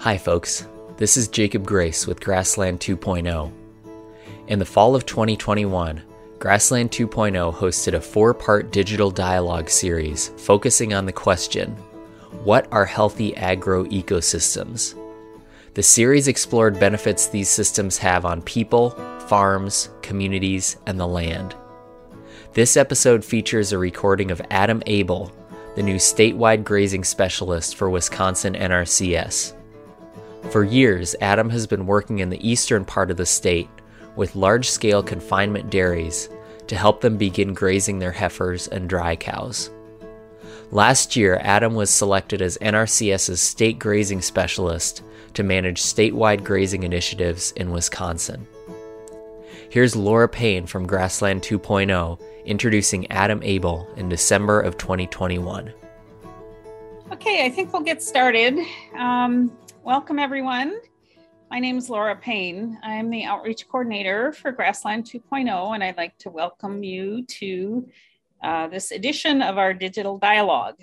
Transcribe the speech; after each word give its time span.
Hi, 0.00 0.16
folks. 0.16 0.66
This 0.96 1.18
is 1.18 1.28
Jacob 1.28 1.66
Grace 1.66 2.06
with 2.06 2.22
Grassland 2.22 2.80
2.0. 2.80 3.52
In 4.46 4.58
the 4.58 4.64
fall 4.64 4.96
of 4.96 5.04
2021, 5.04 6.00
Grassland 6.38 6.90
2.0 6.90 7.54
hosted 7.54 7.92
a 7.92 8.00
four 8.00 8.32
part 8.32 8.72
digital 8.72 9.10
dialogue 9.10 9.68
series 9.68 10.28
focusing 10.38 10.94
on 10.94 11.04
the 11.04 11.12
question 11.12 11.72
What 12.44 12.66
are 12.72 12.86
healthy 12.86 13.36
agro 13.36 13.84
ecosystems? 13.88 14.98
The 15.74 15.82
series 15.82 16.28
explored 16.28 16.80
benefits 16.80 17.26
these 17.26 17.50
systems 17.50 17.98
have 17.98 18.24
on 18.24 18.40
people, 18.40 18.92
farms, 19.26 19.90
communities, 20.00 20.78
and 20.86 20.98
the 20.98 21.06
land. 21.06 21.54
This 22.54 22.78
episode 22.78 23.22
features 23.22 23.72
a 23.72 23.76
recording 23.76 24.30
of 24.30 24.40
Adam 24.48 24.82
Abel, 24.86 25.30
the 25.76 25.82
new 25.82 25.96
statewide 25.96 26.64
grazing 26.64 27.04
specialist 27.04 27.76
for 27.76 27.90
Wisconsin 27.90 28.54
NRCS. 28.54 29.59
For 30.48 30.64
years, 30.64 31.14
Adam 31.20 31.50
has 31.50 31.66
been 31.66 31.86
working 31.86 32.18
in 32.18 32.30
the 32.30 32.48
eastern 32.48 32.84
part 32.84 33.10
of 33.10 33.16
the 33.16 33.26
state 33.26 33.68
with 34.16 34.34
large 34.34 34.68
scale 34.68 35.02
confinement 35.02 35.70
dairies 35.70 36.28
to 36.66 36.76
help 36.76 37.00
them 37.00 37.16
begin 37.16 37.54
grazing 37.54 37.98
their 37.98 38.12
heifers 38.12 38.66
and 38.68 38.88
dry 38.88 39.14
cows. 39.14 39.70
Last 40.72 41.14
year, 41.14 41.38
Adam 41.42 41.74
was 41.74 41.90
selected 41.90 42.42
as 42.42 42.58
NRCS's 42.58 43.40
state 43.40 43.78
grazing 43.78 44.22
specialist 44.22 45.02
to 45.34 45.42
manage 45.42 45.82
statewide 45.82 46.42
grazing 46.42 46.82
initiatives 46.82 47.52
in 47.52 47.70
Wisconsin. 47.70 48.46
Here's 49.68 49.94
Laura 49.94 50.28
Paine 50.28 50.66
from 50.66 50.86
Grassland 50.86 51.42
2.0 51.42 52.20
introducing 52.44 53.10
Adam 53.10 53.40
Abel 53.44 53.88
in 53.96 54.08
December 54.08 54.60
of 54.60 54.76
2021. 54.78 55.72
Okay, 57.12 57.44
I 57.44 57.50
think 57.50 57.72
we'll 57.72 57.82
get 57.82 58.02
started. 58.02 58.58
Um, 58.96 59.56
welcome, 59.82 60.18
everyone. 60.18 60.78
My 61.50 61.58
name 61.58 61.78
is 61.78 61.88
Laura 61.88 62.14
Paine. 62.14 62.78
I'm 62.82 63.08
the 63.08 63.24
outreach 63.24 63.66
coordinator 63.66 64.32
for 64.32 64.52
Grassland 64.52 65.04
2.0, 65.04 65.74
and 65.74 65.82
I'd 65.82 65.96
like 65.96 66.16
to 66.18 66.30
welcome 66.30 66.82
you 66.82 67.24
to 67.26 67.88
uh, 68.42 68.68
this 68.68 68.90
edition 68.90 69.40
of 69.40 69.58
our 69.58 69.72
digital 69.72 70.18
dialogue. 70.18 70.76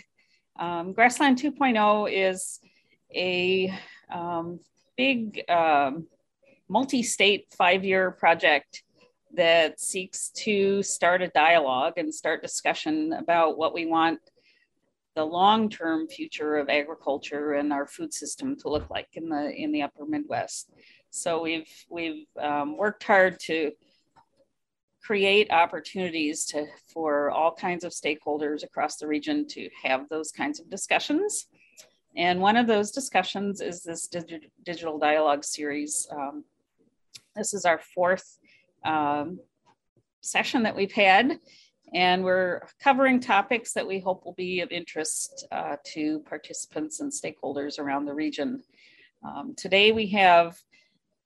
Um, 0.59 0.93
Grassland 0.93 1.37
2.0 1.37 2.11
is 2.11 2.59
a 3.15 3.71
um, 4.11 4.59
big 4.97 5.43
um, 5.47 6.07
multi 6.67 7.03
state 7.03 7.53
five 7.55 7.85
year 7.85 8.11
project 8.11 8.83
that 9.35 9.79
seeks 9.79 10.29
to 10.29 10.81
start 10.81 11.21
a 11.21 11.27
dialogue 11.27 11.93
and 11.97 12.13
start 12.13 12.41
discussion 12.41 13.13
about 13.13 13.57
what 13.57 13.73
we 13.73 13.85
want 13.85 14.19
the 15.17 15.25
long-term 15.25 16.07
future 16.07 16.57
of 16.57 16.69
agriculture 16.69 17.53
and 17.53 17.73
our 17.73 17.87
food 17.87 18.13
system 18.13 18.55
to 18.55 18.69
look 18.69 18.87
like 18.91 19.07
in 19.13 19.27
the 19.29 19.51
in 19.63 19.71
the 19.71 19.81
upper 19.81 20.05
midwest. 20.05 20.69
So 21.09 21.41
we've 21.41 21.73
we've 21.89 22.27
um, 22.39 22.77
worked 22.77 23.03
hard 23.03 23.39
to 23.49 23.71
create 25.01 25.49
opportunities 25.49 26.45
to 26.51 26.67
for 26.93 27.31
all 27.31 27.51
kinds 27.51 27.83
of 27.83 27.93
stakeholders 27.93 28.63
across 28.63 28.97
the 28.97 29.07
region 29.07 29.47
to 29.47 29.67
have 29.83 30.07
those 30.07 30.31
kinds 30.31 30.59
of 30.59 30.69
discussions. 30.69 31.47
And 32.15 32.39
one 32.39 32.55
of 32.55 32.67
those 32.67 32.91
discussions 32.91 33.59
is 33.59 33.81
this 33.81 34.07
digi- 34.07 34.51
digital 34.63 34.99
dialogue 34.99 35.43
series. 35.43 36.07
Um, 36.11 36.43
this 37.35 37.55
is 37.55 37.65
our 37.65 37.79
fourth 37.95 38.37
um, 38.85 39.39
session 40.21 40.61
that 40.63 40.75
we've 40.75 40.97
had 41.09 41.39
and 41.93 42.23
we're 42.23 42.67
covering 42.81 43.19
topics 43.19 43.73
that 43.73 43.87
we 43.87 43.99
hope 43.99 44.25
will 44.25 44.33
be 44.33 44.61
of 44.61 44.71
interest 44.71 45.47
uh, 45.51 45.77
to 45.85 46.19
participants 46.21 46.99
and 46.99 47.11
stakeholders 47.11 47.79
around 47.79 48.05
the 48.05 48.13
region. 48.13 48.61
Um, 49.23 49.53
today 49.57 49.91
we 49.91 50.07
have 50.07 50.57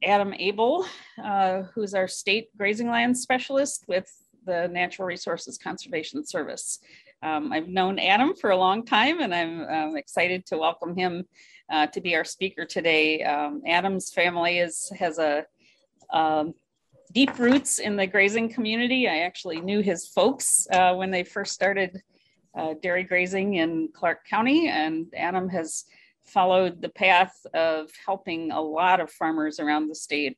Adam 0.04 0.34
Abel, 0.34 0.86
uh, 1.24 1.64
who's 1.74 1.94
our 1.94 2.08
state 2.08 2.50
grazing 2.58 2.90
land 2.90 3.18
specialist 3.18 3.86
with 3.88 4.12
the 4.46 4.68
Natural 4.68 5.08
Resources 5.08 5.58
Conservation 5.58 6.26
Service. 6.26 6.80
Um, 7.24 7.52
I've 7.52 7.68
known 7.68 8.00
Adam 8.00 8.36
for 8.36 8.50
a 8.50 8.58
long 8.58 8.84
time 8.86 9.22
and 9.22 9.34
I'm 9.34 9.62
um, 9.62 9.98
excited 9.98 10.46
to 10.48 10.58
welcome 10.58 10.96
him 10.96 11.26
uh, 11.72 11.88
to 11.88 12.02
be 12.02 12.16
our 12.16 12.24
speaker 12.24 12.66
today. 12.66 13.24
Um, 13.24 13.62
Adam's 13.68 14.12
family 14.12 14.60
is, 14.60 14.92
has 14.98 15.20
a 15.20 15.46
um, 16.12 16.54
deep 17.12 17.38
roots 17.40 17.80
in 17.80 17.96
the 17.96 18.08
grazing 18.08 18.50
community. 18.50 19.08
I 19.08 19.20
actually 19.20 19.62
knew 19.62 19.82
his 19.82 20.08
folks 20.08 20.68
uh, 20.72 20.94
when 20.96 21.12
they 21.12 21.24
first 21.24 21.54
started 21.54 22.02
uh, 22.58 22.74
dairy 22.82 23.04
grazing 23.04 23.56
in 23.56 23.90
Clark 23.94 24.26
County, 24.28 24.68
and 24.68 25.08
Adam 25.16 25.50
has 25.50 25.86
followed 26.26 26.82
the 26.82 26.90
path 26.90 27.34
of 27.54 27.90
helping 28.06 28.52
a 28.52 28.62
lot 28.62 29.00
of 29.00 29.12
farmers 29.12 29.60
around 29.60 29.88
the 29.88 29.96
state 29.96 30.38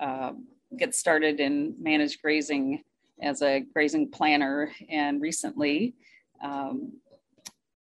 uh, 0.00 0.32
get 0.76 0.94
started 0.94 1.40
in 1.40 1.74
managed 1.78 2.20
grazing 2.22 2.82
as 3.22 3.42
a 3.42 3.60
grazing 3.72 4.10
planner, 4.10 4.70
and 4.88 5.20
recently 5.20 5.94
um, 6.42 6.92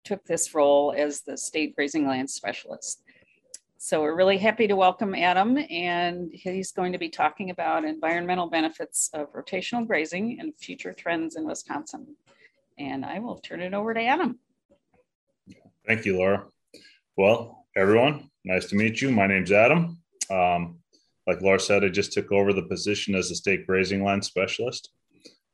took 0.06 0.24
this 0.26 0.54
role 0.56 0.94
as 0.96 1.22
the 1.22 1.38
state 1.38 1.76
grazing 1.76 2.08
land 2.08 2.30
specialist. 2.30 3.04
So 3.80 4.02
we're 4.02 4.16
really 4.16 4.40
happy 4.40 4.66
to 4.66 4.76
welcome 4.76 5.14
Adam, 5.14 5.56
and 5.70 6.32
he's 6.34 6.72
going 6.72 6.94
to 6.94 6.98
be 6.98 7.10
talking 7.10 7.52
about 7.52 7.86
environmental 7.86 8.48
benefits 8.48 9.12
of 9.14 9.32
rotational 9.34 9.86
grazing 9.86 10.40
and 10.40 10.52
future 10.58 10.94
trends 10.94 11.36
in 11.36 11.46
Wisconsin. 11.46 12.16
And 12.80 13.06
I 13.06 13.20
will 13.20 13.38
turn 13.38 13.62
it 13.62 13.76
over 13.76 13.94
to 13.94 14.02
Adam. 14.02 14.40
Thank 15.86 16.06
you, 16.06 16.18
Laura. 16.18 16.46
Well, 17.18 17.68
everyone, 17.76 18.32
nice 18.44 18.66
to 18.70 18.76
meet 18.76 19.00
you. 19.00 19.12
My 19.12 19.28
name's 19.28 19.52
Adam. 19.52 20.00
Um, 20.32 20.80
like 21.28 21.42
Laura 21.42 21.60
said, 21.60 21.84
I 21.84 21.90
just 21.90 22.14
took 22.14 22.32
over 22.32 22.54
the 22.54 22.64
position 22.64 23.14
as 23.14 23.30
the 23.30 23.36
state 23.36 23.68
grazing 23.68 24.04
land 24.04 24.26
specialist. 24.26 24.90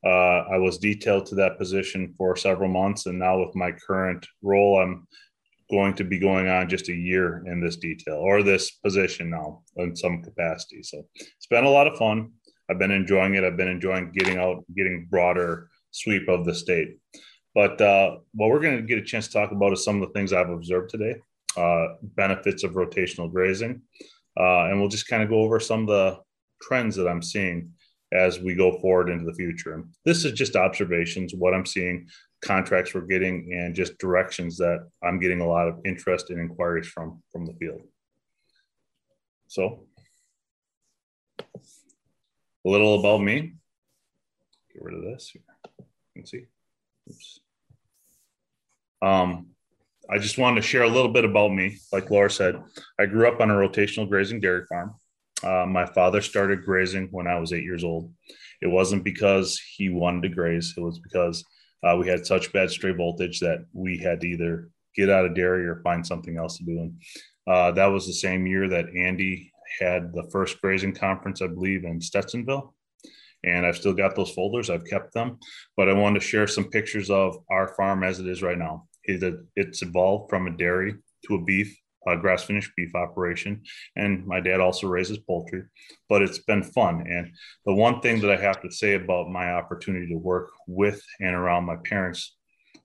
Uh, 0.06 0.46
I 0.50 0.58
was 0.60 0.78
detailed 0.78 1.26
to 1.26 1.36
that 1.36 1.58
position 1.58 2.14
for 2.18 2.38
several 2.38 2.70
months, 2.70 3.06
and 3.06 3.20
now 3.20 3.44
with 3.44 3.54
my 3.54 3.74
current 3.74 4.26
role, 4.42 4.80
I'm 4.80 5.08
going 5.74 5.96
to 5.96 6.04
be 6.04 6.20
going 6.20 6.48
on 6.48 6.70
just 6.70 6.90
a 6.90 7.00
year 7.10 7.44
in 7.48 7.60
this 7.60 7.78
detail 7.78 8.16
or 8.16 8.44
this 8.44 8.72
position 8.86 9.26
now 9.30 9.64
in 9.78 9.96
some 9.96 10.22
capacity. 10.22 10.82
So 10.84 10.98
it's 11.20 11.48
been 11.50 11.66
a 11.66 11.76
lot 11.78 11.88
of 11.88 11.98
fun. 11.98 12.18
I've 12.70 12.80
been 12.80 12.92
enjoying 12.92 13.34
it. 13.36 13.44
I've 13.44 13.58
been 13.58 13.76
enjoying 13.78 14.12
getting 14.18 14.38
out, 14.38 14.64
getting 14.78 15.08
broader 15.10 15.70
sweep 15.92 16.30
of 16.30 16.46
the 16.46 16.56
state. 16.56 16.98
But 17.56 17.82
uh, 17.82 18.18
what 18.34 18.50
we're 18.50 18.60
going 18.60 18.78
to 18.78 18.84
get 18.84 19.00
a 19.00 19.10
chance 19.12 19.28
to 19.28 19.34
talk 19.34 19.52
about 19.52 19.74
is 19.74 19.84
some 19.84 20.02
of 20.02 20.08
the 20.08 20.14
things 20.14 20.32
I've 20.32 20.50
observed 20.50 20.90
today, 20.90 21.16
uh, 21.58 21.88
benefits 22.02 22.64
of 22.64 22.72
rotational 22.72 23.32
grazing, 23.32 23.82
uh, 24.40 24.66
and 24.66 24.80
we'll 24.80 24.90
just 24.90 25.08
kind 25.08 25.24
of 25.24 25.30
go 25.30 25.42
over 25.42 25.60
some 25.60 25.82
of 25.82 25.88
the 25.88 26.20
trends 26.62 26.96
that 26.96 27.08
I'm 27.08 27.22
seeing 27.22 27.72
as 28.12 28.40
we 28.40 28.54
go 28.56 28.80
forward 28.80 29.10
into 29.10 29.26
the 29.26 29.34
future. 29.34 29.84
This 30.06 30.24
is 30.24 30.34
just 30.34 30.56
observations, 30.56 31.34
what 31.36 31.54
I'm 31.54 31.66
seeing, 31.66 32.08
contracts 32.44 32.94
we're 32.94 33.02
getting 33.02 33.52
and 33.54 33.74
just 33.74 33.98
directions 33.98 34.58
that 34.58 34.88
I'm 35.04 35.20
getting 35.20 35.42
a 35.42 35.48
lot 35.48 35.68
of 35.68 35.80
interest 35.86 36.30
and 36.30 36.40
inquiries 36.40 36.88
from 36.88 37.24
from 37.32 37.46
the 37.46 37.54
field. 37.54 37.82
So 39.48 39.86
a 41.40 42.70
little 42.70 43.00
about 43.00 43.22
me. 43.22 43.54
Get 44.74 44.84
rid 44.84 44.96
of 44.96 45.04
this. 45.04 45.34
You 45.36 45.42
can 46.16 46.26
see. 46.26 46.46
Oops. 47.10 47.40
Um, 49.02 49.48
I 50.10 50.18
just 50.18 50.38
wanted 50.38 50.62
to 50.62 50.68
share 50.68 50.84
a 50.84 50.90
little 50.90 51.12
bit 51.12 51.26
about 51.26 51.50
me. 51.50 51.78
Like 51.92 52.10
Laura 52.10 52.30
said, 52.30 52.62
I 53.00 53.06
grew 53.06 53.28
up 53.28 53.42
on 53.42 53.52
a 53.52 53.54
rotational 53.54 54.10
grazing 54.10 54.40
dairy 54.40 54.66
farm. 54.66 54.96
Uh, 55.44 55.66
my 55.66 55.86
father 55.86 56.22
started 56.22 56.64
grazing 56.64 57.10
when 57.12 57.28
I 57.28 57.38
was 57.38 57.52
eight 57.52 57.64
years 57.64 57.84
old. 57.84 58.12
It 58.62 58.68
wasn't 58.68 59.04
because 59.04 59.60
he 59.76 59.90
wanted 59.90 60.24
to 60.24 60.36
graze, 60.36 60.74
it 60.78 60.82
was 60.82 61.00
because 61.00 61.44
uh, 61.84 61.96
we 61.98 62.08
had 62.08 62.26
such 62.26 62.54
bad 62.54 62.70
stray 62.70 62.92
voltage 62.92 63.40
that 63.40 63.66
we 63.74 63.98
had 63.98 64.22
to 64.22 64.28
either 64.28 64.70
get 64.96 65.10
out 65.10 65.26
of 65.26 65.36
dairy 65.36 65.66
or 65.66 65.82
find 65.82 66.06
something 66.06 66.38
else 66.38 66.58
to 66.58 66.64
do. 66.64 66.80
And 66.80 67.02
uh, 67.48 67.72
that 67.72 67.88
was 67.88 68.06
the 68.06 68.14
same 68.14 68.46
year 68.48 68.70
that 68.70 68.96
Andy 68.96 69.52
had 69.80 70.14
the 70.14 70.30
first 70.32 70.62
grazing 70.62 70.94
conference, 70.94 71.42
I 71.42 71.48
believe, 71.48 71.84
in 71.84 72.00
Stetsonville. 72.00 72.74
And 73.44 73.66
I've 73.66 73.76
still 73.76 73.94
got 73.94 74.16
those 74.16 74.32
folders. 74.32 74.70
I've 74.70 74.86
kept 74.86 75.14
them, 75.14 75.38
but 75.76 75.90
I 75.90 75.94
wanted 75.94 76.22
to 76.22 76.26
share 76.26 76.48
some 76.48 76.70
pictures 76.70 77.10
of 77.10 77.38
our 77.52 77.76
farm 77.76 78.04
as 78.04 78.20
it 78.20 78.28
is 78.28 78.42
right 78.42 78.58
now. 78.58 78.88
It, 79.04 79.36
it's 79.58 79.82
evolved 79.82 80.30
from 80.30 80.48
a 80.48 80.56
dairy 80.56 80.96
to 81.28 81.36
a 81.36 81.44
beef 81.44 81.78
uh, 82.08 82.16
grass 82.16 82.44
finished 82.44 82.72
beef 82.76 82.96
operation. 82.96 83.62
And 83.96 84.26
my 84.26 84.40
dad 84.40 84.60
also 84.60 84.88
raises 84.88 85.18
poultry, 85.18 85.64
but 86.10 86.22
it's 86.22 86.40
been 86.40 86.64
fun. 86.64 87.06
And 87.08 87.32
the 87.66 87.74
one 87.74 88.02
thing 88.02 88.22
that 88.22 88.32
I 88.32 88.42
have 88.42 88.62
to 88.62 88.72
say 88.72 88.96
about 88.96 89.30
my 89.30 89.52
opportunity 89.52 90.08
to 90.08 90.18
work 90.18 90.52
with 90.68 91.02
and 91.20 91.36
around 91.36 91.66
my 91.66 91.78
parents, 91.84 92.36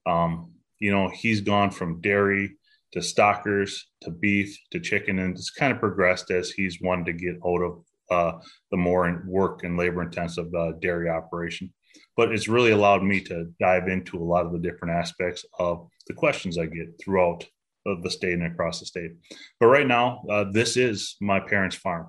um, 0.06 0.52
you 0.78 0.90
know, 0.90 1.08
he's 1.08 1.40
gone 1.40 1.70
from 1.70 2.00
dairy 2.00 2.56
to 2.92 3.02
stockers 3.02 3.86
to 4.02 4.10
beef 4.10 4.58
to 4.70 4.80
chicken, 4.80 5.18
and 5.18 5.36
it's 5.36 5.50
kind 5.50 5.72
of 5.72 5.78
progressed 5.78 6.30
as 6.30 6.50
he's 6.50 6.80
wanted 6.80 7.06
to 7.06 7.12
get 7.12 7.36
out 7.46 7.62
of 7.62 7.84
uh, 8.10 8.38
the 8.70 8.76
more 8.76 9.22
work 9.26 9.64
and 9.64 9.76
labor 9.76 10.02
intensive 10.02 10.52
uh, 10.54 10.72
dairy 10.80 11.10
operation. 11.10 11.72
But 12.16 12.32
it's 12.32 12.48
really 12.48 12.70
allowed 12.70 13.02
me 13.02 13.20
to 13.22 13.52
dive 13.60 13.88
into 13.88 14.18
a 14.18 14.24
lot 14.24 14.46
of 14.46 14.52
the 14.52 14.58
different 14.58 14.94
aspects 14.94 15.44
of 15.58 15.88
the 16.06 16.14
questions 16.14 16.56
I 16.56 16.66
get 16.66 16.98
throughout 17.00 17.46
of 17.88 18.02
the 18.02 18.10
state 18.10 18.34
and 18.34 18.44
across 18.44 18.80
the 18.80 18.86
state. 18.86 19.12
But 19.60 19.66
right 19.66 19.86
now, 19.86 20.22
uh, 20.30 20.44
this 20.50 20.76
is 20.76 21.16
my 21.20 21.40
parents' 21.40 21.76
farm. 21.76 22.08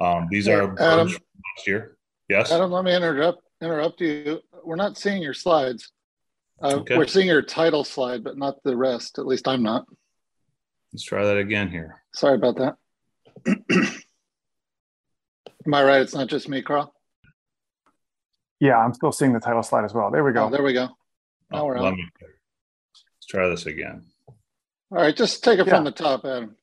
Um, 0.00 0.28
these 0.30 0.48
are 0.48 0.72
Adam, 0.80 1.08
last 1.08 1.66
year. 1.66 1.96
Yes. 2.28 2.50
Adam, 2.52 2.70
let 2.70 2.84
me 2.84 2.94
interrupt 2.94 3.42
interrupt 3.60 4.00
you. 4.00 4.40
We're 4.64 4.76
not 4.76 4.98
seeing 4.98 5.22
your 5.22 5.34
slides. 5.34 5.90
Uh, 6.62 6.76
okay. 6.76 6.96
We're 6.96 7.06
seeing 7.06 7.26
your 7.26 7.42
title 7.42 7.84
slide, 7.84 8.24
but 8.24 8.36
not 8.36 8.62
the 8.64 8.76
rest. 8.76 9.18
At 9.18 9.26
least 9.26 9.46
I'm 9.48 9.62
not. 9.62 9.86
Let's 10.92 11.04
try 11.04 11.24
that 11.24 11.36
again 11.36 11.70
here. 11.70 12.02
Sorry 12.14 12.34
about 12.34 12.56
that. 12.56 12.76
Am 15.66 15.74
I 15.74 15.84
right? 15.84 16.00
It's 16.00 16.14
not 16.14 16.28
just 16.28 16.48
me, 16.48 16.62
Carl. 16.62 16.92
Yeah, 18.60 18.78
I'm 18.78 18.94
still 18.94 19.12
seeing 19.12 19.32
the 19.32 19.40
title 19.40 19.62
slide 19.62 19.84
as 19.84 19.94
well. 19.94 20.10
There 20.10 20.24
we 20.24 20.32
go. 20.32 20.46
Oh, 20.46 20.50
there 20.50 20.62
we 20.62 20.72
go. 20.72 20.88
Now 21.50 21.62
oh, 21.62 21.64
we're 21.66 21.78
on. 21.78 21.94
Me, 21.94 22.04
let's 22.20 23.26
try 23.28 23.48
this 23.48 23.66
again. 23.66 24.04
All 24.90 24.98
right, 24.98 25.14
just 25.14 25.44
take 25.44 25.58
it 25.58 25.66
yeah. 25.66 25.74
from 25.74 25.84
the 25.84 25.90
top, 25.90 26.24
Adam. 26.24 26.56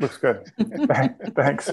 Looks 0.00 0.16
good. 0.16 0.50
Thanks. 1.36 1.70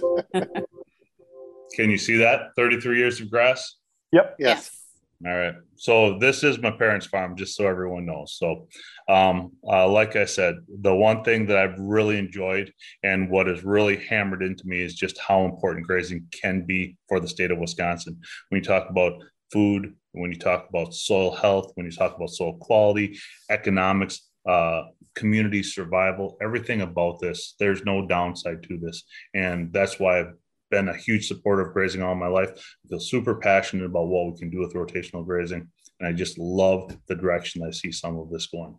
Can 1.73 1.89
you 1.89 1.97
see 1.97 2.17
that? 2.17 2.51
33 2.55 2.97
years 2.97 3.19
of 3.19 3.31
grass? 3.31 3.75
Yep. 4.11 4.35
Yes. 4.37 4.79
All 5.25 5.35
right. 5.35 5.55
So 5.75 6.17
this 6.19 6.43
is 6.43 6.59
my 6.59 6.71
parents' 6.71 7.07
farm, 7.07 7.35
just 7.35 7.55
so 7.55 7.67
everyone 7.67 8.05
knows. 8.05 8.37
So, 8.37 8.67
um, 9.09 9.51
uh, 9.67 9.87
like 9.89 10.15
I 10.15 10.25
said, 10.25 10.55
the 10.67 10.95
one 10.95 11.23
thing 11.23 11.47
that 11.47 11.57
I've 11.57 11.77
really 11.79 12.17
enjoyed 12.17 12.71
and 13.03 13.29
what 13.29 13.47
has 13.47 13.63
really 13.63 13.97
hammered 13.97 14.43
into 14.43 14.65
me 14.65 14.81
is 14.81 14.93
just 14.93 15.17
how 15.19 15.43
important 15.43 15.87
grazing 15.87 16.27
can 16.31 16.65
be 16.65 16.97
for 17.09 17.19
the 17.19 17.27
state 17.27 17.51
of 17.51 17.57
Wisconsin. 17.57 18.21
When 18.49 18.61
you 18.61 18.65
talk 18.65 18.89
about 18.89 19.21
food, 19.51 19.95
when 20.13 20.31
you 20.31 20.39
talk 20.39 20.67
about 20.69 20.93
soil 20.93 21.35
health, 21.35 21.71
when 21.75 21.85
you 21.85 21.91
talk 21.91 22.15
about 22.15 22.29
soil 22.29 22.57
quality, 22.57 23.19
economics, 23.49 24.28
uh, 24.47 24.83
community 25.15 25.63
survival, 25.63 26.37
everything 26.41 26.81
about 26.81 27.19
this, 27.19 27.55
there's 27.59 27.83
no 27.83 28.07
downside 28.07 28.63
to 28.63 28.77
this. 28.77 29.03
And 29.33 29.71
that's 29.73 29.99
why 29.99 30.19
I've 30.19 30.33
been 30.71 30.89
a 30.89 30.97
huge 30.97 31.27
supporter 31.27 31.67
of 31.67 31.73
grazing 31.73 32.01
all 32.01 32.15
my 32.15 32.27
life. 32.27 32.51
I 32.51 32.87
feel 32.89 32.99
super 32.99 33.35
passionate 33.35 33.85
about 33.85 34.07
what 34.07 34.31
we 34.31 34.39
can 34.39 34.49
do 34.49 34.59
with 34.59 34.73
rotational 34.73 35.25
grazing. 35.25 35.67
And 35.99 36.07
I 36.07 36.13
just 36.13 36.37
love 36.37 36.95
the 37.07 37.15
direction 37.15 37.63
I 37.63 37.71
see 37.71 37.91
some 37.91 38.17
of 38.17 38.29
this 38.29 38.47
going. 38.47 38.77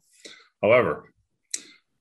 However, 0.62 1.12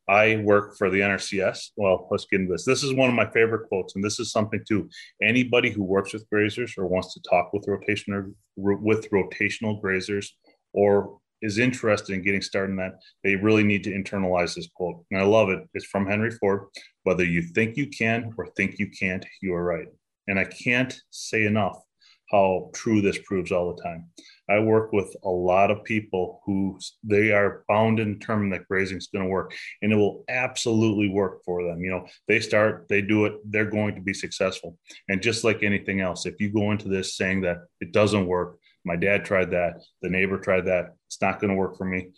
I 0.08 0.38
work 0.38 0.76
for 0.76 0.90
the 0.90 1.02
NRCS. 1.02 1.70
Well, 1.78 2.08
let's 2.10 2.26
get 2.26 2.42
into 2.42 2.54
this. 2.54 2.66
This 2.66 2.84
is 2.84 2.94
one 2.96 3.10
of 3.10 3.16
my 3.16 3.30
favorite 3.30 3.68
quotes, 3.68 3.96
and 3.96 4.04
this 4.04 4.20
is 4.20 4.32
something 4.32 4.64
too. 4.68 4.90
Anybody 5.22 5.70
who 5.70 5.84
works 5.84 6.14
with 6.14 6.28
grazers 6.34 6.78
or 6.80 6.88
wants 6.88 7.14
to 7.14 7.22
talk 7.30 7.54
with 7.54 7.68
rotational 7.68 8.34
with 8.56 9.08
rotational 9.12 9.80
grazers 9.82 10.30
or 10.74 11.19
is 11.42 11.58
interested 11.58 12.14
in 12.14 12.22
getting 12.22 12.42
started 12.42 12.72
in 12.72 12.78
that, 12.78 13.00
they 13.24 13.36
really 13.36 13.64
need 13.64 13.84
to 13.84 13.92
internalize 13.92 14.56
this 14.56 14.70
quote. 14.74 15.04
And 15.12 15.20
I 15.20 15.24
love 15.24 15.50
it. 15.50 15.68
It's 15.74 15.86
from 15.86 16.08
Henry 16.08 16.32
Ford. 16.32 16.68
Whether 17.04 17.24
you 17.24 17.42
think 17.42 17.78
you 17.78 17.88
can 17.88 18.34
or 18.38 18.48
think 18.56 18.80
you 18.80 18.90
can't, 18.90 19.26
you 19.42 19.54
are 19.54 19.64
right. 19.64 19.88
And 20.28 20.40
I 20.40 20.46
can't 20.46 21.00
say 21.10 21.46
enough 21.46 21.82
how 22.32 22.70
true 22.74 23.02
this 23.02 23.18
proves 23.26 23.52
all 23.52 23.74
the 23.74 23.82
time. 23.82 24.06
I 24.50 24.60
work 24.60 24.92
with 24.94 25.16
a 25.24 25.30
lot 25.30 25.72
of 25.72 25.84
people 25.84 26.42
who 26.46 26.80
they 27.04 27.32
are 27.32 27.64
bound 27.68 28.00
and 28.00 28.20
determined 28.20 28.54
that 28.54 28.68
grazing 28.68 28.98
is 28.98 29.08
going 29.08 29.26
to 29.26 29.30
work 29.30 29.54
and 29.82 29.92
it 29.92 29.96
will 29.96 30.24
absolutely 30.30 31.10
work 31.10 31.44
for 31.44 31.64
them. 31.64 31.82
You 31.84 31.92
know, 31.92 32.08
they 32.28 32.40
start, 32.40 32.86
they 32.90 33.02
do 33.02 33.26
it, 33.26 33.34
they're 33.46 33.70
going 33.70 33.96
to 33.96 34.02
be 34.02 34.14
successful. 34.14 34.78
And 35.08 35.22
just 35.22 35.44
like 35.44 35.64
anything 35.64 36.02
else, 36.02 36.26
if 36.26 36.40
you 36.40 36.50
go 36.50 36.72
into 36.72 36.88
this 36.88 37.16
saying 37.16 37.42
that 37.42 37.58
it 37.80 37.92
doesn't 37.92 38.28
work, 38.28 38.59
my 38.86 38.96
dad 38.96 39.26
tried 39.26 39.52
that, 39.52 39.81
the 40.02 40.10
neighbor 40.10 40.38
tried 40.38 40.66
that, 40.66 40.96
it's 41.08 41.22
not 41.22 41.40
going 41.40 41.50
to 41.50 41.56
work 41.56 41.78
for 41.78 41.86
me. 41.86 42.10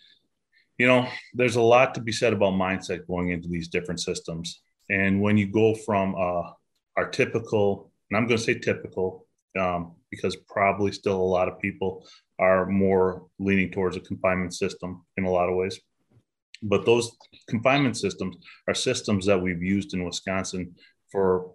You 0.78 0.88
know, 0.88 1.08
there's 1.34 1.56
a 1.56 1.62
lot 1.62 1.96
to 1.96 2.02
be 2.02 2.12
said 2.12 2.34
about 2.34 2.54
mindset 2.54 3.08
going 3.08 3.30
into 3.30 3.48
these 3.48 3.68
different 3.68 4.00
systems. 4.00 4.62
And 4.90 5.22
when 5.22 5.38
you 5.38 5.48
go 5.48 5.76
from 5.76 6.16
uh, 6.16 6.52
our 6.98 7.10
typical, 7.12 7.92
and 8.10 8.18
I'm 8.18 8.28
going 8.28 8.38
to 8.38 8.44
say 8.44 8.56
typical, 8.56 9.28
um, 9.60 9.94
because 10.10 10.36
probably 10.48 10.92
still 10.92 11.18
a 11.18 11.22
lot 11.22 11.48
of 11.48 11.60
people 11.60 12.06
are 12.40 12.66
more 12.66 13.28
leaning 13.40 13.72
towards 13.72 13.96
a 13.96 14.02
confinement 14.02 14.54
system 14.54 15.06
in 15.18 15.26
a 15.26 15.30
lot 15.30 15.50
of 15.50 15.56
ways. 15.56 15.80
But 16.64 16.86
those 16.86 17.12
confinement 17.48 17.98
systems 17.98 18.38
are 18.68 18.74
systems 18.74 19.26
that 19.26 19.42
we've 19.42 19.64
used 19.64 19.94
in 19.94 20.04
Wisconsin 20.04 20.76
for 21.12 21.52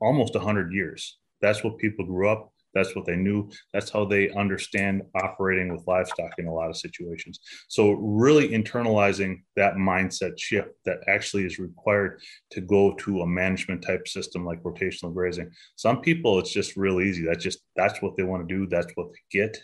almost 0.00 0.34
100 0.34 0.72
years. 0.72 1.18
That's 1.40 1.62
what 1.62 1.78
people 1.78 2.06
grew 2.06 2.28
up 2.28 2.49
that's 2.74 2.94
what 2.94 3.04
they 3.04 3.16
knew. 3.16 3.50
That's 3.72 3.90
how 3.90 4.04
they 4.04 4.30
understand 4.30 5.02
operating 5.14 5.72
with 5.72 5.86
livestock 5.86 6.32
in 6.38 6.46
a 6.46 6.54
lot 6.54 6.70
of 6.70 6.76
situations. 6.76 7.40
So, 7.68 7.92
really 7.92 8.48
internalizing 8.48 9.42
that 9.56 9.74
mindset 9.74 10.38
shift 10.38 10.70
that 10.84 10.98
actually 11.08 11.44
is 11.44 11.58
required 11.58 12.20
to 12.50 12.60
go 12.60 12.94
to 12.94 13.22
a 13.22 13.26
management 13.26 13.82
type 13.82 14.06
system 14.06 14.44
like 14.44 14.62
rotational 14.62 15.12
grazing. 15.12 15.50
Some 15.76 16.00
people, 16.00 16.38
it's 16.38 16.52
just 16.52 16.76
real 16.76 17.00
easy. 17.00 17.24
That's 17.24 17.42
just 17.42 17.60
that's 17.76 18.00
what 18.02 18.16
they 18.16 18.22
want 18.22 18.48
to 18.48 18.54
do. 18.54 18.66
That's 18.66 18.92
what 18.94 19.08
they 19.12 19.38
get. 19.38 19.60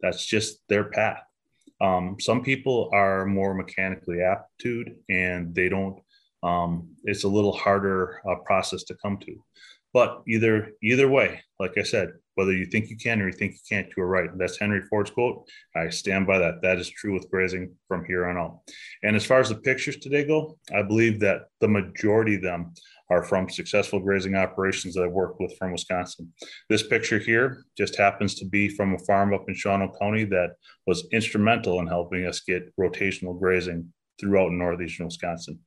That's 0.00 0.24
just 0.26 0.58
their 0.68 0.84
path. 0.84 1.22
Um, 1.80 2.16
some 2.20 2.42
people 2.42 2.90
are 2.92 3.24
more 3.24 3.54
mechanically 3.54 4.22
aptitude 4.22 4.96
and 5.08 5.54
they 5.54 5.68
don't. 5.68 5.98
Um, 6.42 6.90
it's 7.04 7.24
a 7.24 7.28
little 7.28 7.52
harder 7.52 8.20
uh, 8.28 8.36
process 8.46 8.84
to 8.84 8.94
come 8.94 9.18
to. 9.18 9.36
But 9.92 10.22
either 10.28 10.72
either 10.82 11.08
way, 11.08 11.42
like 11.58 11.76
I 11.76 11.82
said, 11.82 12.12
whether 12.34 12.52
you 12.52 12.64
think 12.64 12.88
you 12.88 12.96
can 12.96 13.20
or 13.20 13.26
you 13.26 13.32
think 13.32 13.52
you 13.52 13.58
can't, 13.68 13.88
you're 13.96 14.06
right. 14.06 14.30
That's 14.38 14.58
Henry 14.58 14.82
Ford's 14.88 15.10
quote. 15.10 15.46
I 15.76 15.90
stand 15.90 16.26
by 16.26 16.38
that. 16.38 16.62
That 16.62 16.78
is 16.78 16.88
true 16.88 17.12
with 17.12 17.30
grazing 17.30 17.74
from 17.88 18.04
here 18.06 18.26
on 18.26 18.38
out. 18.38 18.60
And 19.02 19.16
as 19.16 19.26
far 19.26 19.40
as 19.40 19.48
the 19.48 19.56
pictures 19.56 19.96
today 19.96 20.24
go, 20.24 20.56
I 20.74 20.82
believe 20.82 21.20
that 21.20 21.42
the 21.60 21.68
majority 21.68 22.36
of 22.36 22.42
them 22.42 22.72
are 23.10 23.24
from 23.24 23.50
successful 23.50 23.98
grazing 23.98 24.36
operations 24.36 24.94
that 24.94 25.02
I've 25.02 25.10
worked 25.10 25.40
with 25.40 25.56
from 25.58 25.72
Wisconsin. 25.72 26.32
This 26.68 26.86
picture 26.86 27.18
here 27.18 27.64
just 27.76 27.96
happens 27.96 28.36
to 28.36 28.46
be 28.46 28.68
from 28.68 28.94
a 28.94 28.98
farm 29.00 29.34
up 29.34 29.44
in 29.48 29.54
Shawano 29.54 29.90
County 30.00 30.24
that 30.26 30.50
was 30.86 31.08
instrumental 31.12 31.80
in 31.80 31.88
helping 31.88 32.24
us 32.24 32.40
get 32.40 32.72
rotational 32.78 33.38
grazing 33.38 33.92
throughout 34.20 34.52
northeastern 34.52 35.06
Wisconsin. 35.06 35.58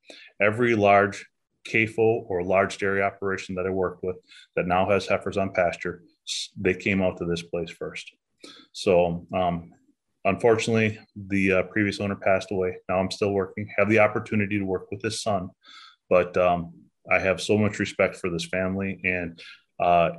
Every 0.42 0.76
large 0.76 1.26
CAFO 1.66 2.26
or 2.28 2.44
large 2.44 2.78
dairy 2.78 3.02
operation 3.02 3.56
that 3.56 3.66
I 3.66 3.70
worked 3.70 4.04
with 4.04 4.18
that 4.56 4.68
now 4.68 4.90
has 4.90 5.08
heifers 5.08 5.38
on 5.38 5.54
pasture, 5.54 6.04
they 6.58 6.74
came 6.74 7.02
out 7.02 7.18
to 7.18 7.26
this 7.26 7.42
place 7.42 7.70
first. 7.70 8.12
So, 8.72 9.26
um, 9.34 9.72
unfortunately, 10.26 11.00
the 11.16 11.52
uh, 11.52 11.64
previous 11.64 12.00
owner 12.00 12.16
passed 12.16 12.52
away. 12.52 12.78
Now 12.90 13.00
I'm 13.00 13.12
still 13.12 13.32
working, 13.32 13.68
have 13.78 13.90
the 13.90 14.00
opportunity 14.00 14.60
to 14.60 14.66
work 14.66 14.92
with 14.92 15.02
his 15.02 15.22
son, 15.22 15.50
but 16.10 16.36
um, 16.38 16.74
I 17.12 17.20
have 17.20 17.42
so 17.42 17.58
much 17.58 17.80
respect 17.80 18.16
for 18.16 18.30
this 18.30 18.46
family 18.46 19.00
and 19.04 19.42
uh, 19.80 20.12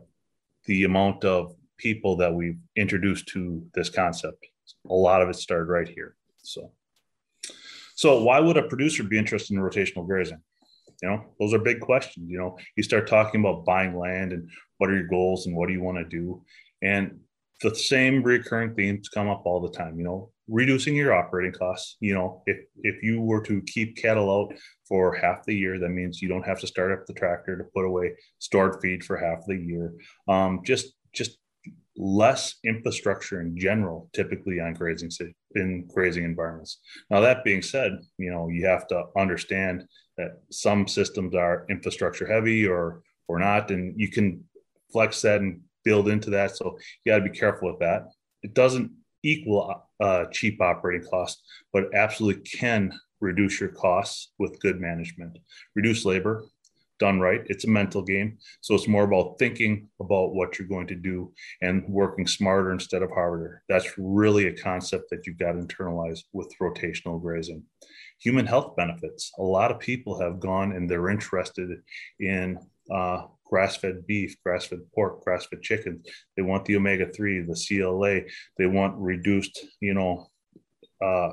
the 0.67 0.85
amount 0.85 1.25
of 1.25 1.55
people 1.77 2.17
that 2.17 2.33
we've 2.33 2.59
introduced 2.77 3.29
to 3.29 3.67
this 3.75 3.91
concept. 3.91 4.47
A 4.89 4.95
lot 4.95 5.23
of 5.23 5.29
it 5.29 5.37
started 5.37 5.71
right 5.71 5.89
here. 5.89 6.17
So, 6.43 6.73
so 7.95 8.23
why 8.23 8.41
would 8.41 8.57
a 8.57 8.69
producer 8.69 9.03
be 9.03 9.19
interested 9.19 9.55
in 9.55 9.61
rotational 9.61 10.07
grazing? 10.07 10.43
You 11.05 11.11
know, 11.11 11.25
those 11.39 11.53
are 11.53 11.59
big 11.59 11.81
questions. 11.81 12.31
You 12.31 12.39
know, 12.39 12.57
you 12.77 12.83
start 12.83 13.07
talking 13.07 13.41
about 13.41 13.67
buying 13.67 13.95
land 13.95 14.33
and 14.33 14.49
what 14.79 14.89
are 14.89 14.97
your 14.97 15.07
goals 15.07 15.47
and 15.47 15.55
what 15.55 15.67
do 15.67 15.75
you 15.75 15.83
want 15.83 15.99
to 15.99 16.05
do? 16.05 16.43
And 16.81 17.21
the 17.61 17.75
same 17.75 18.23
recurring 18.23 18.75
themes 18.75 19.11
come 19.11 19.29
up 19.29 19.43
all 19.45 19.61
the 19.61 19.77
time, 19.77 19.99
you 19.99 20.05
know, 20.05 20.31
reducing 20.49 20.97
your 20.97 21.13
operating 21.13 21.53
costs. 21.53 21.99
You 22.01 22.15
know, 22.15 22.43
if 22.47 22.57
if 22.83 23.03
you 23.03 23.21
were 23.21 23.43
to 23.43 23.61
keep 23.67 23.99
cattle 23.99 24.31
out 24.31 24.55
for 24.89 25.15
half 25.15 25.45
the 25.45 25.55
year, 25.55 25.79
that 25.79 25.91
means 25.91 26.23
you 26.23 26.29
don't 26.29 26.47
have 26.47 26.61
to 26.61 26.67
start 26.67 26.91
up 26.91 27.05
the 27.05 27.13
tractor 27.13 27.59
to 27.59 27.65
put 27.75 27.85
away 27.85 28.15
stored 28.39 28.81
feed 28.81 29.05
for 29.05 29.19
half 29.19 29.45
the 29.47 29.57
year. 29.57 29.93
Um, 30.27 30.63
just 30.65 30.95
just 31.15 31.37
less 31.99 32.55
infrastructure 32.65 33.43
in 33.43 33.59
general, 33.59 34.09
typically 34.15 34.59
on 34.59 34.73
grazing 34.73 35.11
in 35.55 35.87
grazing 35.87 36.25
environments. 36.25 36.81
Now 37.11 37.21
that 37.21 37.45
being 37.45 37.61
said, 37.61 37.93
you 38.17 38.31
know 38.31 38.49
you 38.49 38.67
have 38.67 38.87
to 38.89 39.05
understand 39.19 39.85
that 40.17 40.41
some 40.51 40.87
systems 40.87 41.35
are 41.35 41.67
infrastructure 41.69 42.27
heavy 42.27 42.67
or 42.67 43.03
or 43.27 43.39
not, 43.39 43.71
and 43.71 43.99
you 43.99 44.09
can 44.09 44.45
flex 44.93 45.23
that 45.23 45.41
and 45.41 45.61
build 45.85 46.09
into 46.09 46.31
that. 46.31 46.57
So 46.57 46.79
you 47.05 47.13
got 47.13 47.19
to 47.19 47.31
be 47.31 47.39
careful 47.39 47.71
with 47.71 47.81
that. 47.81 48.09
It 48.43 48.55
doesn't 48.55 48.91
equal 49.23 49.83
uh, 50.01 50.27
cheap 50.27 50.61
operating 50.61 51.09
costs, 51.09 51.43
but 51.73 51.95
absolutely 51.95 52.43
can 52.43 52.93
reduce 53.21 53.61
your 53.61 53.71
costs 53.71 54.33
with 54.39 54.61
good 54.61 54.81
management. 54.81 55.39
Reduce 55.75 56.05
labor, 56.05 56.45
done 56.99 57.21
right. 57.21 57.43
It's 57.47 57.65
a 57.65 57.71
mental 57.71 58.03
game. 58.03 58.39
So 58.61 58.75
it's 58.75 58.89
more 58.89 59.05
about 59.05 59.39
thinking 59.39 59.89
about 60.01 60.35
what 60.35 60.59
you're 60.59 60.69
going 60.69 60.87
to 60.89 60.95
do 60.95 61.33
and 61.63 61.85
working 61.89 62.27
smarter 62.27 62.73
instead 62.73 63.03
of 63.03 63.11
harder. 63.11 63.63
That's 63.69 63.99
really 63.99 64.47
a 64.47 64.57
concept 64.57 65.11
that 65.11 65.27
you've 65.27 65.39
got 65.39 65.53
to 65.53 65.61
internalize 65.61 66.21
with 66.33 66.53
rotational 66.61 67.21
grazing 67.21 67.63
human 68.19 68.47
health 68.47 68.77
benefits. 68.77 69.33
A 69.39 69.43
lot 69.43 69.71
of 69.71 69.79
people 69.79 70.21
have 70.21 70.41
gone 70.41 70.73
and 70.73 70.89
they're 70.89 71.11
interested 71.11 71.71
in 72.21 72.59
uh, 72.91 73.23
grass 73.45 73.77
fed 73.77 74.07
beef, 74.07 74.37
grass 74.43 74.67
fed 74.67 74.81
pork, 74.95 75.23
grass 75.25 75.47
fed 75.47 75.63
chicken. 75.63 76.03
They 76.37 76.43
want 76.43 76.65
the 76.65 76.77
omega 76.77 77.11
3, 77.11 77.43
the 77.43 77.55
CLA. 77.55 78.21
They 78.59 78.67
want 78.67 78.97
reduced, 78.97 79.65
you 79.81 79.95
know, 79.95 80.29
uh, 81.03 81.31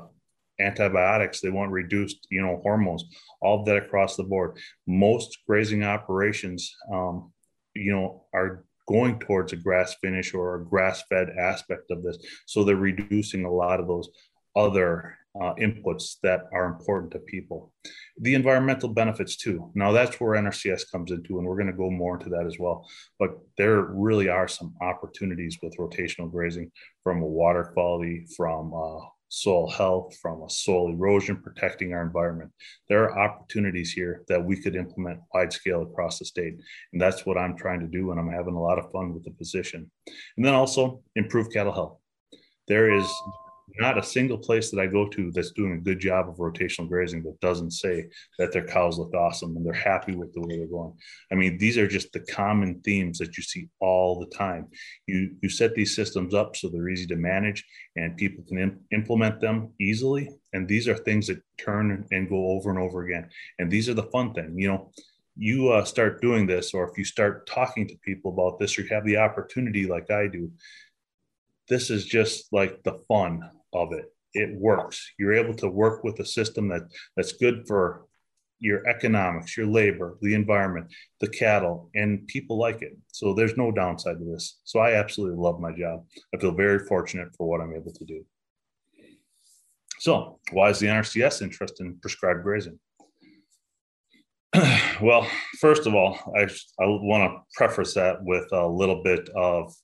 antibiotics, 0.60 1.40
they 1.40 1.50
want 1.50 1.72
reduced, 1.72 2.26
you 2.30 2.42
know, 2.42 2.60
hormones, 2.62 3.04
all 3.40 3.60
of 3.60 3.66
that 3.66 3.76
across 3.76 4.16
the 4.16 4.22
board. 4.22 4.58
Most 4.86 5.38
grazing 5.46 5.82
operations, 5.82 6.74
um, 6.92 7.32
you 7.74 7.92
know, 7.92 8.24
are 8.34 8.64
going 8.88 9.18
towards 9.18 9.52
a 9.52 9.56
grass 9.56 9.96
finish 10.00 10.34
or 10.34 10.56
a 10.56 10.64
grass 10.64 11.02
fed 11.08 11.30
aspect 11.38 11.90
of 11.90 12.02
this. 12.02 12.18
So 12.46 12.64
they're 12.64 12.76
reducing 12.76 13.44
a 13.44 13.50
lot 13.52 13.80
of 13.80 13.86
those 13.86 14.08
other 14.56 15.16
uh, 15.40 15.54
inputs 15.54 16.16
that 16.22 16.42
are 16.52 16.66
important 16.66 17.10
to 17.12 17.18
people. 17.20 17.72
The 18.18 18.34
environmental 18.34 18.90
benefits 18.90 19.36
too. 19.36 19.70
Now 19.74 19.92
that's 19.92 20.20
where 20.20 20.40
NRCS 20.40 20.90
comes 20.90 21.10
into, 21.10 21.38
and 21.38 21.46
we're 21.46 21.56
going 21.56 21.68
to 21.68 21.72
go 21.72 21.90
more 21.90 22.18
into 22.18 22.28
that 22.30 22.46
as 22.46 22.58
well. 22.58 22.86
But 23.18 23.38
there 23.56 23.82
really 23.82 24.28
are 24.28 24.48
some 24.48 24.74
opportunities 24.82 25.58
with 25.62 25.76
rotational 25.78 26.30
grazing 26.30 26.70
from 27.02 27.22
a 27.22 27.26
water 27.26 27.70
quality, 27.72 28.26
from 28.36 28.74
uh, 28.74 29.06
soil 29.28 29.70
health, 29.70 30.14
from 30.20 30.42
a 30.42 30.50
soil 30.50 30.92
erosion, 30.92 31.40
protecting 31.42 31.94
our 31.94 32.02
environment. 32.02 32.52
There 32.90 33.04
are 33.04 33.18
opportunities 33.18 33.90
here 33.90 34.24
that 34.28 34.44
we 34.44 34.60
could 34.60 34.76
implement 34.76 35.20
wide 35.32 35.54
scale 35.54 35.82
across 35.82 36.18
the 36.18 36.26
state. 36.26 36.56
And 36.92 37.00
that's 37.00 37.24
what 37.24 37.38
I'm 37.38 37.56
trying 37.56 37.80
to 37.80 37.86
do. 37.86 38.10
And 38.10 38.20
I'm 38.20 38.30
having 38.30 38.54
a 38.54 38.62
lot 38.62 38.78
of 38.78 38.92
fun 38.92 39.14
with 39.14 39.24
the 39.24 39.30
position. 39.30 39.90
And 40.36 40.44
then 40.44 40.52
also 40.52 41.00
improve 41.16 41.50
cattle 41.50 41.72
health. 41.72 41.98
There 42.68 42.94
is 42.94 43.10
not 43.78 43.98
a 43.98 44.02
single 44.02 44.38
place 44.38 44.70
that 44.70 44.80
I 44.80 44.86
go 44.86 45.08
to 45.08 45.30
that's 45.32 45.52
doing 45.52 45.72
a 45.72 45.80
good 45.80 46.00
job 46.00 46.28
of 46.28 46.36
rotational 46.36 46.88
grazing 46.88 47.22
that 47.22 47.40
doesn't 47.40 47.72
say 47.72 48.08
that 48.38 48.52
their 48.52 48.66
cows 48.66 48.98
look 48.98 49.14
awesome 49.14 49.56
and 49.56 49.64
they're 49.64 49.72
happy 49.72 50.14
with 50.14 50.32
the 50.32 50.40
way 50.40 50.58
they're 50.58 50.66
going. 50.66 50.92
I 51.30 51.34
mean, 51.34 51.58
these 51.58 51.78
are 51.78 51.88
just 51.88 52.12
the 52.12 52.20
common 52.20 52.80
themes 52.80 53.18
that 53.18 53.36
you 53.36 53.42
see 53.42 53.68
all 53.80 54.18
the 54.18 54.26
time. 54.26 54.68
You 55.06 55.36
you 55.42 55.48
set 55.48 55.74
these 55.74 55.94
systems 55.94 56.34
up 56.34 56.56
so 56.56 56.68
they're 56.68 56.88
easy 56.88 57.06
to 57.06 57.16
manage 57.16 57.64
and 57.96 58.16
people 58.16 58.44
can 58.48 58.58
imp- 58.58 58.80
implement 58.92 59.40
them 59.40 59.72
easily. 59.80 60.28
And 60.52 60.68
these 60.68 60.88
are 60.88 60.96
things 60.96 61.26
that 61.28 61.42
turn 61.58 62.06
and 62.10 62.28
go 62.28 62.48
over 62.50 62.70
and 62.70 62.78
over 62.78 63.04
again. 63.04 63.28
And 63.58 63.70
these 63.70 63.88
are 63.88 63.94
the 63.94 64.04
fun 64.04 64.34
thing. 64.34 64.58
You 64.58 64.68
know, 64.68 64.90
you 65.36 65.70
uh, 65.70 65.84
start 65.84 66.20
doing 66.20 66.46
this, 66.46 66.74
or 66.74 66.88
if 66.88 66.98
you 66.98 67.04
start 67.04 67.46
talking 67.46 67.88
to 67.88 67.96
people 68.04 68.32
about 68.32 68.58
this, 68.58 68.78
or 68.78 68.82
you 68.82 68.88
have 68.88 69.04
the 69.04 69.16
opportunity 69.16 69.86
like 69.86 70.10
I 70.10 70.26
do, 70.26 70.50
this 71.68 71.90
is 71.90 72.04
just 72.04 72.52
like 72.52 72.82
the 72.82 73.00
fun 73.08 73.48
of 73.72 73.92
it. 73.92 74.06
It 74.34 74.58
works. 74.58 75.12
You're 75.18 75.34
able 75.34 75.54
to 75.56 75.68
work 75.68 76.04
with 76.04 76.18
a 76.20 76.24
system 76.24 76.68
that 76.68 76.82
that's 77.16 77.32
good 77.32 77.64
for 77.66 78.06
your 78.62 78.86
economics, 78.88 79.56
your 79.56 79.66
labor, 79.66 80.16
the 80.22 80.34
environment, 80.34 80.86
the 81.20 81.28
cattle, 81.28 81.90
and 81.94 82.26
people 82.28 82.58
like 82.58 82.80
it. 82.80 82.96
So 83.08 83.34
there's 83.34 83.56
no 83.56 83.72
downside 83.72 84.18
to 84.18 84.24
this. 84.24 84.60
So 84.64 84.78
I 84.78 84.94
absolutely 84.94 85.36
love 85.36 85.58
my 85.58 85.72
job. 85.72 86.04
I 86.32 86.38
feel 86.38 86.52
very 86.52 86.78
fortunate 86.86 87.28
for 87.36 87.48
what 87.48 87.60
I'm 87.60 87.74
able 87.74 87.92
to 87.92 88.04
do. 88.04 88.24
So 89.98 90.38
why 90.52 90.70
is 90.70 90.78
the 90.78 90.86
NRCS 90.86 91.42
interested 91.42 91.84
in 91.84 91.98
prescribed 92.00 92.44
grazing? 92.44 92.78
well, 95.02 95.26
first 95.60 95.86
of 95.86 95.94
all, 95.94 96.18
I, 96.36 96.42
I 96.42 96.86
want 96.86 97.32
to 97.32 97.38
preface 97.56 97.94
that 97.94 98.22
with 98.22 98.46
a 98.52 98.66
little 98.66 99.02
bit 99.02 99.28
of 99.30 99.74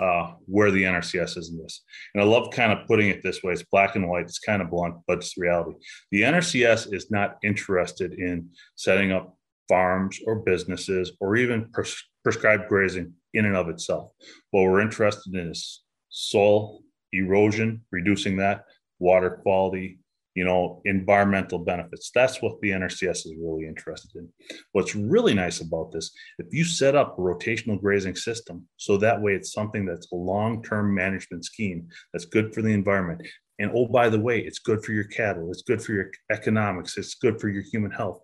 uh, 0.00 0.32
where 0.46 0.70
the 0.70 0.82
NRCS 0.82 1.36
is 1.36 1.50
in 1.50 1.58
this. 1.58 1.82
And 2.14 2.22
I 2.22 2.26
love 2.26 2.50
kind 2.50 2.72
of 2.72 2.86
putting 2.86 3.10
it 3.10 3.22
this 3.22 3.42
way 3.42 3.52
it's 3.52 3.62
black 3.70 3.96
and 3.96 4.08
white, 4.08 4.24
it's 4.24 4.38
kind 4.38 4.62
of 4.62 4.70
blunt, 4.70 4.96
but 5.06 5.18
it's 5.18 5.36
reality. 5.36 5.76
The 6.10 6.22
NRCS 6.22 6.92
is 6.94 7.10
not 7.10 7.36
interested 7.42 8.14
in 8.14 8.48
setting 8.76 9.12
up 9.12 9.36
farms 9.68 10.18
or 10.26 10.36
businesses 10.36 11.12
or 11.20 11.36
even 11.36 11.70
pres- 11.70 12.02
prescribed 12.24 12.68
grazing 12.68 13.12
in 13.34 13.44
and 13.44 13.56
of 13.56 13.68
itself. 13.68 14.10
What 14.50 14.62
we're 14.62 14.80
interested 14.80 15.34
in 15.34 15.50
is 15.50 15.82
soil 16.08 16.80
erosion, 17.12 17.82
reducing 17.92 18.38
that, 18.38 18.64
water 18.98 19.30
quality, 19.42 19.99
you 20.34 20.44
know, 20.44 20.80
environmental 20.84 21.58
benefits. 21.58 22.10
That's 22.14 22.40
what 22.40 22.60
the 22.60 22.70
NRCS 22.70 23.26
is 23.26 23.34
really 23.38 23.66
interested 23.66 24.10
in. 24.16 24.28
What's 24.72 24.94
really 24.94 25.34
nice 25.34 25.60
about 25.60 25.92
this, 25.92 26.10
if 26.38 26.46
you 26.52 26.64
set 26.64 26.94
up 26.94 27.18
a 27.18 27.20
rotational 27.20 27.80
grazing 27.80 28.16
system, 28.16 28.66
so 28.76 28.96
that 28.98 29.20
way 29.20 29.32
it's 29.32 29.52
something 29.52 29.84
that's 29.84 30.10
a 30.12 30.16
long-term 30.16 30.94
management 30.94 31.44
scheme 31.44 31.88
that's 32.12 32.26
good 32.26 32.54
for 32.54 32.62
the 32.62 32.72
environment. 32.72 33.26
And 33.58 33.72
oh, 33.74 33.86
by 33.86 34.08
the 34.08 34.20
way, 34.20 34.40
it's 34.40 34.58
good 34.58 34.84
for 34.84 34.92
your 34.92 35.04
cattle, 35.04 35.50
it's 35.50 35.62
good 35.62 35.82
for 35.82 35.92
your 35.92 36.10
economics, 36.30 36.96
it's 36.96 37.14
good 37.14 37.40
for 37.40 37.48
your 37.48 37.62
human 37.62 37.90
health 37.90 38.20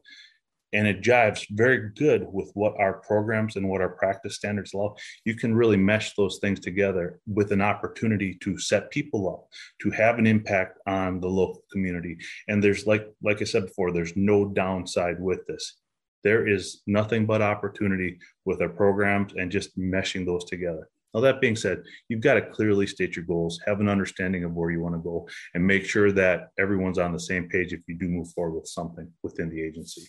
and 0.77 0.87
it 0.87 1.01
jives 1.01 1.47
very 1.51 1.89
good 1.97 2.27
with 2.31 2.51
what 2.53 2.79
our 2.79 3.01
programs 3.01 3.57
and 3.57 3.67
what 3.67 3.81
our 3.81 3.89
practice 3.89 4.37
standards 4.37 4.75
allow. 4.75 4.95
You 5.25 5.35
can 5.35 5.55
really 5.55 5.79
mesh 5.79 6.15
those 6.15 6.39
things 6.39 6.61
together 6.61 7.19
with 7.27 7.51
an 7.51 7.63
opportunity 7.63 8.37
to 8.43 8.59
set 8.59 8.91
people 8.91 9.27
up 9.27 9.49
to 9.81 9.91
have 9.91 10.19
an 10.19 10.27
impact 10.27 10.79
on 10.87 11.19
the 11.21 11.29
local 11.29 11.63
community. 11.73 12.19
And 12.49 12.63
there's 12.63 12.87
like 12.87 13.09
like 13.23 13.41
i 13.41 13.45
said 13.45 13.65
before 13.65 13.91
there's 13.91 14.17
no 14.17 14.45
downside 14.45 15.19
with 15.19 15.47
this. 15.47 15.79
There 16.23 16.47
is 16.47 16.83
nothing 16.87 17.25
but 17.25 17.41
opportunity 17.41 18.19
with 18.45 18.61
our 18.61 18.69
programs 18.69 19.33
and 19.33 19.51
just 19.51 19.79
meshing 19.79 20.27
those 20.27 20.45
together. 20.45 20.91
Now, 21.15 21.21
that 21.23 21.41
being 21.41 21.57
said, 21.57 21.83
you've 22.11 22.21
got 22.21 22.35
to 22.35 22.43
clearly 22.43 22.87
state 22.87 23.17
your 23.17 23.25
goals, 23.25 23.59
have 23.65 23.81
an 23.81 23.89
understanding 23.89 24.45
of 24.45 24.53
where 24.53 24.71
you 24.71 24.83
want 24.83 24.97
to 24.97 25.01
go, 25.01 25.27
and 25.55 25.67
make 25.67 25.87
sure 25.87 26.13
that 26.13 26.51
everyone's 26.59 26.99
on 26.99 27.13
the 27.13 27.21
same 27.21 27.49
page 27.49 27.73
if 27.73 27.81
you 27.89 27.97
do 27.97 28.09
move 28.09 28.29
forward 28.33 28.57
with 28.57 28.69
something 28.69 29.11
within 29.23 29.49
the 29.49 29.63
agency. 29.63 30.03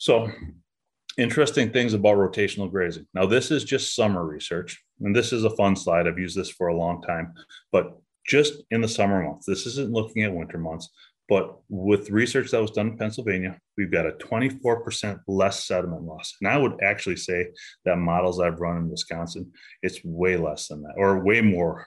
So, 0.00 0.32
interesting 1.18 1.70
things 1.70 1.92
about 1.92 2.16
rotational 2.16 2.70
grazing. 2.70 3.06
Now, 3.12 3.26
this 3.26 3.50
is 3.50 3.64
just 3.64 3.94
summer 3.94 4.24
research, 4.24 4.82
and 5.02 5.14
this 5.14 5.30
is 5.30 5.44
a 5.44 5.54
fun 5.56 5.76
slide. 5.76 6.08
I've 6.08 6.18
used 6.18 6.38
this 6.38 6.48
for 6.48 6.68
a 6.68 6.76
long 6.76 7.02
time, 7.02 7.34
but 7.70 7.98
just 8.26 8.62
in 8.70 8.80
the 8.80 8.88
summer 8.88 9.22
months, 9.22 9.44
this 9.44 9.66
isn't 9.66 9.92
looking 9.92 10.22
at 10.22 10.32
winter 10.32 10.56
months, 10.56 10.88
but 11.28 11.58
with 11.68 12.08
research 12.08 12.50
that 12.50 12.62
was 12.62 12.70
done 12.70 12.88
in 12.88 12.96
Pennsylvania, 12.96 13.58
we've 13.76 13.92
got 13.92 14.06
a 14.06 14.12
24% 14.12 15.20
less 15.28 15.66
sediment 15.66 16.04
loss. 16.04 16.34
And 16.40 16.50
I 16.50 16.56
would 16.56 16.82
actually 16.82 17.16
say 17.16 17.48
that 17.84 17.96
models 17.96 18.40
I've 18.40 18.58
run 18.58 18.78
in 18.78 18.90
Wisconsin, 18.90 19.52
it's 19.82 20.00
way 20.02 20.38
less 20.38 20.68
than 20.68 20.80
that, 20.80 20.94
or 20.96 21.22
way 21.22 21.42
more, 21.42 21.86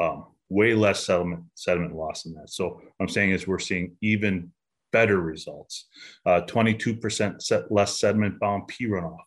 um, 0.00 0.28
way 0.48 0.72
less 0.72 1.04
sediment 1.04 1.44
sediment 1.56 1.94
loss 1.94 2.22
than 2.22 2.32
that. 2.36 2.48
So 2.48 2.80
I'm 2.98 3.08
saying 3.08 3.32
is 3.32 3.46
we're 3.46 3.58
seeing 3.58 3.98
even 4.00 4.50
better 4.94 5.20
results. 5.20 5.88
Uh, 6.24 6.40
22% 6.46 7.42
set 7.42 7.70
less 7.70 7.98
sediment 7.98 8.38
bound 8.38 8.68
P 8.68 8.86
runoff. 8.86 9.18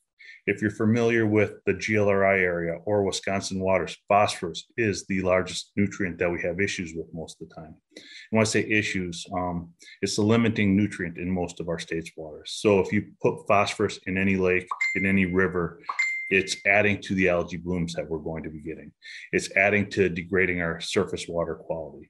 If 0.45 0.61
you're 0.61 0.71
familiar 0.71 1.27
with 1.27 1.55
the 1.65 1.73
GLRI 1.73 2.39
area 2.39 2.75
or 2.85 3.03
Wisconsin 3.03 3.59
waters, 3.59 3.97
phosphorus 4.07 4.63
is 4.77 5.05
the 5.05 5.21
largest 5.21 5.73
nutrient 5.75 6.19
that 6.19 6.31
we 6.31 6.41
have 6.41 6.61
issues 6.61 6.93
with 6.95 7.13
most 7.13 7.41
of 7.41 7.49
the 7.49 7.55
time. 7.55 7.75
And 7.97 8.37
when 8.37 8.41
I 8.43 8.45
say 8.45 8.61
issues, 8.61 9.25
um, 9.33 9.73
it's 10.01 10.15
the 10.15 10.21
limiting 10.21 10.77
nutrient 10.77 11.17
in 11.17 11.29
most 11.29 11.59
of 11.59 11.67
our 11.67 11.79
state's 11.79 12.11
waters. 12.15 12.53
So 12.61 12.79
if 12.79 12.93
you 12.93 13.11
put 13.21 13.45
phosphorus 13.45 13.99
in 14.07 14.17
any 14.17 14.37
lake, 14.37 14.69
in 14.95 15.05
any 15.05 15.25
river, 15.25 15.81
it's 16.29 16.55
adding 16.65 17.01
to 17.01 17.15
the 17.15 17.27
algae 17.27 17.57
blooms 17.57 17.93
that 17.95 18.09
we're 18.09 18.19
going 18.29 18.43
to 18.43 18.49
be 18.49 18.61
getting. 18.61 18.93
It's 19.33 19.53
adding 19.57 19.89
to 19.91 20.07
degrading 20.07 20.61
our 20.61 20.79
surface 20.79 21.25
water 21.27 21.55
quality 21.55 22.09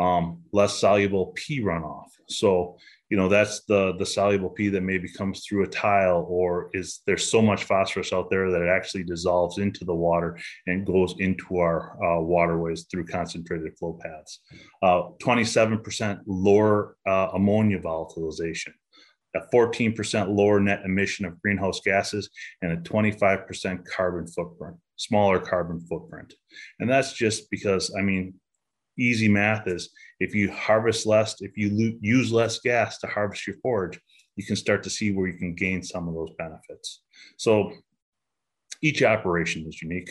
um, 0.00 0.38
less 0.52 0.78
soluble 0.78 1.32
P 1.36 1.60
runoff. 1.60 2.06
So, 2.28 2.78
you 3.10 3.16
know, 3.16 3.28
that's 3.28 3.64
the 3.64 3.94
the 3.98 4.06
soluble 4.06 4.50
P 4.50 4.68
that 4.68 4.82
maybe 4.82 5.12
comes 5.12 5.44
through 5.44 5.64
a 5.64 5.68
tile, 5.68 6.26
or 6.28 6.70
is 6.72 7.00
there's 7.06 7.30
so 7.30 7.42
much 7.42 7.64
phosphorus 7.64 8.12
out 8.12 8.30
there 8.30 8.50
that 8.50 8.62
it 8.62 8.68
actually 8.68 9.04
dissolves 9.04 9.58
into 9.58 9.84
the 9.84 9.94
water 9.94 10.38
and 10.66 10.86
goes 10.86 11.14
into 11.18 11.58
our 11.58 11.96
uh, 12.04 12.20
waterways 12.20 12.86
through 12.90 13.04
concentrated 13.04 13.76
flow 13.78 13.98
paths. 14.00 14.40
Uh, 14.82 15.02
27% 15.22 16.20
lower 16.26 16.96
uh, 17.06 17.28
ammonia 17.34 17.78
volatilization 17.78 18.72
a 19.34 19.40
14% 19.54 20.36
lower 20.36 20.60
net 20.60 20.82
emission 20.84 21.24
of 21.24 21.40
greenhouse 21.40 21.80
gases 21.80 22.30
and 22.62 22.72
a 22.72 22.76
25% 22.78 23.84
carbon 23.84 24.26
footprint, 24.26 24.76
smaller 24.96 25.38
carbon 25.38 25.80
footprint. 25.80 26.34
And 26.80 26.90
that's 26.90 27.12
just 27.12 27.50
because, 27.50 27.94
I 27.96 28.02
mean, 28.02 28.34
easy 28.98 29.28
math 29.28 29.66
is 29.66 29.90
if 30.18 30.34
you 30.34 30.50
harvest 30.50 31.06
less, 31.06 31.36
if 31.40 31.56
you 31.56 31.98
use 32.00 32.32
less 32.32 32.60
gas 32.60 32.98
to 32.98 33.06
harvest 33.06 33.46
your 33.46 33.56
forage, 33.62 33.98
you 34.36 34.44
can 34.44 34.56
start 34.56 34.82
to 34.84 34.90
see 34.90 35.12
where 35.12 35.26
you 35.26 35.38
can 35.38 35.54
gain 35.54 35.82
some 35.82 36.08
of 36.08 36.14
those 36.14 36.30
benefits. 36.38 37.02
So 37.36 37.72
each 38.82 39.02
operation 39.02 39.66
is 39.66 39.82
unique. 39.82 40.10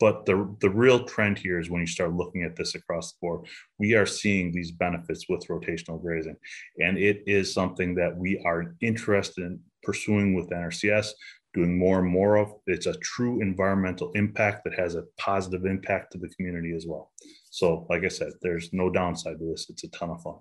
But 0.00 0.26
the, 0.26 0.54
the 0.60 0.70
real 0.70 1.04
trend 1.04 1.38
here 1.38 1.58
is 1.58 1.70
when 1.70 1.80
you 1.80 1.86
start 1.86 2.14
looking 2.14 2.44
at 2.44 2.54
this 2.54 2.76
across 2.76 3.12
the 3.12 3.18
board, 3.20 3.46
we 3.80 3.94
are 3.94 4.06
seeing 4.06 4.52
these 4.52 4.70
benefits 4.70 5.28
with 5.28 5.46
rotational 5.48 6.00
grazing. 6.00 6.36
And 6.78 6.98
it 6.98 7.24
is 7.26 7.52
something 7.52 7.96
that 7.96 8.16
we 8.16 8.40
are 8.46 8.76
interested 8.80 9.44
in 9.44 9.60
pursuing 9.82 10.34
with 10.34 10.50
NRCS, 10.50 11.08
doing 11.52 11.76
more 11.76 11.98
and 11.98 12.08
more 12.08 12.36
of. 12.36 12.52
It's 12.66 12.86
a 12.86 12.94
true 12.98 13.40
environmental 13.42 14.12
impact 14.12 14.62
that 14.64 14.78
has 14.78 14.94
a 14.94 15.04
positive 15.18 15.64
impact 15.64 16.12
to 16.12 16.18
the 16.18 16.28
community 16.28 16.74
as 16.76 16.86
well. 16.86 17.10
So, 17.58 17.86
like 17.90 18.04
I 18.04 18.08
said, 18.08 18.34
there's 18.40 18.72
no 18.72 18.88
downside 18.88 19.40
to 19.40 19.44
this. 19.44 19.68
It's 19.68 19.82
a 19.82 19.88
ton 19.88 20.10
of 20.10 20.22
fun. 20.22 20.36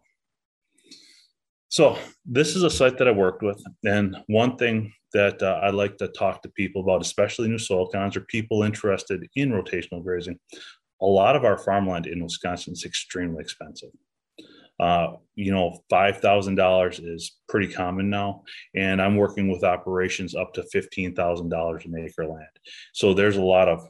So, 1.67 1.97
this 2.27 2.55
is 2.55 2.61
a 2.61 2.69
site 2.69 2.99
that 2.99 3.07
I 3.07 3.11
worked 3.11 3.41
with. 3.41 3.59
And 3.83 4.15
one 4.27 4.55
thing 4.55 4.93
that 5.13 5.41
uh, 5.41 5.59
I 5.63 5.71
like 5.71 5.97
to 5.97 6.09
talk 6.09 6.43
to 6.43 6.49
people 6.49 6.83
about, 6.83 7.01
especially 7.01 7.47
new 7.47 7.57
soil 7.57 7.87
cons 7.87 8.15
or 8.15 8.21
people 8.21 8.61
interested 8.61 9.27
in 9.35 9.49
rotational 9.49 10.03
grazing, 10.03 10.37
a 11.01 11.07
lot 11.07 11.35
of 11.35 11.43
our 11.43 11.57
farmland 11.57 12.05
in 12.05 12.23
Wisconsin 12.23 12.73
is 12.73 12.85
extremely 12.85 13.41
expensive. 13.41 13.89
Uh, 14.79 15.13
you 15.33 15.51
know, 15.51 15.79
five 15.89 16.19
thousand 16.19 16.53
dollars 16.53 16.99
is 16.99 17.37
pretty 17.49 17.73
common 17.73 18.11
now, 18.11 18.43
and 18.75 19.01
I'm 19.01 19.15
working 19.15 19.51
with 19.51 19.63
operations 19.63 20.35
up 20.35 20.53
to 20.53 20.61
fifteen 20.71 21.15
thousand 21.15 21.49
dollars 21.49 21.83
an 21.85 21.97
acre 21.97 22.27
land. 22.27 22.45
So 22.93 23.15
there's 23.15 23.37
a 23.37 23.41
lot 23.41 23.69
of 23.69 23.87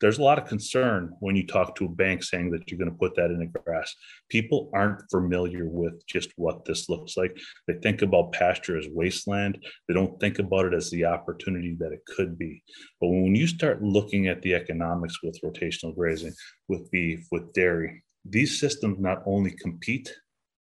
there's 0.00 0.18
a 0.18 0.22
lot 0.22 0.38
of 0.38 0.46
concern 0.46 1.12
when 1.20 1.36
you 1.36 1.46
talk 1.46 1.74
to 1.76 1.86
a 1.86 1.88
bank 1.88 2.22
saying 2.22 2.50
that 2.50 2.70
you're 2.70 2.78
going 2.78 2.90
to 2.90 2.96
put 2.96 3.14
that 3.16 3.30
in 3.30 3.38
the 3.38 3.46
grass. 3.46 3.94
People 4.28 4.70
aren't 4.74 5.02
familiar 5.10 5.66
with 5.66 5.94
just 6.06 6.30
what 6.36 6.64
this 6.64 6.88
looks 6.88 7.16
like. 7.16 7.36
They 7.66 7.74
think 7.82 8.02
about 8.02 8.32
pasture 8.32 8.78
as 8.78 8.86
wasteland. 8.90 9.58
They 9.88 9.94
don't 9.94 10.18
think 10.20 10.38
about 10.38 10.66
it 10.66 10.74
as 10.74 10.90
the 10.90 11.06
opportunity 11.06 11.76
that 11.80 11.92
it 11.92 12.00
could 12.06 12.38
be. 12.38 12.62
But 13.00 13.08
when 13.08 13.34
you 13.34 13.46
start 13.46 13.82
looking 13.82 14.28
at 14.28 14.42
the 14.42 14.54
economics 14.54 15.22
with 15.22 15.40
rotational 15.42 15.94
grazing, 15.94 16.34
with 16.68 16.90
beef, 16.90 17.26
with 17.30 17.52
dairy, 17.52 18.02
these 18.24 18.60
systems 18.60 18.98
not 18.98 19.22
only 19.26 19.52
compete, 19.52 20.12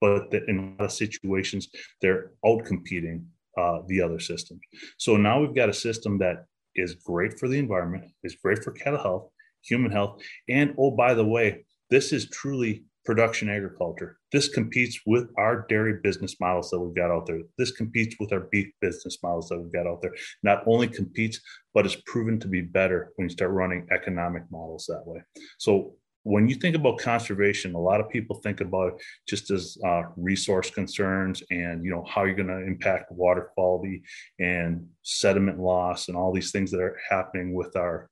but 0.00 0.32
in 0.32 0.58
a 0.58 0.62
lot 0.62 0.86
of 0.86 0.92
situations, 0.92 1.68
they're 2.00 2.30
out 2.46 2.64
competing 2.64 3.26
uh, 3.58 3.80
the 3.88 4.00
other 4.00 4.20
systems. 4.20 4.60
So 4.98 5.16
now 5.16 5.40
we've 5.40 5.54
got 5.54 5.68
a 5.68 5.74
system 5.74 6.18
that 6.18 6.44
is 6.78 6.94
great 6.94 7.38
for 7.38 7.48
the 7.48 7.58
environment, 7.58 8.10
is 8.22 8.36
great 8.42 8.62
for 8.62 8.72
cattle 8.72 9.02
health, 9.02 9.30
human 9.62 9.90
health, 9.90 10.22
and 10.48 10.74
oh, 10.78 10.90
by 10.90 11.14
the 11.14 11.24
way, 11.24 11.64
this 11.90 12.12
is 12.12 12.28
truly 12.30 12.84
production 13.08 13.48
agriculture. 13.48 14.18
This 14.32 14.50
competes 14.50 15.00
with 15.06 15.30
our 15.38 15.64
dairy 15.66 15.94
business 16.02 16.36
models 16.40 16.68
that 16.68 16.78
we've 16.78 16.94
got 16.94 17.10
out 17.10 17.24
there. 17.24 17.40
This 17.56 17.70
competes 17.72 18.16
with 18.20 18.34
our 18.34 18.48
beef 18.52 18.68
business 18.82 19.16
models 19.22 19.48
that 19.48 19.58
we've 19.58 19.72
got 19.72 19.86
out 19.86 20.02
there. 20.02 20.14
Not 20.42 20.62
only 20.66 20.88
competes, 20.88 21.40
but 21.72 21.86
is 21.86 21.96
proven 22.04 22.38
to 22.40 22.48
be 22.48 22.60
better 22.60 23.12
when 23.16 23.26
you 23.26 23.32
start 23.32 23.52
running 23.52 23.86
economic 23.90 24.42
models 24.50 24.84
that 24.88 25.06
way. 25.06 25.22
So 25.58 25.94
when 26.28 26.46
you 26.46 26.54
think 26.54 26.76
about 26.76 26.98
conservation, 26.98 27.74
a 27.74 27.80
lot 27.80 28.00
of 28.00 28.10
people 28.10 28.36
think 28.36 28.60
about 28.60 29.00
just 29.26 29.50
as 29.50 29.78
uh, 29.86 30.02
resource 30.14 30.70
concerns 30.70 31.42
and 31.50 31.82
you 31.82 31.90
know 31.90 32.04
how 32.06 32.24
you're 32.24 32.34
going 32.34 32.48
to 32.48 32.66
impact 32.66 33.10
water 33.10 33.50
quality 33.54 34.02
and 34.38 34.86
sediment 35.02 35.58
loss 35.58 36.08
and 36.08 36.16
all 36.18 36.30
these 36.30 36.50
things 36.50 36.70
that 36.70 36.80
are 36.80 36.98
happening 37.08 37.54
with 37.54 37.74
our 37.76 38.10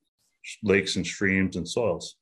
lakes 0.63 0.97
and 0.97 1.07
streams 1.07 1.57
and 1.57 1.69
soils. 1.69 2.17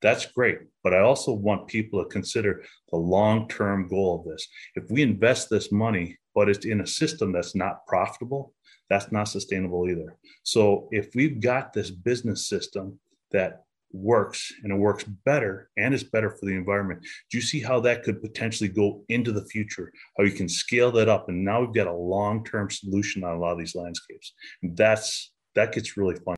That's 0.00 0.24
great, 0.24 0.60
but 0.82 0.94
I 0.94 1.00
also 1.00 1.32
want 1.32 1.66
people 1.66 2.02
to 2.02 2.08
consider 2.08 2.64
the 2.90 2.96
long-term 2.96 3.88
goal 3.88 4.20
of 4.20 4.24
this. 4.30 4.48
If 4.76 4.90
we 4.90 5.02
invest 5.02 5.50
this 5.50 5.70
money, 5.70 6.16
but 6.34 6.48
it's 6.48 6.64
in 6.64 6.80
a 6.80 6.86
system 6.86 7.32
that's 7.32 7.54
not 7.54 7.86
profitable, 7.86 8.54
that's 8.88 9.12
not 9.12 9.24
sustainable 9.24 9.88
either. 9.90 10.16
So 10.42 10.88
if 10.90 11.14
we've 11.14 11.38
got 11.40 11.74
this 11.74 11.90
business 11.90 12.48
system 12.48 12.98
that 13.32 13.63
works 13.94 14.52
and 14.62 14.72
it 14.72 14.76
works 14.76 15.04
better 15.24 15.70
and 15.76 15.94
it's 15.94 16.02
better 16.02 16.30
for 16.30 16.46
the 16.46 16.54
environment. 16.54 17.00
Do 17.30 17.38
you 17.38 17.42
see 17.42 17.60
how 17.60 17.80
that 17.80 18.02
could 18.02 18.20
potentially 18.20 18.68
go 18.68 19.04
into 19.08 19.32
the 19.32 19.44
future? 19.46 19.92
How 20.18 20.24
you 20.24 20.32
can 20.32 20.48
scale 20.48 20.90
that 20.92 21.08
up, 21.08 21.28
and 21.28 21.44
now 21.44 21.60
we've 21.60 21.72
got 21.72 21.86
a 21.86 21.92
long-term 21.92 22.70
solution 22.70 23.24
on 23.24 23.36
a 23.36 23.38
lot 23.38 23.52
of 23.52 23.58
these 23.58 23.74
landscapes. 23.74 24.34
And 24.62 24.76
that's 24.76 25.32
that 25.54 25.72
gets 25.72 25.96
really 25.96 26.16
fun. 26.16 26.36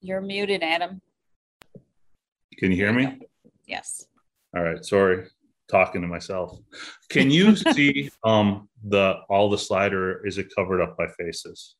You're 0.00 0.20
muted, 0.20 0.62
Adam. 0.62 1.00
Can 2.58 2.70
you 2.72 2.76
hear 2.76 2.92
me? 2.92 3.20
Yes. 3.66 4.06
All 4.56 4.62
right. 4.62 4.84
Sorry 4.84 5.28
talking 5.70 6.02
to 6.02 6.08
myself. 6.08 6.58
Can 7.08 7.30
you 7.30 7.56
see 7.74 8.10
um, 8.24 8.68
the 8.84 9.16
all 9.28 9.50
the 9.50 9.58
slider? 9.58 10.24
Is 10.26 10.38
it 10.38 10.48
covered 10.54 10.80
up 10.80 10.96
by 10.96 11.06
faces? 11.18 11.76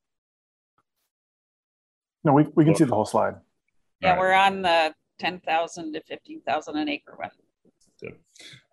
No, 2.24 2.32
we, 2.32 2.46
we 2.54 2.64
can 2.64 2.74
see 2.74 2.84
the 2.84 2.94
whole 2.94 3.04
slide. 3.04 3.34
Yeah, 4.00 4.10
right. 4.10 4.18
we're 4.18 4.32
on 4.32 4.62
the 4.62 4.94
10,000 5.18 5.92
to 5.92 6.02
15,000 6.02 6.76
an 6.76 6.88
acre 6.88 7.16
one. 7.16 7.30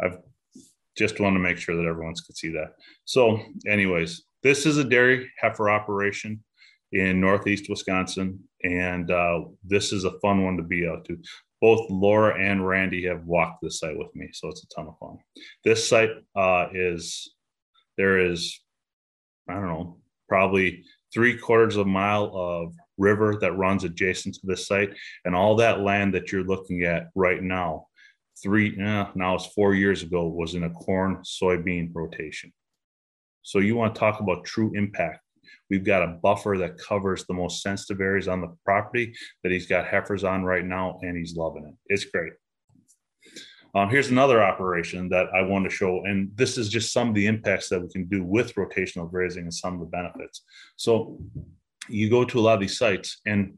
I've 0.02 0.18
just 0.98 1.20
want 1.20 1.36
to 1.36 1.40
make 1.40 1.58
sure 1.58 1.76
that 1.76 1.86
everyone's 1.86 2.22
can 2.22 2.36
see 2.36 2.50
that. 2.50 2.74
So 3.06 3.40
anyways, 3.68 4.24
this 4.44 4.66
is 4.66 4.78
a 4.78 4.84
dairy 4.84 5.32
heifer 5.40 5.70
operation 5.70 6.44
in 6.92 7.22
Northeast 7.22 7.68
Wisconsin. 7.70 8.40
And 8.64 9.10
uh, 9.10 9.42
this 9.64 9.94
is 9.94 10.04
a 10.04 10.20
fun 10.20 10.44
one 10.44 10.58
to 10.58 10.64
be 10.64 10.88
out 10.88 11.06
to 11.06 11.18
both 11.62 11.90
Laura 11.90 12.40
and 12.40 12.66
Randy 12.66 13.06
have 13.06 13.26
walked 13.26 13.62
this 13.62 13.80
site 13.80 13.98
with 13.98 14.16
me, 14.16 14.30
so 14.32 14.48
it's 14.48 14.64
a 14.64 14.68
ton 14.68 14.88
of 14.88 14.98
fun. 15.00 15.18
This 15.64 15.88
site 15.88 16.12
uh, 16.36 16.68
is 16.74 17.34
there 17.98 18.20
is 18.20 18.60
I 19.50 19.54
don't 19.54 19.68
know 19.68 19.98
probably 20.28 20.84
three 21.14 21.38
quarters 21.38 21.76
of 21.76 21.88
a 21.88 21.90
mile 21.90 22.32
of 22.34 22.74
river 22.98 23.38
that 23.42 23.58
runs 23.58 23.84
adjacent 23.84 24.36
to 24.36 24.42
this 24.44 24.68
site, 24.68 24.94
and 25.26 25.36
all 25.36 25.56
that 25.56 25.82
land 25.82 26.14
that 26.14 26.32
you're 26.32 26.44
looking 26.44 26.84
at 26.84 27.10
right 27.16 27.42
now, 27.42 27.88
three 28.42 28.78
eh, 28.80 29.06
now 29.16 29.36
it's 29.36 29.48
four 29.48 29.74
years 29.74 30.04
ago 30.04 30.28
was 30.28 30.56
in 30.56 30.64
a 30.64 30.70
corn 30.70 31.18
soybean 31.24 31.90
rotation. 31.94 32.54
So 33.42 33.60
you 33.60 33.76
want 33.76 33.96
to 33.96 34.00
talk 34.00 34.20
about 34.20 34.46
true 34.46 34.72
impact 34.76 35.22
We've 35.70 35.86
got 35.86 36.04
a 36.04 36.20
buffer 36.22 36.58
that 36.58 36.78
covers 36.78 37.26
the 37.26 37.34
most 37.34 37.62
sensitive 37.62 38.02
areas 38.02 38.28
on 38.28 38.42
the 38.42 38.56
property 38.66 39.14
that 39.44 39.52
he's 39.52 39.68
got 39.68 39.88
heifers 39.88 40.24
on 40.24 40.44
right 40.44 40.66
now, 40.66 41.00
and 41.02 41.18
he's 41.18 41.36
loving 41.36 41.66
it. 41.66 41.76
It's 41.88 42.06
great. 42.06 42.34
Um, 43.76 43.90
here's 43.90 44.10
another 44.10 44.42
operation 44.42 45.10
that 45.10 45.28
I 45.34 45.44
want 45.44 45.70
to 45.70 45.76
show, 45.76 46.04
and 46.06 46.32
this 46.36 46.58
is 46.58 46.70
just 46.70 46.92
some 46.92 47.10
of 47.10 47.16
the 47.16 47.28
impacts 47.28 47.70
that 47.70 47.82
we 47.82 47.88
can 47.90 48.06
do 48.06 48.24
with 48.24 48.56
rotational 48.56 49.10
grazing 49.10 49.44
and 49.44 49.54
some 49.54 49.76
of 49.76 49.80
the 49.80 49.86
benefits. 49.86 50.44
So 50.76 51.20
you 51.88 52.10
go 52.10 52.26
to 52.26 52.40
a 52.40 52.42
lot 52.42 52.56
of 52.56 52.62
these 52.62 52.80
sites, 52.80 53.22
and 53.28 53.54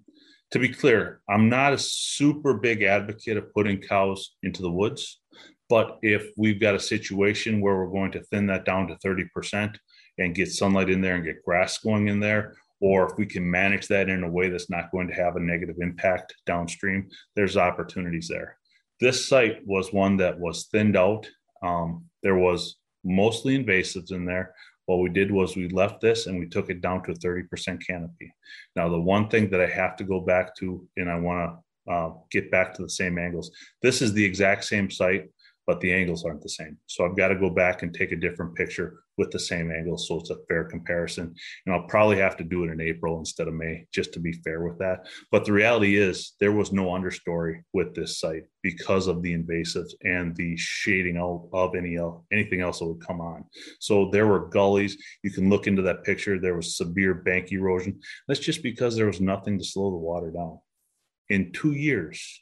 to 0.52 0.60
be 0.60 0.68
clear, 0.68 1.22
I'm 1.30 1.48
not 1.48 1.72
a 1.72 1.78
super 1.78 2.56
big 2.56 2.84
advocate 2.84 3.38
of 3.38 3.54
putting 3.54 3.80
cows 3.80 4.36
into 4.44 4.62
the 4.62 4.72
woods. 4.72 5.22
But 5.70 6.00
if 6.02 6.28
we've 6.36 6.60
got 6.60 6.76
a 6.76 6.80
situation 6.80 7.62
where 7.62 7.78
we're 7.78 7.94
going 7.94 8.12
to 8.12 8.24
thin 8.24 8.48
that 8.48 8.66
down 8.66 8.90
to 8.90 8.96
30%, 8.96 9.74
and 10.18 10.36
get 10.36 10.52
sunlight 10.52 10.90
in 10.90 11.02
there 11.02 11.16
and 11.16 11.26
get 11.26 11.44
grass 11.44 11.78
going 11.80 12.08
in 12.08 12.20
there 12.20 12.56
or 12.82 13.06
if 13.06 13.18
we 13.18 13.26
can 13.28 13.50
manage 13.50 13.88
that 13.88 14.10
in 14.10 14.24
a 14.24 14.30
way 14.30 14.50
that's 14.50 14.70
not 14.70 14.92
going 14.92 15.08
to 15.08 15.14
have 15.14 15.36
a 15.36 15.40
negative 15.40 15.78
impact 15.80 16.34
downstream, 16.48 17.08
there's 17.36 17.56
opportunities 17.56 18.28
there. 18.28 18.58
This 19.00 19.28
site 19.28 19.66
was 19.66 19.94
one 19.94 20.18
that 20.18 20.38
was 20.40 20.68
thinned 20.72 20.98
out. 20.98 21.30
Um, 21.64 22.06
there 22.24 22.38
was 22.38 22.78
mostly 23.04 23.58
invasives 23.58 24.12
in 24.12 24.26
there. 24.26 24.54
What 24.88 24.98
we 24.98 25.10
did 25.10 25.32
was 25.32 25.56
we 25.56 25.70
left 25.70 26.02
this 26.02 26.26
and 26.26 26.40
we 26.40 26.48
took 26.48 26.72
it 26.72 26.82
down 26.82 27.04
to 27.04 27.12
a 27.12 27.16
30% 27.16 27.86
canopy. 27.86 28.34
Now, 28.76 28.90
the 28.90 29.00
one 29.00 29.30
thing 29.30 29.50
that 29.52 29.62
I 29.62 29.68
have 29.68 29.96
to 29.98 30.04
go 30.04 30.20
back 30.20 30.56
to, 30.58 30.86
and 30.98 31.10
I 31.10 31.20
want 31.20 31.54
to 31.88 31.92
uh, 31.92 32.14
get 32.32 32.50
back 32.50 32.74
to 32.74 32.82
the 32.82 32.90
same 32.90 33.20
angles, 33.20 33.52
this 33.84 34.02
is 34.02 34.12
the 34.14 34.26
exact 34.26 34.64
same 34.66 34.90
site 34.90 35.30
but 35.68 35.80
the 35.80 35.94
angles 35.94 36.26
aren't 36.26 36.42
the 36.42 36.50
same. 36.50 36.78
So 36.88 37.06
I've 37.06 37.18
got 37.18 37.30
to 37.30 37.36
go 37.36 37.50
back 37.50 37.84
and 37.84 37.94
take 37.94 38.12
a 38.12 38.16
different 38.16 38.56
picture 38.56 39.04
with 39.18 39.32
the 39.32 39.40
same 39.40 39.72
angle 39.72 39.98
so 39.98 40.20
it's 40.20 40.32
a 40.32 40.38
fair 40.48 40.64
comparison. 40.64 41.34
And 41.66 41.76
I'll 41.76 41.88
probably 41.88 42.18
have 42.18 42.36
to 42.38 42.44
do 42.44 42.64
it 42.64 42.72
in 42.72 42.82
April 42.82 43.20
instead 43.20 43.48
of 43.48 43.54
May 43.54 43.86
just 43.94 44.14
to 44.14 44.20
be 44.20 44.34
fair 44.44 44.64
with 44.64 44.80
that. 44.80 45.08
But 45.32 45.46
the 45.46 45.54
reality 45.54 45.98
is 45.98 46.34
there 46.40 46.52
was 46.52 46.72
no 46.72 46.88
understory 46.88 47.62
with 47.74 47.94
this 47.94 48.20
site 48.20 48.44
because 48.64 49.08
of 49.08 49.22
the 49.22 49.38
invasives 49.38 49.92
and 50.04 50.36
the 50.36 50.56
shading 50.58 51.18
out 51.18 51.50
of 51.54 51.76
any 51.76 51.98
anything 52.32 52.62
else 52.62 52.80
that 52.80 52.88
would 52.88 53.06
come 53.06 53.22
on. 53.22 53.46
So 53.80 54.10
there 54.12 54.28
were 54.28 54.50
gullies. 54.50 54.98
You 55.24 55.32
can 55.32 55.50
look 55.50 55.68
into 55.68 55.84
that 55.84 56.04
picture. 56.04 56.40
There 56.40 56.56
was 56.56 56.78
severe 56.78 57.14
bank 57.14 57.52
erosion. 57.52 58.00
That's 58.28 58.40
just 58.40 58.64
because 58.64 58.96
there 58.96 59.08
was 59.08 59.22
nothing 59.22 59.60
to 59.60 59.66
slow 59.66 59.92
the 59.92 59.98
water 59.98 60.32
down. 60.32 60.60
In 61.30 61.52
two 61.52 61.74
years, 61.74 62.42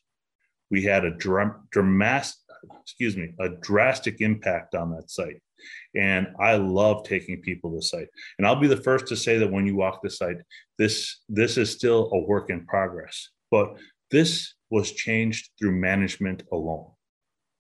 we 0.72 0.84
had 0.84 1.04
a 1.04 1.12
dram- 1.12 1.68
dramatic 1.72 2.34
excuse 2.82 3.16
me, 3.18 3.34
a 3.40 3.50
drastic 3.50 4.22
impact 4.22 4.76
on 4.76 4.92
that 4.92 5.10
site. 5.10 5.42
And 5.96 6.28
I 6.40 6.56
love 6.56 7.04
taking 7.04 7.42
people 7.42 7.72
to 7.72 7.78
the 7.78 7.82
site. 7.82 8.08
And 8.38 8.48
I'll 8.48 8.60
be 8.60 8.68
the 8.68 8.78
first 8.78 9.08
to 9.08 9.16
say 9.16 9.38
that 9.38 9.52
when 9.52 9.66
you 9.66 9.76
walk 9.76 10.02
the 10.02 10.10
site, 10.10 10.38
this 10.78 11.22
this 11.28 11.58
is 11.58 11.72
still 11.72 12.10
a 12.14 12.20
work 12.20 12.50
in 12.50 12.66
progress. 12.66 13.30
But 13.52 13.78
this 14.12 14.54
was 14.70 14.92
changed 14.92 15.50
through 15.60 15.80
management 15.80 16.44
alone. 16.52 16.92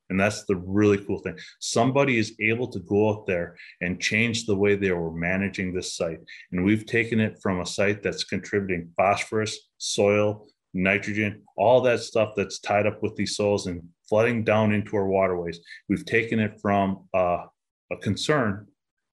And 0.09 0.19
that's 0.19 0.45
the 0.45 0.55
really 0.55 0.97
cool 0.97 1.19
thing. 1.19 1.37
Somebody 1.59 2.17
is 2.17 2.35
able 2.41 2.67
to 2.69 2.79
go 2.79 3.09
out 3.09 3.27
there 3.27 3.55
and 3.81 4.01
change 4.01 4.45
the 4.45 4.55
way 4.55 4.75
they 4.75 4.91
were 4.91 5.11
managing 5.11 5.71
this 5.71 5.95
site. 5.95 6.19
And 6.51 6.65
we've 6.65 6.85
taken 6.85 7.19
it 7.19 7.37
from 7.41 7.61
a 7.61 7.65
site 7.65 8.01
that's 8.01 8.23
contributing 8.23 8.91
phosphorus, 8.97 9.69
soil, 9.77 10.47
nitrogen, 10.73 11.41
all 11.57 11.81
that 11.81 11.99
stuff 11.99 12.33
that's 12.35 12.59
tied 12.59 12.87
up 12.87 13.01
with 13.01 13.15
these 13.15 13.35
soils 13.35 13.67
and 13.67 13.81
flooding 14.07 14.43
down 14.43 14.71
into 14.71 14.95
our 14.95 15.07
waterways. 15.07 15.59
We've 15.87 16.05
taken 16.05 16.39
it 16.39 16.59
from 16.61 17.07
uh, 17.13 17.45
a 17.91 17.97
concern 18.01 18.67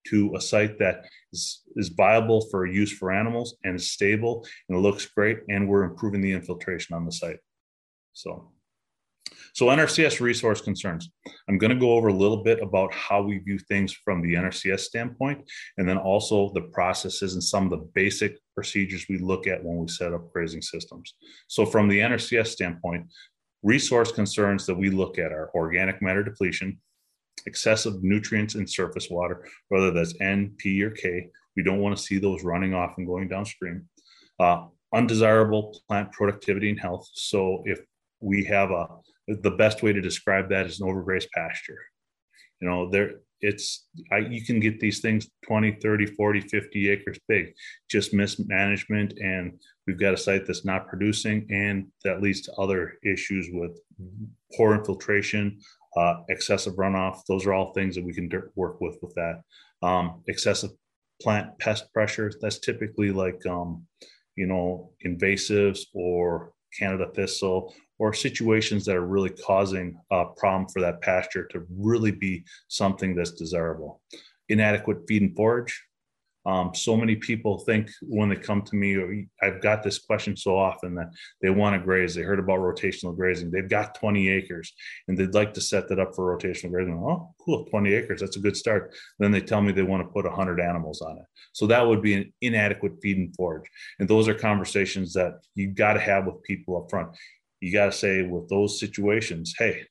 to 0.09 0.35
a 0.37 0.41
site 0.41 0.79
that 0.79 1.05
is, 1.33 1.63
is 1.77 1.89
viable 1.89 2.47
for 2.51 2.67
use 2.67 2.93
for 2.93 3.11
animals 3.11 3.57
and 3.65 3.77
is 3.77 3.91
stable 3.91 4.47
and 4.69 4.81
looks 4.81 5.07
great. 5.07 5.39
And 5.49 5.69
we're 5.69 5.85
improving 5.85 6.21
the 6.21 6.33
infiltration 6.33 6.95
on 6.95 7.05
the 7.05 7.13
site. 7.13 7.39
So 8.13 8.53
So 9.55 9.67
NRCS 9.67 10.21
resource 10.21 10.61
concerns. 10.61 11.11
I'm 11.49 11.57
going 11.57 11.73
to 11.73 11.81
go 11.81 11.93
over 11.93 12.09
a 12.09 12.13
little 12.13 12.45
bit 12.45 12.63
about 12.63 12.93
how 12.93 13.23
we 13.23 13.39
view 13.39 13.59
things 13.59 13.93
from 13.93 14.21
the 14.21 14.35
NRCS 14.35 14.81
standpoint, 14.81 15.51
and 15.79 15.89
then 15.89 15.97
also 15.97 16.53
the 16.53 16.69
processes 16.73 17.33
and 17.33 17.43
some 17.43 17.65
of 17.65 17.71
the 17.71 17.89
basic 17.95 18.37
procedures 18.55 19.07
we 19.09 19.17
look 19.17 19.47
at 19.47 19.65
when 19.65 19.79
we 19.79 19.89
set 19.89 20.13
up 20.13 20.31
grazing 20.31 20.61
systems. 20.61 21.15
So 21.49 21.65
from 21.65 21.89
the 21.89 22.01
NRCS 22.01 22.49
standpoint, 22.49 23.07
resource 23.63 24.13
concerns 24.13 24.67
that 24.67 24.75
we 24.75 24.91
look 24.91 25.19
at 25.19 25.33
are 25.33 25.51
organic 25.55 26.03
matter 26.03 26.23
depletion, 26.23 26.79
excessive 27.47 28.03
nutrients 28.03 28.57
in 28.57 28.67
surface 28.67 29.09
water, 29.11 29.49
whether 29.69 29.91
that's 29.91 30.15
N, 30.21 30.53
P, 30.59 30.83
or 30.83 30.91
K. 30.91 31.29
We 31.57 31.63
don't 31.63 31.81
want 31.81 31.97
to 31.97 32.03
see 32.03 32.19
those 32.19 32.45
running 32.45 32.75
off 32.75 32.99
and 32.99 33.07
going 33.07 33.29
downstream. 33.29 33.89
Uh, 34.39 34.67
undesirable 34.95 35.81
plant 35.89 36.13
productivity 36.13 36.69
and 36.69 36.79
health. 36.79 37.09
So 37.15 37.63
if 37.65 37.81
we 38.21 38.45
have 38.45 38.71
a 38.71 38.87
the 39.27 39.51
best 39.51 39.83
way 39.83 39.93
to 39.93 40.01
describe 40.01 40.49
that 40.51 40.67
is 40.67 40.81
an 40.81 40.89
overgrazed 40.89 41.31
pasture. 41.35 41.79
You 42.61 42.69
know 42.69 42.91
there 42.91 43.21
it's 43.41 43.87
I, 44.13 44.19
you 44.19 44.43
can 44.43 44.61
get 44.61 44.81
these 44.81 45.01
things 45.01 45.29
20 45.47 45.79
30 45.83 46.07
40 46.07 46.41
50 46.41 46.89
acres 46.91 47.19
big. 47.29 47.53
Just 47.91 48.15
mismanagement 48.15 49.13
and 49.19 49.59
we've 49.87 50.01
got 50.01 50.15
a 50.15 50.17
site 50.17 50.47
that's 50.47 50.65
not 50.65 50.89
producing 50.89 51.47
and 51.51 51.87
that 52.05 52.23
leads 52.23 52.41
to 52.43 52.53
other 52.55 52.95
issues 53.05 53.49
with 53.53 53.79
poor 54.57 54.75
infiltration 54.75 55.59
uh, 55.97 56.23
excessive 56.29 56.75
runoff. 56.75 57.21
Those 57.27 57.47
are 57.47 57.55
all 57.55 57.73
things 57.73 57.95
that 57.95 58.05
we 58.05 58.13
can 58.13 58.31
work 58.55 58.81
with 58.81 58.99
with 59.03 59.15
that. 59.15 59.43
Um, 59.83 60.23
excessive 60.29 60.71
plant 61.23 61.59
pest 61.59 61.93
pressure 61.95 62.31
that's 62.41 62.59
typically 62.59 63.11
like 63.11 63.45
um, 63.47 63.87
you 64.37 64.47
know 64.47 64.93
invasives 65.07 65.81
or 65.95 66.53
canada 66.79 67.07
thistle 67.15 67.75
or 67.99 68.13
situations 68.13 68.85
that 68.85 68.97
are 68.97 69.07
really 69.07 69.31
causing 69.31 69.99
a 70.11 70.27
problem 70.37 70.69
for 70.69 70.81
that 70.81 71.01
pasture 71.01 71.47
to 71.47 71.67
really 71.71 72.11
be 72.11 72.45
something 72.69 73.15
that's 73.15 73.33
desirable. 73.33 74.03
Inadequate 74.49 74.99
feed 75.09 75.23
and 75.23 75.35
forage. 75.35 75.83
Um, 76.47 76.75
so 76.75 76.97
many 76.97 77.17
people 77.17 77.59
think 77.59 77.91
when 78.03 78.29
they 78.29 78.37
come 78.37 78.63
to 78.63 78.77
me, 78.77 79.27
I've 79.43 79.61
got 79.61 79.83
this 79.83 79.99
question 79.99 80.37
so 80.37 80.57
often 80.57 80.95
that 80.95 81.11
they 81.43 81.51
want 81.51 81.75
to 81.75 81.85
graze. 81.85 82.15
They 82.15 82.23
heard 82.23 82.39
about 82.39 82.61
rotational 82.61 83.17
grazing. 83.17 83.51
They've 83.51 83.69
got 83.69 83.97
20 83.97 84.29
acres 84.29 84.73
and 85.09 85.19
they'd 85.19 85.35
like 85.35 85.53
to 85.55 85.61
set 85.61 85.89
that 85.89 85.99
up 85.99 86.15
for 86.15 86.37
rotational 86.37 86.71
grazing. 86.71 86.95
Oh, 86.95 87.35
cool, 87.45 87.65
20 87.67 87.93
acres. 87.93 88.21
That's 88.21 88.37
a 88.37 88.41
good 88.41 88.57
start. 88.57 88.95
Then 89.19 89.33
they 89.33 89.41
tell 89.41 89.61
me 89.61 89.73
they 89.73 89.83
want 89.83 90.03
to 90.03 90.13
put 90.13 90.25
100 90.25 90.61
animals 90.61 91.03
on 91.03 91.19
it. 91.19 91.25
So 91.53 91.67
that 91.67 91.87
would 91.87 92.01
be 92.01 92.15
an 92.15 92.33
inadequate 92.41 93.01
feed 93.03 93.19
and 93.19 93.35
forage. 93.35 93.69
And 93.99 94.09
those 94.09 94.29
are 94.29 94.35
conversations 94.35 95.13
that 95.15 95.41
you've 95.55 95.75
got 95.75 95.95
to 95.95 96.01
have 96.01 96.27
with 96.27 96.43
people 96.45 96.77
up 96.77 96.91
front 96.91 97.11
you 97.61 97.73
got 97.73 97.87
to 97.87 97.93
say 97.93 98.23
with 98.23 98.49
those 98.49 98.79
situations, 98.79 99.55
hey, 99.59 99.85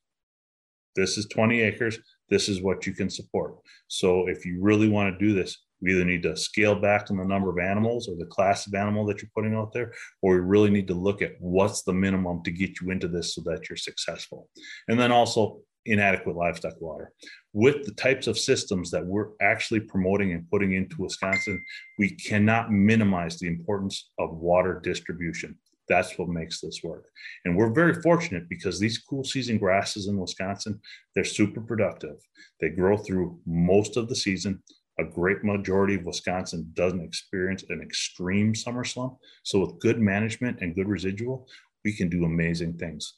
this 0.95 1.17
is 1.17 1.25
20 1.27 1.61
acres. 1.61 1.99
This 2.29 2.47
is 2.49 2.61
what 2.61 2.85
you 2.85 2.93
can 2.93 3.09
support. 3.09 3.55
So 3.87 4.27
if 4.27 4.45
you 4.45 4.61
really 4.61 4.87
want 4.87 5.13
to 5.13 5.25
do 5.25 5.33
this, 5.33 5.64
we 5.86 5.93
either 5.93 6.04
need 6.04 6.24
to 6.24 6.36
scale 6.36 6.74
back 6.74 7.12
on 7.12 7.17
the 7.17 7.24
number 7.24 7.50
of 7.50 7.60
animals 7.63 8.10
or 8.10 8.15
the 8.17 8.26
class 8.26 8.65
of 8.65 8.74
animal 8.74 9.06
that 9.06 9.21
you're 9.21 9.30
putting 9.36 9.54
out 9.54 9.71
there, 9.71 9.93
or 10.24 10.34
we 10.34 10.39
really 10.39 10.71
need 10.71 10.88
to 10.88 10.95
look 10.95 11.21
at 11.21 11.34
what's 11.39 11.84
the 11.84 11.93
minimum 11.93 12.41
to 12.43 12.52
get 12.52 12.82
you 12.82 12.89
into 12.89 13.08
this 13.08 13.36
so 13.36 13.41
that 13.45 13.69
you're 13.69 13.78
successful. 13.78 14.50
And 14.88 15.00
then 15.00 15.12
also 15.12 15.60
inadequate 15.86 16.36
livestock 16.36 16.74
water. 16.82 17.12
With 17.54 17.86
the 17.86 17.93
types 17.93 18.26
of 18.26 18.39
systems 18.39 18.89
that 18.89 19.06
we're 19.06 19.30
actually 19.41 19.82
promoting 19.82 20.32
and 20.32 20.50
putting 20.50 20.74
into 20.74 20.95
Wisconsin, 20.98 21.63
we 22.00 22.10
cannot 22.10 22.71
minimize 22.71 23.38
the 23.38 23.48
importance 23.48 24.10
of 24.17 24.36
water 24.36 24.82
distribution. 24.84 25.56
That's 25.88 26.17
what 26.17 26.30
makes 26.30 26.62
this 26.62 26.82
work. 26.84 27.06
And 27.45 27.56
we're 27.56 27.71
very 27.71 28.02
fortunate 28.02 28.50
because 28.50 28.80
these 28.80 28.98
cool 28.98 29.24
season 29.24 29.60
grasses 29.60 30.08
in 30.08 30.17
Wisconsin, 30.17 30.80
they're 31.13 31.24
super 31.24 31.62
productive. 31.62 32.15
They 32.60 32.69
grow 32.69 32.98
through 32.98 33.39
most 33.45 33.95
of 33.95 34.10
the 34.10 34.15
season. 34.15 34.63
A 34.99 35.03
great 35.03 35.43
majority 35.43 35.95
of 35.95 36.05
Wisconsin 36.05 36.71
doesn't 36.73 37.01
experience 37.01 37.63
an 37.69 37.81
extreme 37.81 38.55
summer 38.55 38.84
slump. 38.84 39.17
So, 39.43 39.60
with 39.60 39.79
good 39.79 39.99
management 39.99 40.60
and 40.62 40.73
good 40.75 40.88
residual, 40.88 41.47
we 41.84 41.93
can 41.93 42.10
do 42.10 42.23
amazing 42.25 42.77
things. 42.77 43.15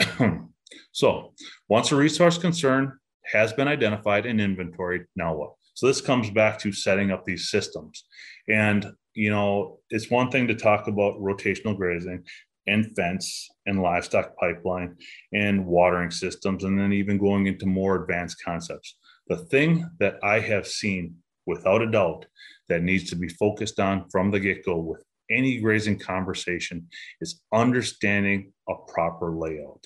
so, 0.92 1.32
once 1.68 1.90
a 1.92 1.96
resource 1.96 2.38
concern 2.38 2.98
has 3.24 3.52
been 3.52 3.68
identified 3.68 4.26
and 4.26 4.40
inventoried, 4.40 5.06
now 5.16 5.34
what? 5.34 5.52
So 5.74 5.86
this 5.86 6.00
comes 6.00 6.28
back 6.30 6.58
to 6.60 6.72
setting 6.72 7.12
up 7.12 7.24
these 7.24 7.50
systems. 7.50 8.04
And 8.48 8.84
you 9.14 9.30
know, 9.30 9.78
it's 9.90 10.10
one 10.10 10.30
thing 10.30 10.46
to 10.48 10.54
talk 10.54 10.86
about 10.86 11.20
rotational 11.20 11.76
grazing 11.76 12.24
and 12.68 12.94
fence 12.94 13.48
and 13.66 13.82
livestock 13.82 14.36
pipeline 14.36 14.96
and 15.32 15.64
watering 15.66 16.10
systems, 16.10 16.64
and 16.64 16.78
then 16.78 16.92
even 16.92 17.18
going 17.18 17.46
into 17.46 17.66
more 17.66 18.02
advanced 18.02 18.36
concepts. 18.44 18.96
The 19.28 19.36
thing 19.36 19.88
that 20.00 20.18
I 20.22 20.40
have 20.40 20.66
seen 20.66 21.16
without 21.46 21.82
a 21.82 21.90
doubt 21.90 22.26
that 22.68 22.82
needs 22.82 23.08
to 23.10 23.16
be 23.16 23.28
focused 23.28 23.80
on 23.80 24.08
from 24.10 24.30
the 24.30 24.40
get 24.40 24.64
go 24.64 24.76
with 24.76 25.02
any 25.30 25.60
grazing 25.60 25.98
conversation 25.98 26.86
is 27.20 27.40
understanding 27.52 28.52
a 28.68 28.74
proper 28.86 29.32
layout 29.34 29.84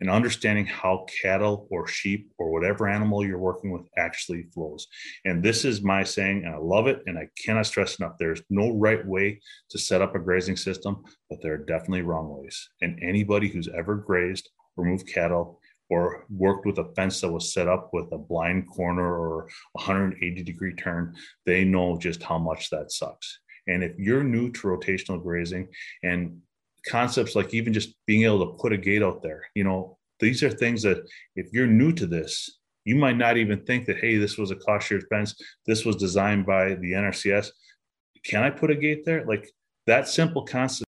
and 0.00 0.10
understanding 0.10 0.66
how 0.66 1.06
cattle 1.22 1.66
or 1.70 1.86
sheep 1.86 2.30
or 2.38 2.50
whatever 2.50 2.88
animal 2.88 3.24
you're 3.24 3.38
working 3.38 3.70
with 3.70 3.82
actually 3.98 4.44
flows. 4.54 4.86
And 5.24 5.42
this 5.42 5.64
is 5.64 5.82
my 5.82 6.04
saying, 6.04 6.44
and 6.44 6.54
I 6.54 6.58
love 6.58 6.86
it. 6.86 7.02
And 7.06 7.18
I 7.18 7.28
cannot 7.42 7.66
stress 7.66 7.98
enough 7.98 8.14
there's 8.18 8.42
no 8.50 8.70
right 8.76 9.04
way 9.06 9.40
to 9.70 9.78
set 9.78 10.02
up 10.02 10.14
a 10.14 10.18
grazing 10.18 10.56
system, 10.56 11.02
but 11.28 11.40
there 11.42 11.54
are 11.54 11.58
definitely 11.58 12.02
wrong 12.02 12.34
ways. 12.40 12.68
And 12.80 12.98
anybody 13.02 13.48
who's 13.48 13.68
ever 13.68 13.96
grazed 13.96 14.48
or 14.76 14.84
moved 14.84 15.06
cattle 15.06 15.60
or 15.90 16.24
worked 16.30 16.64
with 16.66 16.78
a 16.78 16.92
fence 16.94 17.20
that 17.20 17.32
was 17.32 17.52
set 17.52 17.68
up 17.68 17.90
with 17.92 18.06
a 18.12 18.18
blind 18.18 18.68
corner 18.68 19.04
or 19.04 19.48
180 19.72 20.42
degree 20.42 20.74
turn, 20.74 21.14
they 21.46 21.64
know 21.64 21.98
just 21.98 22.22
how 22.22 22.38
much 22.38 22.70
that 22.70 22.92
sucks. 22.92 23.40
And 23.66 23.84
if 23.84 23.98
you're 23.98 24.24
new 24.24 24.50
to 24.52 24.68
rotational 24.68 25.22
grazing 25.22 25.68
and 26.02 26.40
concepts 26.86 27.34
like 27.34 27.52
even 27.54 27.72
just 27.72 27.94
being 28.06 28.24
able 28.24 28.46
to 28.46 28.62
put 28.62 28.72
a 28.72 28.76
gate 28.76 29.02
out 29.02 29.22
there 29.22 29.42
you 29.54 29.64
know 29.64 29.96
these 30.18 30.42
are 30.42 30.50
things 30.50 30.82
that 30.82 31.02
if 31.36 31.52
you're 31.52 31.66
new 31.66 31.92
to 31.92 32.06
this 32.06 32.58
you 32.84 32.96
might 32.96 33.16
not 33.16 33.36
even 33.36 33.64
think 33.64 33.86
that 33.86 33.98
hey 33.98 34.16
this 34.16 34.38
was 34.38 34.50
a 34.50 34.56
cost 34.56 34.88
shared 34.88 35.04
fence 35.10 35.34
this 35.66 35.84
was 35.84 35.96
designed 35.96 36.46
by 36.46 36.74
the 36.74 36.92
nrcs 36.92 37.50
can 38.24 38.42
i 38.42 38.50
put 38.50 38.70
a 38.70 38.74
gate 38.74 39.04
there? 39.04 39.24
Like 39.24 39.48
that 39.86 40.08
simple 40.08 40.44
concept. 40.44 40.86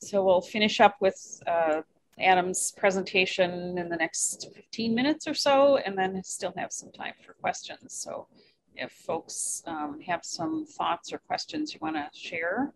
So 0.00 0.24
we'll 0.24 0.42
finish 0.42 0.80
up 0.80 0.96
with 1.00 1.42
uh, 1.46 1.82
adam's 2.18 2.72
presentation 2.76 3.78
in 3.78 3.88
the 3.88 3.96
next 3.96 4.48
15 4.54 4.94
minutes 4.94 5.26
or 5.26 5.34
so 5.34 5.78
and 5.78 5.98
then 5.98 6.22
still 6.22 6.52
have 6.56 6.72
some 6.72 6.92
time 6.92 7.14
for 7.24 7.32
questions. 7.34 7.94
So 7.94 8.28
if 8.76 8.92
folks 8.92 9.62
um, 9.66 10.00
have 10.06 10.24
some 10.24 10.66
thoughts 10.66 11.12
or 11.12 11.18
questions 11.18 11.72
you 11.72 11.80
want 11.80 11.96
to 11.96 12.08
share, 12.12 12.72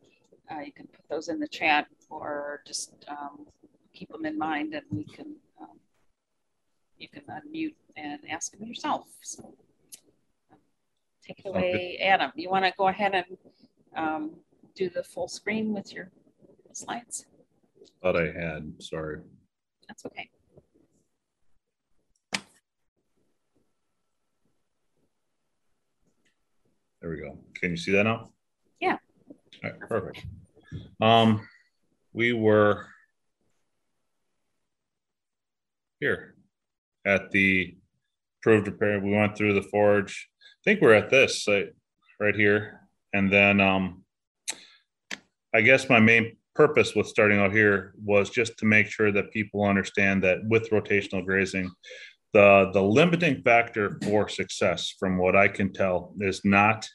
uh, 0.51 0.61
you 0.61 0.73
can 0.73 0.87
put 0.87 1.09
those 1.09 1.29
in 1.29 1.39
the 1.39 1.49
chat 1.49 1.87
or 2.11 2.63
just 2.67 3.05
um, 3.09 3.47
keep 3.93 4.11
them 4.11 4.25
in 4.25 4.39
mind 4.39 4.75
and 4.75 4.85
we 4.91 5.05
can, 5.05 5.37
um, 5.61 5.79
you 6.97 7.09
can 7.09 7.23
unmute 7.23 7.75
and 7.97 8.21
ask 8.31 8.53
them 8.53 8.67
yourself. 8.67 9.07
So 9.23 9.55
um, 10.53 10.59
take 11.27 11.41
it 11.41 11.49
away, 11.49 11.99
Adam. 12.03 12.33
You 12.35 12.51
want 12.51 12.65
to 12.65 12.73
go 12.77 12.89
ahead 12.89 13.15
and 13.15 13.37
um, 13.97 14.31
do 14.75 14.89
the 14.89 15.03
full 15.03 15.29
screen 15.29 15.75
with 15.75 15.93
your 15.93 16.11
slides? 16.73 17.27
Thought 18.03 18.17
I 18.17 18.27
had, 18.27 18.73
sorry. 18.79 19.21
That's 19.89 20.07
okay. 20.07 20.31
There 27.01 27.11
we 27.11 27.21
go. 27.21 27.39
Can 27.55 27.71
you 27.71 27.77
see 27.77 27.93
that 27.93 28.05
now? 28.05 28.31
All 29.63 29.71
right, 29.71 29.81
perfect. 29.81 30.27
Um, 31.01 31.47
we 32.13 32.33
were 32.33 32.87
here 36.01 36.35
at 37.05 37.31
the 37.31 37.77
approved 38.41 38.69
repair. 38.69 39.01
We 39.01 39.11
went 39.11 39.37
through 39.37 39.55
the 39.55 39.63
forage. 39.63 40.29
I 40.43 40.63
think 40.65 40.81
we're 40.81 40.95
at 40.95 41.11
this 41.11 41.45
site 41.45 41.71
right 42.21 42.35
here. 42.35 42.81
And 43.13 43.33
then 43.33 43.61
um, 43.61 44.05
I 45.55 45.63
guess 45.63 45.89
my 45.89 46.01
main 46.01 46.37
purpose 46.55 46.95
with 46.95 47.07
starting 47.07 47.39
out 47.39 47.53
here 47.53 47.95
was 48.05 48.31
just 48.31 48.59
to 48.59 48.67
make 48.67 48.89
sure 48.89 49.13
that 49.13 49.33
people 49.33 49.65
understand 49.65 50.23
that 50.25 50.39
with 50.45 50.71
rotational 50.71 51.25
grazing, 51.25 51.71
the 52.33 52.71
the 52.73 52.83
limiting 52.83 53.43
factor 53.43 53.99
for 54.05 54.29
success 54.29 54.95
from 54.99 55.17
what 55.17 55.35
i 55.35 55.49
can 55.49 55.73
tell 55.73 56.13
is 56.21 56.43
not 56.45 56.87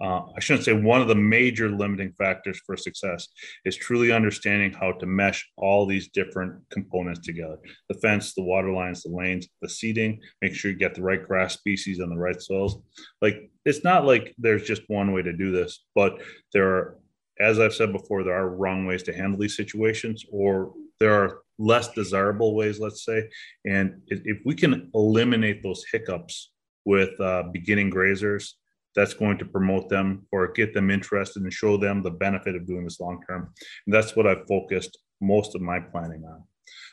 uh, 0.00 0.22
i 0.36 0.40
shouldn't 0.40 0.64
say 0.64 0.72
one 0.72 1.00
of 1.00 1.08
the 1.08 1.14
major 1.14 1.70
limiting 1.70 2.12
factors 2.12 2.60
for 2.66 2.76
success 2.76 3.28
is 3.64 3.76
truly 3.76 4.12
understanding 4.12 4.72
how 4.72 4.92
to 4.92 5.06
mesh 5.06 5.48
all 5.56 5.86
these 5.86 6.08
different 6.08 6.54
components 6.70 7.20
together 7.20 7.58
the 7.88 7.98
fence 7.98 8.34
the 8.34 8.42
water 8.42 8.72
lines 8.72 9.02
the 9.02 9.10
lanes 9.10 9.48
the 9.62 9.68
seeding 9.68 10.20
make 10.42 10.54
sure 10.54 10.70
you 10.70 10.76
get 10.76 10.94
the 10.94 11.02
right 11.02 11.26
grass 11.26 11.54
species 11.54 12.00
on 12.00 12.10
the 12.10 12.16
right 12.16 12.40
soils 12.40 12.78
like 13.22 13.50
it's 13.64 13.84
not 13.84 14.04
like 14.04 14.34
there's 14.38 14.62
just 14.62 14.82
one 14.88 15.12
way 15.12 15.22
to 15.22 15.32
do 15.32 15.50
this 15.50 15.84
but 15.94 16.20
there 16.52 16.68
are 16.68 16.98
as 17.40 17.60
I've 17.60 17.74
said 17.74 17.92
before, 17.92 18.24
there 18.24 18.36
are 18.36 18.48
wrong 18.48 18.86
ways 18.86 19.02
to 19.04 19.12
handle 19.14 19.38
these 19.38 19.56
situations, 19.56 20.24
or 20.30 20.72
there 20.98 21.14
are 21.14 21.42
less 21.58 21.88
desirable 21.88 22.54
ways, 22.54 22.80
let's 22.80 23.04
say. 23.04 23.28
And 23.64 24.02
if 24.08 24.38
we 24.44 24.54
can 24.54 24.90
eliminate 24.94 25.62
those 25.62 25.84
hiccups 25.90 26.50
with 26.84 27.18
uh, 27.20 27.44
beginning 27.52 27.90
grazers, 27.90 28.52
that's 28.98 29.14
going 29.14 29.38
to 29.38 29.44
promote 29.44 29.88
them 29.88 30.26
or 30.32 30.48
get 30.48 30.74
them 30.74 30.90
interested 30.90 31.44
and 31.44 31.52
show 31.52 31.76
them 31.76 32.02
the 32.02 32.10
benefit 32.10 32.56
of 32.56 32.66
doing 32.66 32.82
this 32.82 32.98
long 32.98 33.22
term. 33.28 33.48
And 33.86 33.94
that's 33.94 34.16
what 34.16 34.26
I've 34.26 34.44
focused 34.48 34.98
most 35.20 35.54
of 35.54 35.60
my 35.60 35.78
planning 35.78 36.24
on. 36.24 36.42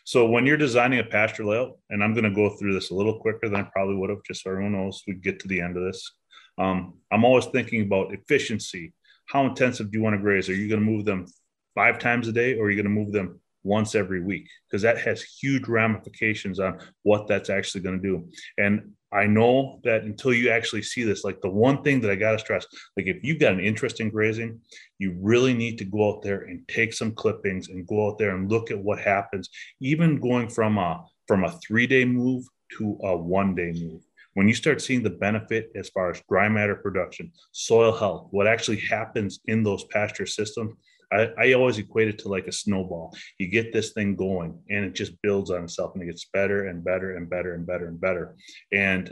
So 0.04 0.28
when 0.28 0.46
you're 0.46 0.56
designing 0.56 1.00
a 1.00 1.04
pasture 1.04 1.44
layout, 1.44 1.80
and 1.90 2.04
I'm 2.04 2.14
going 2.14 2.26
to 2.26 2.30
go 2.30 2.52
through 2.52 2.76
this 2.76 2.92
a 2.92 2.94
little 2.94 3.20
quicker 3.20 3.50
than 3.50 3.60
I 3.60 3.64
probably 3.74 3.96
would 3.96 4.12
have, 4.12 4.24
just 4.24 4.44
so 4.44 4.52
everyone 4.52 4.74
knows 4.74 5.02
we 5.08 5.16
get 5.16 5.40
to 5.40 5.48
the 5.48 5.60
end 5.62 5.78
of 5.78 5.84
this. 5.84 6.12
Um, 6.60 6.94
I'm 7.12 7.26
always 7.26 7.48
thinking 7.48 7.82
about 7.82 8.14
efficiency. 8.14 8.94
How 9.26 9.48
intensive 9.48 9.90
do 9.90 9.98
you 9.98 10.04
want 10.04 10.16
to 10.16 10.22
graze? 10.22 10.48
Are 10.48 10.54
you 10.54 10.70
going 10.70 10.86
to 10.86 10.92
move 10.92 11.06
them 11.06 11.26
five 11.74 11.98
times 11.98 12.28
a 12.28 12.32
day, 12.32 12.54
or 12.56 12.66
are 12.66 12.70
you 12.70 12.76
going 12.76 12.96
to 12.96 13.02
move 13.02 13.14
them 13.14 13.40
once 13.64 13.96
every 13.96 14.22
week? 14.22 14.48
Because 14.70 14.84
that 14.84 15.00
has 15.00 15.24
huge 15.24 15.68
ramifications 15.68 16.60
on 16.60 16.78
what 17.02 17.28
that's 17.28 17.50
actually 17.50 17.82
going 17.82 18.00
to 18.00 18.08
do. 18.08 18.30
And 18.60 18.92
I 19.16 19.28
know 19.28 19.80
that 19.86 20.04
until 20.04 20.34
you 20.34 20.50
actually 20.50 20.82
see 20.82 21.04
this, 21.04 21.24
like 21.24 21.40
the 21.42 21.50
one 21.50 21.82
thing 21.84 22.02
that 22.02 22.12
I 22.12 22.16
got 22.16 22.34
to 22.34 22.40
stress, 22.40 22.68
like 22.98 23.08
if 23.08 23.24
you've 23.24 23.40
got 23.40 23.54
an 23.54 23.62
interest 23.62 24.02
in 24.02 24.10
grazing, 24.10 24.60
you 25.00 25.16
really 25.22 25.54
need 25.54 25.78
to 25.78 25.86
go 25.86 26.10
out 26.10 26.22
there 26.22 26.42
and 26.42 26.68
take 26.68 26.92
some 26.94 27.14
clippings 27.14 27.70
and 27.70 27.88
go 27.88 28.08
out 28.08 28.18
there 28.18 28.36
and 28.36 28.52
look 28.52 28.72
at 28.72 28.78
what 28.78 29.00
happens, 29.00 29.50
even 29.80 30.20
going 30.20 30.50
from 30.50 30.78
a 30.78 31.06
from 31.28 31.46
a 31.46 31.58
three 31.66 31.88
day 31.88 32.04
move 32.04 32.46
to 32.78 32.98
a 33.04 33.16
one 33.16 33.56
day 33.56 33.72
move. 33.72 34.02
When 34.34 34.50
you 34.50 34.54
start 34.54 34.82
seeing 34.82 35.02
the 35.02 35.12
benefit 35.12 35.72
as 35.76 35.88
far 35.90 36.12
as 36.12 36.22
dry 36.30 36.50
matter 36.50 36.76
production, 36.76 37.32
soil 37.54 37.96
health, 37.96 38.28
what 38.32 38.48
actually 38.48 38.82
happens 38.82 39.40
in 39.46 39.64
those 39.64 39.86
pasture 39.86 40.26
systems, 40.26 40.74
I, 41.12 41.30
I, 41.38 41.54
always 41.54 41.78
equate 41.78 42.08
it 42.08 42.20
to 42.20 42.30
like 42.30 42.48
a 42.48 42.52
snowball. 42.52 43.16
You 43.40 43.48
get 43.48 43.74
this 43.74 43.94
thing 43.94 44.16
going 44.16 44.60
and 44.70 44.86
it 44.86 44.94
just 44.94 45.22
builds 45.22 45.52
on 45.52 45.64
itself 45.64 45.94
and 45.94 46.04
it 46.04 46.08
gets 46.08 46.26
better 46.34 46.68
and 46.68 46.84
better 46.84 47.16
and 47.16 47.30
better 47.30 47.54
and 47.54 47.66
better 47.66 47.88
and 47.88 48.00
better. 48.00 48.36
And 48.72 49.12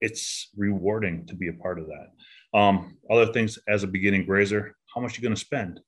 it's 0.00 0.50
rewarding 0.56 1.26
to 1.26 1.34
be 1.34 1.48
a 1.48 1.52
part 1.52 1.78
of 1.78 1.86
that. 1.86 2.58
Um, 2.58 2.96
other 3.10 3.32
things 3.32 3.58
as 3.68 3.82
a 3.82 3.88
beginning 3.88 4.24
grazer, 4.24 4.76
how 4.94 5.00
much 5.00 5.12
are 5.12 5.20
you 5.20 5.22
going 5.22 5.34
to 5.34 5.40
spend? 5.40 5.80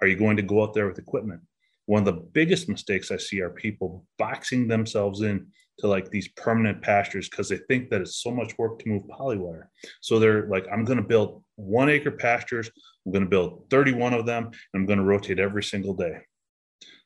Are 0.00 0.08
you 0.08 0.16
going 0.16 0.36
to 0.36 0.42
go 0.42 0.62
out 0.62 0.74
there 0.74 0.86
with 0.86 0.98
equipment? 0.98 1.40
One 1.86 2.00
of 2.00 2.06
the 2.06 2.20
biggest 2.32 2.68
mistakes 2.68 3.10
I 3.10 3.16
see 3.16 3.40
are 3.40 3.50
people 3.50 4.04
boxing 4.18 4.66
themselves 4.66 5.22
in 5.22 5.46
to 5.78 5.88
like 5.88 6.10
these 6.10 6.28
permanent 6.28 6.80
pastures 6.82 7.28
because 7.28 7.48
they 7.48 7.58
think 7.68 7.90
that 7.90 8.00
it's 8.00 8.22
so 8.22 8.30
much 8.30 8.56
work 8.58 8.78
to 8.78 8.88
move 8.88 9.02
polywire. 9.04 9.64
So 10.00 10.18
they're 10.18 10.46
like, 10.48 10.66
I'm 10.72 10.84
going 10.84 10.98
to 10.98 11.04
build 11.04 11.42
one 11.56 11.90
acre 11.90 12.10
pastures. 12.10 12.70
I'm 13.04 13.12
going 13.12 13.24
to 13.24 13.30
build 13.30 13.64
31 13.70 14.14
of 14.14 14.26
them 14.26 14.44
and 14.46 14.54
I'm 14.74 14.86
going 14.86 14.98
to 14.98 15.04
rotate 15.04 15.38
every 15.38 15.62
single 15.62 15.94
day. 15.94 16.18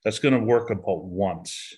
That's 0.05 0.19
going 0.19 0.35
to 0.35 0.41
work 0.41 0.71
about 0.71 1.05
once. 1.05 1.75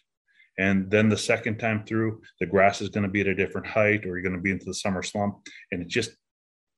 And 0.59 0.91
then 0.91 1.09
the 1.09 1.17
second 1.17 1.59
time 1.59 1.85
through, 1.87 2.21
the 2.39 2.47
grass 2.47 2.81
is 2.83 2.91
going 2.91 3.05
to 3.05 3.11
be 3.11 3.23
at 3.23 3.27
a 3.27 3.35
different 3.35 3.67
height 3.67 4.05
or 4.05 4.19
you're 4.19 4.23
going 4.23 4.37
to 4.37 4.43
be 4.43 4.51
into 4.51 4.67
the 4.67 4.75
summer 4.75 5.03
slump. 5.03 5.39
And 5.71 5.83
it 5.83 5.89
just, 5.89 6.11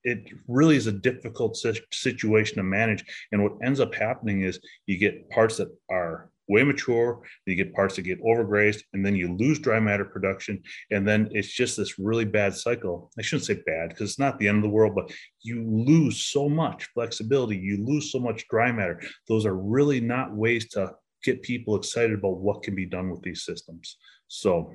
it 0.04 0.30
really 0.46 0.76
is 0.76 0.86
a 0.86 0.92
difficult 0.92 1.60
situation 1.92 2.56
to 2.56 2.62
manage. 2.62 3.04
And 3.32 3.42
what 3.42 3.54
ends 3.62 3.80
up 3.80 3.94
happening 3.94 4.42
is 4.42 4.60
you 4.86 4.96
get 4.96 5.28
parts 5.30 5.56
that 5.56 5.68
are 5.90 6.30
way 6.48 6.62
mature, 6.62 7.22
you 7.46 7.54
get 7.54 7.74
parts 7.74 7.96
that 7.96 8.02
get 8.02 8.22
overgrazed, 8.22 8.82
and 8.92 9.04
then 9.04 9.14
you 9.14 9.34
lose 9.34 9.58
dry 9.58 9.80
matter 9.80 10.04
production. 10.04 10.62
And 10.90 11.06
then 11.06 11.28
it's 11.32 11.48
just 11.52 11.76
this 11.76 11.98
really 11.98 12.24
bad 12.24 12.54
cycle. 12.54 13.10
I 13.18 13.22
shouldn't 13.22 13.46
say 13.46 13.60
bad 13.66 13.90
because 13.90 14.10
it's 14.10 14.18
not 14.18 14.38
the 14.38 14.48
end 14.48 14.58
of 14.58 14.62
the 14.62 14.68
world, 14.68 14.94
but 14.94 15.12
you 15.42 15.64
lose 15.64 16.24
so 16.24 16.48
much 16.48 16.88
flexibility, 16.94 17.56
you 17.56 17.84
lose 17.84 18.12
so 18.12 18.18
much 18.18 18.46
dry 18.48 18.72
matter. 18.72 19.00
Those 19.28 19.46
are 19.46 19.56
really 19.56 20.00
not 20.00 20.34
ways 20.34 20.68
to 20.70 20.92
get 21.22 21.42
people 21.42 21.76
excited 21.76 22.12
about 22.12 22.38
what 22.38 22.62
can 22.62 22.74
be 22.74 22.86
done 22.86 23.10
with 23.10 23.22
these 23.22 23.44
systems. 23.44 23.96
So 24.28 24.74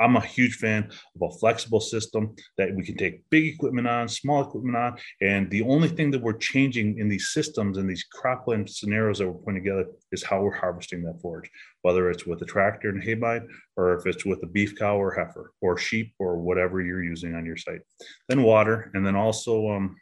I'm 0.00 0.16
a 0.16 0.20
huge 0.20 0.56
fan 0.56 0.90
of 1.14 1.22
a 1.22 1.38
flexible 1.38 1.80
system 1.80 2.34
that 2.56 2.74
we 2.74 2.82
can 2.82 2.96
take 2.96 3.28
big 3.30 3.46
equipment 3.46 3.86
on, 3.86 4.08
small 4.08 4.42
equipment 4.42 4.76
on. 4.76 4.96
And 5.20 5.50
the 5.50 5.62
only 5.62 5.88
thing 5.88 6.10
that 6.12 6.22
we're 6.22 6.38
changing 6.38 6.98
in 6.98 7.08
these 7.08 7.30
systems 7.32 7.76
and 7.76 7.88
these 7.88 8.06
cropland 8.14 8.68
scenarios 8.70 9.18
that 9.18 9.28
we're 9.28 9.34
putting 9.34 9.62
together 9.62 9.86
is 10.10 10.24
how 10.24 10.42
we're 10.42 10.56
harvesting 10.56 11.02
that 11.02 11.20
forage, 11.20 11.50
whether 11.82 12.10
it's 12.10 12.26
with 12.26 12.40
a 12.40 12.46
tractor 12.46 12.88
and 12.88 13.02
haybine, 13.02 13.46
or 13.76 13.94
if 13.94 14.06
it's 14.06 14.24
with 14.24 14.42
a 14.42 14.46
beef 14.46 14.74
cow 14.76 14.96
or 14.96 15.12
heifer 15.12 15.52
or 15.60 15.76
sheep 15.76 16.14
or 16.18 16.38
whatever 16.38 16.80
you're 16.80 17.04
using 17.04 17.34
on 17.34 17.44
your 17.44 17.58
site. 17.58 17.82
Then 18.28 18.42
water, 18.42 18.90
and 18.94 19.06
then 19.06 19.16
also 19.16 19.68
um, 19.68 19.96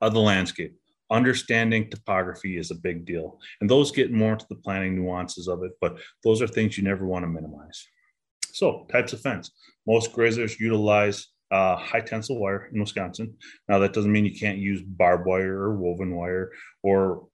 uh, 0.00 0.10
the 0.10 0.20
landscape 0.20 0.76
understanding 1.10 1.90
topography 1.90 2.56
is 2.56 2.70
a 2.70 2.74
big 2.76 3.04
deal 3.04 3.38
and 3.60 3.68
those 3.68 3.90
get 3.90 4.12
more 4.12 4.32
into 4.34 4.46
the 4.48 4.54
planning 4.54 4.94
nuances 4.94 5.48
of 5.48 5.64
it 5.64 5.72
but 5.80 5.98
those 6.22 6.40
are 6.40 6.46
things 6.46 6.78
you 6.78 6.84
never 6.84 7.04
want 7.04 7.24
to 7.24 7.28
minimize 7.28 7.88
so, 8.52 8.86
types 8.90 9.12
of 9.12 9.20
fence. 9.20 9.50
Most 9.86 10.12
grazers 10.12 10.58
utilize 10.58 11.28
uh, 11.50 11.76
high 11.76 12.00
tensile 12.00 12.38
wire 12.38 12.70
in 12.72 12.80
Wisconsin. 12.80 13.34
Now, 13.68 13.78
that 13.80 13.92
doesn't 13.92 14.12
mean 14.12 14.24
you 14.24 14.38
can't 14.38 14.58
use 14.58 14.82
barbed 14.82 15.26
wire 15.26 15.56
or 15.56 15.76
woven 15.76 16.14
wire 16.14 16.52
or 16.82 17.26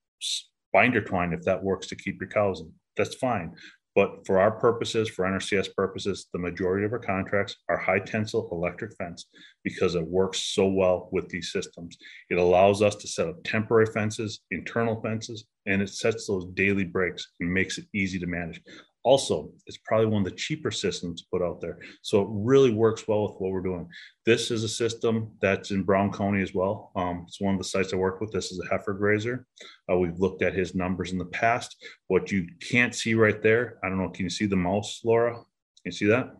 binder 0.72 1.02
twine 1.02 1.32
if 1.32 1.42
that 1.42 1.62
works 1.62 1.86
to 1.88 1.96
keep 1.96 2.20
your 2.20 2.30
cows 2.30 2.60
in. 2.60 2.72
That's 2.96 3.14
fine. 3.14 3.54
But 3.96 4.26
for 4.26 4.38
our 4.38 4.50
purposes, 4.50 5.08
for 5.08 5.24
NRCS 5.24 5.74
purposes, 5.74 6.26
the 6.30 6.38
majority 6.38 6.84
of 6.84 6.92
our 6.92 6.98
contracts 6.98 7.56
are 7.70 7.78
high 7.78 7.98
tensile 7.98 8.46
electric 8.52 8.94
fence 8.96 9.24
because 9.64 9.94
it 9.94 10.06
works 10.06 10.54
so 10.54 10.66
well 10.66 11.08
with 11.12 11.30
these 11.30 11.50
systems. 11.50 11.96
It 12.28 12.36
allows 12.36 12.82
us 12.82 12.94
to 12.96 13.08
set 13.08 13.26
up 13.26 13.42
temporary 13.42 13.86
fences, 13.86 14.40
internal 14.50 15.00
fences, 15.00 15.46
and 15.64 15.80
it 15.80 15.88
sets 15.88 16.26
those 16.26 16.44
daily 16.52 16.84
breaks 16.84 17.26
and 17.40 17.52
makes 17.52 17.78
it 17.78 17.86
easy 17.94 18.18
to 18.18 18.26
manage. 18.26 18.60
Also, 19.06 19.52
it's 19.66 19.78
probably 19.84 20.06
one 20.06 20.22
of 20.22 20.28
the 20.28 20.36
cheaper 20.36 20.72
systems 20.72 21.22
to 21.22 21.28
put 21.30 21.40
out 21.40 21.60
there. 21.60 21.78
So 22.02 22.22
it 22.22 22.28
really 22.28 22.72
works 22.72 23.06
well 23.06 23.22
with 23.22 23.36
what 23.38 23.52
we're 23.52 23.60
doing. 23.60 23.88
This 24.24 24.50
is 24.50 24.64
a 24.64 24.68
system 24.68 25.30
that's 25.40 25.70
in 25.70 25.84
Brown 25.84 26.12
County 26.12 26.42
as 26.42 26.52
well. 26.52 26.90
Um, 26.96 27.24
it's 27.28 27.40
one 27.40 27.54
of 27.54 27.60
the 27.60 27.68
sites 27.68 27.92
I 27.92 27.96
work 27.98 28.20
with. 28.20 28.32
This 28.32 28.50
is 28.50 28.58
a 28.58 28.68
heifer 28.68 28.94
grazer. 28.94 29.46
Uh, 29.88 29.96
we've 29.96 30.18
looked 30.18 30.42
at 30.42 30.54
his 30.54 30.74
numbers 30.74 31.12
in 31.12 31.18
the 31.18 31.26
past. 31.26 31.76
What 32.08 32.32
you 32.32 32.48
can't 32.60 32.92
see 32.92 33.14
right 33.14 33.40
there, 33.40 33.78
I 33.84 33.88
don't 33.88 34.02
know, 34.02 34.08
can 34.08 34.24
you 34.24 34.30
see 34.30 34.46
the 34.46 34.56
mouse, 34.56 35.00
Laura? 35.04 35.34
Can 35.34 35.44
you 35.84 35.92
see 35.92 36.06
that? 36.06 36.34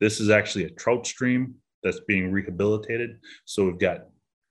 This 0.00 0.20
is 0.20 0.30
actually 0.30 0.66
a 0.66 0.70
trout 0.70 1.04
stream 1.04 1.56
that's 1.82 2.00
being 2.06 2.30
rehabilitated. 2.30 3.18
So 3.44 3.64
we've 3.64 3.80
got 3.80 4.06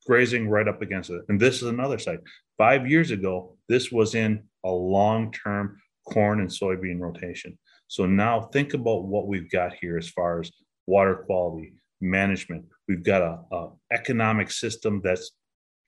grazing 0.06 0.50
right 0.50 0.67
up 0.67 0.82
against 0.82 1.10
it. 1.10 1.22
And 1.30 1.39
this 1.39 1.62
is 1.62 1.70
another 1.70 1.98
site. 1.98 2.20
Five 2.58 2.89
years 2.89 3.12
ago, 3.12 3.56
this 3.70 3.89
was 3.89 4.15
in 4.15 4.44
a 4.65 4.70
long 4.70 5.32
term 5.32 5.81
corn 6.06 6.40
and 6.40 6.50
soybean 6.50 7.00
rotation. 7.00 7.58
So 7.88 8.06
now 8.06 8.42
think 8.54 8.74
about 8.74 9.06
what 9.06 9.28
we've 9.28 9.50
got 9.52 9.74
here 9.74 9.98
as 9.98 10.10
far 10.10 10.40
as 10.40 10.52
water 10.88 11.16
quality 11.26 11.74
management. 12.00 12.66
We've 12.88 13.04
got 13.04 13.22
a, 13.22 13.56
a 13.56 13.70
economic 13.92 14.52
system 14.52 15.02
that's 15.04 15.32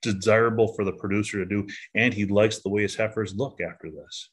desirable 0.02 0.74
for 0.74 0.84
the 0.84 0.94
producer 0.94 1.38
to 1.38 1.46
do, 1.46 1.68
and 1.96 2.14
he 2.14 2.26
likes 2.26 2.60
the 2.60 2.70
way 2.70 2.82
his 2.82 2.96
heifers 2.96 3.34
look 3.36 3.60
after 3.62 3.90
this. 3.90 4.30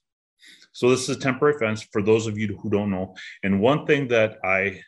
So 0.73 0.90
this 0.90 1.09
is 1.09 1.16
a 1.16 1.21
temporary 1.21 1.59
fence 1.59 1.87
for 1.93 2.03
those 2.03 2.27
of 2.27 2.38
you 2.38 2.59
who 2.61 2.71
don't 2.71 2.90
know. 2.90 3.14
And 3.43 3.61
one 3.61 3.87
thing 3.87 4.09
that 4.09 4.38
I 4.45 4.81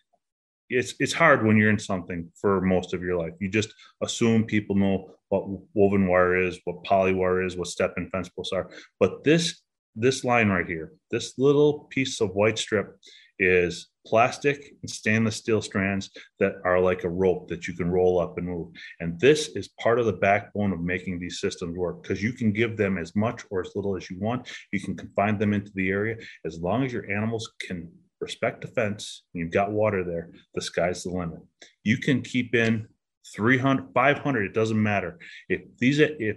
it's 0.69 0.95
it's 0.99 1.13
hard 1.13 1.45
when 1.45 1.57
you're 1.57 1.71
in 1.71 1.79
something 1.79 2.31
for 2.41 2.61
most 2.61 2.95
of 2.95 3.03
your 3.03 3.17
life. 3.17 3.35
You 3.41 3.49
just 3.49 3.73
assume 4.03 4.45
people 4.45 4.75
know 4.75 5.11
what 5.29 5.45
woven 5.75 6.07
wire 6.07 6.37
is, 6.37 6.59
what 6.65 6.83
poly 6.85 7.13
wire 7.13 7.43
is, 7.45 7.57
what 7.57 7.69
step-in 7.69 8.09
fence 8.11 8.29
posts 8.29 8.53
are. 8.53 8.71
But 8.99 9.23
this 9.23 9.62
this 9.95 10.25
line 10.25 10.49
right 10.49 10.67
here, 10.67 10.93
this 11.11 11.35
little 11.39 11.87
piece 11.91 12.21
of 12.21 12.35
white 12.35 12.59
strip 12.59 12.97
is 13.39 13.89
plastic 14.07 14.75
and 14.83 14.91
stainless 14.91 15.37
steel 15.37 15.63
strands 15.63 16.11
that 16.39 16.55
are 16.65 16.81
like 16.81 17.05
a 17.05 17.09
rope 17.09 17.49
that 17.49 17.67
you 17.67 17.75
can 17.75 17.91
roll 17.91 18.21
up 18.21 18.39
and 18.39 18.47
move. 18.47 18.69
And 19.01 19.19
this 19.21 19.49
is 19.55 19.69
part 19.81 19.99
of 19.99 20.07
the 20.07 20.13
backbone 20.13 20.73
of 20.73 20.81
making 20.81 21.19
these 21.19 21.41
systems 21.41 21.77
work 21.77 22.03
because 22.03 22.23
you 22.23 22.33
can 22.33 22.53
give 22.53 22.77
them 22.77 22.99
as 22.99 23.15
much 23.15 23.45
or 23.51 23.61
as 23.61 23.73
little 23.75 23.97
as 23.97 24.11
you 24.11 24.19
want. 24.19 24.49
You 24.73 24.81
can 24.81 24.97
confine 24.97 25.39
them 25.39 25.53
into 25.53 25.73
the 25.75 25.91
area 25.91 26.17
as 26.45 26.59
long 26.59 26.85
as 26.85 26.93
your 26.93 27.11
animals 27.11 27.51
can 27.61 27.91
respect 28.21 28.61
the 28.61 28.69
fence 28.69 29.25
and 29.35 29.41
you've 29.41 29.53
got 29.53 29.73
water 29.73 30.05
there, 30.05 30.31
the 30.55 30.63
sky's 30.63 31.03
the 31.03 31.11
limit. 31.11 31.41
You 31.83 31.99
can 31.99 32.23
keep 32.23 32.55
in 32.55 32.87
300, 33.35 33.93
500, 33.93 34.45
it 34.47 34.55
doesn't 34.55 34.81
matter. 34.81 35.19
If 35.49 35.63
these, 35.79 35.99
if, 35.99 36.37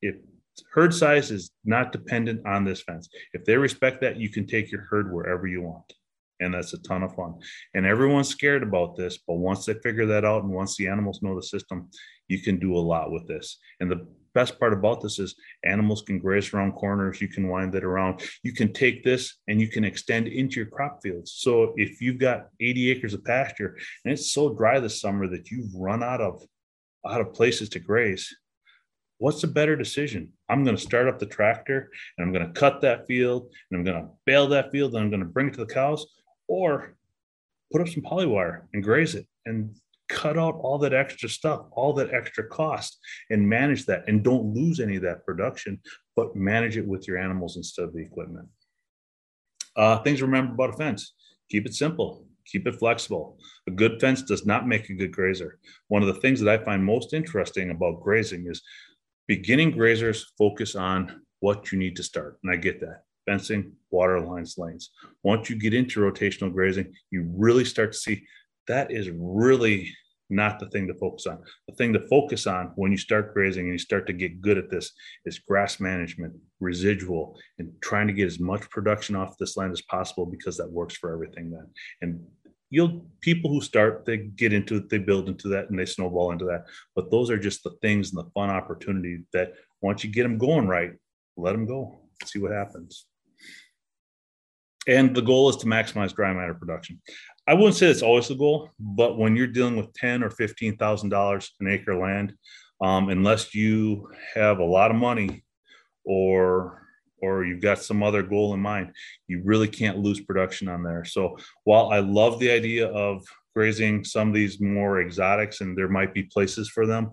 if 0.00 0.16
herd 0.72 0.94
size 0.94 1.30
is 1.30 1.50
not 1.64 1.92
dependent 1.92 2.46
on 2.46 2.64
this 2.64 2.82
fence. 2.82 3.08
If 3.32 3.44
they 3.44 3.56
respect 3.56 4.00
that, 4.00 4.16
you 4.16 4.28
can 4.30 4.46
take 4.46 4.70
your 4.70 4.82
herd 4.82 5.12
wherever 5.12 5.46
you 5.46 5.62
want. 5.62 5.92
And 6.40 6.52
that's 6.52 6.74
a 6.74 6.78
ton 6.82 7.02
of 7.02 7.14
fun. 7.14 7.34
And 7.74 7.86
everyone's 7.86 8.28
scared 8.28 8.62
about 8.62 8.96
this, 8.96 9.18
but 9.26 9.36
once 9.36 9.64
they 9.64 9.74
figure 9.74 10.06
that 10.06 10.24
out 10.24 10.44
and 10.44 10.52
once 10.52 10.76
the 10.76 10.86
animals 10.86 11.22
know 11.22 11.34
the 11.34 11.42
system, 11.42 11.88
you 12.28 12.40
can 12.40 12.58
do 12.58 12.76
a 12.76 12.78
lot 12.78 13.10
with 13.10 13.26
this. 13.26 13.58
And 13.80 13.90
the 13.90 14.06
best 14.34 14.60
part 14.60 14.74
about 14.74 15.00
this 15.00 15.18
is 15.18 15.34
animals 15.64 16.02
can 16.02 16.18
graze 16.18 16.52
around 16.52 16.72
corners. 16.72 17.22
You 17.22 17.28
can 17.28 17.48
wind 17.48 17.74
it 17.74 17.84
around. 17.84 18.20
You 18.42 18.52
can 18.52 18.72
take 18.72 19.02
this 19.02 19.38
and 19.48 19.60
you 19.60 19.68
can 19.68 19.82
extend 19.82 20.28
into 20.28 20.56
your 20.56 20.66
crop 20.66 21.00
fields. 21.02 21.32
So 21.38 21.72
if 21.76 22.02
you've 22.02 22.18
got 22.18 22.48
80 22.60 22.90
acres 22.90 23.14
of 23.14 23.24
pasture 23.24 23.78
and 24.04 24.12
it's 24.12 24.32
so 24.32 24.52
dry 24.52 24.78
this 24.78 25.00
summer 25.00 25.26
that 25.28 25.50
you've 25.50 25.74
run 25.74 26.02
out 26.02 26.20
of 26.20 26.44
out 27.08 27.20
of 27.20 27.32
places 27.32 27.68
to 27.70 27.78
graze, 27.78 28.36
what's 29.18 29.42
a 29.44 29.48
better 29.48 29.76
decision? 29.76 30.32
I'm 30.48 30.64
going 30.64 30.76
to 30.76 30.82
start 30.82 31.08
up 31.08 31.18
the 31.18 31.26
tractor 31.26 31.90
and 32.16 32.26
I'm 32.26 32.32
going 32.32 32.46
to 32.46 32.58
cut 32.58 32.80
that 32.82 33.06
field 33.06 33.50
and 33.70 33.78
I'm 33.78 33.84
going 33.84 34.02
to 34.02 34.08
bale 34.24 34.46
that 34.48 34.70
field 34.70 34.94
and 34.94 35.02
I'm 35.02 35.10
going 35.10 35.20
to 35.20 35.26
bring 35.26 35.48
it 35.48 35.54
to 35.54 35.64
the 35.64 35.72
cows 35.72 36.06
or 36.48 36.96
put 37.72 37.80
up 37.80 37.88
some 37.88 38.02
polywire 38.02 38.62
and 38.72 38.82
graze 38.82 39.14
it 39.14 39.26
and 39.46 39.74
cut 40.08 40.38
out 40.38 40.54
all 40.60 40.78
that 40.78 40.94
extra 40.94 41.28
stuff, 41.28 41.66
all 41.72 41.92
that 41.94 42.14
extra 42.14 42.46
cost 42.46 42.98
and 43.30 43.48
manage 43.48 43.86
that 43.86 44.04
and 44.06 44.22
don't 44.22 44.54
lose 44.54 44.78
any 44.78 44.96
of 44.96 45.02
that 45.02 45.24
production, 45.24 45.80
but 46.14 46.36
manage 46.36 46.76
it 46.76 46.86
with 46.86 47.08
your 47.08 47.18
animals 47.18 47.56
instead 47.56 47.84
of 47.84 47.92
the 47.92 48.00
equipment. 48.02 48.46
Uh, 49.74 49.98
things 49.98 50.20
to 50.20 50.24
remember 50.26 50.54
about 50.54 50.74
a 50.74 50.76
fence 50.76 51.12
keep 51.48 51.64
it 51.64 51.74
simple, 51.74 52.26
keep 52.44 52.66
it 52.66 52.74
flexible. 52.76 53.38
A 53.68 53.70
good 53.70 54.00
fence 54.00 54.22
does 54.22 54.46
not 54.46 54.66
make 54.66 54.90
a 54.90 54.94
good 54.94 55.12
grazer. 55.12 55.58
One 55.88 56.02
of 56.02 56.12
the 56.12 56.20
things 56.20 56.40
that 56.40 56.48
I 56.60 56.64
find 56.64 56.84
most 56.84 57.12
interesting 57.12 57.70
about 57.70 58.02
grazing 58.02 58.46
is 58.48 58.62
beginning 59.26 59.72
grazers 59.72 60.24
focus 60.38 60.74
on 60.74 61.22
what 61.40 61.70
you 61.72 61.78
need 61.78 61.96
to 61.96 62.02
start. 62.02 62.38
And 62.42 62.52
I 62.52 62.56
get 62.56 62.80
that 62.80 63.02
fencing, 63.26 63.72
water 63.90 64.20
lines, 64.20 64.56
lanes. 64.56 64.90
Once 65.22 65.50
you 65.50 65.56
get 65.56 65.74
into 65.74 66.00
rotational 66.00 66.52
grazing, 66.52 66.92
you 67.10 67.28
really 67.36 67.64
start 67.64 67.92
to 67.92 67.98
see 67.98 68.22
that 68.68 68.90
is 68.90 69.10
really 69.10 69.92
not 70.28 70.58
the 70.58 70.68
thing 70.70 70.88
to 70.88 70.94
focus 70.94 71.26
on. 71.26 71.38
The 71.68 71.74
thing 71.74 71.92
to 71.92 72.06
focus 72.08 72.46
on 72.46 72.72
when 72.74 72.90
you 72.90 72.98
start 72.98 73.32
grazing 73.32 73.64
and 73.64 73.72
you 73.72 73.78
start 73.78 74.06
to 74.08 74.12
get 74.12 74.40
good 74.40 74.58
at 74.58 74.70
this 74.70 74.92
is 75.24 75.38
grass 75.38 75.78
management, 75.78 76.34
residual, 76.58 77.38
and 77.58 77.70
trying 77.80 78.08
to 78.08 78.12
get 78.12 78.26
as 78.26 78.40
much 78.40 78.68
production 78.70 79.14
off 79.14 79.38
this 79.38 79.56
land 79.56 79.72
as 79.72 79.82
possible 79.82 80.26
because 80.26 80.56
that 80.56 80.70
works 80.70 80.96
for 80.96 81.12
everything 81.12 81.50
then. 81.50 81.68
And 82.02 82.24
you'll 82.70 83.06
people 83.20 83.50
who 83.50 83.60
start, 83.60 84.04
they 84.04 84.16
get 84.16 84.52
into 84.52 84.76
it, 84.76 84.88
they 84.88 84.98
build 84.98 85.28
into 85.28 85.48
that 85.48 85.70
and 85.70 85.78
they 85.78 85.86
snowball 85.86 86.32
into 86.32 86.44
that. 86.46 86.66
But 86.94 87.10
those 87.10 87.30
are 87.30 87.38
just 87.38 87.62
the 87.62 87.76
things 87.82 88.12
and 88.12 88.18
the 88.18 88.30
fun 88.30 88.50
opportunity 88.50 89.20
that 89.32 89.54
once 89.80 90.02
you 90.02 90.10
get 90.10 90.24
them 90.24 90.38
going 90.38 90.66
right, 90.66 90.92
let 91.36 91.52
them 91.52 91.66
go, 91.66 92.00
see 92.24 92.38
what 92.38 92.52
happens. 92.52 93.06
And 94.88 95.14
the 95.14 95.22
goal 95.22 95.48
is 95.48 95.56
to 95.56 95.66
maximize 95.66 96.14
dry 96.14 96.32
matter 96.32 96.54
production. 96.54 97.00
I 97.48 97.54
wouldn't 97.54 97.74
say 97.74 97.86
it's 97.86 98.02
always 98.02 98.28
the 98.28 98.34
goal, 98.34 98.70
but 98.78 99.18
when 99.18 99.36
you're 99.36 99.46
dealing 99.46 99.76
with 99.76 99.92
ten 99.94 100.22
or 100.22 100.30
fifteen 100.30 100.76
thousand 100.76 101.10
dollars 101.10 101.52
an 101.60 101.68
acre 101.68 101.96
land, 101.96 102.34
um, 102.80 103.08
unless 103.08 103.54
you 103.54 104.08
have 104.34 104.58
a 104.58 104.64
lot 104.64 104.90
of 104.90 104.96
money 104.96 105.44
or 106.04 106.85
or 107.22 107.44
you've 107.44 107.62
got 107.62 107.82
some 107.82 108.02
other 108.02 108.22
goal 108.22 108.54
in 108.54 108.60
mind, 108.60 108.92
you 109.26 109.42
really 109.44 109.68
can't 109.68 109.98
lose 109.98 110.20
production 110.20 110.68
on 110.68 110.82
there. 110.82 111.04
So 111.04 111.36
while 111.64 111.90
I 111.90 112.00
love 112.00 112.38
the 112.38 112.50
idea 112.50 112.88
of 112.88 113.24
grazing 113.54 114.04
some 114.04 114.28
of 114.28 114.34
these 114.34 114.60
more 114.60 115.00
exotics 115.00 115.60
and 115.60 115.76
there 115.76 115.88
might 115.88 116.12
be 116.12 116.24
places 116.24 116.68
for 116.68 116.86
them, 116.86 117.12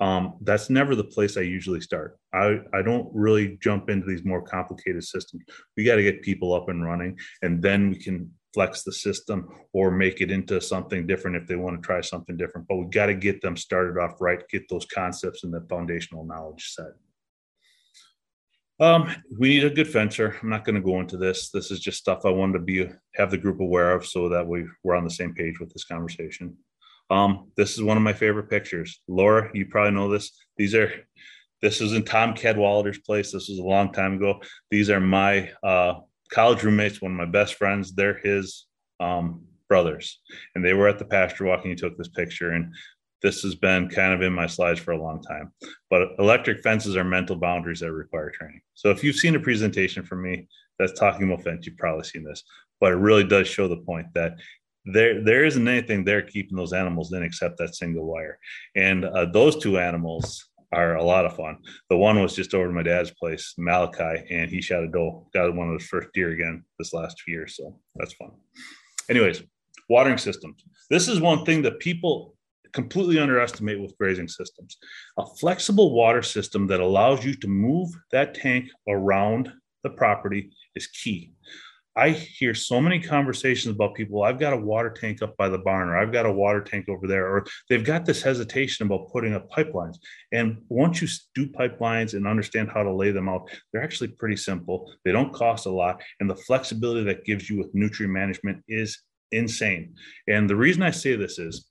um, 0.00 0.38
that's 0.42 0.70
never 0.70 0.94
the 0.94 1.04
place 1.04 1.36
I 1.36 1.42
usually 1.42 1.80
start. 1.80 2.18
I, 2.32 2.58
I 2.72 2.82
don't 2.82 3.08
really 3.14 3.58
jump 3.62 3.88
into 3.90 4.06
these 4.06 4.24
more 4.24 4.42
complicated 4.42 5.04
systems. 5.04 5.44
We 5.76 5.84
got 5.84 5.96
to 5.96 6.02
get 6.02 6.22
people 6.22 6.52
up 6.52 6.68
and 6.68 6.84
running, 6.84 7.18
and 7.42 7.62
then 7.62 7.90
we 7.90 7.98
can 7.98 8.30
flex 8.52 8.82
the 8.82 8.92
system 8.92 9.48
or 9.72 9.90
make 9.90 10.20
it 10.20 10.30
into 10.30 10.60
something 10.60 11.06
different 11.06 11.36
if 11.36 11.46
they 11.46 11.56
want 11.56 11.80
to 11.80 11.86
try 11.86 12.00
something 12.00 12.36
different. 12.36 12.66
But 12.68 12.76
we 12.76 12.86
got 12.86 13.06
to 13.06 13.14
get 13.14 13.40
them 13.40 13.56
started 13.56 13.98
off 14.00 14.20
right, 14.20 14.42
get 14.48 14.68
those 14.68 14.86
concepts 14.86 15.44
and 15.44 15.52
the 15.52 15.64
foundational 15.68 16.24
knowledge 16.24 16.72
set. 16.74 16.92
Um, 18.80 19.14
we 19.38 19.50
need 19.50 19.64
a 19.64 19.70
good 19.70 19.88
fencer. 19.88 20.36
I'm 20.42 20.48
not 20.48 20.64
going 20.64 20.74
to 20.74 20.80
go 20.80 21.00
into 21.00 21.16
this. 21.16 21.50
This 21.50 21.70
is 21.70 21.80
just 21.80 21.98
stuff 21.98 22.24
I 22.24 22.30
wanted 22.30 22.54
to 22.54 22.64
be 22.64 22.88
have 23.14 23.30
the 23.30 23.38
group 23.38 23.60
aware 23.60 23.92
of 23.92 24.04
so 24.04 24.28
that 24.30 24.46
we 24.46 24.64
we're 24.82 24.96
on 24.96 25.04
the 25.04 25.10
same 25.10 25.34
page 25.34 25.60
with 25.60 25.72
this 25.72 25.84
conversation. 25.84 26.56
Um, 27.10 27.50
this 27.56 27.74
is 27.74 27.82
one 27.82 27.96
of 27.96 28.02
my 28.02 28.12
favorite 28.12 28.50
pictures. 28.50 29.00
Laura, 29.06 29.50
you 29.54 29.66
probably 29.66 29.92
know 29.92 30.10
this. 30.10 30.32
These 30.56 30.74
are 30.74 30.92
this 31.62 31.80
was 31.80 31.92
in 31.92 32.02
Tom 32.02 32.34
Cadwallader's 32.34 32.98
place. 32.98 33.32
This 33.32 33.48
was 33.48 33.58
a 33.58 33.62
long 33.62 33.92
time 33.92 34.14
ago. 34.14 34.40
These 34.70 34.90
are 34.90 35.00
my 35.00 35.50
uh, 35.62 35.94
college 36.30 36.62
roommates, 36.62 37.00
one 37.00 37.12
of 37.12 37.16
my 37.18 37.24
best 37.26 37.54
friends. 37.54 37.94
They're 37.94 38.18
his 38.18 38.66
um, 39.00 39.44
brothers, 39.68 40.20
and 40.54 40.64
they 40.64 40.74
were 40.74 40.88
at 40.88 40.98
the 40.98 41.04
pasture 41.04 41.44
walking. 41.44 41.70
He 41.70 41.76
took 41.76 41.96
this 41.96 42.08
picture, 42.08 42.50
and 42.50 42.74
this 43.24 43.40
has 43.40 43.54
been 43.54 43.88
kind 43.88 44.12
of 44.12 44.20
in 44.20 44.34
my 44.34 44.46
slides 44.46 44.78
for 44.78 44.92
a 44.92 45.02
long 45.02 45.22
time. 45.22 45.50
But 45.88 46.10
electric 46.18 46.62
fences 46.62 46.94
are 46.94 47.04
mental 47.04 47.36
boundaries 47.36 47.80
that 47.80 47.90
require 47.90 48.30
training. 48.30 48.60
So 48.74 48.90
if 48.90 49.02
you've 49.02 49.16
seen 49.16 49.34
a 49.34 49.40
presentation 49.40 50.04
from 50.04 50.22
me 50.22 50.46
that's 50.78 50.92
talking 50.92 51.26
about 51.26 51.42
fence, 51.42 51.64
you've 51.64 51.78
probably 51.78 52.04
seen 52.04 52.22
this. 52.22 52.44
But 52.80 52.92
it 52.92 52.96
really 52.96 53.24
does 53.24 53.48
show 53.48 53.66
the 53.66 53.78
point 53.78 54.08
that 54.14 54.34
there 54.84 55.24
there 55.24 55.46
isn't 55.46 55.66
anything 55.66 56.04
there 56.04 56.20
keeping 56.20 56.58
those 56.58 56.74
animals 56.74 57.14
in 57.14 57.22
except 57.22 57.56
that 57.56 57.74
single 57.74 58.04
wire. 58.04 58.38
And 58.76 59.06
uh, 59.06 59.24
those 59.32 59.56
two 59.56 59.78
animals 59.78 60.44
are 60.70 60.96
a 60.96 61.04
lot 61.04 61.24
of 61.24 61.34
fun. 61.34 61.56
The 61.88 61.96
one 61.96 62.20
was 62.20 62.36
just 62.36 62.52
over 62.52 62.66
to 62.66 62.74
my 62.74 62.82
dad's 62.82 63.10
place, 63.12 63.54
Malachi, 63.56 64.22
and 64.30 64.50
he 64.50 64.60
shot 64.60 64.84
a 64.84 64.88
doe. 64.88 65.26
Got 65.32 65.54
one 65.54 65.70
of 65.70 65.80
his 65.80 65.88
first 65.88 66.08
deer 66.12 66.32
again 66.32 66.62
this 66.78 66.92
last 66.92 67.22
year, 67.26 67.46
so 67.46 67.74
that's 67.94 68.12
fun. 68.12 68.32
Anyways, 69.08 69.42
watering 69.88 70.18
systems. 70.18 70.62
This 70.90 71.08
is 71.08 71.20
one 71.20 71.46
thing 71.46 71.62
that 71.62 71.78
people 71.78 72.34
completely 72.74 73.18
underestimate 73.18 73.80
with 73.80 73.96
grazing 73.96 74.28
systems. 74.28 74.76
A 75.18 75.24
flexible 75.40 75.94
water 75.94 76.22
system 76.22 76.66
that 76.66 76.80
allows 76.80 77.24
you 77.24 77.34
to 77.34 77.48
move 77.48 77.90
that 78.12 78.34
tank 78.34 78.68
around 78.88 79.50
the 79.84 79.90
property 79.90 80.50
is 80.74 80.88
key. 80.88 81.32
I 81.96 82.10
hear 82.10 82.54
so 82.54 82.80
many 82.80 82.98
conversations 82.98 83.72
about 83.72 83.94
people. 83.94 84.24
I've 84.24 84.40
got 84.40 84.52
a 84.52 84.56
water 84.56 84.90
tank 84.90 85.22
up 85.22 85.36
by 85.36 85.48
the 85.48 85.58
barn, 85.58 85.88
or 85.88 85.96
I've 85.96 86.10
got 86.10 86.26
a 86.26 86.32
water 86.32 86.60
tank 86.60 86.88
over 86.88 87.06
there, 87.06 87.28
or 87.28 87.46
they've 87.70 87.84
got 87.84 88.04
this 88.04 88.20
hesitation 88.20 88.84
about 88.84 89.12
putting 89.12 89.32
up 89.32 89.48
pipelines. 89.48 89.98
And 90.32 90.62
once 90.68 91.00
you 91.00 91.08
do 91.36 91.46
pipelines 91.52 92.14
and 92.14 92.26
understand 92.26 92.68
how 92.74 92.82
to 92.82 92.92
lay 92.92 93.12
them 93.12 93.28
out, 93.28 93.48
they're 93.72 93.84
actually 93.84 94.08
pretty 94.08 94.36
simple. 94.36 94.92
They 95.04 95.12
don't 95.12 95.32
cost 95.32 95.66
a 95.66 95.70
lot, 95.70 96.02
and 96.18 96.28
the 96.28 96.34
flexibility 96.34 97.04
that 97.04 97.24
gives 97.24 97.48
you 97.48 97.58
with 97.58 97.72
nutrient 97.74 98.12
management 98.12 98.64
is 98.66 99.00
insane. 99.30 99.94
And 100.26 100.50
the 100.50 100.56
reason 100.56 100.82
I 100.82 100.90
say 100.90 101.14
this 101.14 101.38
is 101.38 101.70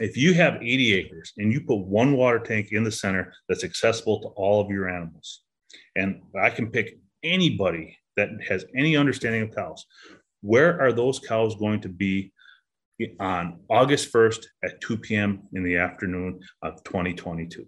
if 0.00 0.16
you 0.16 0.34
have 0.34 0.56
80 0.56 0.94
acres 0.94 1.32
and 1.36 1.52
you 1.52 1.60
put 1.60 1.76
one 1.76 2.16
water 2.16 2.38
tank 2.38 2.72
in 2.72 2.84
the 2.84 2.90
center 2.90 3.32
that's 3.48 3.64
accessible 3.64 4.20
to 4.22 4.28
all 4.28 4.60
of 4.60 4.70
your 4.70 4.88
animals, 4.88 5.42
and 5.94 6.22
I 6.40 6.50
can 6.50 6.70
pick 6.70 6.98
anybody 7.22 7.96
that 8.16 8.30
has 8.48 8.64
any 8.74 8.96
understanding 8.96 9.42
of 9.42 9.54
cows. 9.54 9.84
Where 10.40 10.80
are 10.80 10.92
those 10.92 11.18
cows 11.18 11.54
going 11.54 11.82
to 11.82 11.88
be 11.88 12.32
on 13.18 13.60
August 13.68 14.12
1st 14.12 14.46
at 14.64 14.80
2 14.80 14.98
p.m. 14.98 15.42
in 15.52 15.62
the 15.62 15.76
afternoon 15.76 16.40
of 16.62 16.82
2022? 16.84 17.66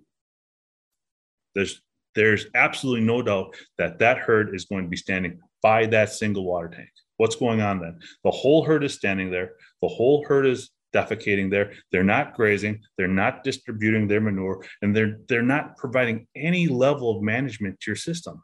There's 1.55 1.83
there's 2.14 2.47
absolutely 2.55 3.07
no 3.07 3.23
doubt 3.23 3.57
that 3.79 3.99
that 3.99 4.18
herd 4.18 4.55
is 4.55 4.66
going 4.66 4.85
to 4.85 4.90
be 4.90 4.99
standing 4.99 5.40
by 5.62 5.87
that 5.87 6.11
single 6.11 6.45
water 6.45 6.68
tank. 6.68 6.90
What's 7.16 7.37
going 7.37 7.62
on 7.62 7.81
then? 7.81 8.01
The 8.25 8.31
whole 8.31 8.64
herd 8.64 8.85
is 8.85 8.95
standing 8.95 9.31
there. 9.31 9.53
The 9.81 9.88
whole 9.88 10.23
herd 10.27 10.47
is 10.47 10.71
defecating 10.92 11.50
there. 11.50 11.72
They're 11.90 12.05
not 12.05 12.35
grazing. 12.35 12.81
They're 12.96 13.09
not 13.09 13.44
distributing 13.44 14.09
their 14.09 14.20
manure, 14.20 14.64
and 14.81 14.94
they're 14.94 15.18
they're 15.28 15.42
not 15.42 15.76
providing 15.76 16.26
any 16.37 16.68
level 16.68 17.16
of 17.16 17.22
management 17.22 17.81
to 17.81 17.90
your 17.90 17.96
system. 17.96 18.42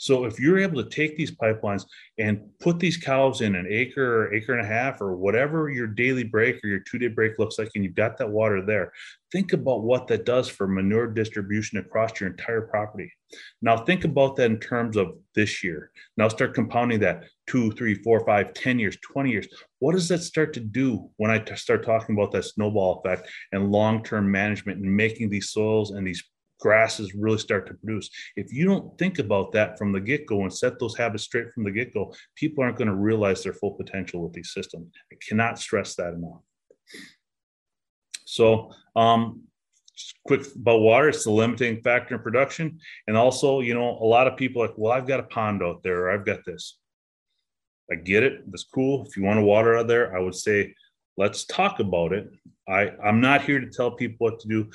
So 0.00 0.24
if 0.24 0.40
you're 0.40 0.58
able 0.58 0.82
to 0.82 0.88
take 0.88 1.14
these 1.14 1.30
pipelines 1.30 1.84
and 2.18 2.40
put 2.58 2.78
these 2.78 2.96
cows 2.96 3.42
in 3.42 3.54
an 3.54 3.66
acre 3.68 4.24
or 4.24 4.34
acre 4.34 4.54
and 4.54 4.64
a 4.64 4.66
half 4.66 5.02
or 5.02 5.14
whatever 5.14 5.68
your 5.68 5.86
daily 5.86 6.24
break 6.24 6.64
or 6.64 6.68
your 6.68 6.80
two 6.80 6.98
day 6.98 7.08
break 7.08 7.38
looks 7.38 7.58
like, 7.58 7.68
and 7.74 7.84
you've 7.84 7.94
got 7.94 8.16
that 8.16 8.30
water 8.30 8.64
there, 8.64 8.94
think 9.30 9.52
about 9.52 9.82
what 9.82 10.06
that 10.06 10.24
does 10.24 10.48
for 10.48 10.66
manure 10.66 11.06
distribution 11.06 11.76
across 11.76 12.18
your 12.18 12.30
entire 12.30 12.62
property. 12.62 13.12
Now 13.60 13.76
think 13.76 14.04
about 14.06 14.36
that 14.36 14.50
in 14.50 14.58
terms 14.58 14.96
of 14.96 15.18
this 15.34 15.62
year. 15.62 15.90
Now 16.16 16.28
start 16.28 16.54
compounding 16.54 17.00
that 17.00 17.24
two, 17.46 17.70
three, 17.72 17.94
four, 17.94 18.24
five, 18.24 18.54
ten 18.54 18.78
years, 18.78 18.96
20 19.02 19.30
years. 19.30 19.48
What 19.80 19.92
does 19.92 20.08
that 20.08 20.22
start 20.22 20.54
to 20.54 20.60
do 20.60 21.10
when 21.18 21.30
I 21.30 21.44
start 21.56 21.84
talking 21.84 22.16
about 22.16 22.32
that 22.32 22.46
snowball 22.46 23.02
effect 23.04 23.28
and 23.52 23.70
long-term 23.70 24.30
management 24.30 24.80
and 24.82 24.96
making 24.96 25.28
these 25.28 25.50
soils 25.50 25.90
and 25.90 26.06
these 26.06 26.24
grasses 26.60 27.14
really 27.14 27.38
start 27.38 27.66
to 27.66 27.74
produce. 27.74 28.10
If 28.36 28.52
you 28.52 28.64
don't 28.66 28.96
think 28.98 29.18
about 29.18 29.52
that 29.52 29.78
from 29.78 29.92
the 29.92 30.00
get 30.00 30.26
go 30.26 30.42
and 30.42 30.52
set 30.52 30.78
those 30.78 30.96
habits 30.96 31.24
straight 31.24 31.52
from 31.52 31.64
the 31.64 31.70
get 31.70 31.92
go, 31.94 32.14
people 32.36 32.62
aren't 32.62 32.78
going 32.78 32.88
to 32.88 32.94
realize 32.94 33.42
their 33.42 33.54
full 33.54 33.72
potential 33.72 34.22
with 34.22 34.32
these 34.32 34.52
systems. 34.52 34.86
I 35.12 35.16
cannot 35.26 35.58
stress 35.58 35.94
that 35.96 36.14
enough. 36.14 36.40
So, 38.26 38.70
um, 38.94 39.42
quick 40.26 40.42
about 40.54 40.80
water, 40.80 41.08
it's 41.08 41.24
the 41.24 41.30
limiting 41.30 41.82
factor 41.82 42.14
in 42.14 42.22
production. 42.22 42.78
And 43.06 43.16
also, 43.16 43.60
you 43.60 43.74
know, 43.74 43.98
a 44.00 44.06
lot 44.06 44.26
of 44.26 44.36
people 44.36 44.62
like, 44.62 44.74
well, 44.76 44.92
I've 44.92 45.06
got 45.06 45.20
a 45.20 45.24
pond 45.24 45.62
out 45.62 45.82
there, 45.82 46.02
or 46.02 46.10
I've 46.10 46.24
got 46.24 46.44
this. 46.44 46.78
I 47.90 47.96
get 47.96 48.22
it. 48.22 48.48
That's 48.50 48.64
cool. 48.64 49.04
If 49.06 49.16
you 49.16 49.24
want 49.24 49.38
to 49.38 49.44
water 49.44 49.76
out 49.76 49.88
there, 49.88 50.16
I 50.16 50.20
would 50.20 50.34
say, 50.34 50.74
let's 51.16 51.44
talk 51.44 51.80
about 51.80 52.12
it. 52.12 52.30
I, 52.68 52.92
I'm 53.04 53.20
not 53.20 53.42
here 53.42 53.58
to 53.60 53.68
tell 53.68 53.90
people 53.90 54.16
what 54.20 54.40
to 54.40 54.48
do. 54.48 54.70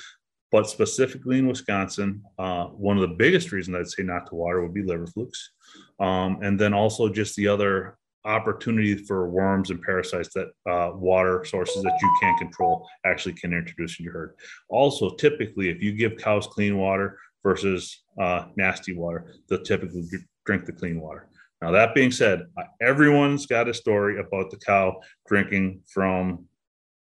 But 0.52 0.68
specifically 0.68 1.38
in 1.38 1.48
Wisconsin, 1.48 2.22
uh, 2.38 2.66
one 2.66 2.96
of 2.96 3.08
the 3.08 3.16
biggest 3.16 3.52
reasons 3.52 3.76
I'd 3.76 3.88
say 3.88 4.02
not 4.02 4.26
to 4.28 4.34
water 4.34 4.62
would 4.62 4.74
be 4.74 4.82
liver 4.82 5.06
flukes. 5.06 5.50
Um, 5.98 6.38
and 6.42 6.58
then 6.58 6.72
also 6.72 7.08
just 7.08 7.34
the 7.36 7.48
other 7.48 7.98
opportunity 8.24 8.96
for 8.96 9.28
worms 9.28 9.70
and 9.70 9.82
parasites 9.82 10.34
that 10.34 10.48
uh, 10.68 10.90
water 10.94 11.44
sources 11.44 11.82
that 11.82 11.98
you 12.00 12.16
can't 12.20 12.38
control 12.38 12.88
actually 13.04 13.34
can 13.34 13.52
introduce 13.52 13.98
in 13.98 14.04
your 14.04 14.12
herd. 14.12 14.34
Also, 14.68 15.14
typically, 15.14 15.68
if 15.68 15.82
you 15.82 15.92
give 15.92 16.16
cows 16.16 16.46
clean 16.46 16.76
water 16.76 17.18
versus 17.46 18.02
uh, 18.20 18.46
nasty 18.56 18.92
water. 18.92 19.32
They'll 19.48 19.62
typically 19.62 20.02
drink 20.44 20.66
the 20.66 20.72
clean 20.72 21.00
water. 21.00 21.28
Now, 21.62 21.70
that 21.70 21.94
being 21.94 22.10
said, 22.10 22.46
everyone's 22.82 23.46
got 23.46 23.68
a 23.68 23.74
story 23.74 24.18
about 24.18 24.50
the 24.50 24.56
cow 24.56 25.00
drinking 25.28 25.82
from 25.86 26.46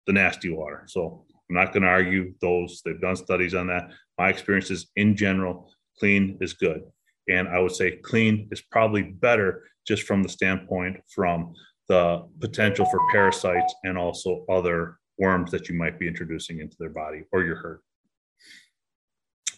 the 0.06 0.12
nasty 0.12 0.50
water. 0.50 0.84
So 0.86 1.23
I'm 1.48 1.56
not 1.56 1.72
going 1.72 1.82
to 1.82 1.88
argue 1.88 2.34
those. 2.40 2.82
They've 2.84 3.00
done 3.00 3.16
studies 3.16 3.54
on 3.54 3.66
that. 3.68 3.90
My 4.18 4.28
experience 4.28 4.70
is 4.70 4.90
in 4.96 5.16
general, 5.16 5.70
clean 5.98 6.38
is 6.40 6.54
good. 6.54 6.82
And 7.28 7.48
I 7.48 7.58
would 7.58 7.72
say 7.72 7.96
clean 7.96 8.48
is 8.50 8.62
probably 8.62 9.02
better 9.02 9.64
just 9.86 10.04
from 10.04 10.22
the 10.22 10.28
standpoint 10.28 10.98
from 11.14 11.54
the 11.88 12.26
potential 12.40 12.86
for 12.86 13.00
parasites 13.12 13.74
and 13.84 13.98
also 13.98 14.44
other 14.48 14.98
worms 15.18 15.50
that 15.50 15.68
you 15.68 15.74
might 15.74 15.98
be 15.98 16.08
introducing 16.08 16.60
into 16.60 16.76
their 16.78 16.90
body 16.90 17.24
or 17.32 17.44
your 17.44 17.56
herd. 17.56 17.80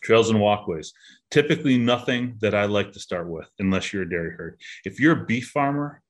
Trails 0.02 0.30
and 0.30 0.40
walkways. 0.40 0.92
Typically, 1.30 1.78
nothing 1.78 2.36
that 2.40 2.54
I 2.54 2.66
like 2.66 2.92
to 2.92 3.00
start 3.00 3.28
with 3.28 3.48
unless 3.58 3.92
you're 3.92 4.02
a 4.02 4.10
dairy 4.10 4.34
herd. 4.36 4.60
If 4.84 5.00
you're 5.00 5.22
a 5.22 5.26
beef 5.26 5.48
farmer, 5.48 6.02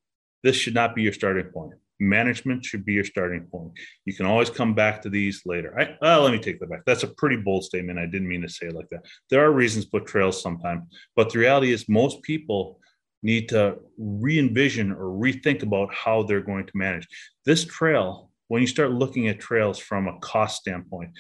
this 0.43 0.57
should 0.57 0.74
not 0.74 0.95
be 0.95 1.03
your 1.03 1.12
starting 1.12 1.47
point. 1.47 1.74
Management 1.99 2.64
should 2.64 2.84
be 2.84 2.92
your 2.92 3.05
starting 3.05 3.44
point. 3.44 3.72
You 4.05 4.14
can 4.14 4.26
always 4.26 4.51
come 4.51 4.74
back 4.74 5.03
to 5.03 5.11
these 5.11 5.42
later. 5.47 5.74
I, 5.78 5.97
uh, 6.07 6.20
let 6.20 6.32
me 6.32 6.38
take 6.38 6.61
that 6.61 6.70
back. 6.70 6.82
That's 6.86 7.05
a 7.05 7.09
pretty 7.09 7.36
bold 7.36 7.64
statement. 7.64 7.99
I 7.99 8.07
didn't 8.07 8.28
mean 8.28 8.42
to 8.42 8.49
say 8.49 8.66
it 8.66 8.74
like 8.74 8.88
that. 8.90 9.05
There 9.30 9.44
are 9.44 9.53
reasons 9.53 9.86
for 9.90 10.01
trails 10.01 10.42
sometimes, 10.42 10.84
but 11.14 11.30
the 11.30 11.38
reality 11.38 11.72
is 11.72 11.88
most 11.88 12.22
people 12.22 12.80
need 13.22 13.49
to 13.49 13.76
re 13.99 14.38
envision 14.38 14.92
or 14.92 15.07
rethink 15.07 15.62
about 15.62 15.92
how 15.94 16.22
they're 16.22 16.40
going 16.40 16.66
to 16.66 16.76
manage. 16.76 17.09
This 17.44 17.64
trail, 17.64 18.30
when 18.49 18.61
you 18.61 18.68
start 18.68 18.92
looking 18.92 19.28
at 19.28 19.40
trails 19.40 19.78
from 19.78 20.07
a 20.07 20.18
cost 20.20 20.61
standpoint, 20.61 21.11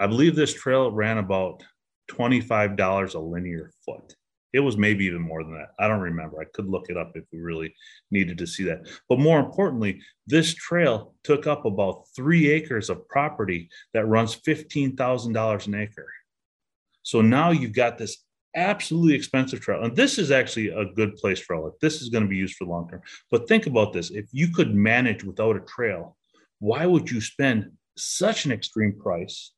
I 0.00 0.06
believe 0.06 0.34
this 0.34 0.54
trail 0.54 0.90
ran 0.90 1.18
about 1.18 1.62
$25 2.10 3.14
a 3.14 3.18
linear 3.18 3.70
foot. 3.84 4.14
It 4.52 4.60
was 4.60 4.76
maybe 4.76 5.06
even 5.06 5.22
more 5.22 5.42
than 5.42 5.54
that. 5.54 5.70
I 5.78 5.88
don't 5.88 6.00
remember. 6.00 6.40
I 6.40 6.46
could 6.52 6.66
look 6.66 6.90
it 6.90 6.96
up 6.96 7.12
if 7.14 7.24
we 7.32 7.40
really 7.40 7.74
needed 8.10 8.38
to 8.38 8.46
see 8.46 8.64
that. 8.64 8.86
But 9.08 9.18
more 9.18 9.40
importantly, 9.40 10.00
this 10.26 10.54
trail 10.54 11.14
took 11.24 11.46
up 11.46 11.64
about 11.64 12.04
three 12.14 12.50
acres 12.50 12.90
of 12.90 13.08
property 13.08 13.70
that 13.94 14.06
runs 14.06 14.36
$15,000 14.36 15.66
an 15.66 15.74
acre. 15.74 16.12
So 17.02 17.20
now 17.20 17.50
you've 17.50 17.74
got 17.74 17.98
this 17.98 18.18
absolutely 18.54 19.14
expensive 19.14 19.60
trail. 19.60 19.82
And 19.82 19.96
this 19.96 20.18
is 20.18 20.30
actually 20.30 20.68
a 20.68 20.84
good 20.84 21.16
place 21.16 21.40
for 21.40 21.56
all. 21.56 21.76
This 21.80 22.02
is 22.02 22.10
going 22.10 22.24
to 22.24 22.30
be 22.30 22.36
used 22.36 22.56
for 22.56 22.66
long 22.66 22.88
term. 22.88 23.00
But 23.30 23.48
think 23.48 23.66
about 23.66 23.92
this 23.92 24.10
if 24.10 24.26
you 24.32 24.48
could 24.48 24.74
manage 24.74 25.24
without 25.24 25.56
a 25.56 25.60
trail, 25.60 26.16
why 26.58 26.86
would 26.86 27.10
you 27.10 27.20
spend 27.20 27.70
such 27.96 28.44
an 28.44 28.52
extreme 28.52 28.98
price 28.98 29.52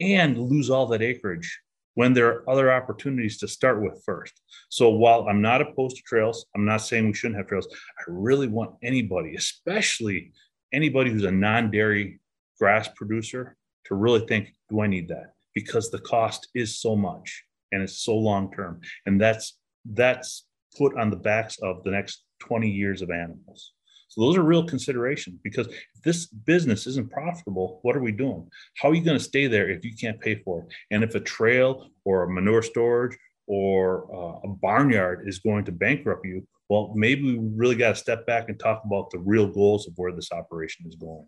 and 0.00 0.38
lose 0.38 0.70
all 0.70 0.86
that 0.86 1.02
acreage 1.02 1.60
when 1.98 2.12
there 2.12 2.28
are 2.28 2.48
other 2.48 2.72
opportunities 2.72 3.38
to 3.38 3.48
start 3.48 3.82
with 3.82 4.00
first. 4.06 4.40
So 4.68 4.88
while 4.88 5.26
I'm 5.28 5.42
not 5.42 5.60
opposed 5.60 5.96
to 5.96 6.02
trails, 6.02 6.46
I'm 6.54 6.64
not 6.64 6.76
saying 6.76 7.04
we 7.04 7.12
shouldn't 7.12 7.38
have 7.38 7.48
trails. 7.48 7.66
I 7.98 8.04
really 8.06 8.46
want 8.46 8.76
anybody, 8.84 9.34
especially 9.34 10.30
anybody 10.72 11.10
who's 11.10 11.24
a 11.24 11.32
non-dairy 11.32 12.20
grass 12.60 12.88
producer, 12.94 13.56
to 13.86 13.96
really 13.96 14.24
think, 14.28 14.54
do 14.70 14.80
I 14.80 14.86
need 14.86 15.08
that? 15.08 15.32
Because 15.56 15.90
the 15.90 15.98
cost 15.98 16.46
is 16.54 16.80
so 16.80 16.94
much 16.94 17.42
and 17.72 17.82
it's 17.82 17.98
so 17.98 18.14
long 18.14 18.52
term. 18.52 18.80
And 19.06 19.20
that's 19.20 19.58
that's 19.84 20.46
put 20.76 20.96
on 20.96 21.10
the 21.10 21.16
backs 21.16 21.58
of 21.64 21.82
the 21.82 21.90
next 21.90 22.22
20 22.42 22.70
years 22.70 23.02
of 23.02 23.10
animals. 23.10 23.72
So 24.08 24.22
those 24.22 24.36
are 24.36 24.42
real 24.42 24.64
considerations 24.64 25.38
because 25.44 25.66
if 25.66 26.02
this 26.02 26.26
business 26.26 26.86
isn't 26.86 27.10
profitable, 27.10 27.78
what 27.82 27.94
are 27.94 28.00
we 28.00 28.12
doing? 28.12 28.48
How 28.78 28.88
are 28.90 28.94
you 28.94 29.04
going 29.04 29.18
to 29.18 29.24
stay 29.24 29.46
there 29.46 29.68
if 29.68 29.84
you 29.84 29.94
can't 29.94 30.20
pay 30.20 30.36
for 30.42 30.62
it? 30.62 30.74
And 30.90 31.04
if 31.04 31.14
a 31.14 31.20
trail 31.20 31.90
or 32.04 32.22
a 32.22 32.30
manure 32.30 32.62
storage 32.62 33.16
or 33.46 34.08
uh, 34.12 34.40
a 34.44 34.48
barnyard 34.48 35.28
is 35.28 35.40
going 35.40 35.66
to 35.66 35.72
bankrupt 35.72 36.24
you, 36.24 36.46
well, 36.70 36.92
maybe 36.94 37.36
we 37.36 37.50
really 37.54 37.76
got 37.76 37.90
to 37.90 37.96
step 37.96 38.26
back 38.26 38.48
and 38.48 38.58
talk 38.58 38.82
about 38.84 39.10
the 39.10 39.18
real 39.18 39.46
goals 39.46 39.86
of 39.86 39.94
where 39.96 40.12
this 40.12 40.32
operation 40.32 40.86
is 40.88 40.96
going. 40.96 41.26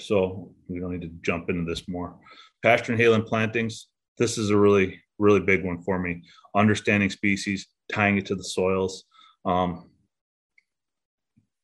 So 0.00 0.52
we 0.68 0.78
don't 0.78 0.92
need 0.92 1.02
to 1.02 1.12
jump 1.22 1.48
into 1.48 1.64
this 1.64 1.88
more. 1.88 2.16
Pasture 2.62 2.92
and 2.92 3.00
hayland 3.00 3.26
plantings. 3.26 3.88
This 4.18 4.38
is 4.38 4.50
a 4.50 4.56
really, 4.56 5.00
really 5.18 5.40
big 5.40 5.64
one 5.64 5.82
for 5.82 5.98
me. 5.98 6.22
Understanding 6.54 7.10
species, 7.10 7.66
tying 7.92 8.18
it 8.18 8.26
to 8.26 8.34
the 8.34 8.44
soils. 8.44 9.04
Um, 9.44 9.90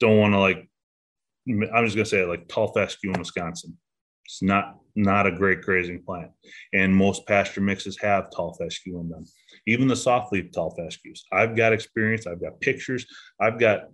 don't 0.02 0.18
want 0.18 0.34
to 0.34 0.38
like 0.38 0.68
I'm 1.48 1.84
just 1.84 1.96
gonna 1.96 2.04
say 2.04 2.22
it, 2.22 2.28
like 2.28 2.48
tall 2.48 2.72
fescue 2.72 3.12
in 3.12 3.18
Wisconsin. 3.18 3.76
It's 4.26 4.42
not 4.42 4.76
not 4.94 5.26
a 5.26 5.32
great 5.32 5.62
grazing 5.62 6.02
plant, 6.02 6.30
and 6.72 6.94
most 6.94 7.26
pasture 7.26 7.60
mixes 7.60 7.98
have 8.00 8.30
tall 8.30 8.54
fescue 8.54 9.00
in 9.00 9.08
them. 9.08 9.24
Even 9.66 9.88
the 9.88 9.96
soft 9.96 10.32
leaf 10.32 10.52
tall 10.52 10.74
fescues. 10.76 11.24
I've 11.32 11.56
got 11.56 11.72
experience. 11.72 12.26
I've 12.26 12.40
got 12.40 12.60
pictures. 12.60 13.06
I've 13.40 13.58
got 13.58 13.88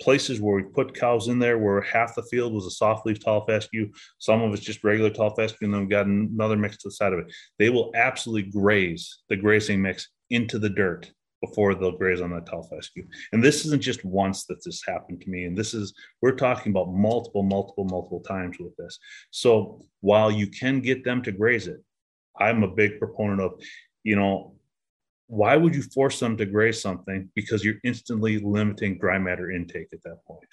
places 0.00 0.40
where 0.40 0.56
we 0.56 0.62
put 0.62 0.94
cows 0.94 1.28
in 1.28 1.38
there 1.38 1.58
where 1.58 1.80
half 1.80 2.14
the 2.14 2.22
field 2.24 2.52
was 2.52 2.66
a 2.66 2.70
soft 2.70 3.06
leaf 3.06 3.24
tall 3.24 3.46
fescue, 3.46 3.90
some 4.18 4.42
of 4.42 4.52
it's 4.52 4.62
just 4.62 4.84
regular 4.84 5.10
tall 5.10 5.34
fescue, 5.34 5.64
and 5.66 5.72
then 5.72 5.80
we've 5.80 5.90
got 5.90 6.06
another 6.06 6.56
mix 6.56 6.76
to 6.76 6.88
the 6.88 6.92
side 6.92 7.12
of 7.12 7.20
it. 7.20 7.34
They 7.58 7.70
will 7.70 7.90
absolutely 7.94 8.50
graze 8.50 9.22
the 9.28 9.36
grazing 9.36 9.80
mix 9.80 10.08
into 10.28 10.58
the 10.58 10.68
dirt 10.68 11.10
before 11.40 11.74
they'll 11.74 11.96
graze 11.96 12.20
on 12.20 12.30
that 12.30 12.46
tall 12.46 12.62
fescue. 12.62 13.06
And 13.32 13.42
this 13.42 13.64
isn't 13.66 13.82
just 13.82 14.04
once 14.04 14.44
that 14.46 14.64
this 14.64 14.82
happened 14.86 15.20
to 15.20 15.30
me. 15.30 15.44
And 15.44 15.56
this 15.56 15.74
is, 15.74 15.92
we're 16.22 16.32
talking 16.32 16.72
about 16.72 16.92
multiple, 16.92 17.42
multiple, 17.42 17.84
multiple 17.84 18.20
times 18.20 18.56
with 18.58 18.74
this. 18.76 18.98
So 19.30 19.82
while 20.00 20.30
you 20.30 20.46
can 20.46 20.80
get 20.80 21.04
them 21.04 21.22
to 21.22 21.32
graze 21.32 21.66
it, 21.66 21.82
I'm 22.38 22.62
a 22.62 22.68
big 22.68 22.98
proponent 22.98 23.40
of, 23.40 23.52
you 24.02 24.16
know, 24.16 24.54
why 25.28 25.56
would 25.56 25.74
you 25.74 25.82
force 25.82 26.20
them 26.20 26.36
to 26.36 26.46
graze 26.46 26.80
something? 26.80 27.28
Because 27.34 27.64
you're 27.64 27.80
instantly 27.84 28.38
limiting 28.38 28.98
dry 28.98 29.18
matter 29.18 29.50
intake 29.50 29.88
at 29.92 30.02
that 30.04 30.24
point. 30.26 30.48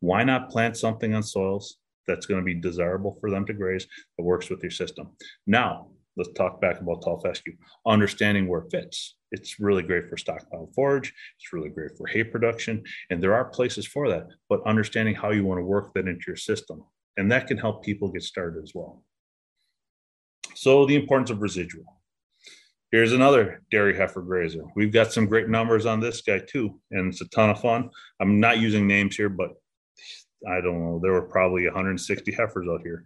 Why 0.00 0.22
not 0.22 0.50
plant 0.50 0.76
something 0.76 1.14
on 1.14 1.22
soils 1.22 1.78
that's 2.06 2.26
going 2.26 2.40
to 2.40 2.44
be 2.44 2.54
desirable 2.54 3.16
for 3.20 3.30
them 3.30 3.46
to 3.46 3.52
graze 3.52 3.86
that 4.16 4.24
works 4.24 4.50
with 4.50 4.62
your 4.62 4.70
system? 4.70 5.10
Now, 5.46 5.88
let's 6.18 6.32
talk 6.32 6.60
back 6.60 6.80
about 6.80 7.02
tall 7.02 7.20
fescue. 7.20 7.54
Understanding 7.86 8.48
where 8.48 8.60
it 8.60 8.70
fits. 8.70 9.16
It's 9.30 9.60
really 9.60 9.82
great 9.82 10.08
for 10.08 10.16
stockpile 10.16 10.70
forage. 10.74 11.14
It's 11.38 11.52
really 11.52 11.70
great 11.70 11.92
for 11.96 12.06
hay 12.06 12.24
production. 12.24 12.82
And 13.08 13.22
there 13.22 13.34
are 13.34 13.44
places 13.44 13.86
for 13.86 14.08
that, 14.08 14.26
but 14.48 14.66
understanding 14.66 15.14
how 15.14 15.30
you 15.30 15.44
want 15.44 15.60
to 15.60 15.64
work 15.64 15.94
that 15.94 16.08
into 16.08 16.24
your 16.26 16.36
system. 16.36 16.82
And 17.16 17.30
that 17.32 17.46
can 17.46 17.56
help 17.56 17.84
people 17.84 18.10
get 18.10 18.22
started 18.22 18.62
as 18.62 18.72
well. 18.74 19.02
So 20.54 20.86
the 20.86 20.96
importance 20.96 21.30
of 21.30 21.40
residual. 21.40 21.84
Here's 22.90 23.12
another 23.12 23.62
dairy 23.70 23.94
heifer 23.94 24.22
grazer. 24.22 24.64
We've 24.74 24.92
got 24.92 25.12
some 25.12 25.26
great 25.26 25.48
numbers 25.48 25.84
on 25.84 26.00
this 26.00 26.22
guy 26.22 26.38
too, 26.40 26.80
and 26.90 27.12
it's 27.12 27.20
a 27.20 27.28
ton 27.28 27.50
of 27.50 27.60
fun. 27.60 27.90
I'm 28.18 28.40
not 28.40 28.60
using 28.60 28.86
names 28.86 29.14
here, 29.14 29.28
but 29.28 29.50
I 30.48 30.60
don't 30.62 30.80
know. 30.80 30.98
There 31.02 31.12
were 31.12 31.28
probably 31.28 31.66
160 31.66 32.32
heifers 32.32 32.66
out 32.66 32.80
here. 32.82 33.04